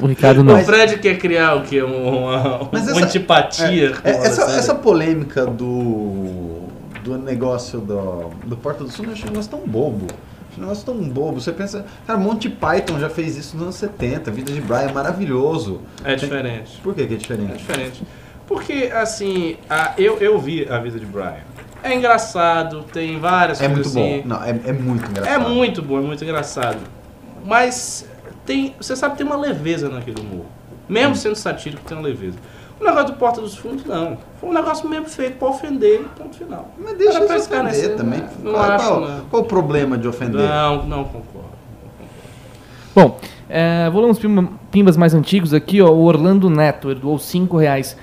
O 0.00 0.06
Ricardo 0.06 0.44
não. 0.44 0.54
O 0.60 0.64
Fred 0.64 0.98
quer 0.98 1.18
criar 1.18 1.56
o 1.56 1.62
quê? 1.62 1.82
Um- 1.82 2.18
Uma, 2.26 2.68
Mas 2.72 2.82
uma 2.82 2.92
essa- 2.92 3.04
antipatia. 3.04 3.94
É, 4.04 4.12
o 4.12 4.14
essa, 4.14 4.42
essa 4.52 4.74
polêmica 4.74 5.44
do, 5.44 6.62
do 7.04 7.18
negócio 7.18 7.80
do, 7.80 8.30
do 8.46 8.56
Porta 8.56 8.84
do 8.84 8.90
Sul, 8.90 9.06
eu 9.06 9.12
acho 9.12 9.24
um 9.24 9.30
negócio 9.30 9.50
tão 9.50 9.60
bobo. 9.66 10.06
Um 10.58 10.62
negócio 10.62 10.84
tão 10.84 10.96
bobo. 11.08 11.40
Você 11.40 11.52
pensa, 11.52 11.84
cara, 12.06 12.18
Monty 12.18 12.48
Python 12.50 12.98
já 12.98 13.08
fez 13.08 13.36
isso 13.36 13.54
nos 13.56 13.62
anos 13.62 13.74
70, 13.76 14.30
Vida 14.30 14.52
de 14.52 14.60
Brian 14.60 14.88
é 14.88 14.92
maravilhoso. 14.92 15.80
É 16.04 16.14
diferente. 16.14 16.78
Por 16.82 16.94
que, 16.94 17.06
que 17.06 17.12
é 17.12 17.16
É 17.16 17.18
diferente? 17.18 17.56
diferente. 17.58 18.02
Porque, 18.46 18.90
assim, 18.94 19.56
a- 19.68 19.92
eu, 19.98 20.18
eu 20.18 20.38
vi 20.38 20.66
a 20.68 20.78
vida 20.78 20.98
de 20.98 21.06
Brian. 21.06 21.36
É 21.82 21.94
engraçado, 21.94 22.82
tem 22.92 23.18
várias 23.20 23.60
É 23.60 23.68
muito 23.68 23.84
coisas 23.84 23.94
bom. 23.94 24.14
assim. 24.18 24.22
Não, 24.26 24.42
é, 24.42 24.50
é 24.50 24.72
muito 24.72 25.08
engraçado. 25.10 25.34
É 25.34 25.38
muito 25.48 25.80
bom, 25.82 25.98
é 25.98 26.02
muito 26.02 26.24
engraçado. 26.24 26.78
Mas 27.44 28.06
tem, 28.44 28.74
você 28.80 28.96
sabe, 28.96 29.16
tem 29.16 29.24
uma 29.26 29.36
leveza 29.36 29.88
naquele 29.88 30.20
humor. 30.20 30.46
Mesmo 30.88 31.14
sendo 31.14 31.36
satírico, 31.36 31.82
tem 31.86 31.96
uma 31.96 32.06
leveza. 32.06 32.36
O 32.80 32.84
negócio 32.84 33.06
do 33.08 33.12
Porta 33.14 33.40
dos 33.40 33.56
Fundos, 33.56 33.84
não. 33.84 34.16
Foi 34.40 34.50
um 34.50 34.52
negócio 34.52 34.88
mesmo 34.88 35.08
feito 35.08 35.36
pra 35.38 35.48
ofender 35.48 36.00
e 36.00 36.04
ponto 36.20 36.36
final. 36.36 36.68
Mas 36.78 36.96
deixa 36.96 37.18
de 37.26 37.32
ofender 37.32 37.64
nesse- 37.64 37.88
também. 37.90 38.22
Não 38.42 38.52
qual, 38.52 38.64
acho, 38.64 38.86
qual, 38.88 39.00
não. 39.00 39.20
qual 39.30 39.42
o 39.42 39.44
problema 39.46 39.98
de 39.98 40.06
ofender? 40.06 40.40
Não, 40.48 40.84
não 40.84 41.04
concordo. 41.04 41.48
Bom, 42.94 43.18
é, 43.48 43.88
vou 43.90 44.02
ler 44.02 44.08
uns 44.10 44.18
pimba- 44.18 44.48
pimbas 44.70 44.96
mais 44.96 45.14
antigos 45.14 45.52
aqui, 45.54 45.80
ó. 45.82 45.88
O 45.90 46.02
Orlando 46.04 46.48
Neto, 46.50 46.90
ele 46.90 47.00
doou 47.00 47.18
5 47.18 47.56
reais. 47.56 47.96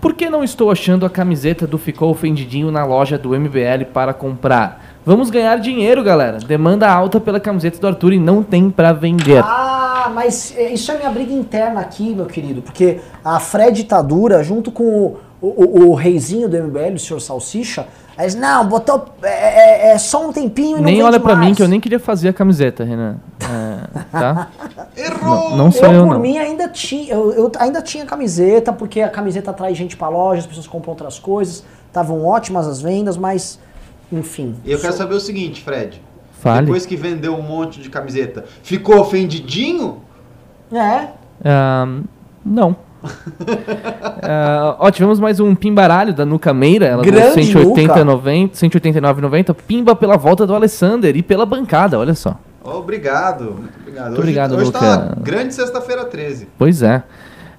Por 0.00 0.14
que 0.14 0.30
não 0.30 0.44
estou 0.44 0.70
achando 0.70 1.04
a 1.04 1.10
camiseta 1.10 1.66
do 1.66 1.76
Ficou 1.76 2.10
Ofendidinho 2.10 2.70
na 2.70 2.84
loja 2.84 3.18
do 3.18 3.34
MBL 3.34 3.84
para 3.92 4.14
comprar? 4.14 4.80
Vamos 5.04 5.28
ganhar 5.28 5.56
dinheiro, 5.58 6.04
galera. 6.04 6.38
Demanda 6.38 6.88
alta 6.88 7.18
pela 7.18 7.40
camiseta 7.40 7.78
do 7.80 7.86
Arthur 7.88 8.12
e 8.12 8.18
não 8.18 8.42
tem 8.42 8.70
pra 8.70 8.92
vender. 8.92 9.42
Ah, 9.44 9.87
mas 10.10 10.54
é, 10.56 10.72
isso 10.72 10.90
é 10.92 10.96
minha 10.98 11.10
briga 11.10 11.32
interna 11.32 11.80
aqui, 11.80 12.14
meu 12.14 12.26
querido, 12.26 12.62
porque 12.62 13.00
a 13.24 13.38
Fred 13.40 13.84
tá 13.84 14.00
dura 14.02 14.42
junto 14.42 14.70
com 14.72 15.16
o, 15.40 15.46
o, 15.48 15.88
o 15.90 15.94
reizinho 15.94 16.48
do 16.48 16.56
MBL, 16.56 16.94
o 16.94 16.98
senhor 16.98 17.20
Salsicha. 17.20 17.86
Aí 18.16 18.24
eles, 18.24 18.34
não, 18.34 18.66
botou 18.66 19.06
é, 19.22 19.28
é- 19.28 19.92
é 19.92 19.98
só 19.98 20.26
um 20.28 20.32
tempinho 20.32 20.78
e 20.78 20.80
não 20.80 20.82
nem 20.86 21.00
olha 21.02 21.20
pra 21.20 21.36
mais." 21.36 21.48
mim 21.50 21.54
que 21.54 21.62
eu 21.62 21.68
nem 21.68 21.78
queria 21.78 22.00
fazer 22.00 22.28
a 22.28 22.32
camiseta, 22.32 22.82
Renan. 22.82 23.16
É, 23.40 24.02
tá? 24.10 24.48
Errou! 24.96 25.50
Não, 25.50 25.56
não 25.56 25.70
sou 25.70 25.86
eu, 25.86 25.92
eu, 25.92 26.04
por 26.06 26.14
não. 26.14 26.20
mim, 26.20 26.36
ainda 26.36 26.68
tinha, 26.68 27.14
eu, 27.14 27.32
eu 27.32 27.52
ainda 27.60 27.80
tinha 27.80 28.04
camiseta, 28.04 28.72
porque 28.72 29.00
a 29.00 29.08
camiseta 29.08 29.52
atrai 29.52 29.72
gente 29.74 29.96
pra 29.96 30.08
loja, 30.08 30.40
as 30.40 30.46
pessoas 30.46 30.66
compram 30.66 30.90
outras 30.90 31.18
coisas, 31.20 31.64
estavam 31.86 32.26
ótimas 32.26 32.66
as 32.66 32.80
vendas, 32.82 33.16
mas, 33.16 33.60
enfim. 34.10 34.56
Eu 34.66 34.80
quero 34.80 34.92
Sou- 34.92 35.02
saber 35.02 35.14
o 35.14 35.20
seguinte, 35.20 35.62
Fred. 35.62 36.02
Fale. 36.40 36.66
Depois 36.66 36.86
que 36.86 36.96
vendeu 36.96 37.34
um 37.34 37.42
monte 37.42 37.80
de 37.80 37.90
camiseta, 37.90 38.44
ficou 38.62 39.00
ofendidinho? 39.00 40.02
É, 40.72 41.08
não. 42.44 42.76
Ah, 44.20 44.76
ó, 44.80 44.90
tivemos 44.90 45.20
mais 45.20 45.38
um 45.38 45.54
pimbaralho 45.54 46.12
da 46.12 46.26
Nuca 46.26 46.52
Meira. 46.52 46.86
Ela 46.86 47.02
deu 47.02 47.12
Grande 47.12 47.44
180, 47.44 47.88
Nuca. 47.88 48.04
90, 48.04 48.54
189,90. 48.54 49.54
Pimba 49.54 49.94
pela 49.94 50.16
volta 50.16 50.44
do 50.46 50.54
Alessander 50.54 51.16
e 51.16 51.22
pela 51.22 51.46
bancada, 51.46 51.98
olha 51.98 52.14
só. 52.14 52.36
Obrigado, 52.62 53.44
muito 53.44 53.78
obrigado. 53.80 54.06
Muito 54.08 54.18
obrigado, 54.18 54.52
hoje, 54.52 54.62
hoje 54.62 54.72
tá 54.72 55.14
grande 55.18 55.54
sexta-feira 55.54 56.04
13. 56.04 56.48
Pois 56.58 56.82
é. 56.82 57.02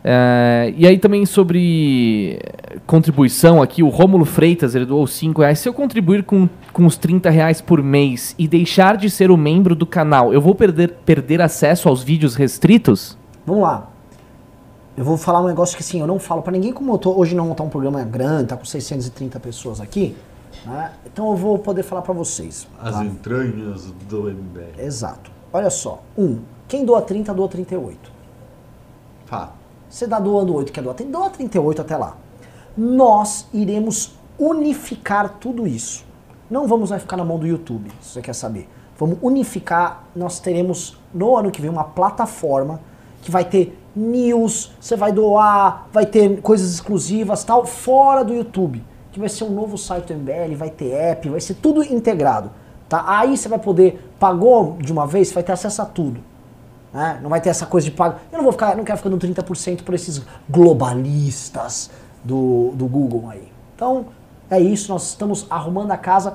É, 0.03 0.73
e 0.77 0.87
aí 0.87 0.97
também 0.97 1.25
sobre 1.25 2.39
contribuição 2.87 3.61
aqui, 3.61 3.83
o 3.83 3.89
Rômulo 3.89 4.25
Freitas, 4.25 4.75
ele 4.75 4.85
doou 4.85 5.05
5 5.05 5.41
reais. 5.41 5.59
Se 5.59 5.67
eu 5.67 5.73
contribuir 5.73 6.23
com, 6.23 6.47
com 6.71 6.85
os 6.85 6.95
30 6.95 7.29
reais 7.29 7.61
por 7.61 7.83
mês 7.83 8.33
e 8.37 8.47
deixar 8.47 8.97
de 8.97 9.09
ser 9.09 9.29
o 9.29 9.37
membro 9.37 9.75
do 9.75 9.85
canal, 9.85 10.33
eu 10.33 10.41
vou 10.41 10.55
perder, 10.55 10.89
perder 11.05 11.41
acesso 11.41 11.89
aos 11.89 12.01
vídeos 12.01 12.35
restritos? 12.35 13.17
vamos 13.45 13.63
lá. 13.63 13.89
Eu 14.95 15.05
vou 15.05 15.17
falar 15.17 15.41
um 15.41 15.47
negócio 15.47 15.77
que 15.77 15.81
assim, 15.81 16.01
eu 16.01 16.07
não 16.07 16.19
falo 16.19 16.41
pra 16.41 16.51
ninguém, 16.51 16.73
como 16.73 16.93
eu 16.93 16.97
tô, 16.97 17.17
hoje 17.17 17.33
não 17.33 17.53
tá 17.53 17.63
um 17.63 17.69
programa 17.69 18.03
grande, 18.03 18.47
tá 18.47 18.57
com 18.57 18.65
630 18.65 19.39
pessoas 19.39 19.79
aqui, 19.79 20.15
né? 20.65 20.91
Então 21.05 21.29
eu 21.29 21.37
vou 21.37 21.57
poder 21.57 21.83
falar 21.83 22.01
pra 22.01 22.13
vocês. 22.13 22.67
tá? 22.91 23.05
entranhas 23.05 23.93
do 24.09 24.23
MBL. 24.23 24.77
Exato. 24.77 25.31
Olha 25.53 25.69
só. 25.69 26.03
Um, 26.17 26.39
quem 26.67 26.83
doa 26.83 27.01
30, 27.01 27.33
doa 27.33 27.47
38. 27.47 28.11
Fala. 29.25 29.58
Você 29.89 30.05
dá 30.05 30.19
doando 30.19 30.53
8, 30.53 30.71
quer 30.71 30.81
doar 30.81 30.95
30, 30.95 31.11
doa 31.11 31.29
38 31.29 31.81
até 31.81 31.97
lá. 31.97 32.15
Nós 32.77 33.47
iremos 33.51 34.13
unificar 34.37 35.37
tudo 35.39 35.67
isso. 35.67 36.05
Não 36.49 36.67
vamos 36.67 36.91
mais 36.91 37.01
ficar 37.01 37.17
na 37.17 37.25
mão 37.25 37.39
do 37.39 37.47
YouTube, 37.47 37.91
se 37.99 38.13
você 38.13 38.21
quer 38.21 38.33
saber. 38.33 38.69
Vamos 38.97 39.17
unificar, 39.21 40.03
nós 40.15 40.39
teremos 40.39 40.97
no 41.13 41.35
ano 41.35 41.51
que 41.51 41.61
vem 41.61 41.69
uma 41.69 41.83
plataforma 41.83 42.79
que 43.21 43.31
vai 43.31 43.43
ter 43.43 43.77
news, 43.95 44.71
você 44.79 44.95
vai 44.95 45.11
doar, 45.11 45.87
vai 45.91 46.05
ter 46.05 46.39
coisas 46.41 46.73
exclusivas 46.73 47.43
tal, 47.43 47.65
fora 47.65 48.23
do 48.23 48.33
YouTube. 48.33 48.83
Que 49.11 49.19
vai 49.19 49.29
ser 49.29 49.43
um 49.43 49.49
novo 49.49 49.77
site 49.77 50.13
do 50.13 50.19
MBL, 50.19 50.55
vai 50.55 50.69
ter 50.69 50.91
app, 50.91 51.29
vai 51.29 51.41
ser 51.41 51.55
tudo 51.55 51.83
integrado. 51.83 52.51
Tá? 52.87 53.03
Aí 53.07 53.35
você 53.35 53.49
vai 53.49 53.59
poder, 53.59 54.01
pagou 54.19 54.77
de 54.79 54.91
uma 54.91 55.07
vez, 55.07 55.31
vai 55.31 55.43
ter 55.43 55.51
acesso 55.51 55.81
a 55.81 55.85
tudo. 55.85 56.21
Né? 56.93 57.19
Não 57.21 57.29
vai 57.29 57.39
ter 57.41 57.49
essa 57.49 57.65
coisa 57.65 57.85
de 57.85 57.91
pago. 57.91 58.19
Eu 58.31 58.37
não 58.37 58.43
vou 58.43 58.51
ficar, 58.51 58.75
não 58.75 58.83
quero 58.83 58.97
ficar 58.97 59.09
dando 59.09 59.27
30% 59.27 59.83
por 59.83 59.93
esses 59.93 60.21
globalistas 60.49 61.89
do, 62.23 62.71
do 62.73 62.87
Google 62.87 63.29
aí. 63.29 63.51
Então, 63.75 64.07
é 64.49 64.59
isso, 64.59 64.91
nós 64.91 65.09
estamos 65.09 65.45
arrumando 65.49 65.91
a 65.91 65.97
casa. 65.97 66.33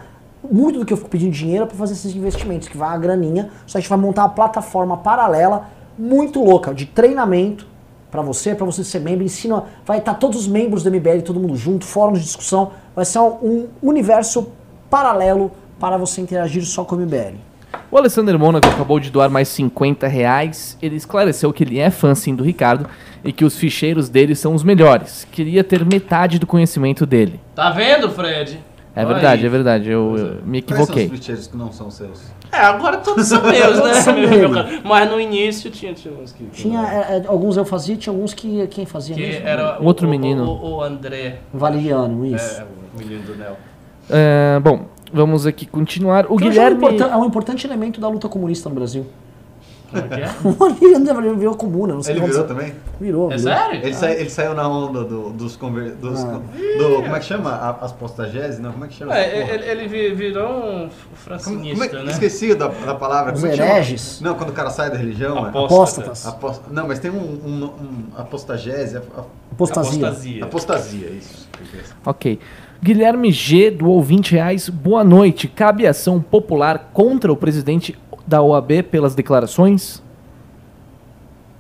Muito 0.51 0.79
do 0.79 0.85
que 0.85 0.93
eu 0.93 0.97
fico 0.97 1.09
pedindo 1.09 1.33
dinheiro 1.33 1.65
é 1.65 1.67
para 1.67 1.77
fazer 1.77 1.95
esses 1.95 2.15
investimentos, 2.15 2.69
que 2.69 2.77
vai 2.77 2.91
uma 2.91 2.99
graninha. 2.99 3.51
Só 3.67 3.79
a 3.79 3.81
gente 3.81 3.89
vai 3.89 3.99
montar 3.99 4.23
uma 4.23 4.29
plataforma 4.29 4.97
paralela, 4.99 5.69
muito 5.99 6.43
louca, 6.43 6.75
de 6.75 6.87
treinamento 6.87 7.67
para 8.11 8.23
você, 8.23 8.55
para 8.55 8.65
você 8.65 8.85
ser 8.85 9.01
membro. 9.01 9.25
Ensina, 9.25 9.65
vai 9.85 9.99
estar 9.99 10.15
todos 10.15 10.39
os 10.39 10.47
membros 10.47 10.83
do 10.83 10.91
MBL, 10.91 11.23
todo 11.25 11.41
mundo 11.41 11.57
junto, 11.57 11.85
fórum 11.85 12.13
de 12.13 12.21
discussão. 12.21 12.73
Vai 12.95 13.05
ser 13.05 13.19
um 13.19 13.69
universo 13.83 14.49
paralelo 14.89 15.51
para 15.81 15.97
você 15.97 16.21
interagir 16.21 16.65
só 16.65 16.85
com 16.85 16.95
o 16.95 16.99
MBL. 17.01 17.54
O 17.91 17.97
Alessandro 17.99 18.39
Mônaco 18.39 18.67
acabou 18.69 18.99
de 18.99 19.11
doar 19.11 19.31
mais 19.31 19.49
50 19.49 20.07
reais. 20.09 20.77
Ele 20.83 20.97
esclareceu 20.97 21.53
que 21.53 21.63
ele 21.65 21.79
é 21.79 21.91
fã 21.91 22.15
sim 22.15 22.35
do 22.35 22.43
Ricardo 22.45 22.89
e 23.25 23.33
que 23.33 23.45
os 23.45 23.57
ficheiros 23.57 24.09
dele 24.09 24.35
são 24.35 24.55
os 24.55 24.63
melhores. 24.63 25.27
Queria 25.31 25.63
ter 25.65 25.85
metade 25.85 26.39
do 26.39 26.47
conhecimento 26.47 27.07
dele. 27.07 27.41
Tá 27.55 27.71
vendo, 27.71 28.11
Fred? 28.11 28.59
É 28.97 29.01
Olha 29.05 29.15
verdade, 29.15 29.41
aí. 29.41 29.47
é 29.47 29.49
verdade. 29.51 29.91
Eu, 29.91 30.17
eu 30.17 30.47
me 30.47 30.63
Quais 30.63 30.77
são 30.87 30.95
equivoquei. 30.95 31.07
os 31.07 31.19
ficheiros 31.19 31.47
que 31.49 31.57
não 31.57 31.73
são 31.73 31.91
seus? 31.91 32.23
É, 32.53 32.59
agora 32.59 32.99
todos 32.99 33.27
são 33.27 33.43
meus, 33.51 33.79
né? 33.83 33.95
São? 33.95 34.15
Mas 34.85 35.11
no 35.11 35.21
início 35.21 35.69
tinha, 35.69 35.93
tinha 35.93 36.15
uns 36.15 36.33
que. 36.33 36.45
Tinha, 36.53 36.81
é, 36.81 37.17
é, 37.17 37.23
alguns 37.27 37.57
eu 37.57 37.65
fazia, 37.65 37.97
tinha 37.97 38.13
alguns 38.13 38.33
que 38.33 38.65
quem 38.69 38.87
fazia 38.87 39.17
Que 39.17 39.21
mesmo? 39.23 39.49
era 39.49 39.81
Um 39.81 39.85
outro 39.85 40.07
o, 40.07 40.11
menino. 40.11 40.45
O, 40.45 40.77
o 40.77 40.83
André. 40.83 41.39
Valeriano, 41.53 42.25
isso. 42.25 42.61
É, 42.61 42.65
o 42.95 42.99
menino 42.99 43.23
do 43.25 43.35
Nel. 43.35 43.57
É, 44.09 44.61
bom, 44.61 44.87
vamos 45.15 45.47
aqui 45.47 45.65
continuar. 45.67 46.27
O 46.29 46.37
Que 46.37 46.49
hoje 46.49 46.59
é 46.59 46.63
um, 46.63 46.75
Guilherme. 46.75 46.77
importan- 46.97 47.13
é 47.13 47.17
um 47.17 47.25
importante 47.25 47.67
elemento 47.67 48.01
da 48.01 48.09
luta 48.09 48.29
comunista 48.29 48.69
no 48.69 48.75
Brasil. 48.75 49.07
Como 49.91 50.05
é 50.07 50.09
que 50.09 50.21
é? 50.23 50.31
O 50.45 50.51
Valeriano 50.51 51.37
virou 51.37 51.55
comuna, 51.55 51.95
não 51.95 52.03
sei 52.03 52.15
Ele 52.15 52.21
como- 52.23 52.33
virou 52.33 52.49
também? 52.49 52.75
Virou, 53.01 53.31
É 53.31 53.37
virou. 53.37 53.55
sério? 53.55 53.81
Ele, 53.81 53.95
sai- 53.95 54.15
ele 54.19 54.31
saiu 54.31 54.53
na 54.55 54.69
onda 54.69 55.05
do- 55.05 55.31
dos, 55.31 55.55
conver, 55.55 55.93
dos 55.93 56.25
Ah. 56.25 56.41
do, 56.79 57.03
como 57.03 57.15
é 57.15 57.21
que 57.21 57.25
chama? 57.27 57.51
A- 57.51 57.79
As 57.85 57.93
postagés? 57.93 58.59
Não, 58.59 58.73
como 58.73 58.87
é 58.87 58.89
que 58.89 58.95
chama? 58.95 59.17
É, 59.17 59.21
essa 59.39 59.41
porra? 59.53 59.55
ele, 59.55 59.83
ele 59.83 59.89
vi- 59.89 60.15
virou 60.15 60.49
um 60.49 60.71
Como, 60.89 60.91
francinista, 61.15 61.71
como 61.75 61.85
é, 61.85 61.89
que- 61.89 62.07
né? 62.07 62.11
Esqueci 62.11 62.55
da, 62.57 62.69
da 62.69 62.95
palavra. 62.97 63.35
Os 63.35 63.41
como 63.41 63.53
é 63.53 63.57
que 63.57 63.63
chama? 63.63 63.71
hereges. 63.75 64.21
Não, 64.21 64.35
quando 64.35 64.51
o 64.51 64.53
cara 64.53 64.71
sai 64.71 64.91
da 64.91 64.97
religião. 64.97 65.47
é- 65.47 65.49
Apóstatas. 65.51 66.27
Não, 66.73 66.89
mas 66.89 66.99
tem 66.99 67.13
um, 67.13 67.17
um, 67.17 67.65
um 67.65 68.05
apostagese. 68.17 68.97
a- 68.97 69.03
a- 69.17 69.23
Apostasia. 69.53 70.07
Apostasia. 70.09 70.45
Apostasia, 70.45 71.07
isso. 71.11 71.49
Ok. 72.05 72.41
Guilherme 72.89 73.33
G 73.33 73.71
doou 73.71 74.03
20 74.03 74.33
reais. 74.33 74.69
Boa 74.69 75.03
noite. 75.03 75.49
Cabe 75.49 75.87
ação 75.87 76.21
popular 76.21 76.91
contra 76.93 77.33
o 77.33 77.37
presidente 77.37 77.99
da 78.27 78.43
OAB 78.43 78.83
pelas 78.91 79.15
declarações? 79.15 80.03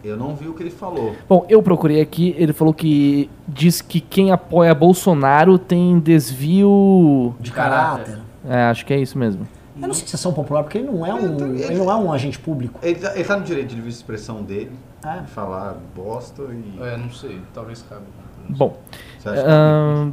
Eu 0.05 0.19
não 0.19 0.37
vi 0.37 0.49
o 0.49 0.53
que 0.53 0.63
ele 0.63 0.71
falou. 0.71 1.17
Bom, 1.27 1.47
eu 1.49 1.63
procurei 1.63 2.03
aqui, 2.03 2.35
ele 2.37 2.53
falou 2.53 2.75
que 2.75 3.31
diz 3.49 3.81
que 3.81 4.03
quem 4.03 4.33
apoia 4.33 4.75
Bolsonaro 4.75 5.57
tem 5.59 5.99
desvio. 5.99 7.35
De 7.41 7.51
caráter. 7.51 8.19
É, 8.47 8.65
acho 8.65 8.85
que 8.85 8.93
é 8.93 9.01
isso 9.01 9.17
mesmo. 9.17 9.49
Eu 9.81 9.89
não 9.89 9.95
sei 9.95 10.07
se 10.07 10.15
é 10.15 10.17
ação 10.17 10.35
popular, 10.35 10.63
porque 10.63 10.77
ele 10.77 10.89
não 10.89 11.07
é 11.07 11.15
um, 11.15 11.39
Ele- 11.55 11.63
ele 11.63 11.77
não 11.79 11.91
é 11.91 11.97
um 11.97 12.13
agente 12.13 12.39
público. 12.39 12.79
Ele, 12.83 12.97
tá- 12.97 13.15
ele 13.15 13.25
tá 13.25 13.39
no 13.39 13.45
direito 13.45 13.69
de 13.71 13.77
livre 13.77 13.89
expressão 13.89 14.43
dele, 14.43 14.73
É. 15.03 15.21
de 15.21 15.31
falar 15.31 15.79
bosta 15.97 16.43
e. 16.53 16.83
É, 16.83 16.99
não 16.99 17.11
sei, 17.11 17.41
talvez 17.55 17.83
cabe. 17.89 18.03
Bom, 18.47 18.77
Você 19.19 19.29
acha 19.31 19.43
que- 19.43 19.49
ahn, 19.51 20.11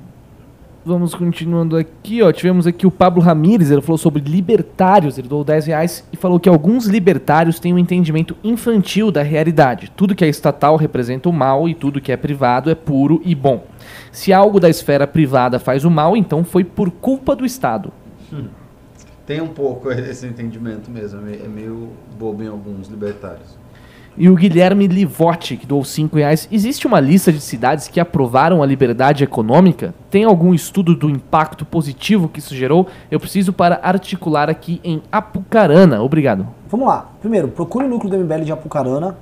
vamos 0.86 1.14
continuando 1.14 1.78
aqui, 1.78 2.22
ó. 2.22 2.32
Tivemos 2.32 2.68
aqui 2.68 2.86
o 2.86 2.91
Pablo 2.91 3.22
Ramires, 3.22 3.72
ele 3.72 3.82
falou 3.82 3.98
sobre 3.98 4.22
libertários, 4.22 5.18
ele 5.18 5.28
doou 5.28 5.44
10 5.44 5.68
reais 5.68 6.08
e 6.12 6.18
falou 6.18 6.40
que 6.40 6.49
alguns 6.49 6.86
libertários 6.86 7.60
têm 7.60 7.74
um 7.74 7.80
entendimento 7.80 8.36
infantil 8.44 9.12
da 9.12 9.22
realidade. 9.22 9.91
Tudo 9.95 10.16
que 10.16 10.26
é 10.26 10.28
estatal 10.28 10.76
representa 10.76 11.30
o 11.30 11.34
mal 11.34 11.70
e 11.70 11.74
tudo 11.74 12.02
que 12.02 12.12
é 12.12 12.18
privado 12.18 12.70
é 12.70 12.76
puro 12.76 13.22
e 13.24 13.36
bom. 13.36 13.66
Se 14.12 14.34
algo 14.34 14.60
da 14.60 14.70
esfera 14.70 15.08
privada 15.08 15.60
faz 15.60 15.86
o 15.86 15.91
mal, 15.91 16.18
então 16.18 16.44
foi 16.44 16.64
por 16.64 16.90
culpa 16.91 17.36
do 17.36 17.45
Estado. 17.45 17.91
Tem 19.26 19.41
um 19.41 19.48
pouco 19.48 19.90
esse 19.91 20.26
entendimento 20.28 20.90
mesmo, 20.90 21.28
é 21.28 21.45
é 21.45 21.48
meio 21.48 21.90
bobo 22.18 22.44
em 22.44 22.48
alguns 22.48 22.88
libertários. 22.88 23.61
E 24.18 24.30
o 24.30 24.36
Guilherme 24.36 24.88
Livotti, 24.88 25.56
que 25.56 25.66
doou 25.66 25.86
5 25.86 26.18
reais. 26.18 26.48
Existe 26.52 26.86
uma 26.86 27.00
lista 27.00 27.32
de 27.32 27.40
cidades 27.40 27.88
que 27.88 28.00
aprovaram 28.00 28.62
a 28.62 28.66
liberdade 28.66 29.24
econômica? 29.24 29.94
Tem 30.10 30.26
algum 30.26 30.54
estudo 30.54 30.94
do 30.94 31.10
impacto 31.10 31.66
positivo 31.66 32.28
que 32.28 32.40
isso 32.40 32.54
gerou? 32.54 32.88
Eu 33.10 33.20
preciso 33.20 33.54
para 33.54 33.80
articular 33.82 34.50
aqui 34.50 34.82
em 34.84 35.02
Apucarana. 35.12 36.04
Obrigado. 36.04 36.46
Vamos 36.68 36.88
lá. 36.88 37.10
Primeiro, 37.22 37.48
procure 37.48 37.86
o 37.86 37.88
núcleo 37.88 38.12
do 38.12 38.18
MBL 38.18 38.44
de 38.44 38.52
Apucarana, 38.52 39.18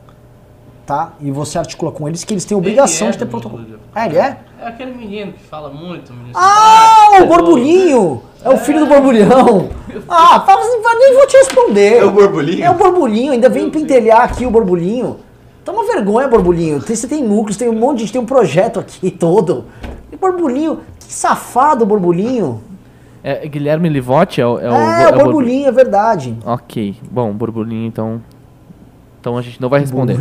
tá? 0.85 1.13
E 1.21 1.29
você 1.29 1.59
articula 1.59 1.91
com 1.91 2.07
eles 2.07 2.23
que 2.23 2.33
eles 2.33 2.45
têm 2.45 2.57
obrigação 2.57 3.09
é 3.09 3.11
de 3.11 3.19
ter 3.19 3.27
protocolo. 3.27 3.65
Ah, 3.93 4.07
ele 4.07 4.17
é? 4.17 4.39
É 4.59 4.67
aquele 4.67 4.93
menino 4.93 5.33
que 5.33 5.43
fala 5.43 5.69
muito, 5.69 6.11
menino. 6.11 6.33
Ah, 6.35 7.21
o 7.21 7.27
Borbulhinho! 7.27 8.23
É 8.43 8.49
o 8.49 8.57
filho 8.57 8.79
do 8.79 8.85
Borbulhão. 8.85 9.69
Ah, 10.07 10.39
fala 10.41 10.61
assim, 10.61 10.81
nem 10.99 11.13
vou 11.15 11.27
te 11.27 11.37
responder. 11.37 11.97
É 11.97 12.05
o 12.05 12.11
Borbulhinho? 12.11 12.63
É 12.63 12.69
o 12.69 12.73
Borbulhinho, 12.75 13.31
ainda 13.33 13.49
vem 13.49 13.69
pentelhar 13.69 14.21
aqui 14.21 14.45
o 14.45 14.51
Borbulhinho. 14.51 15.17
Toma 15.65 15.83
vergonha, 15.85 16.27
Borbulhinho. 16.27 16.81
Tem- 16.81 16.95
Você 16.95 17.07
tem 17.07 17.23
núcleos, 17.23 17.57
tem 17.57 17.67
um 17.69 17.73
monte 17.77 17.97
de 17.97 18.03
gente, 18.03 18.13
tem 18.13 18.21
um 18.21 18.25
projeto 18.25 18.79
aqui 18.79 19.11
todo. 19.11 19.65
E 20.11 20.15
Borbulhinho, 20.15 20.79
que 20.99 21.11
safado, 21.13 21.85
Borbulhinho. 21.85 22.61
É, 23.21 23.45
Guilherme 23.47 23.89
Livotti 23.89 24.39
é 24.39 24.47
o. 24.47 24.57
É, 24.57 24.69
o, 24.69 24.73
É, 24.73 25.03
é 25.03 25.07
o 25.09 25.15
Borbulhinho, 25.17 25.67
é 25.67 25.71
verdade. 25.71 26.37
Ok. 26.45 26.95
Bom, 27.11 27.33
Borbulhinho, 27.33 27.85
então. 27.87 28.21
Então 29.19 29.37
a 29.37 29.41
gente 29.41 29.61
não 29.61 29.67
vai 29.67 29.81
responder. 29.81 30.17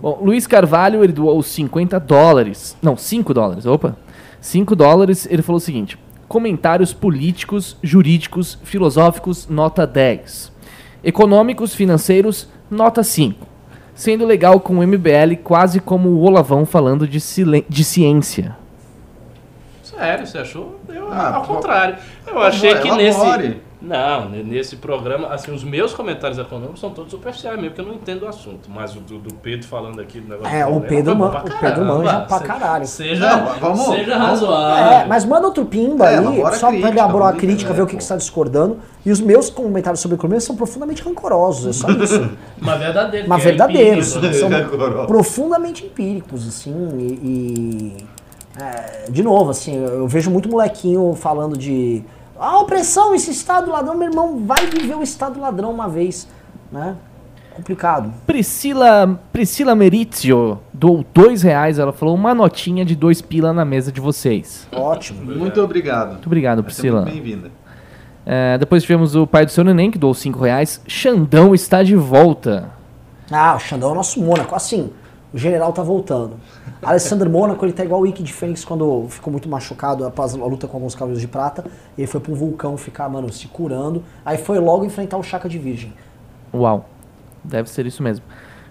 Bom, 0.00 0.20
Luiz 0.22 0.46
Carvalho, 0.46 1.02
ele 1.02 1.12
doou 1.12 1.42
50 1.42 1.98
dólares. 1.98 2.76
Não, 2.80 2.96
5 2.96 3.34
dólares. 3.34 3.66
Opa. 3.66 3.96
5 4.40 4.76
dólares. 4.76 5.26
Ele 5.28 5.42
falou 5.42 5.56
o 5.56 5.60
seguinte: 5.60 5.98
comentários 6.28 6.92
políticos, 6.92 7.76
jurídicos, 7.82 8.58
filosóficos, 8.64 9.48
nota 9.48 9.86
10. 9.86 10.52
Econômicos, 11.02 11.74
financeiros, 11.74 12.48
nota 12.70 13.02
5. 13.02 13.46
Sendo 13.94 14.26
legal 14.26 14.60
com 14.60 14.78
o 14.78 14.86
MBL 14.86 15.36
quase 15.42 15.80
como 15.80 16.10
o 16.10 16.22
Olavão 16.22 16.66
falando 16.66 17.06
de, 17.08 17.18
de 17.68 17.84
ciência. 17.84 18.56
Sério, 19.82 20.26
você 20.26 20.38
achou? 20.38 20.78
Eu, 20.88 21.10
Ah, 21.10 21.36
ao 21.36 21.42
contrário. 21.44 21.96
Eu 22.26 22.38
achei 22.42 22.74
que 22.74 22.90
nesse. 22.92 23.18
elabore. 23.20 23.62
Não, 23.80 24.30
ne- 24.30 24.42
nesse 24.42 24.76
programa, 24.76 25.28
assim, 25.28 25.52
os 25.52 25.62
meus 25.62 25.92
comentários 25.92 26.38
econômicos 26.38 26.80
são 26.80 26.90
todos 26.90 27.10
superficiais 27.10 27.56
mesmo, 27.56 27.70
porque 27.72 27.82
eu 27.82 27.86
não 27.86 27.94
entendo 27.94 28.22
o 28.22 28.28
assunto. 28.28 28.70
Mas 28.70 28.96
o 28.96 29.00
do, 29.00 29.18
do 29.18 29.34
Pedro 29.34 29.66
falando 29.66 30.00
aqui 30.00 30.18
do 30.18 30.28
negócio. 30.30 30.54
É, 30.54 30.64
do 30.64 30.76
o 30.76 30.80
Pedro 30.80 31.14
bom 31.14 31.24
man- 31.26 31.30
pra 31.30 31.40
o. 31.44 31.58
Pedro 31.60 31.84
manja 31.84 32.20
pra 32.20 32.40
caralho. 32.40 32.86
Seja, 32.86 33.36
Não, 33.36 33.46
vamos- 33.60 33.84
seja 33.84 34.16
razoável. 34.16 34.92
É, 34.98 35.04
mas 35.04 35.24
manda 35.26 35.46
outro 35.46 35.66
pimba 35.66 36.06
É, 36.10 36.18
aí, 36.18 36.24
só 36.24 36.30
pra 36.32 36.50
crítica, 36.70 36.88
ele 36.88 36.98
elaborar 36.98 37.28
a 37.28 37.32
crítica, 37.36 37.72
ver 37.74 37.82
o 37.82 37.86
que, 37.86 37.96
que 37.96 38.02
está 38.02 38.16
discordando. 38.16 38.78
E 39.04 39.10
os 39.12 39.20
meus 39.20 39.50
comentários 39.50 40.00
sobre 40.00 40.14
economia 40.16 40.40
são 40.40 40.56
profundamente 40.56 41.02
rancorosos, 41.02 41.66
é 41.68 41.72
só 41.72 41.90
isso. 42.02 42.30
Mas 42.58 42.78
verdadeiro. 42.80 43.28
Mas 43.28 43.40
é 43.42 43.44
verdadeiros, 43.44 44.16
empírico. 44.16 44.34
são 44.38 44.50
profundamente 45.06 45.84
empíricos, 45.84 46.48
assim, 46.48 46.74
e... 46.98 47.96
e, 48.02 48.06
é, 48.58 49.10
de 49.10 49.22
novo, 49.22 49.50
assim, 49.50 49.76
eu 49.76 50.08
vejo 50.08 50.30
muito 50.30 50.48
molequinho 50.48 51.14
falando 51.14 51.58
de... 51.58 52.02
A 52.38 52.58
opressão, 52.58 53.14
esse 53.14 53.30
Estado 53.30 53.70
ladrão, 53.70 53.96
meu 53.96 54.08
irmão, 54.08 54.44
vai 54.44 54.66
viver 54.66 54.94
o 54.94 55.02
Estado 55.02 55.40
ladrão 55.40 55.70
uma 55.70 55.88
vez, 55.88 56.28
né? 56.70 56.96
Complicado. 57.54 58.12
Priscila, 58.26 59.18
Priscila 59.32 59.74
Merizio 59.74 60.60
doou 60.74 61.02
dois 61.14 61.42
reais. 61.42 61.78
Ela 61.78 61.92
falou 61.92 62.14
uma 62.14 62.34
notinha 62.34 62.84
de 62.84 62.94
dois 62.94 63.22
pila 63.22 63.50
na 63.54 63.64
mesa 63.64 63.90
de 63.90 63.98
vocês. 63.98 64.68
Ótimo. 64.70 65.24
Muito 65.34 65.58
obrigado. 65.62 66.10
Muito 66.12 66.26
obrigado, 66.26 66.58
ser 66.58 66.64
Priscila. 66.64 67.00
muito 67.00 67.14
bem-vinda. 67.14 67.50
É, 68.26 68.58
depois 68.58 68.82
tivemos 68.82 69.16
o 69.16 69.26
pai 69.26 69.46
do 69.46 69.52
seu 69.52 69.64
neném, 69.64 69.90
que 69.90 69.96
doou 69.98 70.12
cinco 70.12 70.40
reais. 70.40 70.82
Xandão 70.86 71.54
está 71.54 71.82
de 71.82 71.96
volta. 71.96 72.68
Ah, 73.30 73.54
o 73.54 73.58
Xandão 73.58 73.88
é 73.88 73.92
o 73.92 73.94
nosso 73.94 74.20
Mônaco. 74.20 74.54
Assim, 74.54 74.90
o 75.32 75.38
general 75.38 75.72
tá 75.72 75.82
voltando. 75.82 76.36
Alessandro 76.82 77.28
Mônaco, 77.30 77.64
ele 77.64 77.72
tá 77.72 77.84
igual 77.84 78.02
o 78.02 78.06
Ike 78.06 78.22
de 78.22 78.32
Fênix 78.32 78.64
quando 78.64 79.06
ficou 79.08 79.30
muito 79.30 79.48
machucado 79.48 80.04
após 80.06 80.34
a 80.34 80.36
luta 80.36 80.68
com 80.68 80.76
alguns 80.76 80.94
cavaleiros 80.94 81.20
de 81.20 81.28
prata. 81.28 81.64
Ele 81.96 82.06
foi 82.06 82.20
pra 82.20 82.32
um 82.32 82.34
vulcão 82.34 82.76
ficar, 82.76 83.08
mano, 83.08 83.32
se 83.32 83.48
curando. 83.48 84.02
Aí 84.24 84.38
foi 84.38 84.58
logo 84.58 84.84
enfrentar 84.84 85.16
o 85.16 85.22
Chaka 85.22 85.48
de 85.48 85.58
Virgem. 85.58 85.92
Uau. 86.52 86.88
Deve 87.42 87.70
ser 87.70 87.86
isso 87.86 88.02
mesmo. 88.02 88.24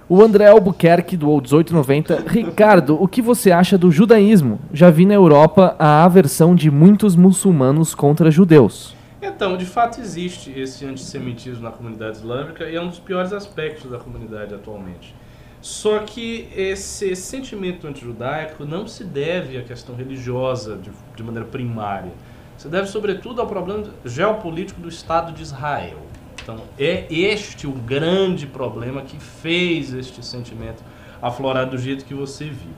O 0.08 0.22
André 0.22 0.48
Albuquerque 0.48 1.18
doou 1.18 1.42
18,90. 1.42 2.28
Ricardo, 2.28 3.02
o 3.02 3.08
que 3.08 3.24
você 3.24 3.52
acha 3.52 3.76
do 3.76 3.90
judaísmo? 3.90 4.60
Já 4.72 4.92
vi 4.92 5.04
na 5.04 5.16
Europa 5.16 5.76
a 5.80 6.04
aversão 6.04 6.54
de 6.54 6.70
muitos 6.70 7.16
muçulmanos 7.16 7.96
contra 7.96 8.30
judeus. 8.30 8.96
Então, 9.20 9.58
de 9.58 9.66
fato, 9.66 10.00
existe 10.00 10.52
esse 10.52 10.86
antissemitismo 10.86 11.64
na 11.64 11.72
comunidade 11.72 12.18
islâmica 12.18 12.70
e 12.70 12.76
é 12.76 12.82
um 12.82 12.88
dos 12.88 13.00
piores 13.00 13.34
aspectos 13.34 13.90
da 13.90 13.98
comunidade 13.98 14.54
atualmente. 14.54 15.16
Só 15.66 15.98
que 15.98 16.48
esse 16.56 17.16
sentimento 17.16 17.88
antijudaico 17.88 18.64
não 18.66 18.88
se 18.88 19.04
deve 19.04 19.58
à 19.58 19.64
questão 19.64 19.96
religiosa 19.96 20.76
de, 20.76 20.92
de 21.16 21.24
maneira 21.24 21.50
primária. 21.50 22.12
Se 22.56 22.68
deve, 22.68 22.88
sobretudo, 22.88 23.42
ao 23.42 23.48
problema 23.48 23.84
geopolítico 24.06 24.80
do 24.80 24.88
Estado 24.88 25.32
de 25.34 25.42
Israel. 25.42 25.98
Então, 26.40 26.62
é 26.78 27.12
este 27.12 27.66
o 27.66 27.72
grande 27.72 28.46
problema 28.46 29.02
que 29.02 29.18
fez 29.20 29.92
este 29.92 30.24
sentimento 30.24 30.84
aflorar 31.20 31.68
do 31.68 31.80
jeito 31.80 32.06
que 32.06 32.14
você 32.14 32.46
viu. 32.46 32.74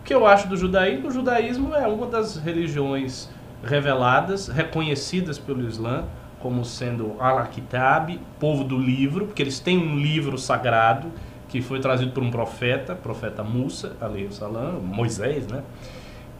O 0.00 0.02
que 0.02 0.14
eu 0.14 0.26
acho 0.26 0.48
do 0.48 0.56
judaísmo? 0.56 1.08
O 1.08 1.10
judaísmo 1.10 1.74
é 1.74 1.86
uma 1.86 2.06
das 2.06 2.38
religiões 2.38 3.28
reveladas, 3.62 4.48
reconhecidas 4.48 5.38
pelo 5.38 5.68
Islã, 5.68 6.06
como 6.38 6.64
sendo 6.64 7.16
Al-Kitab, 7.20 8.18
povo 8.38 8.64
do 8.64 8.78
livro, 8.78 9.26
porque 9.26 9.42
eles 9.42 9.60
têm 9.60 9.76
um 9.76 9.98
livro 9.98 10.38
sagrado 10.38 11.12
que 11.50 11.60
foi 11.60 11.80
trazido 11.80 12.12
por 12.12 12.22
um 12.22 12.30
profeta, 12.30 12.94
profeta 12.94 13.42
Musa, 13.42 13.96
ali 14.00 14.28
salam, 14.30 14.80
Moisés, 14.80 15.48
né? 15.48 15.62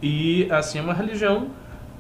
E 0.01 0.49
assim 0.51 0.79
é 0.79 0.83
uma 0.83 0.95
religião 0.95 1.49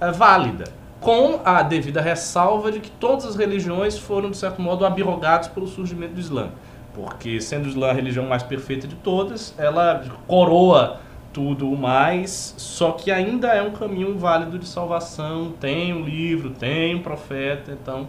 é, 0.01 0.13
válida, 0.13 0.65
com 1.01 1.41
a 1.45 1.61
devida 1.63 2.01
ressalva 2.01 2.71
de 2.71 2.79
que 2.79 2.91
todas 2.91 3.27
as 3.27 3.35
religiões 3.35 3.99
foram 3.99 4.31
de 4.31 4.37
certo 4.37 4.63
modo 4.63 4.87
abrogadas 4.87 5.49
pelo 5.49 5.67
surgimento 5.67 6.15
do 6.15 6.21
Islã, 6.21 6.51
porque 6.95 7.41
sendo 7.41 7.67
o 7.67 7.69
Islã 7.69 7.91
a 7.91 7.93
religião 7.93 8.27
mais 8.27 8.45
perfeita 8.45 8.87
de 8.87 8.95
todas, 8.95 9.55
ela 9.59 10.05
coroa 10.29 11.01
tudo 11.33 11.69
o 11.71 11.77
mais, 11.77 12.55
só 12.57 12.93
que 12.93 13.11
ainda 13.11 13.49
é 13.49 13.61
um 13.61 13.73
caminho 13.73 14.17
válido 14.17 14.57
de 14.57 14.67
salvação, 14.67 15.53
tem 15.59 15.93
um 15.93 16.05
livro, 16.05 16.51
tem 16.51 16.95
um 16.95 17.03
profeta, 17.03 17.73
então 17.73 18.09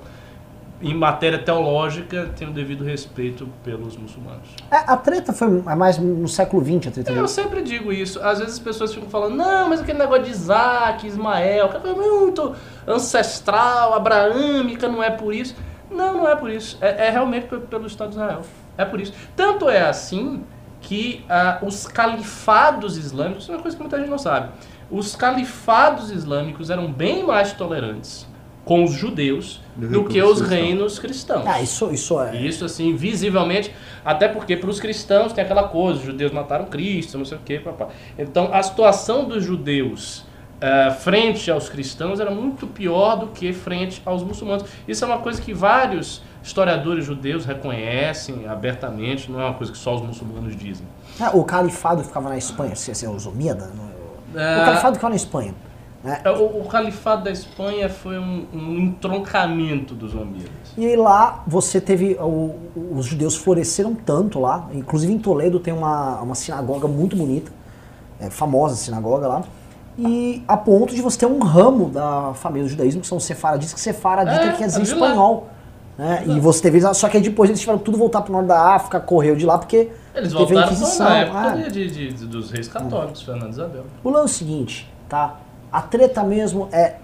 em 0.82 0.94
matéria 0.96 1.38
teológica 1.40 2.32
tem 2.36 2.48
o 2.48 2.52
devido 2.52 2.84
respeito 2.84 3.48
pelos 3.64 3.96
muçulmanos. 3.96 4.50
É, 4.72 4.78
a 4.78 4.98
treta 4.98 5.32
foi 5.32 5.48
é 5.68 5.76
mais 5.76 5.98
no 5.98 6.28
século 6.28 6.64
XX, 6.64 6.88
a 6.88 6.92
treta 6.92 7.12
Eu 7.12 7.28
sempre 7.28 7.62
digo 7.62 7.92
isso. 7.94 8.20
Às 8.22 8.40
vezes 8.40 8.56
as 8.56 8.60
pessoas 8.60 8.94
ficam 8.94 9.10
falando, 9.10 9.36
não, 9.36 9.70
mas 9.70 9.82
aquele 9.82 10.00
negócio 10.00 10.24
de 10.24 10.32
Isaac, 10.32 11.06
Ismael, 11.06 11.70
que 11.70 11.78
é 11.88 11.94
muito 11.94 12.56
ancestral, 12.88 13.94
abraâmica, 13.94 14.88
não 14.88 15.04
é 15.04 15.10
por 15.12 15.34
isso. 15.34 15.56
Não, 15.90 16.14
não 16.14 16.28
é 16.28 16.36
por 16.36 16.50
isso. 16.50 16.78
É, 16.82 17.08
é 17.08 17.10
realmente 17.10 17.48
pe- 17.48 17.60
pelo 17.60 17.86
Estado 17.86 18.10
de 18.10 18.16
Israel. 18.16 18.42
É 18.78 18.86
por 18.86 19.00
isso. 19.00 19.14
Tanto 19.36 19.70
é 19.70 19.82
assim 19.82 20.44
que 20.80 21.24
ah, 21.30 21.60
os 21.62 21.86
califados 21.86 22.98
islâmicos, 22.98 23.44
isso 23.44 23.52
é 23.52 23.56
uma 23.56 23.62
coisa 23.62 23.78
que 23.78 23.84
muita 23.84 24.00
gente 24.00 24.10
não 24.10 24.18
sabe, 24.18 24.50
os 24.90 25.16
califados 25.16 26.10
islâmicos 26.10 26.70
eram 26.70 26.92
bem 26.92 27.24
mais 27.24 27.54
tolerantes 27.54 28.26
com 28.64 28.84
os 28.84 28.92
judeus 28.94 29.60
Do 29.76 29.88
do 29.88 30.04
que 30.06 30.22
os 30.22 30.38
cristãos. 30.40 30.50
reinos 30.50 31.00
cristãos. 31.00 31.44
Ah, 31.48 31.62
isso, 31.62 31.92
isso 31.92 32.20
é. 32.22 32.38
Isso, 32.38 32.64
assim, 32.64 32.96
visivelmente, 32.96 33.74
até 34.06 34.28
porque 34.28 34.56
para 34.56 34.70
os 34.70 34.80
cristãos 34.80 35.34
tem 35.34 35.44
aquela 35.44 35.64
coisa, 35.68 36.00
os 36.00 36.06
judeus 36.06 36.32
mataram 36.32 36.66
Cristo, 36.66 37.18
não 37.18 37.26
sei 37.26 37.38
o 37.38 37.42
quê, 37.44 37.60
papá. 37.60 37.88
Então, 38.18 38.54
a 38.54 38.62
situação 38.62 39.26
dos 39.26 39.44
judeus 39.44 40.24
eh, 40.62 40.92
frente 40.92 41.50
aos 41.50 41.70
cristãos 41.70 42.20
era 42.20 42.30
muito 42.30 42.68
pior 42.68 43.16
do 43.18 43.28
que 43.28 43.52
frente 43.52 44.00
aos 44.06 44.22
muçulmanos. 44.24 44.66
Isso 44.88 45.04
é 45.04 45.08
uma 45.08 45.18
coisa 45.18 45.42
que 45.42 45.54
vários 45.56 46.22
historiadores 46.44 47.04
judeus 47.04 47.46
reconhecem 47.46 48.48
abertamente, 48.48 49.32
não 49.32 49.42
é 49.42 49.46
uma 49.46 49.54
coisa 49.56 49.72
que 49.72 49.78
só 49.78 49.96
os 49.96 50.02
muçulmanos 50.02 50.56
dizem. 50.56 50.86
Ah, 51.20 51.32
o 51.36 51.44
califado 51.44 52.04
ficava 52.04 52.30
na 52.30 52.38
Espanha, 52.38 52.76
se 52.76 53.06
é 53.06 53.10
os 53.10 53.26
Omíada? 53.26 53.72
não 53.76 53.86
é? 53.86 53.88
O 54.58 54.62
Ah, 54.62 54.66
califado 54.66 54.96
ficava 54.96 55.10
na 55.10 55.16
Espanha. 55.16 55.54
Né? 56.04 56.20
É, 56.24 56.30
O, 56.32 56.62
o 56.62 56.66
califado 56.66 57.24
da 57.26 57.32
Espanha 57.32 57.88
foi 57.90 58.18
um, 58.18 58.46
um 58.54 58.78
entroncamento 58.80 59.94
dos 59.94 60.14
omíadas. 60.16 60.50
E 60.78 60.96
lá 60.96 61.44
você 61.46 61.80
teve. 61.82 62.16
o- 62.20 62.56
os 62.92 63.06
judeus 63.06 63.36
floresceram 63.36 63.94
tanto 63.94 64.40
lá. 64.40 64.68
Inclusive 64.74 65.14
em 65.14 65.20
Toledo 65.20 65.60
tem 65.60 65.74
uma, 65.74 66.20
uma 66.22 66.36
sinagoga 66.36 66.88
muito 66.88 67.16
bonita. 67.16 67.52
é, 68.20 68.30
famosa 68.30 68.76
sinagoga 68.76 69.28
lá. 69.28 69.44
E 69.98 70.42
a 70.48 70.56
ponto 70.56 70.96
de 70.96 71.02
você 71.02 71.20
ter 71.20 71.26
um 71.26 71.40
ramo 71.40 71.90
da 71.90 72.34
família 72.36 72.64
do 72.66 72.70
judaísmo, 72.70 73.02
que 73.02 73.08
são 73.08 73.18
os 73.18 73.24
sefaraditas, 73.26 73.74
que 73.74 73.80
sefaradita 73.80 74.46
É, 74.46 74.52
quer 74.54 74.68
dizer 74.68 74.80
é 74.80 74.84
espanhol. 74.84 75.48
né? 75.98 76.24
E 76.28 76.40
você 76.40 76.62
teve. 76.62 76.82
Só 76.94 77.10
que 77.10 77.18
aí 77.18 77.24
depois 77.24 77.50
eles 77.50 77.60
tiveram 77.60 77.78
tudo 77.80 77.98
voltar 77.98 78.22
pro 78.22 78.32
norte 78.32 78.48
da 78.48 78.74
África, 78.76 79.00
correu 79.00 79.36
de 79.36 79.46
lá, 79.46 79.58
porque 79.58 79.90
Eles 80.16 80.32
voltaram 80.34 80.72
na 81.00 81.18
época 81.18 81.40
ah. 81.40 81.56
de, 81.70 81.88
de- 82.12 82.26
dos 82.26 82.50
reis 82.52 82.68
católicos, 82.68 83.22
Fernando 83.22 83.50
Isabel. 83.52 83.84
O 84.04 84.10
lance 84.10 84.22
é 84.22 84.26
o 84.26 84.30
seguinte, 84.50 84.90
tá? 85.10 85.36
A 85.72 85.82
treta 85.82 86.24
mesmo 86.24 86.68
é 86.72 86.96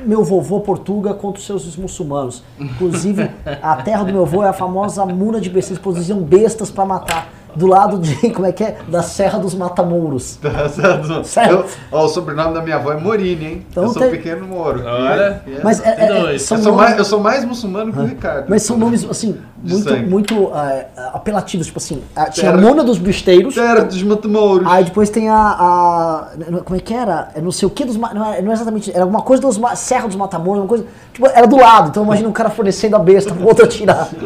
meu 0.00 0.24
vovô 0.24 0.60
Portuga 0.60 1.12
contra 1.12 1.38
os 1.38 1.46
seus 1.46 1.76
muçulmanos. 1.76 2.42
Inclusive, 2.58 3.30
a 3.62 3.76
terra 3.76 4.04
do 4.04 4.12
meu 4.12 4.22
avô 4.22 4.42
é 4.42 4.48
a 4.48 4.52
famosa 4.52 5.04
Muna 5.04 5.40
de 5.40 5.50
bestas. 5.50 5.72
Eles 5.72 5.82
produziam 5.82 6.20
bestas 6.20 6.70
pra 6.70 6.84
matar. 6.84 7.28
Do 7.56 7.66
lado 7.66 7.98
de, 7.98 8.14
como 8.30 8.46
é 8.46 8.52
que 8.52 8.62
é? 8.62 8.78
Da 8.88 9.02
Serra 9.02 9.38
dos 9.38 9.54
Matamouros. 9.54 10.38
Certo? 10.70 11.24
Sério? 11.24 11.56
Eu- 11.58 11.66
ó, 11.90 12.04
o 12.04 12.08
sobrenome 12.08 12.54
da 12.54 12.60
minha 12.62 12.76
avó 12.76 12.92
é 12.92 12.96
Morini, 13.00 13.44
hein? 13.44 13.66
Então 13.70 13.82
eu 13.84 13.88
sou 13.90 14.02
tem- 14.02 14.10
pequeno 14.12 14.46
Moro. 14.46 14.82
Olha. 14.84 15.42
E- 15.46 15.50
e- 15.52 15.60
Mas 15.64 15.80
é, 15.84 15.88
é- 15.88 16.34
é- 16.34 16.38
são 16.38 16.56
eu, 16.58 16.62
sou 16.62 16.72
nomes, 16.72 16.76
mais, 16.88 16.98
eu 16.98 17.04
sou 17.04 17.20
mais 17.20 17.44
muçulmano 17.44 17.92
que 17.92 17.98
o 17.98 18.04
Ricardo. 18.04 18.46
mas 18.48 18.62
são 18.62 18.76
nomes, 18.78 19.04
assim, 19.10 19.36
De 19.62 19.72
muito, 19.74 19.88
sangue. 19.88 20.06
muito 20.10 20.50
é, 20.54 20.86
apelativos. 21.14 21.66
Tipo 21.66 21.78
assim, 21.78 22.02
a- 22.14 22.26
tinha 22.30 22.50
a 22.50 22.54
Terra- 22.54 22.66
Mona 22.68 22.84
dos 22.84 22.98
Besteiros. 22.98 23.54
Terra 23.54 23.80
dos 23.84 24.02
Matamouros. 24.02 24.66
Aí 24.70 24.84
depois 24.84 25.10
tem 25.10 25.28
a, 25.28 25.36
a- 25.36 26.28
Como 26.64 26.76
é 26.76 26.80
que 26.80 26.94
era? 26.94 27.28
É 27.34 27.40
não 27.40 27.50
sei 27.50 27.66
o 27.66 27.70
que 27.70 27.84
dos. 27.84 27.96
Não 27.96 28.32
é, 28.32 28.40
não 28.42 28.50
é 28.50 28.54
exatamente. 28.54 28.90
Era 28.92 29.02
alguma 29.02 29.22
coisa 29.22 29.40
dos. 29.42 29.58
ma- 29.58 29.74
Serra 29.74 30.06
dos 30.06 30.16
Matamoros, 30.16 30.62
uma 30.62 30.68
coisa. 30.68 30.84
Tipo, 31.12 31.26
era 31.26 31.46
do 31.46 31.56
lado. 31.56 31.88
Então 31.88 32.04
imagina 32.04 32.28
um 32.28 32.32
cara 32.32 32.50
fornecendo 32.50 32.94
a 32.94 32.98
besta 32.98 33.34
pro 33.34 33.46
outro 33.46 33.64
atirar. 33.64 34.08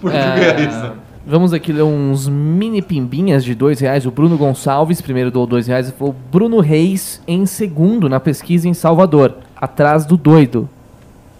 Português. 0.00 0.74
É, 0.74 0.92
vamos 1.30 1.52
aqui 1.52 1.72
ler 1.72 1.82
uns 1.82 2.28
mini 2.28 2.82
pimbinhas 2.82 3.44
de 3.44 3.54
dois 3.54 3.80
reais. 3.80 4.04
O 4.06 4.10
Bruno 4.10 4.36
Gonçalves, 4.36 5.00
primeiro 5.00 5.30
doou 5.30 5.46
dois 5.46 5.66
reais, 5.66 5.88
e 5.88 5.92
falou 5.92 6.14
Bruno 6.30 6.60
Reis 6.60 7.22
em 7.26 7.46
segundo 7.46 8.08
na 8.08 8.18
pesquisa 8.20 8.68
em 8.68 8.74
Salvador, 8.74 9.34
atrás 9.56 10.04
do 10.04 10.16
doido. 10.16 10.68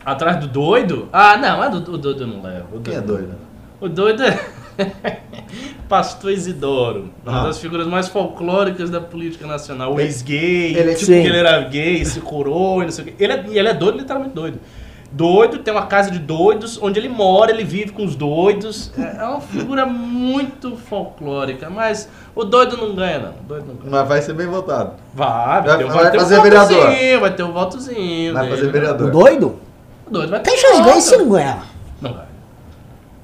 Atrás 0.04 0.38
do 0.38 0.46
doido? 0.48 1.08
Ah, 1.12 1.36
não, 1.36 1.62
é 1.62 1.68
do, 1.70 1.80
do 1.80 1.98
doido 1.98 2.22
eu 2.22 2.26
não 2.26 2.42
levo. 2.42 2.76
O 2.76 2.80
Quem 2.80 2.94
é 2.94 3.00
doido? 3.00 3.34
O 3.80 3.88
doido 3.88 4.22
é. 4.22 4.38
Pastor 5.88 6.30
Isidoro, 6.30 7.10
uma 7.26 7.40
Ah. 7.40 7.44
das 7.44 7.58
figuras 7.60 7.86
mais 7.86 8.08
folclóricas 8.08 8.88
da 8.90 9.00
política 9.00 9.46
nacional. 9.46 9.94
O 9.94 10.00
ex-gay, 10.00 10.74
ele 10.76 10.92
é 10.92 10.94
tipo- 10.94 11.12
ele 11.12 11.36
era 11.36 11.60
gay, 11.62 12.04
se 12.04 12.20
curou 12.20 12.80
e 12.82 12.84
não 12.86 12.92
sei 12.92 13.04
o 13.04 13.08
quê. 13.08 13.14
Ele 13.18 13.32
é, 13.32 13.44
e 13.48 13.58
ele 13.58 13.68
é 13.68 13.74
doido, 13.74 13.98
literalmente 13.98 14.34
doido. 14.34 14.58
Doido, 15.12 15.58
tem 15.58 15.74
uma 15.74 15.86
casa 15.86 16.08
de 16.08 16.20
doidos, 16.20 16.78
onde 16.80 17.00
ele 17.00 17.08
mora, 17.08 17.50
ele 17.50 17.64
vive 17.64 17.90
com 17.90 18.04
os 18.04 18.14
doidos. 18.14 18.92
É 18.96 19.16
é 19.20 19.24
uma 19.24 19.40
figura 19.40 19.84
muito 19.84 20.76
folclórica, 20.76 21.68
mas 21.68 22.08
o 22.34 22.44
doido 22.44 22.76
não 22.76 22.94
ganha, 22.94 23.18
não. 23.18 23.30
O 23.30 23.42
doido 23.48 23.66
não 23.66 23.74
ganha. 23.74 23.90
Mas 23.90 24.08
vai 24.08 24.22
ser 24.22 24.34
bem 24.34 24.46
votado. 24.46 24.92
Vai, 25.12 25.28
vai, 25.28 25.62
Vai- 25.62 25.78
ter, 25.78 25.84
vai 25.86 25.96
vai 26.04 26.10
ter 26.12 26.18
fazer 26.20 26.38
um 26.38 26.42
vereador. 26.42 26.76
votozinho, 26.76 27.20
vai 27.20 27.34
ter 27.34 27.42
um 27.42 27.52
votozinho. 27.52 28.32
Vai 28.34 28.42
dele, 28.44 28.54
fazer 28.56 28.66
né? 28.66 28.72
vereador. 28.72 29.08
O 29.08 29.10
doido? 29.10 29.58
O 30.06 30.10
doido 30.10 30.30
vai 30.30 30.40
ter 30.40 30.50
Tem 30.50 30.58
chance 30.60 30.72
de 30.74 30.78
voto. 30.78 30.88
ganhar 30.90 31.00
se 31.00 31.16
não 31.16 31.28
ganhar. 31.28 31.66
Não 32.00 32.12
vai. 32.14 32.24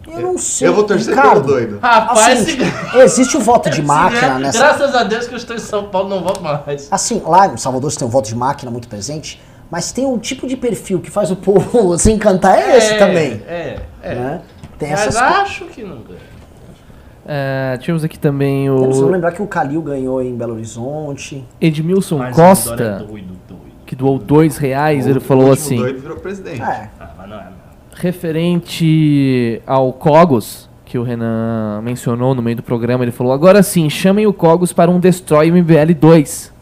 Eu 0.09 0.21
não 0.21 0.39
sei. 0.39 0.69
Eu 0.69 0.75
vou 0.75 0.85
torcer 0.85 1.15
Ricardo, 1.15 1.41
pelo 1.43 1.47
doido. 1.55 1.79
Rapaz, 1.81 2.41
Assim, 2.43 2.59
se- 2.59 2.99
existe 2.99 3.37
o 3.37 3.41
voto 3.41 3.69
de 3.71 3.83
máquina 3.83 4.39
nessa. 4.39 4.59
Graças 4.59 4.95
a 4.95 5.03
Deus 5.05 5.27
que 5.27 5.35
eu 5.35 5.37
estou 5.39 5.55
em 5.55 5.59
São 5.61 5.85
Paulo, 5.85 6.09
não 6.09 6.21
volto 6.23 6.41
mais. 6.43 6.89
Assim, 6.91 7.21
lá 7.25 7.47
em 7.49 7.57
Salvador 7.57 7.91
você 7.91 7.99
tem 7.99 8.07
um 8.07 8.11
voto 8.11 8.29
de 8.29 8.35
máquina 8.37 8.71
muito 8.71 8.87
presente, 8.89 9.41
mas 9.71 9.93
tem 9.93 10.07
um 10.07 10.19
tipo 10.19 10.47
de 10.47 10.57
perfil 10.57 11.01
que 11.01 11.11
faz 11.11 11.31
o 11.31 11.37
povo 11.37 11.97
se 11.99 12.13
encantar, 12.13 12.59
é 12.59 12.77
esse 12.77 12.99
também. 12.99 13.43
É, 13.47 13.81
é. 14.03 14.15
Né? 14.15 14.43
Tem 14.79 14.91
Mas 14.91 15.01
essas 15.01 15.17
acho 15.17 15.65
que 15.67 15.83
não 15.83 15.99
ganha. 16.03 16.37
É, 17.29 17.77
tivemos 17.79 18.05
aqui 18.05 18.17
também 18.17 18.71
o 18.71 19.09
lembrar 19.09 19.33
que 19.33 19.43
o 19.43 19.49
Calil 19.49 19.83
ganhou 19.83 20.23
em 20.23 20.37
Belo 20.37 20.55
Horizonte. 20.55 21.45
Edmilson 21.61 22.19
Mas 22.19 22.39
é 22.39 22.41
Costa, 22.41 22.77
doido, 22.99 23.37
doido. 23.49 23.63
que 23.85 23.97
doou 23.97 24.17
dois 24.17 24.57
reais. 24.59 25.07
O 25.07 25.11
Ele 25.11 25.19
falou 25.19 25.51
assim: 25.51 25.77
doido 25.77 26.01
virou 26.01 26.19
presidente. 26.19 26.63
É. 26.63 26.89
Ah, 27.01 27.11
mas 27.19 27.29
não 27.29 27.37
é. 27.37 27.45
não. 27.45 27.53
referente 27.97 29.61
ao 29.67 29.93
Cogos, 29.93 30.71
que 30.85 30.97
o 30.97 31.03
Renan 31.03 31.81
mencionou 31.83 32.33
no 32.33 32.41
meio 32.41 32.59
do 32.59 32.63
programa, 32.63 33.03
ele 33.03 33.11
falou: 33.11 33.33
agora 33.33 33.61
sim, 33.61 33.91
chamem 33.91 34.25
o 34.25 34.33
Cogos 34.33 34.73
para 34.73 34.89
um 34.89 35.01
Destroy 35.01 35.51
MBL 35.51 35.95
2. 35.99 36.53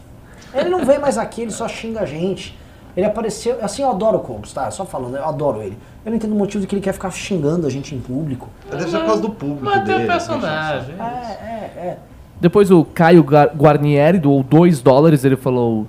Ele 0.55 0.71
não 0.71 0.83
vem 0.87 0.99
mais 0.99 1.19
aqui, 1.19 1.43
ele 1.43 1.51
só 1.51 1.69
xinga 1.69 2.01
a 2.01 2.07
gente. 2.07 2.57
Ele 2.97 3.07
apareceu. 3.07 3.57
Assim, 3.61 3.83
eu 3.83 3.91
adoro 3.91 4.19
o 4.19 4.21
Cogos, 4.21 4.53
tá? 4.53 4.71
Só 4.71 4.85
falando, 4.85 5.17
eu 5.17 5.25
adoro 5.25 5.61
ele. 5.63 5.77
Eu 6.05 6.11
não 6.11 6.17
entendo 6.17 6.33
o 6.33 6.37
motivo 6.39 6.61
de 6.61 6.67
que 6.67 6.75
ele 6.77 6.83
quer 6.83 6.93
ficar 6.93 7.11
xingando 7.11 7.67
a 7.67 7.71
gente 7.71 7.95
em 7.95 7.99
público. 8.01 8.49
Deve 8.71 8.85
ser 8.91 8.99
por 8.99 9.07
causa 9.07 9.23
do 9.23 9.31
público 9.31 9.65
Mas 9.65 9.85
tem 9.85 9.95
dele. 9.95 10.05
o 10.05 10.07
personagem. 10.07 10.95
É, 11.01 11.03
é, 11.03 11.87
é. 11.87 11.99
Depois 12.41 12.71
o 12.71 12.85
Caio 12.85 13.23
Guarnieri 13.23 14.19
doou 14.19 14.43
2 14.43 14.81
dólares, 14.83 15.25
ele 15.25 15.37
falou: 15.37 15.87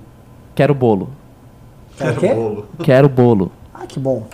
quero 0.54 0.74
bolo, 0.74 1.10
Quer 1.96 2.10
o 2.10 2.14
Quero 2.16 2.20
quê? 2.20 2.34
bolo. 2.34 2.66
quero 2.82 3.08
bolo. 3.08 3.52
Ah, 3.74 3.86
que 3.86 3.98
bom. 4.00 4.26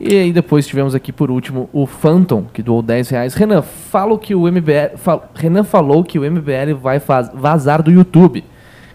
E 0.00 0.16
aí 0.18 0.32
depois 0.32 0.66
tivemos 0.66 0.96
aqui 0.96 1.12
por 1.12 1.30
último 1.30 1.68
o 1.72 1.86
Phantom, 1.86 2.44
que 2.52 2.60
doou 2.62 2.82
10 2.82 3.08
reais. 3.10 3.34
Renan, 3.34 3.62
falo 3.62 4.18
que 4.18 4.34
o 4.34 4.50
MBL, 4.50 4.96
fal- 4.96 5.28
Renan 5.34 5.62
falou 5.62 6.02
que 6.02 6.18
o 6.18 6.22
MBL 6.28 6.74
vai 6.80 6.98
faz- 6.98 7.30
vazar 7.32 7.80
do 7.82 7.90
YouTube. 7.90 8.42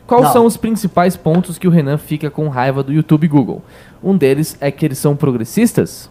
Quais 0.08 0.24
Não. 0.24 0.32
são 0.32 0.46
os 0.46 0.56
principais 0.56 1.18
pontos 1.18 1.58
que 1.58 1.68
o 1.68 1.72
Renan 1.72 1.98
fica 1.98 2.32
com 2.32 2.48
raiva 2.48 2.82
do 2.82 2.94
YouTube 2.94 3.26
e 3.26 3.28
Google? 3.28 3.62
Um 4.02 4.16
deles 4.16 4.58
é 4.62 4.72
que 4.72 4.86
eles 4.86 4.98
são 4.98 5.18
progressistas? 5.18 6.10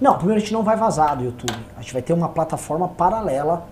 Não, 0.00 0.16
primeiro 0.16 0.36
a 0.36 0.40
gente 0.40 0.52
não 0.52 0.62
vai 0.62 0.76
vazar 0.76 1.16
do 1.16 1.24
YouTube. 1.24 1.58
A 1.76 1.80
gente 1.80 1.92
vai 1.92 2.00
ter 2.00 2.12
uma 2.12 2.28
plataforma 2.28 2.86
paralela 2.86 3.66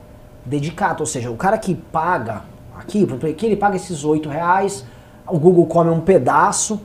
dedicada. 0.45 1.01
Ou 1.01 1.07
seja, 1.07 1.31
o 1.31 1.37
cara 1.37 1.57
que 1.57 1.77
paga 1.77 2.43
aqui, 2.77 3.07
por 3.07 3.15
exemplo, 3.15 3.47
ele 3.47 3.57
paga 3.57 3.77
esses 3.77 4.05
8 4.05 4.29
reais, 4.29 4.85
o 5.29 5.39
Google 5.39 5.67
come 5.67 5.91
um 5.91 6.01
pedaço, 6.01 6.81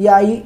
e 0.00 0.08
aí. 0.08 0.44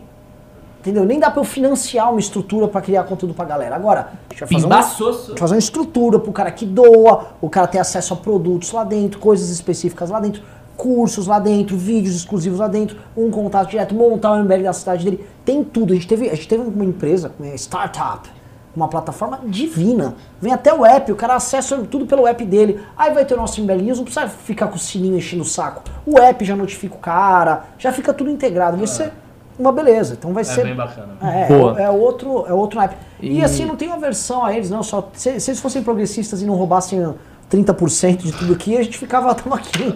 Entendeu? 0.81 1.05
Nem 1.05 1.21
dá 1.21 1.31
pra 1.31 1.41
eu 1.41 1.45
financiar 1.45 2.11
uma 2.11 2.19
estrutura 2.19 2.67
pra 2.67 2.81
criar 2.81 3.05
conteúdo 3.05 3.35
pra 3.35 3.45
galera. 3.45 3.77
Agora, 3.77 4.13
a 4.31 4.33
gente 4.33 4.41
vai 4.41 4.49
fazer 4.49 4.67
uma, 4.67 4.83
gente 4.83 5.29
vai 5.29 5.39
fazer 5.39 5.55
uma 5.55 5.59
estrutura 5.59 6.19
pro 6.19 6.33
cara 6.33 6.51
que 6.51 6.65
doa, 6.65 7.27
o 7.39 7.51
cara 7.51 7.67
ter 7.67 7.79
acesso 7.79 8.15
a 8.15 8.17
produtos 8.17 8.73
lá 8.73 8.83
dentro, 8.83 9.21
coisas 9.21 9.51
específicas 9.51 10.09
lá 10.09 10.19
dentro, 10.19 10.43
cursos 10.81 11.27
lá 11.27 11.39
dentro, 11.39 11.77
vídeos 11.77 12.17
exclusivos 12.17 12.59
lá 12.59 12.67
dentro, 12.69 12.97
um 13.17 13.31
contato 13.31 13.69
direto, 13.71 13.95
montar 13.95 14.33
o 14.33 14.43
MBL 14.43 14.63
da 14.63 14.73
cidade 14.73 15.05
dele. 15.05 15.27
Tem 15.45 15.63
tudo. 15.63 15.93
A 15.93 15.95
gente 15.95 16.09
teve, 16.09 16.31
a 16.31 16.35
gente 16.35 16.49
teve 16.49 16.63
uma 16.63 16.85
empresa, 16.85 17.33
uma 17.39 17.55
startup, 17.55 18.31
uma 18.75 18.89
plataforma 18.89 19.41
divina. 19.45 20.15
Vem 20.41 20.53
até 20.53 20.73
o 20.73 20.87
app, 20.87 21.13
o 21.13 21.17
cara 21.17 21.35
acessa 21.35 21.77
tudo 21.79 22.07
pelo 22.07 22.27
app 22.27 22.43
dele. 22.47 22.81
Aí 22.97 23.13
vai 23.13 23.25
ter 23.27 23.35
o 23.35 23.37
nosso 23.37 23.61
MBL 23.61 23.83
News, 23.83 23.99
não 23.99 24.05
precisa 24.05 24.27
ficar 24.29 24.69
com 24.69 24.77
o 24.77 24.79
sininho 24.79 25.17
enchendo 25.19 25.43
o 25.43 25.47
saco. 25.47 25.83
O 26.07 26.19
app 26.19 26.43
já 26.45 26.57
notifica 26.57 26.95
o 26.95 26.99
cara, 26.99 27.65
já 27.79 27.93
fica 27.93 28.15
tudo 28.15 28.31
integrado. 28.31 28.79
Vai 28.79 28.87
ser 28.87 29.13
uma 29.59 29.73
beleza. 29.73 30.15
Então 30.19 30.33
vai 30.33 30.41
É 30.43 30.45
ser. 30.45 30.65
bem 30.65 30.75
bacana. 30.75 31.09
É, 31.23 31.47
Boa. 31.47 31.79
é, 31.79 31.83
é 31.85 31.91
outro, 31.91 32.47
é 32.49 32.55
outro 32.55 32.79
naipe. 32.79 32.95
E, 33.21 33.39
E- 33.41 33.45
assim, 33.45 33.67
não 33.67 33.77
tem 33.77 33.89
uma 33.89 33.99
versão 33.99 34.43
a 34.45 34.55
eles, 34.57 34.71
não. 34.71 34.83
Só, 34.83 35.11
se, 35.13 35.39
se 35.41 35.51
eles 35.51 35.61
fossem 35.61 35.83
progressistas 35.83 36.41
e 36.41 36.47
não 36.47 36.55
roubassem 36.55 37.13
30% 37.51 38.19
de 38.19 38.33
tudo 38.33 38.53
aqui, 38.55 38.77
a 38.79 38.83
gente 38.83 38.97
ficava 38.97 39.35
tamo 39.35 39.55
aqui. 39.55 39.95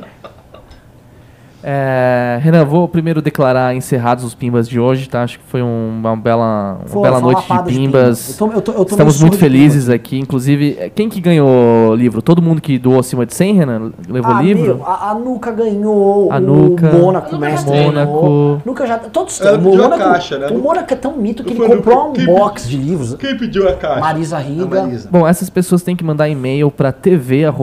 É, 1.66 2.38
Renan, 2.42 2.62
vou 2.66 2.86
primeiro 2.86 3.22
declarar 3.22 3.74
encerrados 3.74 4.22
os 4.22 4.34
pimbas 4.34 4.68
de 4.68 4.78
hoje, 4.78 5.08
tá? 5.08 5.22
Acho 5.22 5.38
que 5.38 5.44
foi 5.46 5.62
um- 5.62 5.96
uma 5.98 6.14
bela, 6.14 6.76
uma 6.80 6.86
Foi- 6.88 7.00
bela 7.02 7.18
noite 7.20 7.42
de 7.42 7.48
lapada 7.48 7.70
de 7.70 7.78
pimbas. 7.78 8.36
pimba. 8.38 8.54
Eu 8.54 8.56
tô- 8.58 8.58
eu 8.58 8.60
tô- 8.60 8.72
eu 8.72 8.84
tô 8.84 8.90
Estamos 8.90 9.18
muito 9.22 9.38
felizes 9.38 9.88
aqui. 9.88 10.18
Inclusive, 10.18 10.76
é, 10.78 10.90
quem 10.90 11.08
que 11.08 11.22
ganhou 11.22 11.92
o 11.92 11.94
livro? 11.94 12.20
Todo 12.20 12.42
mundo 12.42 12.60
que 12.60 12.78
doou 12.78 13.00
acima 13.00 13.24
de 13.24 13.32
100, 13.34 13.54
Renan? 13.54 13.92
Levou 14.06 14.34
Ah, 14.34 14.42
livro? 14.42 14.76
meu, 14.76 14.84
a, 14.86 15.12
a 15.12 15.14
Nuca 15.14 15.50
ganhou, 15.52 16.30
A 16.30 16.38
Nuca. 16.38 16.90
o 16.90 16.98
Mônaco, 17.00 17.34
o 17.34 17.38
mestre. 17.38 17.80
Mônaco. 17.80 18.60
Nuca 18.62 18.86
já, 18.86 18.98
todos 18.98 19.40
Ela 19.40 19.52
têm. 19.52 19.60
O 19.60 19.62
pediu 19.70 19.84
a 19.84 19.88
Mônaco, 19.88 20.10
caixa, 20.12 20.38
né? 20.38 20.48
o 20.48 20.58
Mônaco 20.58 20.92
é 20.92 20.96
tão 20.96 21.16
mito 21.16 21.42
que 21.42 21.54
ele 21.54 21.76
comprou 21.76 22.08
Nuca. 22.08 22.20
um 22.20 22.26
box 22.26 22.68
de 22.68 22.76
livros. 22.76 23.14
Quem 23.14 23.38
pediu 23.38 23.66
a 23.70 23.72
caixa? 23.72 24.00
Marisa 24.00 24.36
Riga. 24.38 24.66
Marisa. 24.82 25.08
Bom, 25.10 25.26
essas 25.26 25.48
pessoas 25.48 25.82
têm 25.82 25.96
que 25.96 26.04
mandar 26.04 26.28
e-mail 26.28 26.70
para 26.70 26.92
tv.mbl.org.br 26.92 27.54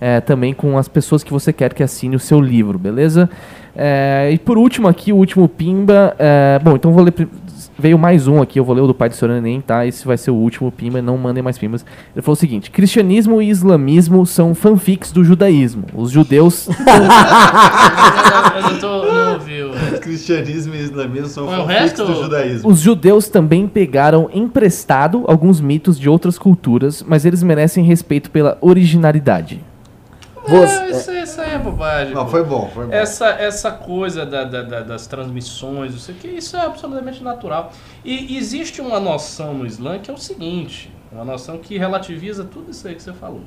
é, 0.00 0.20
também 0.20 0.52
com 0.54 0.76
as 0.78 0.88
pessoas 0.88 1.22
que 1.24 1.32
você 1.32 1.52
quer 1.52 1.72
que 1.74 1.82
assine 1.82 2.14
o 2.16 2.20
seu 2.20 2.40
livro, 2.40 2.78
beleza? 2.78 3.28
É, 3.76 4.30
e 4.32 4.38
por 4.38 4.58
último 4.58 4.88
aqui, 4.88 5.12
o 5.12 5.16
último 5.16 5.48
Pimba. 5.48 6.14
é, 6.18 6.58
bom, 6.62 6.74
então 6.76 6.92
vou 6.92 7.02
ler. 7.04 7.14
Veio 7.80 7.96
mais 7.96 8.26
um 8.26 8.42
aqui, 8.42 8.58
eu 8.58 8.64
vou 8.64 8.74
ler 8.74 8.80
o 8.80 8.88
do 8.88 8.94
pai 8.94 9.08
do 9.08 9.14
senhor 9.14 9.30
Enem, 9.36 9.60
tá? 9.60 9.86
Esse 9.86 10.04
vai 10.04 10.16
ser 10.16 10.32
o 10.32 10.34
último 10.34 10.70
Pimba, 10.72 11.00
não 11.00 11.16
mandem 11.16 11.40
mais 11.44 11.56
Pimbas. 11.56 11.86
Ele 12.12 12.22
falou 12.22 12.32
o 12.32 12.36
seguinte: 12.36 12.72
cristianismo 12.72 13.40
e 13.40 13.48
islamismo 13.48 14.26
são 14.26 14.52
fanfics 14.52 15.12
do 15.12 15.22
judaísmo. 15.22 15.84
Os 15.94 16.10
judeus. 16.10 16.68
Eu 18.56 18.62
não, 18.62 18.78
tô, 18.78 19.04
não 19.12 19.32
ouvi. 19.34 19.62
o- 19.62 19.98
Cristianismo 20.00 20.74
e 20.74 20.78
islamismo 20.78 21.28
são 21.28 21.46
Mas 21.46 21.56
fanfics 21.56 21.80
resto- 21.80 22.04
do 22.06 22.14
judaísmo. 22.22 22.68
Os 22.70 22.80
judeus 22.80 23.28
também 23.28 23.68
pegaram 23.68 24.28
emprestado 24.34 25.24
alguns 25.28 25.60
mitos 25.60 25.98
de 25.98 26.08
outras 26.08 26.36
culturas, 26.38 27.04
mas 27.06 27.24
eles 27.24 27.42
merecem 27.42 27.84
respeito 27.84 28.30
pela 28.30 28.56
originalidade. 28.60 29.60
Você- 30.48 30.74
É, 30.82 30.90
isso, 30.90 31.12
isso 31.12 31.40
aí 31.40 31.54
é 31.54 31.58
bobagem. 31.58 32.14
Não, 32.14 32.24
pô. 32.24 32.30
foi 32.30 32.44
bom, 32.44 32.70
foi 32.72 32.86
bom. 32.86 32.92
Essa, 32.92 33.28
essa 33.30 33.70
coisa 33.70 34.24
da- 34.26 34.44
da- 34.44 34.62
da- 34.62 34.80
das 34.80 35.06
transmissões, 35.06 35.94
isso 35.94 36.10
aqui, 36.10 36.28
isso 36.28 36.56
é 36.56 36.60
absolutamente 36.64 37.22
natural. 37.22 37.72
E 38.04 38.36
existe 38.36 38.80
uma 38.80 38.98
noção 39.00 39.54
no 39.54 39.66
Islã 39.66 39.98
que 39.98 40.10
é 40.10 40.14
o 40.14 40.18
seguinte, 40.18 40.92
uma 41.12 41.24
noção 41.24 41.58
que 41.58 41.76
relativiza 41.78 42.44
tudo 42.44 42.70
isso 42.70 42.86
aí 42.88 42.94
que 42.94 43.02
você 43.02 43.12
falou. 43.12 43.42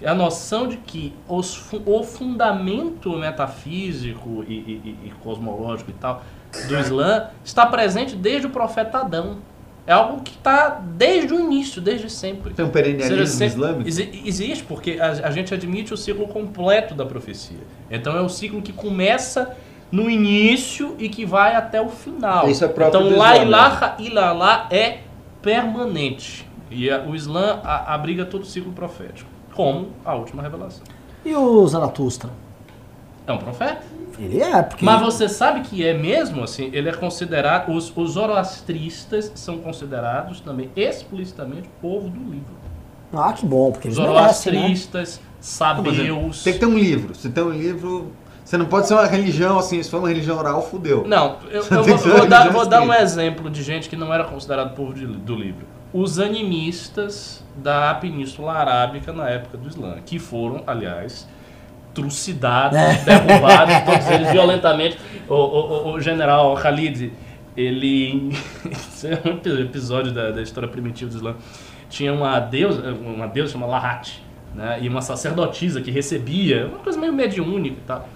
É 0.00 0.08
a 0.08 0.14
noção 0.14 0.66
de 0.66 0.76
que 0.76 1.14
os 1.28 1.72
o 1.86 2.02
fundamento 2.02 3.16
metafísico 3.16 4.44
e, 4.48 4.52
e- 4.52 4.82
e- 4.84 5.08
e 5.08 5.12
cosmológico 5.22 5.90
e 5.90 5.94
tal 5.94 6.22
do 6.68 6.78
Islã 6.78 7.28
está 7.44 7.64
presente 7.66 8.14
desde 8.14 8.46
o 8.46 8.50
profeta 8.50 8.98
Adão. 8.98 9.38
É 9.86 9.92
algo 9.92 10.22
que 10.22 10.30
está 10.32 10.80
desde 10.82 11.34
o 11.34 11.38
início, 11.40 11.80
desde 11.82 12.08
sempre. 12.08 12.54
Tem 12.54 12.64
um 12.64 12.68
seja, 12.68 12.82
perennialismo 12.82 13.26
se- 13.38 13.44
islâmico? 13.44 13.88
exi- 13.88 14.22
existe, 14.24 14.64
porque 14.64 14.98
a, 15.00 15.10
a 15.28 15.30
gente 15.30 15.52
admite 15.52 15.92
o 15.92 15.96
ciclo 15.96 16.26
completo 16.28 16.94
da 16.94 17.04
profecia. 17.04 17.58
Então 17.90 18.16
é 18.16 18.20
o 18.22 18.28
ciclo 18.28 18.62
que 18.62 18.72
começa 18.72 19.54
no 19.92 20.08
início 20.08 20.96
e 20.98 21.08
que 21.10 21.26
vai 21.26 21.54
até 21.54 21.80
o 21.82 21.88
final. 21.90 22.48
Isso 22.48 22.64
é 22.64 22.68
próprio 22.68 23.02
então 23.08 23.18
lá 23.18 23.36
ilaha 23.36 23.94
ilalá 23.98 24.66
é 24.70 25.00
permanente. 25.42 26.46
E 26.70 26.90
a- 26.90 27.02
o 27.02 27.14
Islã 27.14 27.60
a- 27.62 27.94
abriga 27.94 28.24
todo 28.24 28.42
o 28.42 28.46
ciclo 28.46 28.72
profético, 28.72 29.28
como 29.54 29.90
a 30.04 30.14
última 30.14 30.42
revelação. 30.42 30.82
E 31.24 31.34
o 31.34 31.66
Zaratustra? 31.68 32.30
É 33.26 33.32
um 33.32 33.38
profeta. 33.38 33.82
Ele 34.18 34.40
é, 34.40 34.62
porque. 34.62 34.84
Mas 34.84 35.00
você 35.00 35.28
sabe 35.28 35.60
que 35.62 35.84
é 35.84 35.92
mesmo 35.94 36.42
assim, 36.42 36.70
ele 36.72 36.88
é 36.88 36.92
considerado, 36.92 37.72
os, 37.72 37.92
os 37.96 38.12
zoroastristas 38.12 39.32
são 39.34 39.58
considerados 39.58 40.40
também 40.40 40.70
explicitamente 40.76 41.68
povo 41.80 42.08
do 42.08 42.20
livro. 42.20 42.54
Ah, 43.12 43.32
que 43.32 43.46
bom, 43.46 43.70
porque 43.72 43.88
eles 43.88 43.98
né? 43.98 44.04
zoroastristas, 44.04 45.20
sabeus. 45.40 46.42
Tem 46.42 46.52
que 46.52 46.58
ter 46.58 46.66
um 46.66 46.78
livro. 46.78 47.14
Se 47.14 47.28
tem 47.30 47.44
um 47.44 47.50
livro. 47.50 48.12
Você 48.44 48.58
não 48.58 48.66
pode 48.66 48.86
ser 48.86 48.92
uma 48.94 49.06
religião 49.06 49.58
assim, 49.58 49.82
se 49.82 49.90
for 49.90 49.98
uma 50.00 50.08
religião 50.08 50.36
oral, 50.36 50.60
fudeu. 50.60 51.06
Não, 51.08 51.38
eu, 51.50 51.62
eu 51.64 51.82
vou, 51.82 51.96
vou 51.96 52.26
dar, 52.26 52.50
vou 52.52 52.66
dar 52.66 52.82
um 52.82 52.92
exemplo 52.92 53.48
de 53.48 53.62
gente 53.62 53.88
que 53.88 53.96
não 53.96 54.12
era 54.12 54.24
considerado 54.24 54.74
povo 54.74 54.92
de- 54.92 55.06
do 55.06 55.34
livro. 55.34 55.64
Os 55.94 56.18
animistas 56.18 57.42
da 57.56 57.94
Península 57.94 58.52
Arábica 58.52 59.12
na 59.14 59.30
época 59.30 59.56
do 59.56 59.66
Islã, 59.66 59.96
que 60.04 60.18
foram, 60.18 60.62
aliás, 60.66 61.26
trucidados, 61.94 62.76
É. 62.76 62.94
derrubados, 63.04 63.74
todos 63.84 64.10
eles 64.10 64.30
violentamente. 64.32 64.98
O, 65.28 65.34
o- 65.34 65.92
o- 65.94 66.00
general 66.00 66.54
Khalid 66.54 67.12
ele. 67.56 68.30
Isso 68.70 69.06
é 69.06 69.20
um 69.24 69.60
episódio 69.60 70.12
da, 70.12 70.30
da 70.32 70.42
história 70.42 70.68
primitiva 70.68 71.10
do 71.10 71.16
Islã. 71.16 71.34
Tinha 71.88 72.12
uma 72.12 72.38
deusa, 72.40 72.92
uma 72.92 73.26
deusa 73.28 73.52
chamada 73.52 73.72
Lahat, 73.72 74.20
né? 74.54 74.78
E 74.82 74.88
uma 74.88 75.00
sacerdotisa 75.00 75.80
que 75.80 75.90
recebia, 75.90 76.66
uma 76.66 76.78
coisa 76.78 76.98
meio 76.98 77.12
mediúnica 77.12 77.76
e 77.78 77.86
tal. 77.86 78.08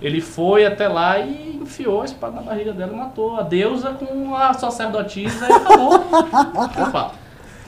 Ele 0.00 0.20
foi 0.20 0.66
até 0.66 0.88
lá 0.88 1.18
e 1.18 1.58
enfiou 1.62 2.02
a 2.02 2.04
espada 2.04 2.36
na 2.36 2.42
barriga 2.42 2.72
dela 2.72 2.92
e 2.92 2.96
matou 2.96 3.36
a 3.38 3.42
deusa 3.42 3.92
com 3.92 4.34
a 4.34 4.52
sacerdotisa 4.54 5.46
e 5.48 5.52
acabou. 5.52 5.92
Eu 6.78 6.86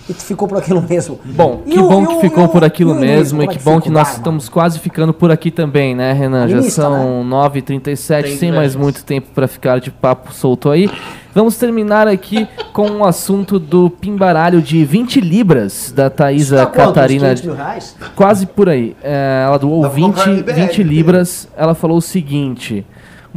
E 0.08 0.14
ficou 0.14 0.48
por 0.48 0.56
aquilo 0.58 0.80
mesmo. 0.88 1.18
Bom, 1.24 1.62
E 1.66 1.72
que 1.72 1.78
o- 1.78 1.88
bom 1.88 2.06
que 2.06 2.14
o- 2.14 2.20
ficou 2.20 2.44
o- 2.44 2.48
por 2.48 2.64
aquilo 2.64 2.94
mesmo 2.94 3.42
e 3.42 3.44
é 3.44 3.48
que 3.48 3.58
que 3.58 3.62
bom 3.64 3.78
que 3.80 3.90
nós 3.90 4.04
Barman? 4.04 4.16
estamos 4.18 4.48
quase 4.48 4.78
ficando 4.78 5.12
por 5.12 5.30
aqui 5.30 5.50
também, 5.50 5.94
né, 5.94 6.12
Renan? 6.12 6.48
Já 6.48 6.62
são 6.62 7.22
9h37, 7.24 8.22
Tem 8.28 8.36
sem 8.38 8.52
mais 8.52 8.74
muito 8.74 9.04
tempo 9.04 9.28
para 9.34 9.46
ficar 9.46 9.80
de 9.80 9.90
papo 9.90 10.32
solto 10.32 10.70
aí. 10.70 10.90
Vamos 11.34 11.56
terminar 11.56 12.08
aqui 12.08 12.48
com 12.72 12.90
o 12.90 13.04
assunto 13.04 13.58
do 13.58 13.90
pimbaralho 13.90 14.62
de 14.62 14.82
20 14.84 15.20
libras 15.20 15.92
da 15.94 16.08
Thaisa 16.10 16.64
Tá 16.64 16.66
Catarina. 16.66 17.26
500 17.34 17.42
mil 17.44 17.54
reais? 17.54 17.96
Quase 18.16 18.46
por 18.46 18.68
aí. 18.68 18.96
É, 19.02 19.42
ela 19.46 19.58
doou 19.58 19.82
Dá 19.82 19.88
pra 19.90 19.96
20, 19.96 20.06
comprar 20.06 20.26
no 20.28 20.38
IBL, 20.38 20.52
20 20.54 20.78
né? 20.84 20.90
libras. 20.90 21.48
Ela 21.56 21.74
falou 21.74 21.98
o 21.98 22.02
seguinte: 22.02 22.84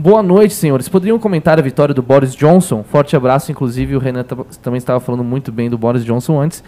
Boa 0.02 0.24
noite, 0.24 0.56
senhores. 0.56 0.90
Poderiam 0.90 1.20
comentar 1.20 1.60
a 1.60 1.62
vitória 1.62 1.94
do 1.94 2.02
Boris 2.02 2.34
Johnson? 2.34 2.82
Forte 2.84 3.16
abraço. 3.16 3.52
Inclusive, 3.52 3.96
o 3.96 4.00
Renan 4.00 4.24
tava- 4.24 4.46
também 4.60 4.80
estava 4.80 5.00
falando 5.00 5.24
muito 5.24 5.52
bem 5.52 5.70
do 5.70 5.78
Boris 5.78 6.04
Johnson 6.04 6.42
antes. 6.42 6.64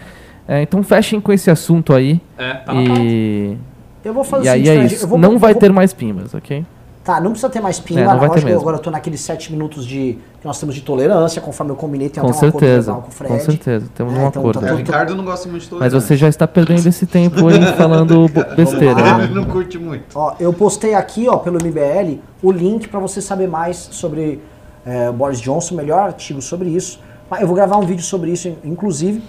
É, 0.47 0.61
então, 0.61 0.83
fechem 0.83 1.19
com 1.19 1.33
esse 1.33 1.49
assunto 1.49 1.93
aí. 1.93 2.21
É, 2.37 2.53
tá. 2.53 2.73
E, 2.75 3.57
Eu 4.05 4.13
vou 4.13 4.23
fazer 4.23 4.45
e 4.45 4.49
aí 4.49 4.63
seguinte, 4.67 4.81
é 4.81 4.85
isso. 4.85 5.05
eu 5.05 5.07
vou- 5.07 5.17
Não 5.17 5.39
vai 5.39 5.53
vou- 5.53 5.59
ter 5.61 5.71
mais 5.73 5.91
pimbas, 5.93 6.35
ok? 6.35 6.63
Tá, 7.03 7.19
não 7.19 7.31
precisa 7.31 7.49
ter 7.49 7.59
mais 7.59 7.79
pimba. 7.81 7.99
É, 7.99 8.03
não 8.05 8.11
vai 8.11 8.19
ter 8.21 8.27
lógico, 8.27 8.45
mesmo. 8.47 8.61
Agora 8.61 8.77
eu 8.77 8.81
tô 8.81 8.89
naqueles 8.89 9.19
7 9.19 9.51
minutos 9.51 9.85
de 9.85 10.17
que 10.39 10.47
nós 10.47 10.57
temos 10.57 10.73
de 10.73 10.79
tolerância, 10.81 11.41
conforme 11.41 11.71
eu 11.73 11.75
combinei, 11.75 12.07
tem 12.07 12.23
Com 12.23 12.29
até 12.29 12.35
um 12.45 12.47
acordo 12.47 12.59
certeza. 12.59 12.91
legal 12.91 13.01
com 13.03 13.09
o 13.09 13.11
Fred. 13.11 13.33
Com 13.33 13.39
certeza. 13.41 13.85
Temos 13.93 14.13
É, 14.13 14.15
um 14.19 14.27
então 14.27 14.41
acordo. 14.41 14.59
tá 14.61 14.67
É, 14.69 14.71
o 14.73 14.75
Ricardo 14.77 15.13
não 15.15 15.25
gosta 15.25 15.49
muito 15.49 15.63
de 15.63 15.67
Mas 15.67 15.79
tolerância. 15.79 15.99
você 15.99 16.15
já 16.15 16.29
está 16.29 16.47
perdendo 16.47 16.87
esse 16.87 17.05
tempo 17.05 17.45
aí 17.47 17.61
falando 17.75 18.29
besteira. 18.55 18.95
né? 19.17 19.23
Ele 19.25 19.33
não 19.33 19.43
curte 19.43 19.77
muito. 19.77 20.05
Ó, 20.17 20.33
eu 20.39 20.53
postei 20.53 20.93
aqui, 20.93 21.27
ó, 21.27 21.35
pelo 21.37 21.57
MBL, 21.57 22.19
o 22.41 22.51
link 22.53 22.87
pra 22.87 23.01
você 23.01 23.21
saber 23.21 23.49
mais 23.49 23.75
sobre 23.91 24.41
é, 24.85 25.09
o 25.09 25.13
Boris 25.13 25.41
Johnson, 25.41 25.75
melhor 25.75 25.99
artigo 25.99 26.41
sobre 26.41 26.69
isso. 26.69 27.01
Mas 27.29 27.41
Eu 27.41 27.47
vou 27.47 27.55
gravar 27.55 27.75
um 27.77 27.85
vídeo 27.85 28.03
sobre 28.03 28.31
isso, 28.31 28.55
inclusive. 28.63 29.21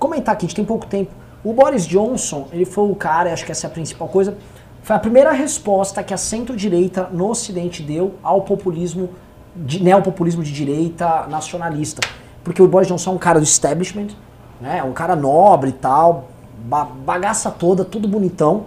Comentar 0.00 0.34
aqui, 0.34 0.46
a 0.46 0.48
gente 0.48 0.56
tem 0.56 0.64
pouco 0.64 0.86
tempo. 0.86 1.12
O 1.44 1.52
Boris 1.52 1.86
Johnson, 1.86 2.48
ele 2.52 2.64
foi 2.64 2.90
o 2.90 2.94
cara, 2.96 3.32
acho 3.32 3.44
que 3.44 3.52
essa 3.52 3.66
é 3.66 3.68
a 3.68 3.70
principal 3.70 4.08
coisa, 4.08 4.34
foi 4.84 4.94
a 4.94 4.98
primeira 4.98 5.32
resposta 5.32 6.02
que 6.02 6.12
a 6.12 6.16
centro-direita 6.18 7.08
no 7.10 7.30
Ocidente 7.30 7.82
deu 7.82 8.16
ao 8.22 8.42
populismo, 8.42 9.08
de, 9.56 9.82
neopopulismo 9.82 10.42
de 10.42 10.52
direita 10.52 11.26
nacionalista. 11.26 12.06
Porque 12.44 12.60
o 12.60 12.68
Boris 12.68 12.86
Johnson 12.86 13.12
é 13.12 13.14
um 13.14 13.18
cara 13.18 13.40
do 13.40 13.44
establishment, 13.44 14.08
né, 14.60 14.78
é 14.80 14.84
um 14.84 14.92
cara 14.92 15.16
nobre 15.16 15.70
e 15.70 15.72
tal, 15.72 16.28
ba- 16.66 16.84
bagaça 16.84 17.50
toda, 17.50 17.82
tudo 17.82 18.06
bonitão 18.06 18.66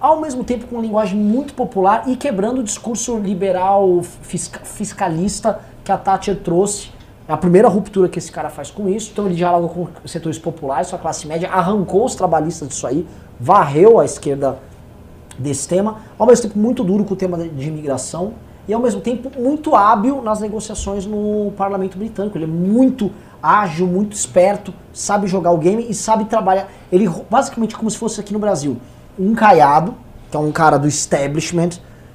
ao 0.00 0.20
mesmo 0.20 0.42
tempo 0.42 0.66
com 0.66 0.76
uma 0.76 0.82
linguagem 0.82 1.16
muito 1.18 1.52
popular 1.54 2.04
e 2.08 2.16
quebrando 2.16 2.60
o 2.60 2.64
discurso 2.64 3.18
liberal 3.18 4.00
fisca- 4.22 4.60
fiscalista 4.64 5.60
que 5.84 5.92
a 5.92 5.98
Thatcher 5.98 6.40
trouxe. 6.40 6.90
É 7.28 7.32
a 7.32 7.36
primeira 7.36 7.68
ruptura 7.68 8.08
que 8.08 8.18
esse 8.18 8.32
cara 8.32 8.48
faz 8.50 8.68
com 8.68 8.88
isso. 8.88 9.10
Então 9.12 9.26
ele 9.26 9.36
dialoga 9.36 9.68
com 9.68 9.86
setores 10.08 10.38
populares, 10.40 10.90
com 10.90 10.96
a 10.96 10.98
classe 10.98 11.24
média, 11.28 11.48
arrancou 11.50 12.04
os 12.04 12.16
trabalhistas 12.16 12.68
disso 12.70 12.84
aí, 12.86 13.06
varreu 13.38 14.00
a 14.00 14.04
esquerda 14.04 14.58
desse 15.38 15.66
tema, 15.68 15.98
ao 16.18 16.26
mesmo 16.26 16.42
tempo 16.42 16.58
muito 16.58 16.84
duro 16.84 17.04
com 17.04 17.14
o 17.14 17.16
tema 17.16 17.38
de 17.38 17.68
imigração 17.68 18.34
e 18.66 18.72
ao 18.72 18.80
mesmo 18.80 19.00
tempo 19.00 19.30
muito 19.38 19.74
hábil 19.74 20.22
nas 20.22 20.40
negociações 20.40 21.06
no 21.06 21.52
parlamento 21.56 21.98
britânico. 21.98 22.36
Ele 22.36 22.44
é 22.44 22.48
muito 22.48 23.10
ágil, 23.42 23.86
muito 23.86 24.12
esperto, 24.12 24.72
sabe 24.92 25.26
jogar 25.26 25.50
o 25.50 25.58
game 25.58 25.84
e 25.88 25.94
sabe 25.94 26.26
trabalhar. 26.26 26.68
Ele 26.90 27.10
basicamente 27.28 27.76
como 27.76 27.90
se 27.90 27.98
fosse 27.98 28.20
aqui 28.20 28.32
no 28.32 28.38
Brasil, 28.38 28.76
um 29.18 29.34
caiado, 29.34 29.94
que 30.30 30.36
é 30.36 30.40
um 30.40 30.52
cara 30.52 30.78
do 30.78 30.86
establishment, 30.86 31.70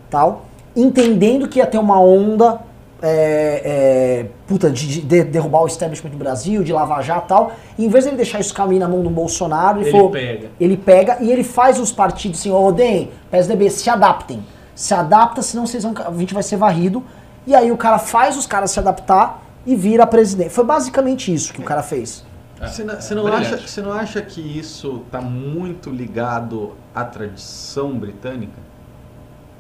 tal, 0.10 0.46
entendendo 0.76 1.48
que 1.48 1.60
ia 1.60 1.66
ter 1.66 1.78
uma 1.78 2.00
onda 2.00 2.62
é, 3.02 3.62
é, 3.64 4.26
puta, 4.48 4.70
de, 4.70 5.02
de 5.02 5.24
derrubar 5.24 5.64
o 5.64 5.68
establishment 5.68 6.10
do 6.10 6.18
Brasil, 6.18 6.64
de 6.64 6.74
lavar 6.74 7.04
já 7.04 7.20
tal, 7.20 7.52
e 7.78 7.86
em 7.86 7.90
vez 7.90 8.04
de 8.04 8.12
ele 8.12 8.18
deixar 8.18 8.40
isso 8.40 8.54
caminho 8.54 8.80
na 8.80 8.88
mão 8.88 9.02
do 9.02 9.10
Bolsonaro, 9.10 9.80
ele, 9.80 9.86
Ele 9.86 9.92
falou, 9.92 10.12
pega. 10.12 10.48
ele 10.60 10.78
pega 10.78 11.18
e 11.22 11.32
ele 11.32 11.44
faz 11.44 11.80
os 11.80 11.92
partidos 11.92 12.40
assim, 12.40 12.52
ô 12.52 12.72
DEM, 12.72 13.12
PSDB, 13.30 13.70
se 13.70 13.90
adaptem. 13.90 14.44
Se 14.76 14.94
adapta, 14.94 15.42
senão 15.42 15.66
vocês 15.66 15.84
vão, 15.84 15.94
a 15.98 16.14
gente 16.14 16.34
vai 16.34 16.44
ser 16.44 16.56
varrido. 16.58 17.04
E 17.46 17.56
aí 17.56 17.72
o 17.72 17.78
cara 17.78 17.98
faz 17.98 18.38
os 18.38 18.46
caras 18.46 18.72
se 18.72 18.80
adaptar 18.80 19.42
e 19.66 19.76
vira 19.76 20.06
presidente. 20.06 20.50
Foi 20.50 20.64
basicamente 20.64 21.34
isso 21.34 21.54
que 21.54 21.62
o 21.62 21.64
cara 21.64 21.82
fez. 21.82 22.24
Você 22.60 22.84
não, 22.84 22.96
você, 22.96 23.16
não 23.16 23.28
acha, 23.28 23.58
você 23.58 23.82
não 23.82 23.92
acha 23.92 24.22
que 24.22 24.42
isso 24.42 25.04
está 25.06 25.22
muito 25.22 25.90
ligado 25.90 26.74
à 26.94 27.04
tradição 27.04 27.98
britânica? 27.98 28.60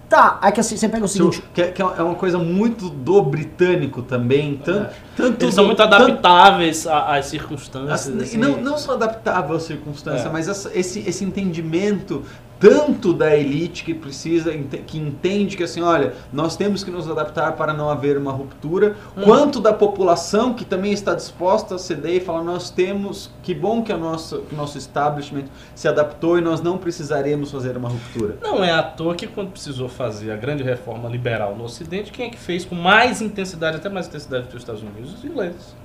Tá, 0.09 0.39
é 0.41 0.51
que 0.51 0.59
assim, 0.61 0.77
você 0.77 0.87
pega 0.87 1.03
o 1.03 1.07
seguinte, 1.07 1.43
Que, 1.53 1.61
é- 1.63 1.71
que 1.71 1.81
é 1.81 1.85
uma 1.85 2.15
coisa 2.15 2.37
muito 2.37 2.89
do 2.89 3.21
britânico 3.21 4.01
também. 4.01 4.55
Tanto, 4.63 4.89
tanto 5.17 5.43
Eles 5.43 5.53
são 5.53 5.65
muito 5.65 5.81
adaptáveis 5.83 6.87
às 6.87 7.25
circunstâncias. 7.25 7.91
Assim, 8.07 8.21
assim. 8.21 8.37
não, 8.37 8.55
não 8.61 8.77
só 8.77 8.93
adaptável 8.93 9.55
à 9.55 9.59
circunstância, 9.59 10.27
É. 10.27 10.31
mas 10.31 10.47
essa- 10.47 10.71
esse, 10.73 10.99
esse 11.01 11.25
entendimento 11.25 12.23
tanto 12.59 13.13
da 13.13 13.35
elite 13.35 13.83
que 13.83 13.93
precisa, 13.93 14.51
que 14.51 14.97
entende 14.97 15.55
que 15.55 15.63
assim, 15.63 15.81
olha, 15.81 16.13
nós 16.33 16.55
temos 16.55 16.83
que 16.83 16.91
nos 16.91 17.09
adaptar 17.09 17.53
para 17.53 17.73
não 17.73 17.89
haver 17.89 18.17
uma 18.17 18.31
ruptura, 18.31 18.95
Hum. 19.15 19.21
quanto 19.23 19.59
da 19.59 19.73
população 19.73 20.53
que 20.53 20.65
também 20.65 20.91
está 20.91 21.13
disposta 21.13 21.75
a 21.75 21.77
ceder 21.77 22.15
e 22.15 22.19
falar, 22.19 22.43
nós 22.43 22.69
temos, 22.69 23.31
que 23.43 23.53
bom 23.53 23.81
que, 23.83 23.91
a 23.91 23.97
nossa, 23.97 24.37
que 24.39 24.53
o 24.53 24.57
nosso 24.57 24.77
establishment 24.77 25.45
se 25.75 25.87
adaptou 25.87 26.37
e 26.37 26.41
nós 26.41 26.61
não 26.61 26.77
precisaremos 26.77 27.51
fazer 27.51 27.77
uma 27.77 27.89
ruptura. 27.89 28.37
Não 28.41 28.63
é 28.63 28.71
à 28.71 28.83
toa 28.83 29.15
que 29.15 29.27
quando 29.27 29.51
precisou 29.51 29.87
fazer 29.89 30.31
a 30.31 30.35
grande 30.35 30.63
reforma 30.63 31.07
liberal 31.09 31.55
no 31.55 31.63
Ocidente, 31.65 32.11
quem 32.11 32.27
é 32.27 32.29
que 32.29 32.37
fez 32.37 32.65
com 32.65 32.75
mais 32.75 33.21
intensidade, 33.21 33.77
até 33.77 33.89
mais 33.89 34.07
intensidade 34.07 34.47
que 34.47 34.55
os 34.55 34.61
Estados 34.61 34.81
Unidos? 34.81 35.13
Os 35.13 35.25
ingleses. 35.25 35.75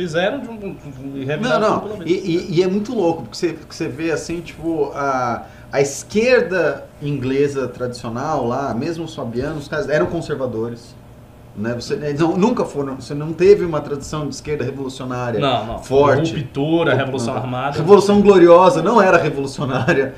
Fizeram 0.00 0.40
de 0.40 0.48
um... 0.48 0.56
de 0.56 0.66
um- 0.66 1.36
Não, 1.40 1.60
não. 1.60 2.02
E, 2.06 2.12
e- 2.12 2.46
e 2.58 2.62
é 2.62 2.66
muito 2.66 2.94
louco, 2.94 3.22
porque 3.24 3.36
você, 3.36 3.52
porque 3.52 3.74
você 3.74 3.86
vê 3.88 4.10
assim, 4.10 4.40
tipo, 4.40 4.90
a, 4.94 5.44
a 5.70 5.80
esquerda 5.80 6.86
inglesa 7.02 7.68
tradicional 7.68 8.46
lá, 8.46 8.72
mesmo 8.72 9.04
os 9.04 9.14
fabianos, 9.14 9.62
os 9.64 9.68
caras 9.68 9.88
eram 9.88 10.06
conservadores. 10.06 10.94
Né? 11.56 11.74
Você 11.74 11.94
eles 11.94 12.18
não, 12.20 12.36
nunca 12.36 12.64
foram, 12.64 12.94
você 12.96 13.12
não 13.12 13.32
teve 13.32 13.64
uma 13.64 13.80
tradição 13.80 14.26
de 14.26 14.34
esquerda 14.34 14.64
revolucionária 14.64 15.38
Não, 15.40 15.66
não. 15.66 15.78
forte. 15.80 16.34
Ruptura, 16.34 16.94
Revolução 16.94 17.34
Armada. 17.34 17.76
Revolução 17.76 18.22
Gloriosa 18.22 18.82
não 18.82 19.02
era 19.02 19.18
revolucionária. 19.18 20.14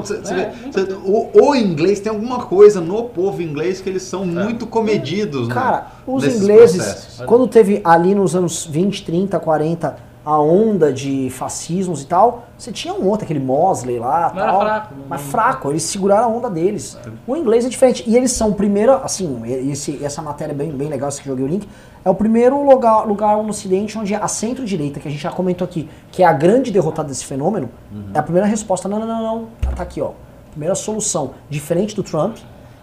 Então, 0.00 0.04
você, 0.04 0.18
você 0.18 0.34
É, 0.34 0.36
vê, 0.50 0.66
nunca 0.66 0.80
você- 0.86 0.92
o, 1.04 1.30
o 1.50 1.54
inglês 1.54 2.00
tem 2.00 2.10
alguma 2.10 2.44
coisa 2.44 2.80
no 2.80 3.04
povo 3.04 3.42
inglês 3.42 3.80
que 3.80 3.88
eles 3.88 4.02
são 4.02 4.24
muito 4.24 4.66
comedidos. 4.66 5.48
né, 5.48 5.54
Cara, 5.54 5.86
os 6.06 6.22
nesses 6.22 6.42
ingleses, 6.42 6.76
processos. 6.82 7.26
quando 7.26 7.46
teve 7.48 7.80
ali 7.84 8.14
nos 8.14 8.34
anos 8.36 8.66
20, 8.66 9.04
30, 9.04 9.38
40 9.40 9.96
a 10.24 10.38
onda 10.40 10.92
de 10.92 11.28
fascismos 11.30 12.02
e 12.02 12.06
tal, 12.06 12.44
você 12.56 12.70
tinha 12.70 12.94
um 12.94 13.08
outro, 13.08 13.24
aquele 13.24 13.40
Mosley 13.40 13.98
lá, 13.98 14.30
Mas 14.32 14.42
era 14.42 14.52
tal, 14.52 14.60
fraco, 14.60 14.94
mas 15.08 15.20
fraco, 15.22 15.70
eles 15.70 15.82
seguraram 15.82 16.24
a 16.24 16.28
onda 16.28 16.48
deles. 16.48 16.96
O 17.26 17.36
inglês 17.36 17.64
é 17.64 17.68
diferente, 17.68 18.04
e 18.06 18.16
eles 18.16 18.30
são 18.30 18.50
o 18.50 18.54
primeiro, 18.54 18.92
assim, 18.92 19.42
esse, 19.70 20.04
essa 20.04 20.22
matéria 20.22 20.52
é 20.52 20.54
bem, 20.54 20.70
bem 20.70 20.88
legal, 20.88 21.08
esse 21.08 21.20
que 21.20 21.26
joguei 21.28 21.44
o 21.44 21.48
link, 21.48 21.68
é 22.04 22.10
o 22.10 22.14
primeiro 22.14 22.62
lugar, 22.64 23.06
lugar 23.06 23.36
no 23.36 23.48
ocidente 23.48 23.98
onde 23.98 24.14
a 24.14 24.28
centro-direita, 24.28 25.00
que 25.00 25.08
a 25.08 25.10
gente 25.10 25.20
já 25.20 25.30
comentou 25.30 25.64
aqui, 25.64 25.88
que 26.10 26.22
é 26.22 26.26
a 26.26 26.32
grande 26.32 26.70
derrotada 26.70 27.08
desse 27.08 27.24
fenômeno, 27.24 27.68
é 28.14 28.18
a 28.18 28.22
primeira 28.22 28.46
resposta, 28.46 28.88
não, 28.88 29.00
não, 29.00 29.06
não, 29.06 29.22
não, 29.22 29.48
tá 29.74 29.82
aqui, 29.82 30.00
ó, 30.00 30.12
primeira 30.50 30.74
solução, 30.76 31.32
diferente 31.50 31.96
do 31.96 32.02
Trump, 32.02 32.36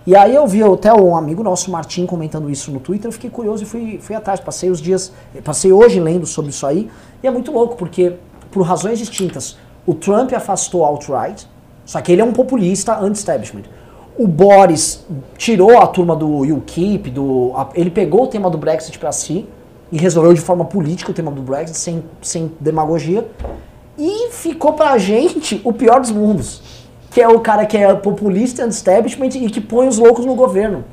e 0.10 0.16
aí 0.16 0.34
eu 0.34 0.48
vi 0.48 0.64
até 0.64 0.92
um 0.92 1.16
amigo 1.16 1.44
nosso, 1.44 1.70
Martim, 1.70 2.08
comentando 2.08 2.50
isso 2.50 2.72
no 2.72 2.80
Twitter, 2.80 3.10
eu 3.10 3.12
fiquei 3.12 3.30
curioso 3.30 3.62
e 3.62 3.66
fui, 3.68 4.00
fui 4.02 4.16
atrás, 4.16 4.40
passei 4.40 4.72
os 4.72 4.82
dias, 4.82 5.12
passei 5.44 5.72
hoje 5.72 6.00
lendo 6.00 6.26
sobre 6.26 6.50
isso 6.50 6.66
aí, 6.66 6.90
e 7.22 7.28
é 7.28 7.30
muito 7.30 7.52
louco, 7.52 7.76
porque 7.76 8.14
por 8.50 8.64
razões 8.64 8.98
distintas, 8.98 9.56
o 9.86 9.94
Trump 9.94 10.34
afastou 10.34 10.84
alt-right, 10.84 11.48
só 11.86 12.02
que 12.02 12.12
ele 12.12 12.22
é 12.22 12.26
um 12.26 12.34
populista 12.34 12.98
anti-establishment. 12.98 13.66
O 14.18 14.28
Boris 14.28 15.06
tirou 15.38 15.78
a 15.78 15.86
turma 15.86 16.16
do 16.16 16.40
UKIP, 16.56 17.12
do, 17.12 17.52
a- 17.56 17.70
ele 17.76 17.92
pegou 17.92 18.24
o 18.24 18.28
tema 18.28 18.50
do 18.50 18.58
Brexit 18.58 18.98
para 18.98 19.12
si 19.12 19.46
e 19.92 19.98
resolveu 20.00 20.34
de 20.34 20.42
forma 20.42 20.66
política 20.66 21.12
o 21.12 21.14
tema 21.14 21.30
do 21.32 21.44
Brexit, 21.44 21.78
sem, 21.78 22.04
sem 22.20 22.52
demagogia, 22.60 23.30
e 23.96 24.32
ficou 24.32 24.74
pra 24.74 24.98
gente 25.00 25.62
o 25.64 25.72
pior 25.72 26.00
dos 26.02 26.10
mundos, 26.10 26.79
que 27.12 27.22
é 27.22 27.28
o 27.28 27.40
cara 27.40 27.66
que 27.66 27.78
é 27.78 27.94
populista 27.96 28.64
anti-establishment 28.64 29.30
e 29.36 29.50
que 29.50 29.62
põe 29.62 29.88
os 29.88 29.98
loucos 29.98 30.26
no 30.26 30.36
governo. 30.36 30.84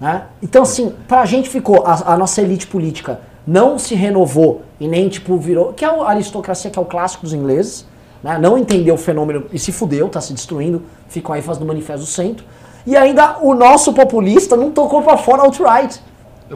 Né? 0.00 0.22
Então, 0.42 0.62
assim, 0.62 0.94
pra 1.06 1.24
gente 1.26 1.48
ficou, 1.48 1.84
a, 1.86 2.14
a 2.14 2.16
nossa 2.16 2.40
elite 2.40 2.66
política 2.66 3.20
não 3.46 3.78
se 3.78 3.94
renovou 3.94 4.62
e 4.78 4.86
nem, 4.88 5.08
tipo, 5.08 5.36
virou. 5.36 5.72
Que 5.72 5.84
é 5.84 5.88
a 5.88 6.08
aristocracia, 6.08 6.70
que 6.70 6.78
é 6.78 6.82
o 6.82 6.84
clássico 6.84 7.22
dos 7.24 7.32
ingleses, 7.34 7.86
né? 8.22 8.38
não 8.38 8.56
entendeu 8.58 8.94
o 8.94 8.98
fenômeno 8.98 9.44
e 9.52 9.58
se 9.58 9.72
fudeu, 9.72 10.08
tá 10.08 10.20
se 10.20 10.32
destruindo, 10.32 10.82
ficam 11.08 11.34
aí 11.34 11.42
fazendo 11.42 11.66
manifesto 11.66 12.00
do 12.00 12.06
centro. 12.06 12.44
E 12.86 12.96
ainda 12.96 13.38
o 13.42 13.54
nosso 13.54 13.92
populista 13.92 14.56
não 14.56 14.70
tocou 14.70 15.02
pra 15.02 15.16
fora 15.18 15.42
alt-right. 15.42 16.00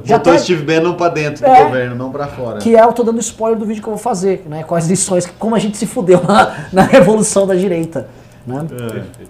Já 0.04 0.16
Botou 0.18 0.32
tá- 0.32 0.38
Steve 0.40 0.62
Bannon 0.64 0.94
pra 0.94 1.08
dentro 1.08 1.46
É. 1.46 1.56
do 1.58 1.64
governo, 1.66 1.94
não 1.94 2.10
pra 2.10 2.26
fora. 2.26 2.58
Que 2.58 2.74
é, 2.74 2.82
eu 2.82 2.92
tô 2.92 3.02
dando 3.04 3.20
spoiler 3.20 3.58
do 3.58 3.64
vídeo 3.64 3.80
que 3.82 3.88
eu 3.88 3.92
vou 3.92 4.02
fazer, 4.02 4.44
né? 4.48 4.64
Quais 4.64 4.88
lições, 4.88 5.24
como 5.38 5.54
a 5.54 5.58
gente 5.58 5.76
se 5.76 5.86
fudeu 5.86 6.20
na, 6.26 6.66
na 6.72 6.82
revolução 6.82 7.46
da 7.46 7.54
direita. 7.54 8.08
Né? 8.46 8.66
É. 9.20 9.24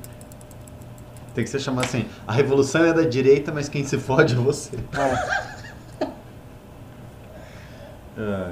Tem 1.34 1.42
que 1.44 1.50
ser 1.50 1.58
chamado 1.60 1.84
assim, 1.86 2.04
a 2.26 2.32
revolução 2.32 2.84
é 2.84 2.92
da 2.92 3.02
direita, 3.02 3.50
mas 3.52 3.68
quem 3.68 3.84
se 3.84 3.98
fode 3.98 4.34
é 4.34 4.36
você. 4.36 4.76
É. 4.96 6.08
É. 8.18 8.46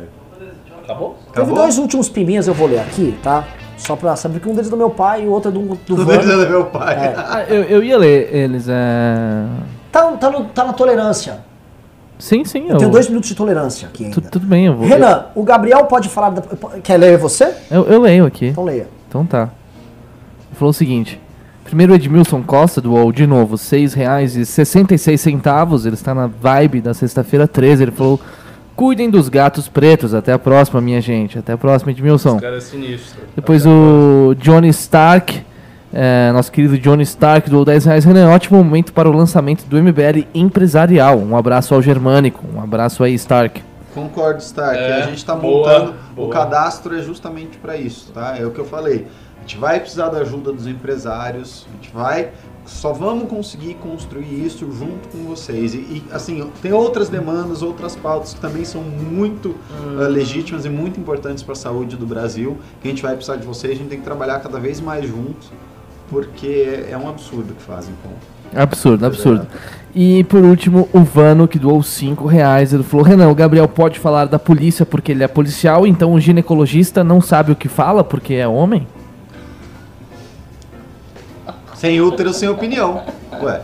Acabou? 0.82 1.10
Teve 1.14 1.30
Acabou? 1.42 1.54
dois 1.54 1.78
últimos 1.78 2.08
pimbinhas, 2.08 2.48
eu 2.48 2.54
vou 2.54 2.66
ler 2.66 2.80
aqui, 2.80 3.16
tá? 3.22 3.44
Só 3.76 3.94
pra 3.96 4.16
saber 4.16 4.40
que 4.40 4.48
um 4.48 4.52
deles 4.52 4.66
é 4.66 4.70
do 4.70 4.76
meu 4.76 4.90
pai 4.90 5.22
e 5.24 5.26
o 5.26 5.30
outro 5.30 5.50
é 5.50 5.52
do, 5.54 5.60
do 5.76 5.96
Vano. 6.04 6.20
isso 6.20 6.30
é 6.32 6.48
meu 6.48 6.64
pai. 6.66 6.94
É. 6.96 7.14
Ah, 7.32 7.44
eu, 7.48 7.62
eu 7.64 7.82
ia 7.84 7.96
ler 7.98 8.34
eles. 8.34 8.66
É... 8.68 9.46
Tá, 9.90 10.12
tá, 10.12 10.30
no- 10.30 10.44
tá 10.46 10.64
na 10.64 10.72
tolerância. 10.72 11.38
Sim, 12.18 12.44
sim. 12.44 12.64
Eu 12.66 12.70
Eu, 12.74 12.78
tenho 12.78 12.90
dois 12.90 13.08
minutos 13.08 13.28
de 13.28 13.34
tolerância 13.36 13.88
aqui 13.88 14.04
ainda. 14.04 14.20
tu- 14.20 14.30
tudo 14.30 14.46
bem, 14.46 14.66
eu 14.66 14.76
vou. 14.76 14.86
Renan, 14.86 15.26
o 15.34 15.42
Gabriel 15.42 15.84
pode 15.86 16.08
falar. 16.08 16.30
Da... 16.30 16.42
Quer 16.82 16.96
ler 16.96 17.18
você? 17.18 17.54
Eu, 17.70 17.84
eu 17.84 18.00
leio 18.00 18.24
aqui. 18.26 18.46
Então 18.48 18.64
leia. 18.64 18.86
Então 19.08 19.24
tá. 19.26 19.50
Ele 20.52 20.58
falou 20.58 20.70
o 20.70 20.74
seguinte. 20.74 21.20
Primeiro 21.64 21.94
Edmilson 21.94 22.42
Costa 22.42 22.78
doou 22.80 23.10
de 23.10 23.26
novo 23.26 23.56
R$ 23.56 23.62
6,66. 23.62 25.86
Ele 25.86 25.94
está 25.94 26.14
na 26.14 26.26
vibe 26.26 26.82
da 26.82 26.92
sexta-feira 26.92 27.48
13. 27.48 27.84
Ele 27.84 27.90
falou: 27.90 28.20
Cuidem 28.76 29.08
dos 29.08 29.30
gatos 29.30 29.68
pretos. 29.68 30.12
Até 30.12 30.32
a 30.32 30.38
próxima, 30.38 30.82
minha 30.82 31.00
gente. 31.00 31.38
Até 31.38 31.54
a 31.54 31.58
próxima, 31.58 31.90
Edmilson. 31.90 32.32
Esse 32.32 32.40
cara 32.40 32.56
é 32.56 32.60
sinistro. 32.60 33.22
Depois 33.34 33.64
o 33.64 34.34
Johnny 34.38 34.68
Stark, 34.68 35.42
é, 35.90 36.30
nosso 36.32 36.52
querido 36.52 36.76
Johnny 36.76 37.04
Stark, 37.04 37.48
doou 37.48 37.64
10 37.64 37.86
reais. 37.86 38.04
Renan, 38.04 38.28
ótimo 38.28 38.62
momento 38.62 38.92
para 38.92 39.08
o 39.08 39.12
lançamento 39.12 39.64
do 39.64 39.82
MBL 39.82 40.26
empresarial. 40.34 41.16
Um 41.16 41.34
abraço 41.34 41.74
ao 41.74 41.80
Germânico, 41.80 42.44
um 42.54 42.60
abraço 42.60 43.02
aí, 43.02 43.14
Stark. 43.14 43.62
Concordo, 43.94 44.40
Stark. 44.40 44.78
É, 44.78 44.94
a 44.94 45.00
gente 45.06 45.16
está 45.16 45.34
boa, 45.34 45.68
montando. 45.68 45.94
O 46.12 46.16
boa. 46.16 46.30
cadastro 46.30 46.98
é 46.98 47.02
justamente 47.02 47.56
para 47.56 47.74
isso, 47.76 48.12
tá? 48.12 48.36
É 48.38 48.44
o 48.44 48.50
que 48.50 48.58
eu 48.58 48.66
falei. 48.66 49.06
A 49.42 49.44
gente 49.44 49.58
vai 49.58 49.80
precisar 49.80 50.08
da 50.08 50.18
ajuda 50.18 50.52
dos 50.52 50.68
empresários. 50.68 51.66
A 51.68 51.74
gente 51.74 51.92
vai. 51.92 52.30
Só 52.64 52.92
vamos 52.92 53.28
conseguir 53.28 53.74
construir 53.74 54.46
isso 54.46 54.70
junto 54.72 55.08
com 55.08 55.24
vocês. 55.24 55.74
E, 55.74 55.78
e, 55.78 56.04
assim, 56.12 56.48
tem 56.62 56.72
outras 56.72 57.08
demandas, 57.08 57.60
outras 57.60 57.96
pautas 57.96 58.34
que 58.34 58.40
também 58.40 58.64
são 58.64 58.82
muito 58.82 59.56
eh, 59.98 60.06
legítimas 60.06 60.64
e 60.64 60.68
muito 60.68 61.00
importantes 61.00 61.42
para 61.42 61.54
a 61.54 61.56
saúde 61.56 61.96
do 61.96 62.06
Brasil. 62.06 62.56
Que 62.80 62.86
a 62.86 62.90
gente 62.92 63.02
vai 63.02 63.16
precisar 63.16 63.34
de 63.34 63.44
vocês. 63.44 63.72
A 63.72 63.76
gente 63.76 63.88
tem 63.88 63.98
que 63.98 64.04
trabalhar 64.04 64.38
cada 64.38 64.60
vez 64.60 64.80
mais 64.80 65.04
juntos, 65.04 65.50
porque 66.08 66.86
é, 66.86 66.92
é 66.92 66.96
um 66.96 67.08
absurdo 67.08 67.50
o 67.50 67.56
que 67.56 67.62
fazem 67.62 67.92
com. 68.00 68.10
Absurdo, 68.56 69.06
absurdo. 69.06 69.46
E 69.92 70.22
por 70.24 70.44
último, 70.44 70.88
o 70.92 71.00
Vano, 71.00 71.48
que 71.48 71.58
doou 71.58 71.82
5 71.82 72.26
reais. 72.28 72.72
Ele 72.72 72.84
falou: 72.84 73.04
Renan, 73.04 73.28
o 73.28 73.34
Gabriel 73.34 73.66
pode 73.66 73.98
falar 73.98 74.26
da 74.26 74.38
polícia 74.38 74.86
porque 74.86 75.10
ele 75.10 75.24
é 75.24 75.28
policial, 75.28 75.84
então 75.84 76.12
o 76.12 76.20
ginecologista 76.20 77.02
não 77.02 77.20
sabe 77.20 77.50
o 77.50 77.56
que 77.56 77.66
fala 77.66 78.04
porque 78.04 78.34
é 78.34 78.46
homem? 78.46 78.86
Sem 81.82 82.00
útero, 82.00 82.32
sem 82.32 82.48
opinião. 82.48 83.02
Ué. 83.42 83.60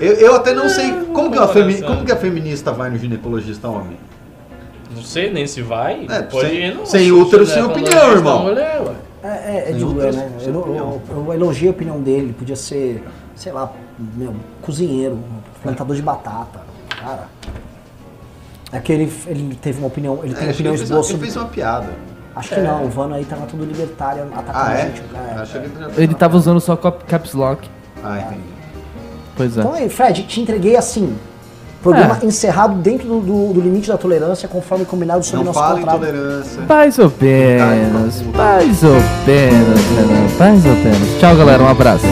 Eu, 0.00 0.14
eu 0.14 0.34
até 0.34 0.54
não 0.54 0.66
sei. 0.66 0.90
Como 1.12 1.30
que, 1.30 1.36
uma 1.36 1.46
femi- 1.46 1.82
como 1.82 2.06
que 2.06 2.10
a 2.10 2.16
feminista 2.16 2.72
vai 2.72 2.88
no 2.88 2.96
ginecologista 2.96 3.68
homem? 3.68 3.98
Não 4.94 5.02
sei 5.02 5.30
nem 5.30 5.46
se 5.46 5.60
vai. 5.60 6.06
É, 6.08 6.22
pode 6.22 6.48
sem- 6.48 6.56
ir, 6.68 6.74
não. 6.74 6.86
sem 6.86 7.04
Se 7.04 7.12
útero, 7.12 7.44
você 7.44 7.52
sem 7.52 7.62
opinião, 7.64 8.12
irmão. 8.12 8.44
mulher, 8.44 8.80
ué. 8.80 8.94
É, 9.22 9.28
é, 9.28 9.68
é 9.68 9.72
né? 9.74 10.32
Eu, 10.40 10.48
eu, 10.54 10.60
opinião. 10.60 11.02
eu, 11.10 11.34
elogiei 11.34 11.68
a 11.68 11.72
opinião 11.72 12.00
dele. 12.00 12.22
Ele 12.28 12.32
podia 12.32 12.56
ser, 12.56 13.04
sei 13.34 13.52
lá, 13.52 13.70
meu, 14.16 14.34
cozinheiro, 14.62 15.18
plantador 15.62 15.94
de 15.94 16.00
batata. 16.00 16.62
Cara. 16.98 17.28
É 18.72 18.78
que 18.80 18.90
ele, 18.90 19.12
ele 19.26 19.54
teve 19.60 19.80
uma 19.80 19.88
opinião. 19.88 20.20
Ele 20.22 20.32
tem 20.34 20.48
É, 20.48 20.50
opiniões 20.50 20.80
ele, 20.80 20.88
fez 20.88 20.90
uma, 20.98 21.10
ele 21.14 21.18
fez 21.22 21.36
uma 21.36 21.44
piada. 21.44 21.88
Acho 22.36 22.54
que 22.54 22.60
não, 22.60 22.84
o 22.84 22.88
Vano 22.90 23.14
aí 23.14 23.24
tava 23.24 23.46
tudo 23.46 23.64
libertário 23.64 24.24
atacando 24.24 24.50
Ah, 24.58 24.66
a 24.68 24.72
é? 24.74 24.82
gente. 24.82 25.02
É. 25.14 25.40
Acho 25.40 25.58
que 25.60 26.00
ele 26.02 26.14
tava 26.14 26.36
usando 26.36 26.60
só 26.60 26.76
cap- 26.76 27.02
caps 27.06 27.32
lock. 27.32 27.68
Ah, 28.04 28.18
entendi. 28.20 28.40
Pois 29.36 29.56
é. 29.56 29.60
Então 29.60 29.72
aí, 29.72 29.88
Fred, 29.88 30.22
te 30.24 30.40
entreguei 30.40 30.76
assim. 30.76 31.16
Programa 31.82 32.18
É. 32.22 32.26
encerrado 32.26 32.74
dentro 32.74 33.06
do, 33.06 33.20
do- 33.20 33.52
do 33.54 33.60
limite 33.60 33.88
da 33.88 33.96
tolerância, 33.96 34.48
conforme 34.48 34.84
combinado 34.84 35.22
sobre 35.24 35.38
Não 35.38 35.44
nosso 35.46 35.58
fala 35.58 35.76
contrato. 35.78 35.96
intolerância. 35.96 36.62
Mais 36.68 36.98
ou 36.98 37.12
menos, 37.20 38.22
mais 38.34 38.82
ou 38.82 38.94
menos, 39.26 39.80
Renan, 39.96 40.28
mais 40.38 40.66
ou 40.66 40.72
menos. 40.74 41.18
Tchau, 41.20 41.36
galera, 41.36 41.62
um 41.62 41.68
abraço. 41.68 42.04